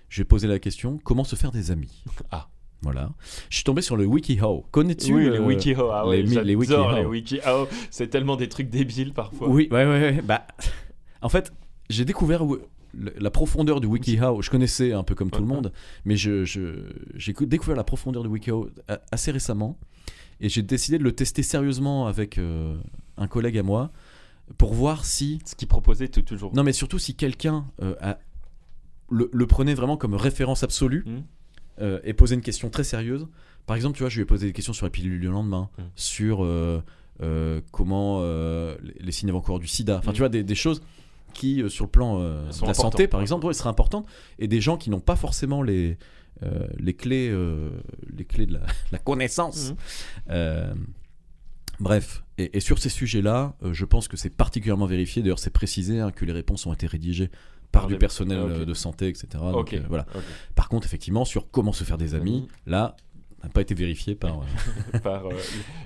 J'ai 0.09 0.25
posé 0.25 0.47
la 0.47 0.59
question 0.59 0.99
comment 1.03 1.25
se 1.25 1.37
faire 1.37 1.51
des 1.51 1.71
amis? 1.71 2.05
Ah. 2.31 2.49
Voilà. 2.83 3.11
Je 3.49 3.57
suis 3.57 3.65
tombé 3.65 3.81
sur 3.81 3.97
le 3.97 4.05
WikiHow. 4.05 4.67
Connais-tu 4.71 5.15
Oui, 5.15 5.31
les 5.31 5.39
WikiHow. 5.39 5.89
Ah 5.91 6.07
ouais, 6.07 6.23
les 6.23 6.45
les 6.45 6.55
WikiHow. 6.55 7.67
C'est 7.91 8.09
tellement 8.09 8.37
des 8.37 8.49
trucs 8.51 8.69
débiles 8.69 9.15
parfois. 9.15 9.49
Oui, 9.49 9.69
ouais, 9.71 9.85
ouais, 9.87 10.01
ouais. 10.01 10.23
Bah, 10.23 10.47
en 11.23 11.31
fait, 11.31 11.51
j'ai 11.89 12.05
découvert 12.05 12.45
la 13.19 13.31
profondeur 13.31 13.81
du 13.81 13.87
WikiHow. 13.87 14.43
Je 14.43 14.51
connaissais 14.51 14.93
un 14.93 15.03
peu 15.03 15.15
comme 15.15 15.31
tout 15.31 15.41
le 15.41 15.47
monde, 15.47 15.73
mais 16.05 16.17
je, 16.17 16.45
je- 16.45 16.93
j'ai 17.15 17.33
cou- 17.33 17.47
découvert 17.47 17.77
la 17.77 17.85
profondeur 17.85 18.23
du 18.23 18.29
WikiHow 18.29 18.71
a- 18.89 19.01
assez 19.13 19.31
récemment. 19.31 19.79
Et 20.41 20.49
j'ai 20.49 20.63
décidé 20.63 20.99
de 20.99 21.05
le 21.05 21.13
tester 21.13 21.43
sérieusement 21.43 22.07
avec 22.07 22.39
euh, 22.39 22.77
un 23.17 23.27
collègue 23.29 23.57
à 23.59 23.63
moi 23.63 23.93
pour 24.59 24.75
voir 24.75 25.05
si. 25.05 25.39
Ce 25.45 25.55
qu'ils 25.55 25.69
proposaient 25.69 26.09
tout- 26.09 26.23
toujours. 26.23 26.55
Non, 26.55 26.63
mais 26.65 26.73
surtout 26.73 26.99
si 26.99 27.15
quelqu'un 27.15 27.67
euh, 27.83 27.95
a- 28.01 28.19
le, 29.11 29.31
le 29.33 29.47
prenait 29.47 29.75
vraiment 29.75 29.97
comme 29.97 30.15
référence 30.15 30.63
absolue 30.63 31.05
euh, 31.81 32.01
et 32.05 32.13
posait 32.15 32.35
une 32.35 32.41
question 32.41 32.71
très 32.71 32.85
sérieuse. 32.85 33.27
Par 33.67 33.77
exemple, 33.77 33.97
tu 33.97 34.03
vois, 34.03 34.11
je 34.11 34.17
lui 34.17 34.23
ai 34.23 34.27
posé 34.27 34.47
des 34.47 34.53
questions 34.53 34.73
sur 34.73 34.87
la 34.87 34.91
pilule 34.91 35.21
du 35.21 35.29
lendemain, 35.29 35.71
Mhm. 35.79 35.85
sur 35.95 36.45
euh, 36.45 36.83
euh, 37.23 37.61
comment 37.71 38.19
euh, 38.23 38.77
les- 39.01 39.13
signes 39.13 39.31
avant-coureurs 39.31 39.61
du 39.61 39.69
sida. 39.69 39.99
Enfin, 39.99 40.11
Mhm. 40.11 40.15
tu 40.15 40.19
vois, 40.21 40.29
des, 40.29 40.43
des 40.43 40.55
choses 40.55 40.83
qui, 41.35 41.63
euh, 41.63 41.69
sur 41.69 41.85
le 41.85 41.91
plan 41.91 42.21
euh, 42.21 42.49
de 42.49 42.67
la 42.67 42.75
santé, 42.75 43.07
par 43.09 43.21
exemple, 43.21 43.45
ouais, 43.47 43.53
seraient 43.55 43.69
importantes. 43.69 44.07
Et 44.39 44.49
des 44.49 44.61
gens 44.61 44.77
qui 44.79 44.89
n'ont 44.91 45.01
pas 45.01 45.17
forcément 45.17 45.63
les, 45.63 45.99
euh, 46.43 46.67
les, 46.79 46.95
clés, 46.95 47.29
euh, 47.31 47.71
les 48.17 48.25
clés 48.25 48.47
de 48.47 48.55
la, 48.55 48.61
la 48.93 48.99
connaissance. 48.99 49.71
Mhm. 49.71 49.77
Euh, 50.31 50.75
Bref, 51.81 52.23
et, 52.39 52.57
et 52.57 52.61
sur 52.61 52.79
ces 52.79 52.89
sujets-là, 52.89 53.57
euh, 53.63 53.73
je 53.73 53.85
pense 53.85 54.07
que 54.09 54.17
c'est 54.17 54.31
particulièrement 54.31 54.87
vérifié. 54.87 55.23
D'ailleurs, 55.23 55.39
c'est 55.41 55.51
précisé 55.51 56.01
hein, 56.01 56.11
que 56.13 56.25
les 56.25 56.33
réponses 56.33 56.67
ont 56.67 56.73
été 56.73 56.87
rédigées 56.87 57.29
par 57.73 57.83
Par 57.83 57.87
du 57.89 57.97
personnel 57.99 58.39
Ah, 58.63 58.65
de 58.65 58.75
santé, 58.75 59.09
etc. 59.09 59.27
Donc, 59.53 59.73
euh, 59.73 59.81
voilà. 59.89 60.07
Par 60.55 60.69
contre, 60.69 60.87
effectivement, 60.87 61.25
sur 61.25 61.51
comment 61.51 61.73
se 61.73 61.83
faire 61.83 61.99
des 61.99 62.15
amis, 62.15 62.37
Amis. 62.37 62.49
là, 62.67 62.97
n'a 63.45 63.51
pas 63.51 63.61
été 63.61 63.75
vérifié 63.75 64.15
par. 64.15 64.41
euh, 64.41 64.99
Par 65.03 65.27
euh, 65.27 65.33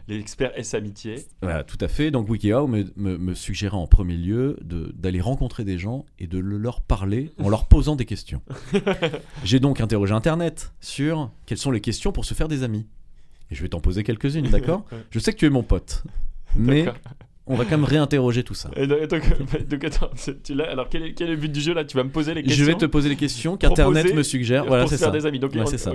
l'expert 0.09 0.53
S-Amitié. 0.57 1.27
voilà, 1.43 1.65
tout 1.65 1.79
à 1.81 1.89
fait. 1.89 2.11
Donc, 2.11 2.29
WikiHow 2.29 2.67
me, 2.67 2.85
me, 2.97 3.19
me 3.19 3.35
suggérait 3.35 3.77
en 3.77 3.87
premier 3.87 4.17
lieu 4.17 4.57
de- 4.63 4.93
d'aller 4.97 5.21
rencontrer 5.21 5.65
des 5.65 5.79
gens 5.79 6.05
et 6.19 6.27
de 6.27 6.39
le- 6.39 6.59
leur 6.59 6.81
parler 6.81 7.31
en 7.39 7.49
leur 7.49 7.67
posant 7.67 7.97
des 7.97 8.05
questions. 8.05 8.43
J'ai 9.45 9.61
donc 9.61 9.81
interrogé 9.81 10.13
Internet 10.15 10.73
sur 10.81 11.31
quelles 11.47 11.59
sont 11.59 11.71
les 11.71 11.81
questions 11.81 12.13
pour 12.13 12.25
se 12.25 12.35
faire 12.35 12.49
des 12.49 12.63
amis. 12.63 12.87
Et 13.51 13.55
je 13.55 13.63
vais 13.63 13.69
t'en 13.69 13.81
poser 13.81 14.03
quelques-unes, 14.05 14.49
d'accord? 14.49 14.85
Je 15.11 15.19
sais 15.19 15.33
que 15.33 15.39
tu 15.39 15.47
es 15.47 15.51
mon 15.51 15.63
pote, 15.63 16.03
mais 16.55 16.87
on 17.47 17.55
va 17.57 17.65
quand 17.65 17.71
même 17.79 17.85
réinterroger 17.85 18.43
tout 18.45 18.53
ça. 18.55 18.71
Et 18.77 18.87
donc, 18.87 19.09
donc, 19.69 19.85
attends, 19.85 20.11
tu 20.45 20.61
alors 20.63 20.89
quel 20.91 21.03
est, 21.03 21.13
quel 21.15 21.29
est 21.29 21.33
le 21.33 21.37
but 21.39 21.51
du 21.51 21.61
jeu 21.61 21.73
là? 21.73 21.85
Tu 21.85 21.97
vas 21.97 22.05
me 22.05 22.11
poser 22.11 22.35
les 22.35 22.43
questions 22.43 22.63
Je 22.65 22.71
vais 22.71 22.77
te 22.77 22.85
poser 22.85 23.09
les 23.09 23.17
questions 23.17 23.57
qu'Internet 23.57 24.15
me 24.15 24.23
suggère. 24.23 24.67
Voilà, 24.67 24.87
c'est 24.87 24.99
faire 24.99 25.09
ça. 25.09 25.13
des 25.13 25.25
amis. 25.25 25.39
Donc, 25.39 25.53
Ouais, 25.55 25.63
on- 25.63 25.67
c'est 25.67 25.79
ça. 25.79 25.93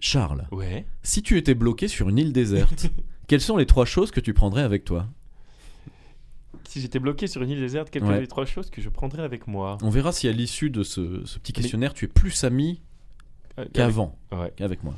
Charles, 0.00 0.46
Ouais. 0.52 0.86
si 1.02 1.22
tu 1.22 1.36
étais 1.38 1.54
bloqué 1.54 1.88
sur 1.88 2.08
une 2.08 2.18
île 2.18 2.32
déserte, 2.32 2.86
quelles 3.26 3.40
sont 3.40 3.56
les 3.56 3.66
trois 3.66 3.84
choses 3.84 4.10
que 4.10 4.20
tu 4.20 4.32
prendrais 4.34 4.62
avec 4.62 4.84
toi? 4.84 5.08
Si 6.64 6.80
j'étais 6.80 6.98
bloqué 6.98 7.26
sur 7.26 7.42
une 7.42 7.50
île 7.50 7.60
déserte, 7.60 7.90
quelles 7.90 8.04
Ouais. 8.04 8.14
sont 8.14 8.20
les 8.20 8.26
trois 8.26 8.44
choses 8.44 8.68
que 8.70 8.80
je 8.82 8.88
prendrais 8.90 9.22
avec 9.22 9.46
moi? 9.46 9.78
On 9.82 9.88
verra 9.90 10.12
si 10.12 10.28
à 10.28 10.32
l'issue 10.32 10.70
de 10.70 10.82
ce, 10.82 11.24
ce 11.24 11.38
petit 11.38 11.52
questionnaire, 11.52 11.94
tu 11.94 12.04
es 12.04 12.08
plus 12.08 12.44
ami 12.44 12.80
Euh, 13.58 13.62
avec- 13.62 13.72
qu'avant, 13.72 14.18
Ouais. 14.32 14.52
qu'avec 14.56 14.84
moi. 14.84 14.94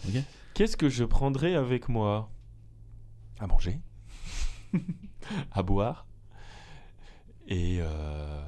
Qu'est-ce 0.55 0.77
que 0.77 0.89
je 0.89 1.05
prendrais 1.05 1.55
avec 1.55 1.89
moi? 1.89 2.29
À 3.39 3.47
manger, 3.47 3.79
à 5.53 5.63
boire 5.63 6.07
et 7.49 7.79
euh, 7.81 8.43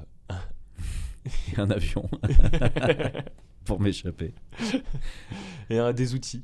Et 1.25 1.57
un 1.59 1.69
avion 1.71 2.07
pour 3.65 3.79
m'échapper. 3.79 4.33
et 5.69 5.77
un 5.79 5.93
des 5.93 6.13
outils. 6.15 6.43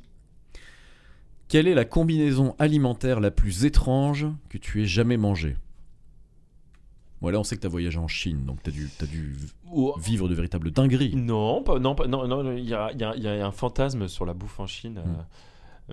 Quelle 1.48 1.66
est 1.66 1.74
la 1.74 1.84
combinaison 1.84 2.54
alimentaire 2.58 3.18
la 3.20 3.30
plus 3.30 3.64
étrange 3.64 4.26
que 4.48 4.58
tu 4.58 4.82
aies 4.82 4.86
jamais 4.86 5.16
mangée? 5.16 5.56
Voilà, 7.20 7.38
on 7.38 7.44
sait 7.44 7.56
que 7.56 7.60
tu 7.60 7.66
as 7.66 7.70
voyagé 7.70 7.98
en 7.98 8.08
Chine, 8.08 8.46
donc 8.46 8.62
tu 8.62 8.70
as 8.70 9.06
dû, 9.06 9.36
vivre 9.98 10.28
de 10.28 10.34
véritables 10.34 10.70
dingueries. 10.70 11.14
Non, 11.16 11.62
pas, 11.62 11.78
non, 11.78 11.94
pas- 11.94 12.06
non, 12.06 12.26
non, 12.26 12.52
il 12.56 12.64
y 12.64 12.72
a, 12.72 12.90
il 12.92 13.00
y 13.00 13.04
a- 13.04 13.14
il 13.16 13.22
y 13.22 13.28
a 13.28 13.46
un 13.46 13.50
fantasme 13.52 14.08
sur 14.08 14.24
la 14.24 14.32
bouffe 14.32 14.58
en 14.60 14.66
Chine. 14.66 14.98
euh, 14.98 15.02
Mm. 15.04 15.24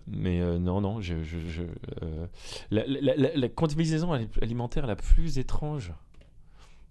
mais 0.08 0.40
euh, 0.40 0.58
non, 0.60 0.80
non, 0.80 1.02
je, 1.02 1.24
je, 1.24 1.40
je, 1.40 1.64
euh, 2.04 2.28
la, 2.72 2.86
la, 2.88 3.16
la- 3.18 3.36
la 3.36 3.50
combinaison 3.50 4.14
ali- 4.14 4.30
alimentaire 4.42 4.86
la 4.88 4.96
plus 4.96 5.38
étrange, 5.40 5.92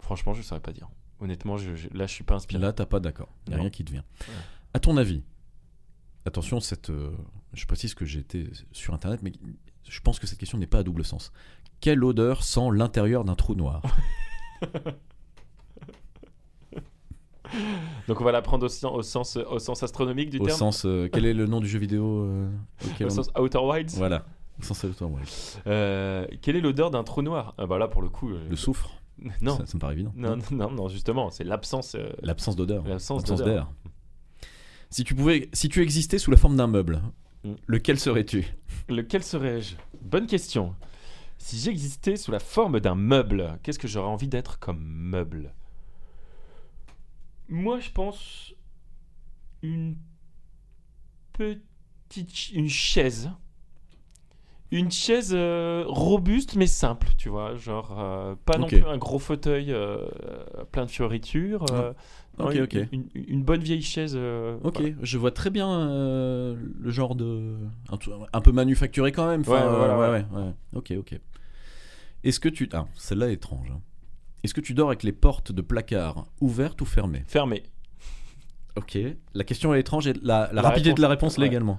franchement, 0.00 0.34
je 0.34 0.40
ne 0.40 0.44
saurais 0.44 0.60
pas 0.60 0.72
dire. 0.72 0.88
Honnêtement, 1.20 1.56
je, 1.56 1.74
je- 1.74 1.88
là, 1.94 2.06
je 2.06 2.12
suis 2.12 2.24
pas 2.24 2.34
inspiré. 2.34 2.60
Là, 2.62 2.72
t'as 2.72 2.86
pas 2.86 3.00
d'accord. 3.00 3.28
Il 3.46 3.50
n'y 3.50 3.56
a 3.56 3.60
rien 3.60 3.70
qui 3.70 3.84
te 3.84 3.90
vient. 3.92 4.04
Ouais. 4.20 4.34
À 4.74 4.80
ton 4.80 4.96
avis, 4.96 5.22
attention, 6.26 6.60
cette, 6.60 6.90
euh, 6.90 7.10
je 7.54 7.64
précise 7.66 7.94
que 7.94 8.04
été 8.18 8.50
sur 8.72 8.92
Internet, 8.94 9.20
mais 9.22 9.32
je 9.88 10.00
pense 10.00 10.18
que 10.18 10.26
cette 10.26 10.38
question 10.38 10.58
n'est 10.58 10.66
pas 10.66 10.78
à 10.80 10.82
double 10.82 11.04
sens. 11.04 11.32
Quelle 11.80 12.02
odeur 12.04 12.42
sent 12.42 12.68
l'intérieur 12.72 13.24
d'un 13.24 13.34
trou 13.34 13.54
noir? 13.54 13.82
Donc, 18.08 18.20
on 18.20 18.24
va 18.24 18.32
la 18.32 18.42
prendre 18.42 18.66
au, 18.66 18.68
sen- 18.68 18.90
au 18.90 19.02
sens, 19.02 19.36
au 19.36 19.58
sens 19.58 19.82
astronomique 19.82 20.30
du 20.30 20.38
Au 20.38 20.46
terme, 20.46 20.58
sens, 20.58 20.84
euh, 20.84 21.08
quel 21.12 21.24
est 21.26 21.32
le 21.32 21.46
nom 21.46 21.60
du 21.60 21.68
jeu 21.68 21.78
vidéo 21.78 22.24
euh, 22.24 22.50
au 23.00 23.04
on- 23.04 23.10
sens 23.10 23.30
Outer 23.38 23.58
Wilds. 23.58 23.94
Voilà. 23.96 24.26
Au 24.58 24.62
sens 24.62 24.82
Outer 24.82 25.04
Wilds. 25.04 25.60
Euh, 25.66 26.26
quelle 26.42 26.56
est 26.56 26.60
l'odeur 26.60 26.90
d'un 26.90 27.04
trou 27.04 27.22
noir? 27.22 27.54
Ah 27.58 27.66
bah 27.66 27.78
Là, 27.78 27.86
pour 27.88 28.02
le 28.02 28.08
coup. 28.08 28.28
Le 28.30 28.56
soufre. 28.56 28.90
Non. 29.40 29.56
Ça, 29.58 29.66
ça 29.66 29.74
me 29.76 29.80
paraît 29.80 29.94
évident. 29.94 30.12
non, 30.16 30.36
non, 30.36 30.42
non, 30.52 30.70
non, 30.70 30.88
justement, 30.88 31.30
c'est 31.30 31.44
l'absence. 31.44 31.94
euh, 31.94 32.10
L'absence 32.22 32.56
d'odeur. 32.56 32.84
L'absence 32.86 33.24
d'air. 33.24 33.70
Si 34.90 35.04
tu 35.04 35.14
pouvais, 35.14 35.48
si 35.52 35.68
tu 35.68 35.82
existais 35.82 36.18
sous 36.18 36.30
la 36.30 36.36
forme 36.36 36.56
d'un 36.56 36.66
meuble, 36.68 37.02
Mm. 37.44 37.54
lequel 37.66 37.98
serais-tu? 37.98 38.46
Lequel 38.88 39.22
serais-je? 39.22 39.76
Bonne 40.02 40.26
question. 40.26 40.74
Si 41.38 41.58
j'existais 41.58 42.16
sous 42.16 42.30
la 42.32 42.38
forme 42.40 42.80
d'un 42.80 42.94
meuble, 42.94 43.58
qu'est-ce 43.62 43.78
que 43.78 43.86
j'aurais 43.88 44.08
envie 44.08 44.26
d'être 44.28 44.58
comme 44.58 44.82
meuble? 44.82 45.52
Moi, 47.48 47.78
je 47.80 47.90
pense 47.90 48.54
une 49.62 49.96
petite 51.32 52.30
ch- 52.30 52.52
une 52.54 52.68
chaise. 52.68 53.30
Une 54.72 54.90
chaise 54.90 55.32
euh, 55.32 55.84
robuste 55.86 56.56
mais 56.56 56.66
simple, 56.66 57.08
tu 57.16 57.28
vois, 57.28 57.54
genre 57.54 57.96
euh, 57.98 58.34
pas 58.44 58.58
non 58.58 58.66
plus 58.66 58.82
un 58.84 58.98
gros 58.98 59.18
fauteuil 59.20 59.72
euh, 59.72 60.06
plein 60.72 60.84
de 60.86 60.90
fioritures. 60.90 61.64
euh, 61.72 61.92
non, 62.38 62.46
Ok, 62.46 62.54
une, 62.54 62.62
ok. 62.64 62.76
Une, 62.92 63.04
une 63.14 63.42
bonne 63.44 63.60
vieille 63.60 63.82
chaise. 63.82 64.16
Ok, 64.16 64.78
voilà. 64.80 64.94
je 65.00 65.18
vois 65.18 65.30
très 65.30 65.50
bien 65.50 65.88
le 65.88 66.90
genre 66.90 67.14
de. 67.14 67.54
Un, 68.32 68.40
peu 68.40 68.52
manufacturé 68.52 69.12
quand 69.12 69.28
même. 69.28 69.42
enfin, 69.42 69.52
Ouais, 69.70 69.76
voilà, 69.76 69.98
ouais, 69.98 70.08
ouais, 70.32 70.42
ouais. 70.42 70.54
Ok, 70.74 70.92
ok. 70.98 71.20
Est-ce 72.24 72.40
que 72.40 72.48
tu. 72.48 72.68
Ah, 72.72 72.86
celle-là 72.96 73.28
est 73.30 73.34
étrange. 73.34 73.70
hein. 73.72 73.80
Est-ce 74.42 74.52
que 74.54 74.60
tu 74.60 74.74
dors 74.74 74.88
avec 74.88 75.02
les 75.02 75.12
portes 75.12 75.52
de 75.52 75.62
placard 75.62 76.26
ouvertes 76.40 76.80
ou 76.80 76.84
fermées? 76.84 77.24
Fermé. 77.26 77.62
Ok. 78.76 78.98
La 79.34 79.44
question 79.44 79.74
est 79.74 79.80
étrange 79.80 80.06
et 80.06 80.12
la, 80.22 80.48
la 80.52 80.60
La 80.60 80.62
rapidité 80.62 80.92
de 80.94 81.00
la 81.00 81.08
réponse, 81.08 81.36
réponse 81.36 81.38
ouais. 81.38 81.76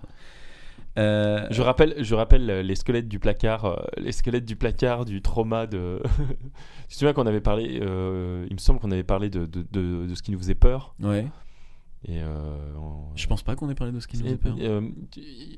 Euh, 0.97 1.47
Je 1.51 1.61
rappelle, 1.61 1.95
je 1.99 2.15
rappelle 2.15 2.49
euh, 2.49 2.61
les 2.63 2.75
squelettes 2.75 3.07
du 3.07 3.19
placard, 3.19 3.65
euh, 3.65 3.75
les 3.97 4.11
squelettes 4.11 4.45
du 4.45 4.55
placard 4.55 5.05
du 5.05 5.21
trauma 5.21 5.67
de. 5.67 6.01
tu 6.87 6.87
te 6.89 6.93
souviens 6.95 7.13
qu'on 7.13 7.27
avait 7.27 7.41
parlé, 7.41 7.79
euh, 7.81 8.45
il 8.49 8.53
me 8.53 8.59
semble 8.59 8.79
qu'on 8.79 8.91
avait 8.91 9.03
parlé 9.03 9.29
de, 9.29 9.45
de, 9.45 9.65
de- 9.71 10.05
de 10.07 10.15
ce 10.15 10.21
qui 10.23 10.31
nous 10.31 10.39
faisait 10.39 10.55
peur. 10.55 10.95
Ouais. 11.01 11.27
Et 12.07 12.21
euh, 12.21 12.27
on- 12.77 13.15
Je 13.15 13.25
pense 13.27 13.41
pas 13.41 13.55
qu'on 13.55 13.69
ait 13.69 13.75
parlé 13.75 13.91
de 13.91 13.99
ce 13.99 14.07
qui 14.07 14.17
nous 14.17 14.23
faisait 14.25 14.37
peur. 14.37 14.55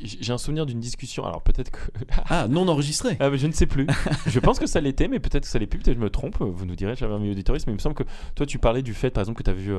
J'ai 0.04 0.32
un 0.34 0.38
souvenir 0.38 0.66
d'une 0.66 0.80
discussion. 0.80 1.26
Alors 1.26 1.42
peut-être 1.42 1.70
que. 1.72 1.80
Ah, 2.30 2.48
non 2.48 2.68
enregistré 2.68 3.18
Ah, 3.20 3.30
mais 3.30 3.38
je 3.38 3.48
ne 3.48 3.52
sais 3.52 3.66
plus. 3.66 3.88
je 4.26 4.40
pense 4.40 4.58
que 4.60 4.66
ça 4.68 4.80
l'était, 4.82 5.08
mais 5.08 5.20
peut-être 5.20 5.44
que 5.44 5.50
ça 5.50 5.60
l'est 5.60 5.68
plus. 5.68 5.80
Peut-être 5.80 5.96
que 5.96 6.00
je 6.00 6.04
me 6.04 6.10
trompe. 6.10 6.38
Vous 6.40 6.66
nous 6.66 6.76
direz, 6.76 6.96
j'avais 6.96 7.14
un 7.14 7.20
milieu 7.20 7.32
auditorisme, 7.34 7.66
mais 7.70 7.74
il 7.74 7.76
me 7.78 7.82
semble 7.82 7.96
que 7.96 8.04
toi, 8.36 8.46
tu 8.46 8.58
parlais 8.60 8.82
du 8.82 8.94
fait, 8.94 9.10
par 9.10 9.22
exemple, 9.22 9.38
que 9.38 9.44
tu 9.44 9.50
as 9.50 9.54
vu 9.54 9.74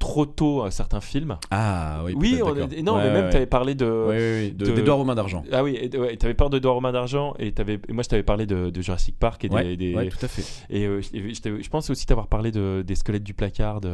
trop 0.00 0.26
tôt 0.26 0.64
euh, 0.64 0.70
certains 0.70 1.00
films. 1.00 1.36
Ah, 1.52 2.02
oui. 2.04 2.14
Oui, 2.16 2.40
on 2.42 2.46
non, 2.82 2.96
Ouais, 2.96 3.04
mais 3.04 3.12
même 3.12 3.24
ouais. 3.26 3.30
tu 3.30 3.36
avais 3.36 3.46
parlé 3.46 3.76
de. 3.76 3.84
Oui. 4.08 4.50
de- 4.50 4.66
de- 4.66 4.72
D'Edouard 4.72 4.98
aux 4.98 5.04
mains 5.04 5.14
d'argent. 5.14 5.44
Ah 5.52 5.62
oui, 5.62 5.76
et, 5.80 5.96
ouais, 5.96 6.16
t'avais 6.16 6.34
peur 6.34 6.50
de 6.50 6.58
Dora 6.58 6.74
Romain 6.74 6.90
d'argent 6.90 7.34
et, 7.38 7.54
moi 7.92 8.02
je 8.02 8.08
t'avais 8.08 8.24
parlé 8.24 8.46
de, 8.46 8.70
de 8.70 8.80
Jurassic 8.82 9.16
Park 9.18 9.44
et 9.44 9.48
des, 9.48 9.54
Ouais, 9.54 9.76
des- 9.76 9.94
ouais, 9.94 10.08
tout 10.08 10.18
à 10.22 10.26
fait. 10.28 10.42
et 10.68 10.86
euh, 10.86 11.00
je, 11.00 11.32
je 11.34 11.40
t'avais- 11.40 11.62
je 11.62 11.70
pense 11.70 11.88
aussi 11.90 12.06
t'avoir 12.06 12.26
parlé 12.26 12.50
de, 12.50 12.82
des 12.84 12.94
squelettes 12.96 13.22
du 13.22 13.34
placard 13.34 13.80
de, 13.80 13.88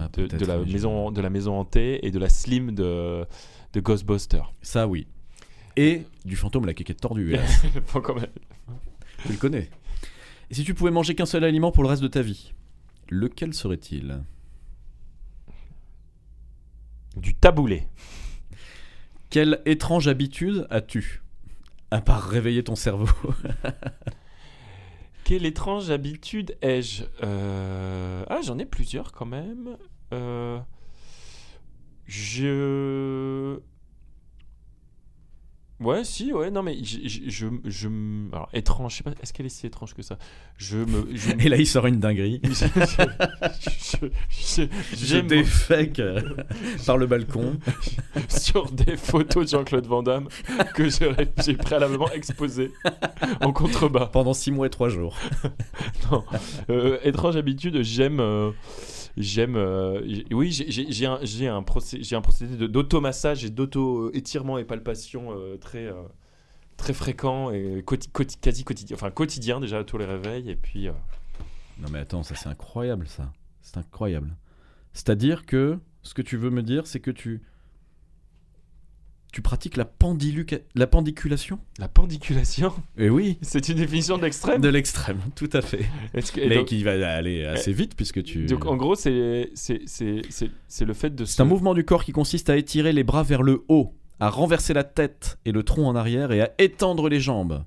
Ah, 0.00 0.08
la 0.46 0.58
oui, 0.58 0.64
je- 0.66 0.72
maison 0.72 1.10
de 1.12 1.20
la 1.20 1.30
maison 1.30 1.60
hantée 1.60 2.04
et 2.04 2.10
de 2.10 2.18
la 2.18 2.28
slim 2.28 2.72
de, 2.74 3.24
de 3.72 3.80
Ghostbusters. 3.80 4.52
Ça, 4.62 4.88
oui. 4.88 5.06
Et 5.76 6.02
du 6.24 6.36
fantôme, 6.36 6.66
la 6.66 6.74
quéquette 6.74 7.00
tordue. 7.00 7.36
Faut 7.86 8.00
quand 8.02 8.14
même- 8.14 8.26
tu 9.26 9.32
le 9.32 9.38
connais. 9.38 9.68
Et 10.50 10.54
si 10.54 10.64
tu 10.64 10.74
pouvais 10.74 10.90
manger 10.90 11.14
qu'un 11.14 11.26
seul 11.26 11.44
aliment 11.44 11.70
pour 11.70 11.82
le 11.84 11.88
reste 11.90 12.02
de 12.02 12.08
ta 12.08 12.22
vie, 12.22 12.52
lequel 13.10 13.52
serait-il? 13.54 14.20
Du 17.16 17.34
taboulé. 17.34 17.86
Quelle 19.30 19.62
étrange 19.66 20.08
habitude 20.08 20.66
as-tu 20.70 21.22
À 21.90 22.00
part 22.00 22.22
réveiller 22.28 22.64
ton 22.64 22.74
cerveau. 22.76 23.08
Quelle 25.24 25.46
étrange 25.46 25.90
habitude 25.90 26.56
ai-je? 26.62 27.04
Euh, 27.22 28.24
Ah, 28.28 28.40
j'en 28.42 28.58
ai 28.58 28.64
plusieurs 28.66 29.12
quand 29.12 29.26
même. 29.26 29.76
Euh, 30.12 30.58
Je. 32.06 33.60
Ouais, 35.80 36.04
si, 36.04 36.32
ouais, 36.34 36.50
non, 36.50 36.62
mais 36.62 36.76
je. 36.84 36.98
je, 37.06 37.46
je, 37.64 37.88
alors, 38.32 38.48
étrange, 38.52 38.92
je 38.92 38.96
sais 38.98 39.02
pas, 39.02 39.12
est-ce 39.22 39.32
qu'elle 39.32 39.46
est 39.46 39.48
si 39.48 39.66
étrange 39.66 39.94
que 39.94 40.02
ça? 40.02 40.18
Je 40.58 40.76
me. 40.76 41.08
Je, 41.14 41.30
me- 41.34 41.40
Et 41.46 41.48
là, 41.48 41.56
il 41.56 41.66
sort 41.66 41.86
une 41.86 41.98
dinguerie. 42.00 42.40
je, 44.30 45.20
défèque 45.20 45.98
euh, 46.00 46.20
par 46.86 46.96
le 46.98 47.06
balcon. 47.06 47.58
sur 48.28 48.70
des 48.70 48.96
photos 48.96 49.44
de 49.46 49.56
Jean-Claude 49.56 49.86
Van 49.86 50.02
Damme 50.02 50.28
que 50.74 50.88
j'ai 50.88 51.54
préalablement 51.54 52.10
exposées 52.12 52.72
en 53.40 53.52
contrebas. 53.52 54.06
Pendant 54.06 54.34
6 54.34 54.50
mois 54.52 54.66
et 54.66 54.70
3 54.70 54.88
jours. 54.90 55.16
Non. 56.10 56.24
Euh, 56.68 56.98
étrange 57.04 57.36
habitude, 57.36 57.82
j'aime. 57.82 58.20
euh, 58.20 58.50
J'aime. 59.20 59.56
euh, 59.56 60.00
oui, 60.30 60.50
j'ai- 60.52 61.06
un, 61.06 61.14
un, 61.14 61.62
procé- 61.62 62.14
un 62.14 62.20
procédé 62.20 62.68
d'automassage 62.68 63.44
et 63.44 63.50
d'auto-étirement 63.50 64.58
et 64.58 64.64
palpation 64.64 65.32
euh, 65.36 65.56
très, 65.56 65.86
euh, 65.86 66.02
très 66.76 66.92
fréquent 66.92 67.50
et 67.50 67.84
quasi 68.40 68.64
quotidien. 68.64 68.94
Enfin, 68.96 69.10
quotidien 69.10 69.60
déjà 69.60 69.84
tous 69.84 69.98
les 69.98 70.06
réveils. 70.06 70.50
Et 70.50 70.56
puis. 70.56 70.88
Non 71.78 71.88
mais 71.90 72.00
attends, 72.00 72.22
ça 72.22 72.34
c'est 72.34 72.48
incroyable 72.48 73.06
ça. 73.08 73.32
C'est 73.62 73.78
incroyable. 73.78 74.36
C'est-à-dire 74.92 75.46
que 75.46 75.78
ce 76.02 76.14
que 76.14 76.22
tu 76.22 76.36
veux 76.36 76.50
me 76.50 76.62
dire, 76.62 76.86
c'est 76.86 77.00
que 77.00 77.10
tu 77.10 77.42
tu 79.32 79.42
pratiques 79.42 79.76
la, 79.76 79.88
la 80.74 80.86
pendiculation? 80.86 81.58
La 81.78 81.88
pendiculation, 81.88 82.72
Eh 82.98 83.08
oui, 83.10 83.38
c'est 83.42 83.68
une 83.68 83.76
définition 83.76 84.16
de 84.18 84.22
l'extrême. 84.22 84.60
de 84.60 84.68
l'extrême, 84.68 85.20
tout 85.36 85.50
à 85.52 85.62
fait. 85.62 85.84
Que- 86.12 86.40
et 86.40 86.48
Mais 86.48 86.54
donc, 86.56 86.66
qui 86.66 86.82
va 86.82 86.92
aller 87.14 87.44
assez 87.44 87.72
vite 87.72 87.94
puisque 87.96 88.22
tu... 88.22 88.46
donc, 88.46 88.66
en 88.66 88.76
gros, 88.76 88.94
c'est 88.94 89.50
c'est- 89.54 89.82
c'est- 89.86 90.22
c'est- 90.28 90.50
c'est 90.68 90.84
le 90.84 90.94
fait 90.94 91.14
de 91.14 91.24
C'est 91.24 91.36
se- 91.36 91.42
un 91.42 91.46
mouvement 91.46 91.74
du 91.74 91.84
corps 91.84 92.04
qui 92.04 92.12
consiste 92.12 92.50
à 92.50 92.56
étirer 92.56 92.92
les 92.92 93.04
bras 93.04 93.22
vers 93.22 93.42
le 93.42 93.64
haut, 93.68 93.94
à 94.18 94.28
renverser 94.30 94.74
la 94.74 94.84
tête 94.84 95.38
et 95.44 95.52
le 95.52 95.62
tronc 95.62 95.86
en 95.86 95.94
arrière 95.96 96.32
et 96.32 96.40
à 96.42 96.50
étendre 96.58 97.08
les 97.08 97.20
jambes, 97.20 97.64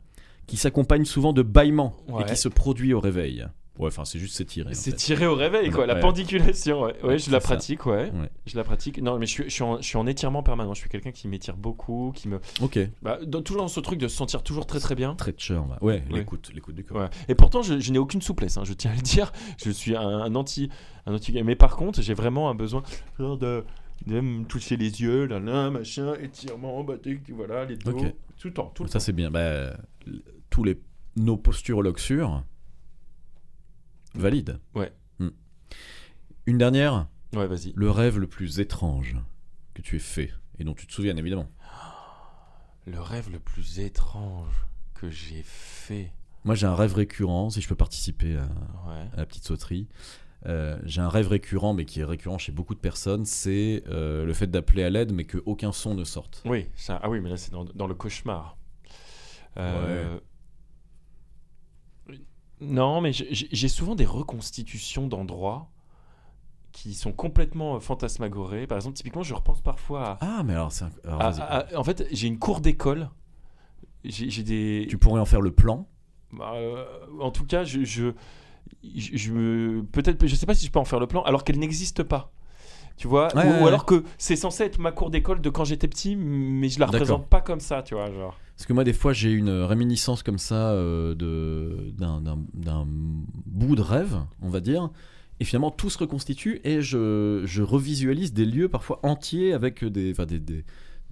qui 0.48 0.58
s'accompagne 0.58 1.06
souvent 1.06 1.34
de 1.34 1.42
bâillements 1.42 1.96
Ouais. 2.10 2.24
et 2.24 2.26
qui 2.26 2.36
se 2.36 2.50
produit 2.50 2.94
au 2.94 3.00
réveil. 3.00 3.46
Ouais, 3.80 3.88
enfin 3.88 4.06
c'est 4.06 4.20
juste 4.20 4.36
s'étirer. 4.36 4.74
C'est 4.76 4.94
tiré 4.96 5.26
au 5.26 5.34
réveil, 5.34 5.72
quoi. 5.72 5.88
La 5.88 5.96
Ouais. 5.96 6.00
pendiculation, 6.00 6.84
ouais. 6.84 6.94
Ouais, 7.04 7.18
je 7.18 7.32
la 7.32 7.40
ça. 7.40 7.48
pratique, 7.48 7.88
ouais. 7.88 8.12
Ouais. 8.12 8.30
Je 8.46 8.56
la 8.56 8.64
pratique. 8.64 9.02
Non, 9.02 9.18
mais 9.18 9.26
je 9.26 9.32
suis, 9.32 9.44
je 9.46 9.50
suis, 9.50 9.64
en, 9.64 9.78
je 9.78 9.84
suis 9.88 9.98
en 9.98 10.06
étirement 10.06 10.44
permanent. 10.44 10.76
Je 10.76 10.80
suis 10.82 10.90
quelqu'un 10.90 11.12
qui 11.12 11.28
m'étire 11.28 11.58
beaucoup, 11.58 12.12
qui 12.14 12.28
me. 12.28 12.40
Ok. 12.62 12.78
Bah, 13.02 13.18
dans- 13.26 13.42
toujours 13.42 13.64
dans 13.64 13.68
ce 13.68 13.80
truc 13.80 13.98
de 13.98 14.08
se 14.08 14.16
sentir 14.16 14.44
toujours 14.44 14.68
très 14.68 14.80
très 14.80 14.94
bien. 14.94 15.16
Très 15.16 15.34
cher, 15.36 15.64
ouais. 15.68 15.78
Ouais, 15.82 16.04
l'écoute, 16.12 16.52
l'écoute 16.54 16.76
du 16.76 16.84
corps. 16.84 16.98
Ouais. 17.02 17.10
Et 17.28 17.34
pourtant, 17.34 17.64
je, 17.64 17.80
je 17.80 17.92
n'ai 17.92 17.98
aucune 17.98 18.22
souplesse, 18.22 18.58
hein, 18.58 18.64
je 18.64 18.74
tiens 18.74 18.92
à 18.92 18.96
le 18.96 19.02
dire. 19.02 19.32
Je 19.64 19.72
suis 19.72 19.96
un, 19.96 20.02
un 20.08 20.36
anti. 20.36 20.70
Un 21.08 21.16
anti 21.16 21.42
mais 21.44 21.56
par 21.56 21.76
contre, 21.76 22.02
j'ai 22.02 22.14
vraiment 22.14 22.50
un 22.52 22.56
besoin 22.56 22.84
de, 23.18 23.64
de 24.06 24.22
me 24.22 24.46
toucher 24.46 24.78
les 24.78 25.02
yeux, 25.02 25.26
là, 25.26 25.40
là, 25.40 25.72
machin, 25.72 26.14
étirement, 26.22 26.84
bah, 26.84 26.94
tic, 27.02 27.22
voilà, 27.32 27.66
les 27.66 27.76
dos. 27.78 27.92
Ok. 27.92 28.14
Tout 28.38 28.48
le 28.50 28.54
temps, 28.54 28.72
tout 28.76 28.84
le 28.84 28.90
Ça 28.90 29.00
c'est 29.00 29.14
bien. 29.14 29.32
Bah, 29.32 29.76
tous 30.52 30.64
les 30.64 30.80
nos 31.16 31.38
posturologues 31.38 31.98
sûrs 32.00 32.44
valident. 34.16 34.60
Ouais. 34.76 34.92
Hmm. 35.20 35.30
Une 36.46 36.58
dernière. 36.58 37.08
Ouais, 37.34 37.48
vas-y. 37.48 37.74
Le 37.76 37.90
rêve 37.90 38.20
le 38.20 38.28
plus 38.28 38.60
étrange 38.60 39.16
que 39.74 39.82
tu 39.82 39.96
aies 39.96 40.00
fait 40.00 40.32
et 40.60 40.64
dont 40.64 40.74
tu 40.74 40.86
te 40.88 40.94
souviens 40.94 41.16
évidemment. 41.18 41.50
Le 42.86 43.00
rêve 43.00 43.32
le 43.32 43.40
plus 43.40 43.80
étrange 43.80 44.54
que 44.94 45.10
j'ai 45.10 45.42
fait. 45.44 46.12
Moi 46.44 46.54
j'ai 46.56 46.68
un 46.68 46.76
rêve 46.76 46.94
récurrent. 46.94 47.50
Si 47.50 47.62
je 47.62 47.68
peux 47.70 47.76
participer 47.76 48.36
à, 48.36 48.42
Ouais. 48.90 49.08
à 49.14 49.18
la 49.18 49.26
petite 49.26 49.46
sauterie. 49.46 49.88
Euh, 50.46 50.78
j'ai 50.84 51.00
un 51.00 51.08
rêve 51.08 51.30
récurrent, 51.30 51.74
mais 51.74 51.86
qui 51.86 52.02
est 52.02 52.04
récurrent 52.04 52.38
chez 52.38 52.52
beaucoup 52.52 52.76
de 52.76 52.80
personnes, 52.82 53.24
c'est 53.24 53.82
euh, 53.88 54.26
le 54.26 54.34
fait 54.34 54.48
d'appeler 54.48 54.84
à 54.84 54.90
l'aide, 54.90 55.14
mais 55.14 55.24
qu'aucun 55.24 55.72
son 55.72 55.96
ne 55.96 56.04
sorte. 56.04 56.42
Oui, 56.46 56.68
ça, 56.76 57.00
ah 57.02 57.10
oui, 57.10 57.22
mais 57.22 57.30
là 57.30 57.38
c'est 57.38 57.52
dans, 57.54 57.64
dans 57.64 57.88
le 57.88 57.94
cauchemar. 57.96 58.58
Euh, 59.56 60.20
Non, 62.64 63.02
mais 63.02 63.12
j'ai- 63.14 63.68
souvent 63.68 63.96
des 63.96 64.06
reconstitutions 64.06 65.08
d'endroits 65.08 65.70
qui 66.72 66.94
sont 66.94 67.12
complètement 67.12 67.76
euh, 67.76 67.80
fantasmagorés. 67.80 68.66
Par 68.68 68.78
exemple, 68.78 68.96
typiquement, 68.98 69.24
je 69.24 69.34
repense 69.34 69.62
parfois 69.62 70.04
à. 70.04 70.18
Ah, 70.22 70.44
mais 70.44 70.54
alors, 70.54 70.72
c'est 70.72 70.86
en 71.76 71.84
fait, 71.84 72.08
j'ai 72.12 72.28
une 72.28 72.40
cour 72.40 72.62
d'école. 72.62 73.10
J'ai 74.04 74.44
des. 74.44 74.88
tu 74.90 74.98
pourrais 74.98 75.22
en 75.22 75.26
faire 75.26 75.42
le 75.42 75.52
plan? 75.52 75.88
Bah, 76.32 76.54
euh, 76.56 76.84
en 77.22 77.32
tout 77.32 77.46
cas, 77.46 77.64
je, 77.64 77.84
je, 77.84 78.12
je, 78.84 79.16
je 79.16 79.32
me 79.32 79.84
peut-être, 79.92 80.26
je 80.26 80.36
sais 80.36 80.46
pas 80.46 80.56
si 80.56 80.66
je 80.66 80.72
peux 80.72 80.80
en 80.80 80.86
faire 80.86 81.00
le 81.00 81.08
plan, 81.08 81.22
alors 81.24 81.44
qu'elle 81.44 81.60
n'existe 81.60 82.04
pas. 82.04 82.32
Tu 82.96 83.08
vois, 83.08 83.28
Ouais, 83.36 83.44
ou, 83.44 83.48
ouais, 83.48 83.54
ou 83.60 83.62
ouais. 83.64 83.68
alors 83.68 83.86
que 83.86 84.04
c'est 84.18 84.36
censé 84.36 84.64
être 84.64 84.80
ma 84.80 84.92
cour 84.92 85.10
d'école 85.10 85.42
de 85.42 85.50
quand 85.50 85.64
j'étais 85.66 85.88
petit, 85.88 86.16
mais 86.16 86.70
je 86.70 86.80
la 86.80 86.86
représente 86.86 87.28
pas 87.28 87.42
comme 87.42 87.60
ça, 87.60 87.82
tu 87.84 87.96
vois, 87.96 88.12
genre. 88.12 88.38
Parce 88.56 88.68
que 88.68 88.74
moi, 88.74 88.84
des 88.84 88.94
fois, 88.94 89.14
j'ai 89.14 89.32
une 89.32 89.50
réminiscence 89.50 90.22
comme 90.22 90.38
ça 90.38 90.70
euh, 90.72 91.16
de 91.16 91.92
d'un 91.98 92.86
bout 92.88 93.76
de 93.76 93.82
rêve, 93.82 94.18
on 94.42 94.50
va 94.50 94.60
dire. 94.60 94.90
Et 95.40 95.46
finalement, 95.46 95.72
tout 95.72 95.90
se 95.90 95.98
reconstitue 95.98 96.62
et 96.64 96.82
je, 96.82 97.42
je 97.46 97.64
revisualise 97.64 98.34
des 98.34 98.46
lieux 98.46 98.70
parfois 98.70 99.00
entiers 99.04 99.54
avec 99.54 99.84
des, 99.84 100.14
des, 100.14 100.40
des, 100.40 100.64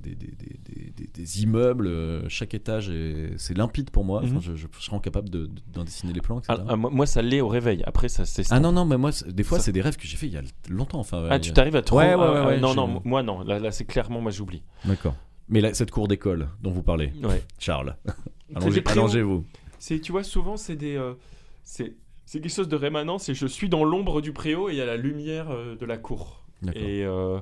des, 0.02 0.16
des, 0.16 0.28
des- 0.28 0.60
des- 0.66 0.92
des- 0.98 1.08
des 1.14 1.44
immeubles. 1.44 1.88
euh, 1.88 2.28
Chaque 2.30 2.54
étage, 2.54 2.90
est- 2.90 3.34
c'est 3.38 3.56
limpide 3.56 3.90
pour 3.92 4.04
moi. 4.04 4.22
Enfin, 4.24 4.36
Mhm. 4.36 4.42
je, 4.42 4.56
je 4.56 4.68
serais 4.80 5.00
capable 5.00 5.30
de- 5.30 5.50
d'en 5.74 5.84
dessiner 5.84 6.12
les 6.14 6.22
plans, 6.22 6.40
etc. 6.40 6.56
Ah, 6.60 6.66
ah, 6.70 6.76
moi, 6.76 7.06
ça 7.06 7.22
l'est 7.22 7.42
au 7.42 7.48
réveil. 7.48 7.84
Après, 7.86 8.10
ça 8.10 8.26
c'est. 8.26 8.44
Ah 8.52 8.60
non, 8.60 8.72
non, 8.72 8.86
mais 8.86 8.98
moi, 8.98 9.12
c'est- 9.12 9.32
des 9.32 9.44
fois, 9.44 9.60
Ça- 9.60 9.66
c'est 9.66 9.72
des 9.72 9.82
rêves 9.82 9.98
que 9.98 10.08
j'ai 10.08 10.18
fait 10.18 10.28
il 10.28 10.34
y 10.34 10.38
a 10.38 10.42
longtemps. 10.70 11.00
Enfin, 11.00 11.28
Ah, 11.30 11.40
tu 11.40 11.54
t'arrives 11.54 11.76
à 11.76 11.82
trop. 11.82 11.98
Ouais, 12.00 12.14
ouais, 12.16 12.22
ah, 12.22 12.32
ouais, 12.34 12.46
ouais, 12.48 12.60
non, 12.60 12.70
je- 12.72 12.76
non, 12.76 13.02
moi 13.06 13.24
non. 13.24 13.42
Là, 13.42 13.60
là 13.60 13.72
c'est 13.72 13.86
clairement, 13.86 14.22
moi 14.22 14.32
j'oublie. 14.32 14.64
D'accord. 14.86 15.16
Mais 15.50 15.62
là, 15.62 15.74
cette 15.74 15.92
cour 15.92 16.08
d'école 16.08 16.48
dont 16.62 16.72
vous 16.72 16.84
parlez, 16.84 17.12
Ouais. 17.24 17.44
Charles, 17.60 17.96
allongez- 18.56 18.84
allongez-vous. 18.88 19.44
C'est, 19.80 20.00
tu 20.00 20.12
vois, 20.12 20.24
souvent 20.24 20.58
c'est 20.58 20.76
des, 20.76 20.96
euh, 20.96 21.14
c'est, 21.64 21.96
c'est 22.26 22.40
quelque 22.40 22.54
chose 22.54 22.70
de 22.70 22.76
rémanent. 22.76 23.18
C'est 23.20 23.34
je 23.34 23.48
suis 23.48 23.68
dans 23.70 23.84
l'ombre 23.84 24.22
du 24.22 24.32
préau 24.34 24.70
et 24.70 24.74
il 24.74 24.78
y 24.78 24.82
a 24.82 24.86
la 24.86 24.98
lumière 24.98 25.50
euh, 25.52 25.76
de 25.76 25.86
la 25.86 25.98
cour. 25.98 26.46
Et, 26.76 27.04
euh, 27.04 27.40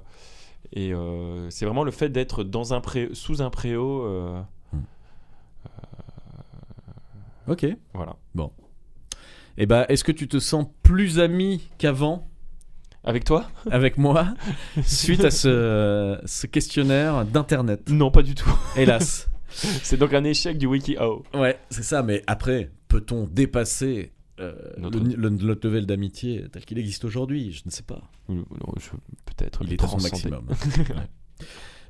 et 0.74 0.94
euh, 0.94 1.50
c'est 1.50 1.66
vraiment 1.66 1.84
le 1.84 1.92
fait 1.92 2.10
d'être 2.10 2.44
dans 2.44 2.74
un 2.74 2.82
pré, 2.82 3.10
sous 3.14 3.42
un 3.42 3.50
préau. 3.50 4.04
euh, 4.06 4.42
Ok. 7.48 7.66
voilà. 7.94 8.16
Et 9.58 9.66
bah, 9.66 9.86
est-ce 9.90 10.04
que 10.06 10.12
tu 10.14 10.28
te 10.28 10.40
sens 10.40 10.68
plus 10.84 11.20
ami 11.20 11.68
qu'avant? 11.78 12.30
Avec 13.04 13.24
toi? 13.26 13.46
Avec 13.72 13.98
moi? 13.98 14.28
Suite 14.84 15.26
à 15.26 15.32
ce, 15.32 16.18
ce 16.26 16.48
questionnaire 16.48 17.26
d'internet 17.26 17.90
Non, 17.90 18.12
pas 18.12 18.22
du 18.22 18.36
tout. 18.36 18.54
Hélas. 18.78 19.30
c'est 19.50 19.98
donc 19.98 20.14
un 20.14 20.24
échec 20.24 20.58
du 20.58 20.68
WikiHow. 20.68 21.24
Ouais, 21.34 21.60
c'est 21.70 21.84
ça, 21.84 22.04
mais 22.04 22.24
après, 22.28 22.72
peut-on 22.88 23.26
dépasser 23.26 24.14
euh, 24.40 24.54
Notre- 24.78 25.00
le, 25.00 25.16
le- 25.16 25.30
notre 25.30 25.68
level 25.68 25.86
d'amitié 25.86 26.46
tel 26.52 26.66
qu'il 26.66 26.78
existe 26.78 27.06
aujourd'hui 27.06 27.52
Je 27.52 27.62
ne 27.66 27.72
sais 27.72 27.84
pas. 27.84 28.02
Peut-être. 28.28 29.62
Il 29.64 29.74
est 29.74 29.84
à 29.84 29.88
son 29.88 29.98
transcender. 29.98 30.38
maximum. 30.48 30.48
Ouais. 30.98 31.46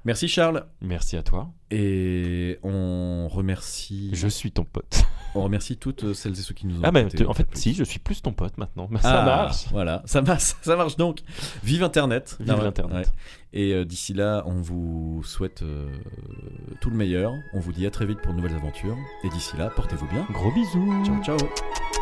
Merci 0.05 0.29
Charles. 0.29 0.65
Merci 0.81 1.17
à 1.17 1.23
toi. 1.23 1.51
Et 1.71 2.57
on 2.63 3.27
remercie, 3.27 4.09
Je 4.13 4.29
suis 4.29 4.49
ton 4.53 4.63
pote. 4.63 5.03
on 5.35 5.43
remercie 5.43 5.75
toutes 5.75 6.13
celles 6.13 6.31
et 6.31 6.35
ceux 6.41 6.53
qui 6.53 6.67
nous 6.67 6.77
ont 6.79 6.83
Ah, 6.85 6.91
en 7.27 7.33
fait, 7.33 7.47
si, 7.53 7.73
je 7.73 7.83
suis 7.83 7.99
plus 7.99 8.21
ton 8.21 8.31
pote 8.31 8.57
maintenant. 8.57 8.87
Mais 8.91 8.99
Ah, 8.99 9.09
ça 9.11 9.23
marche. 9.25 9.65
Voilà, 9.71 10.01
ça 10.05 10.21
marche, 10.21 10.53
ça 10.61 10.77
marche 10.77 10.95
donc. 10.95 11.19
Vive 11.65 11.83
Internet. 11.83 12.37
Vive 12.39 12.55
Ah 12.57 12.63
l'Internet. 12.63 12.95
ouais. 13.07 13.13
Et 13.51 13.73
euh, 13.73 13.83
d'ici 13.83 14.13
là, 14.13 14.43
on 14.45 14.61
vous 14.61 15.21
souhaite 15.25 15.63
euh, 15.63 15.89
tout 16.79 16.89
le 16.91 16.95
meilleur. 16.95 17.33
On 17.53 17.59
vous 17.59 17.73
dit 17.73 17.85
à 17.85 17.91
très 17.91 18.05
vite 18.05 18.21
pour 18.21 18.31
de 18.31 18.37
nouvelles 18.37 18.55
aventures. 18.55 18.95
Et 19.25 19.29
d'ici 19.29 19.57
là, 19.57 19.69
portez-vous 19.75 20.07
bien. 20.07 20.25
Gros 20.31 20.51
bisous. 20.53 21.03
Ciao, 21.03 21.21
ciao. 21.37 21.98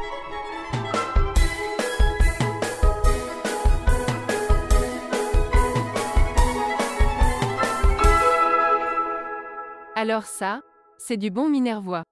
Alors 9.99 10.25
ça, 10.25 10.61
c'est 10.99 11.17
du 11.17 11.31
bon 11.31 11.49
minervois. 11.49 12.03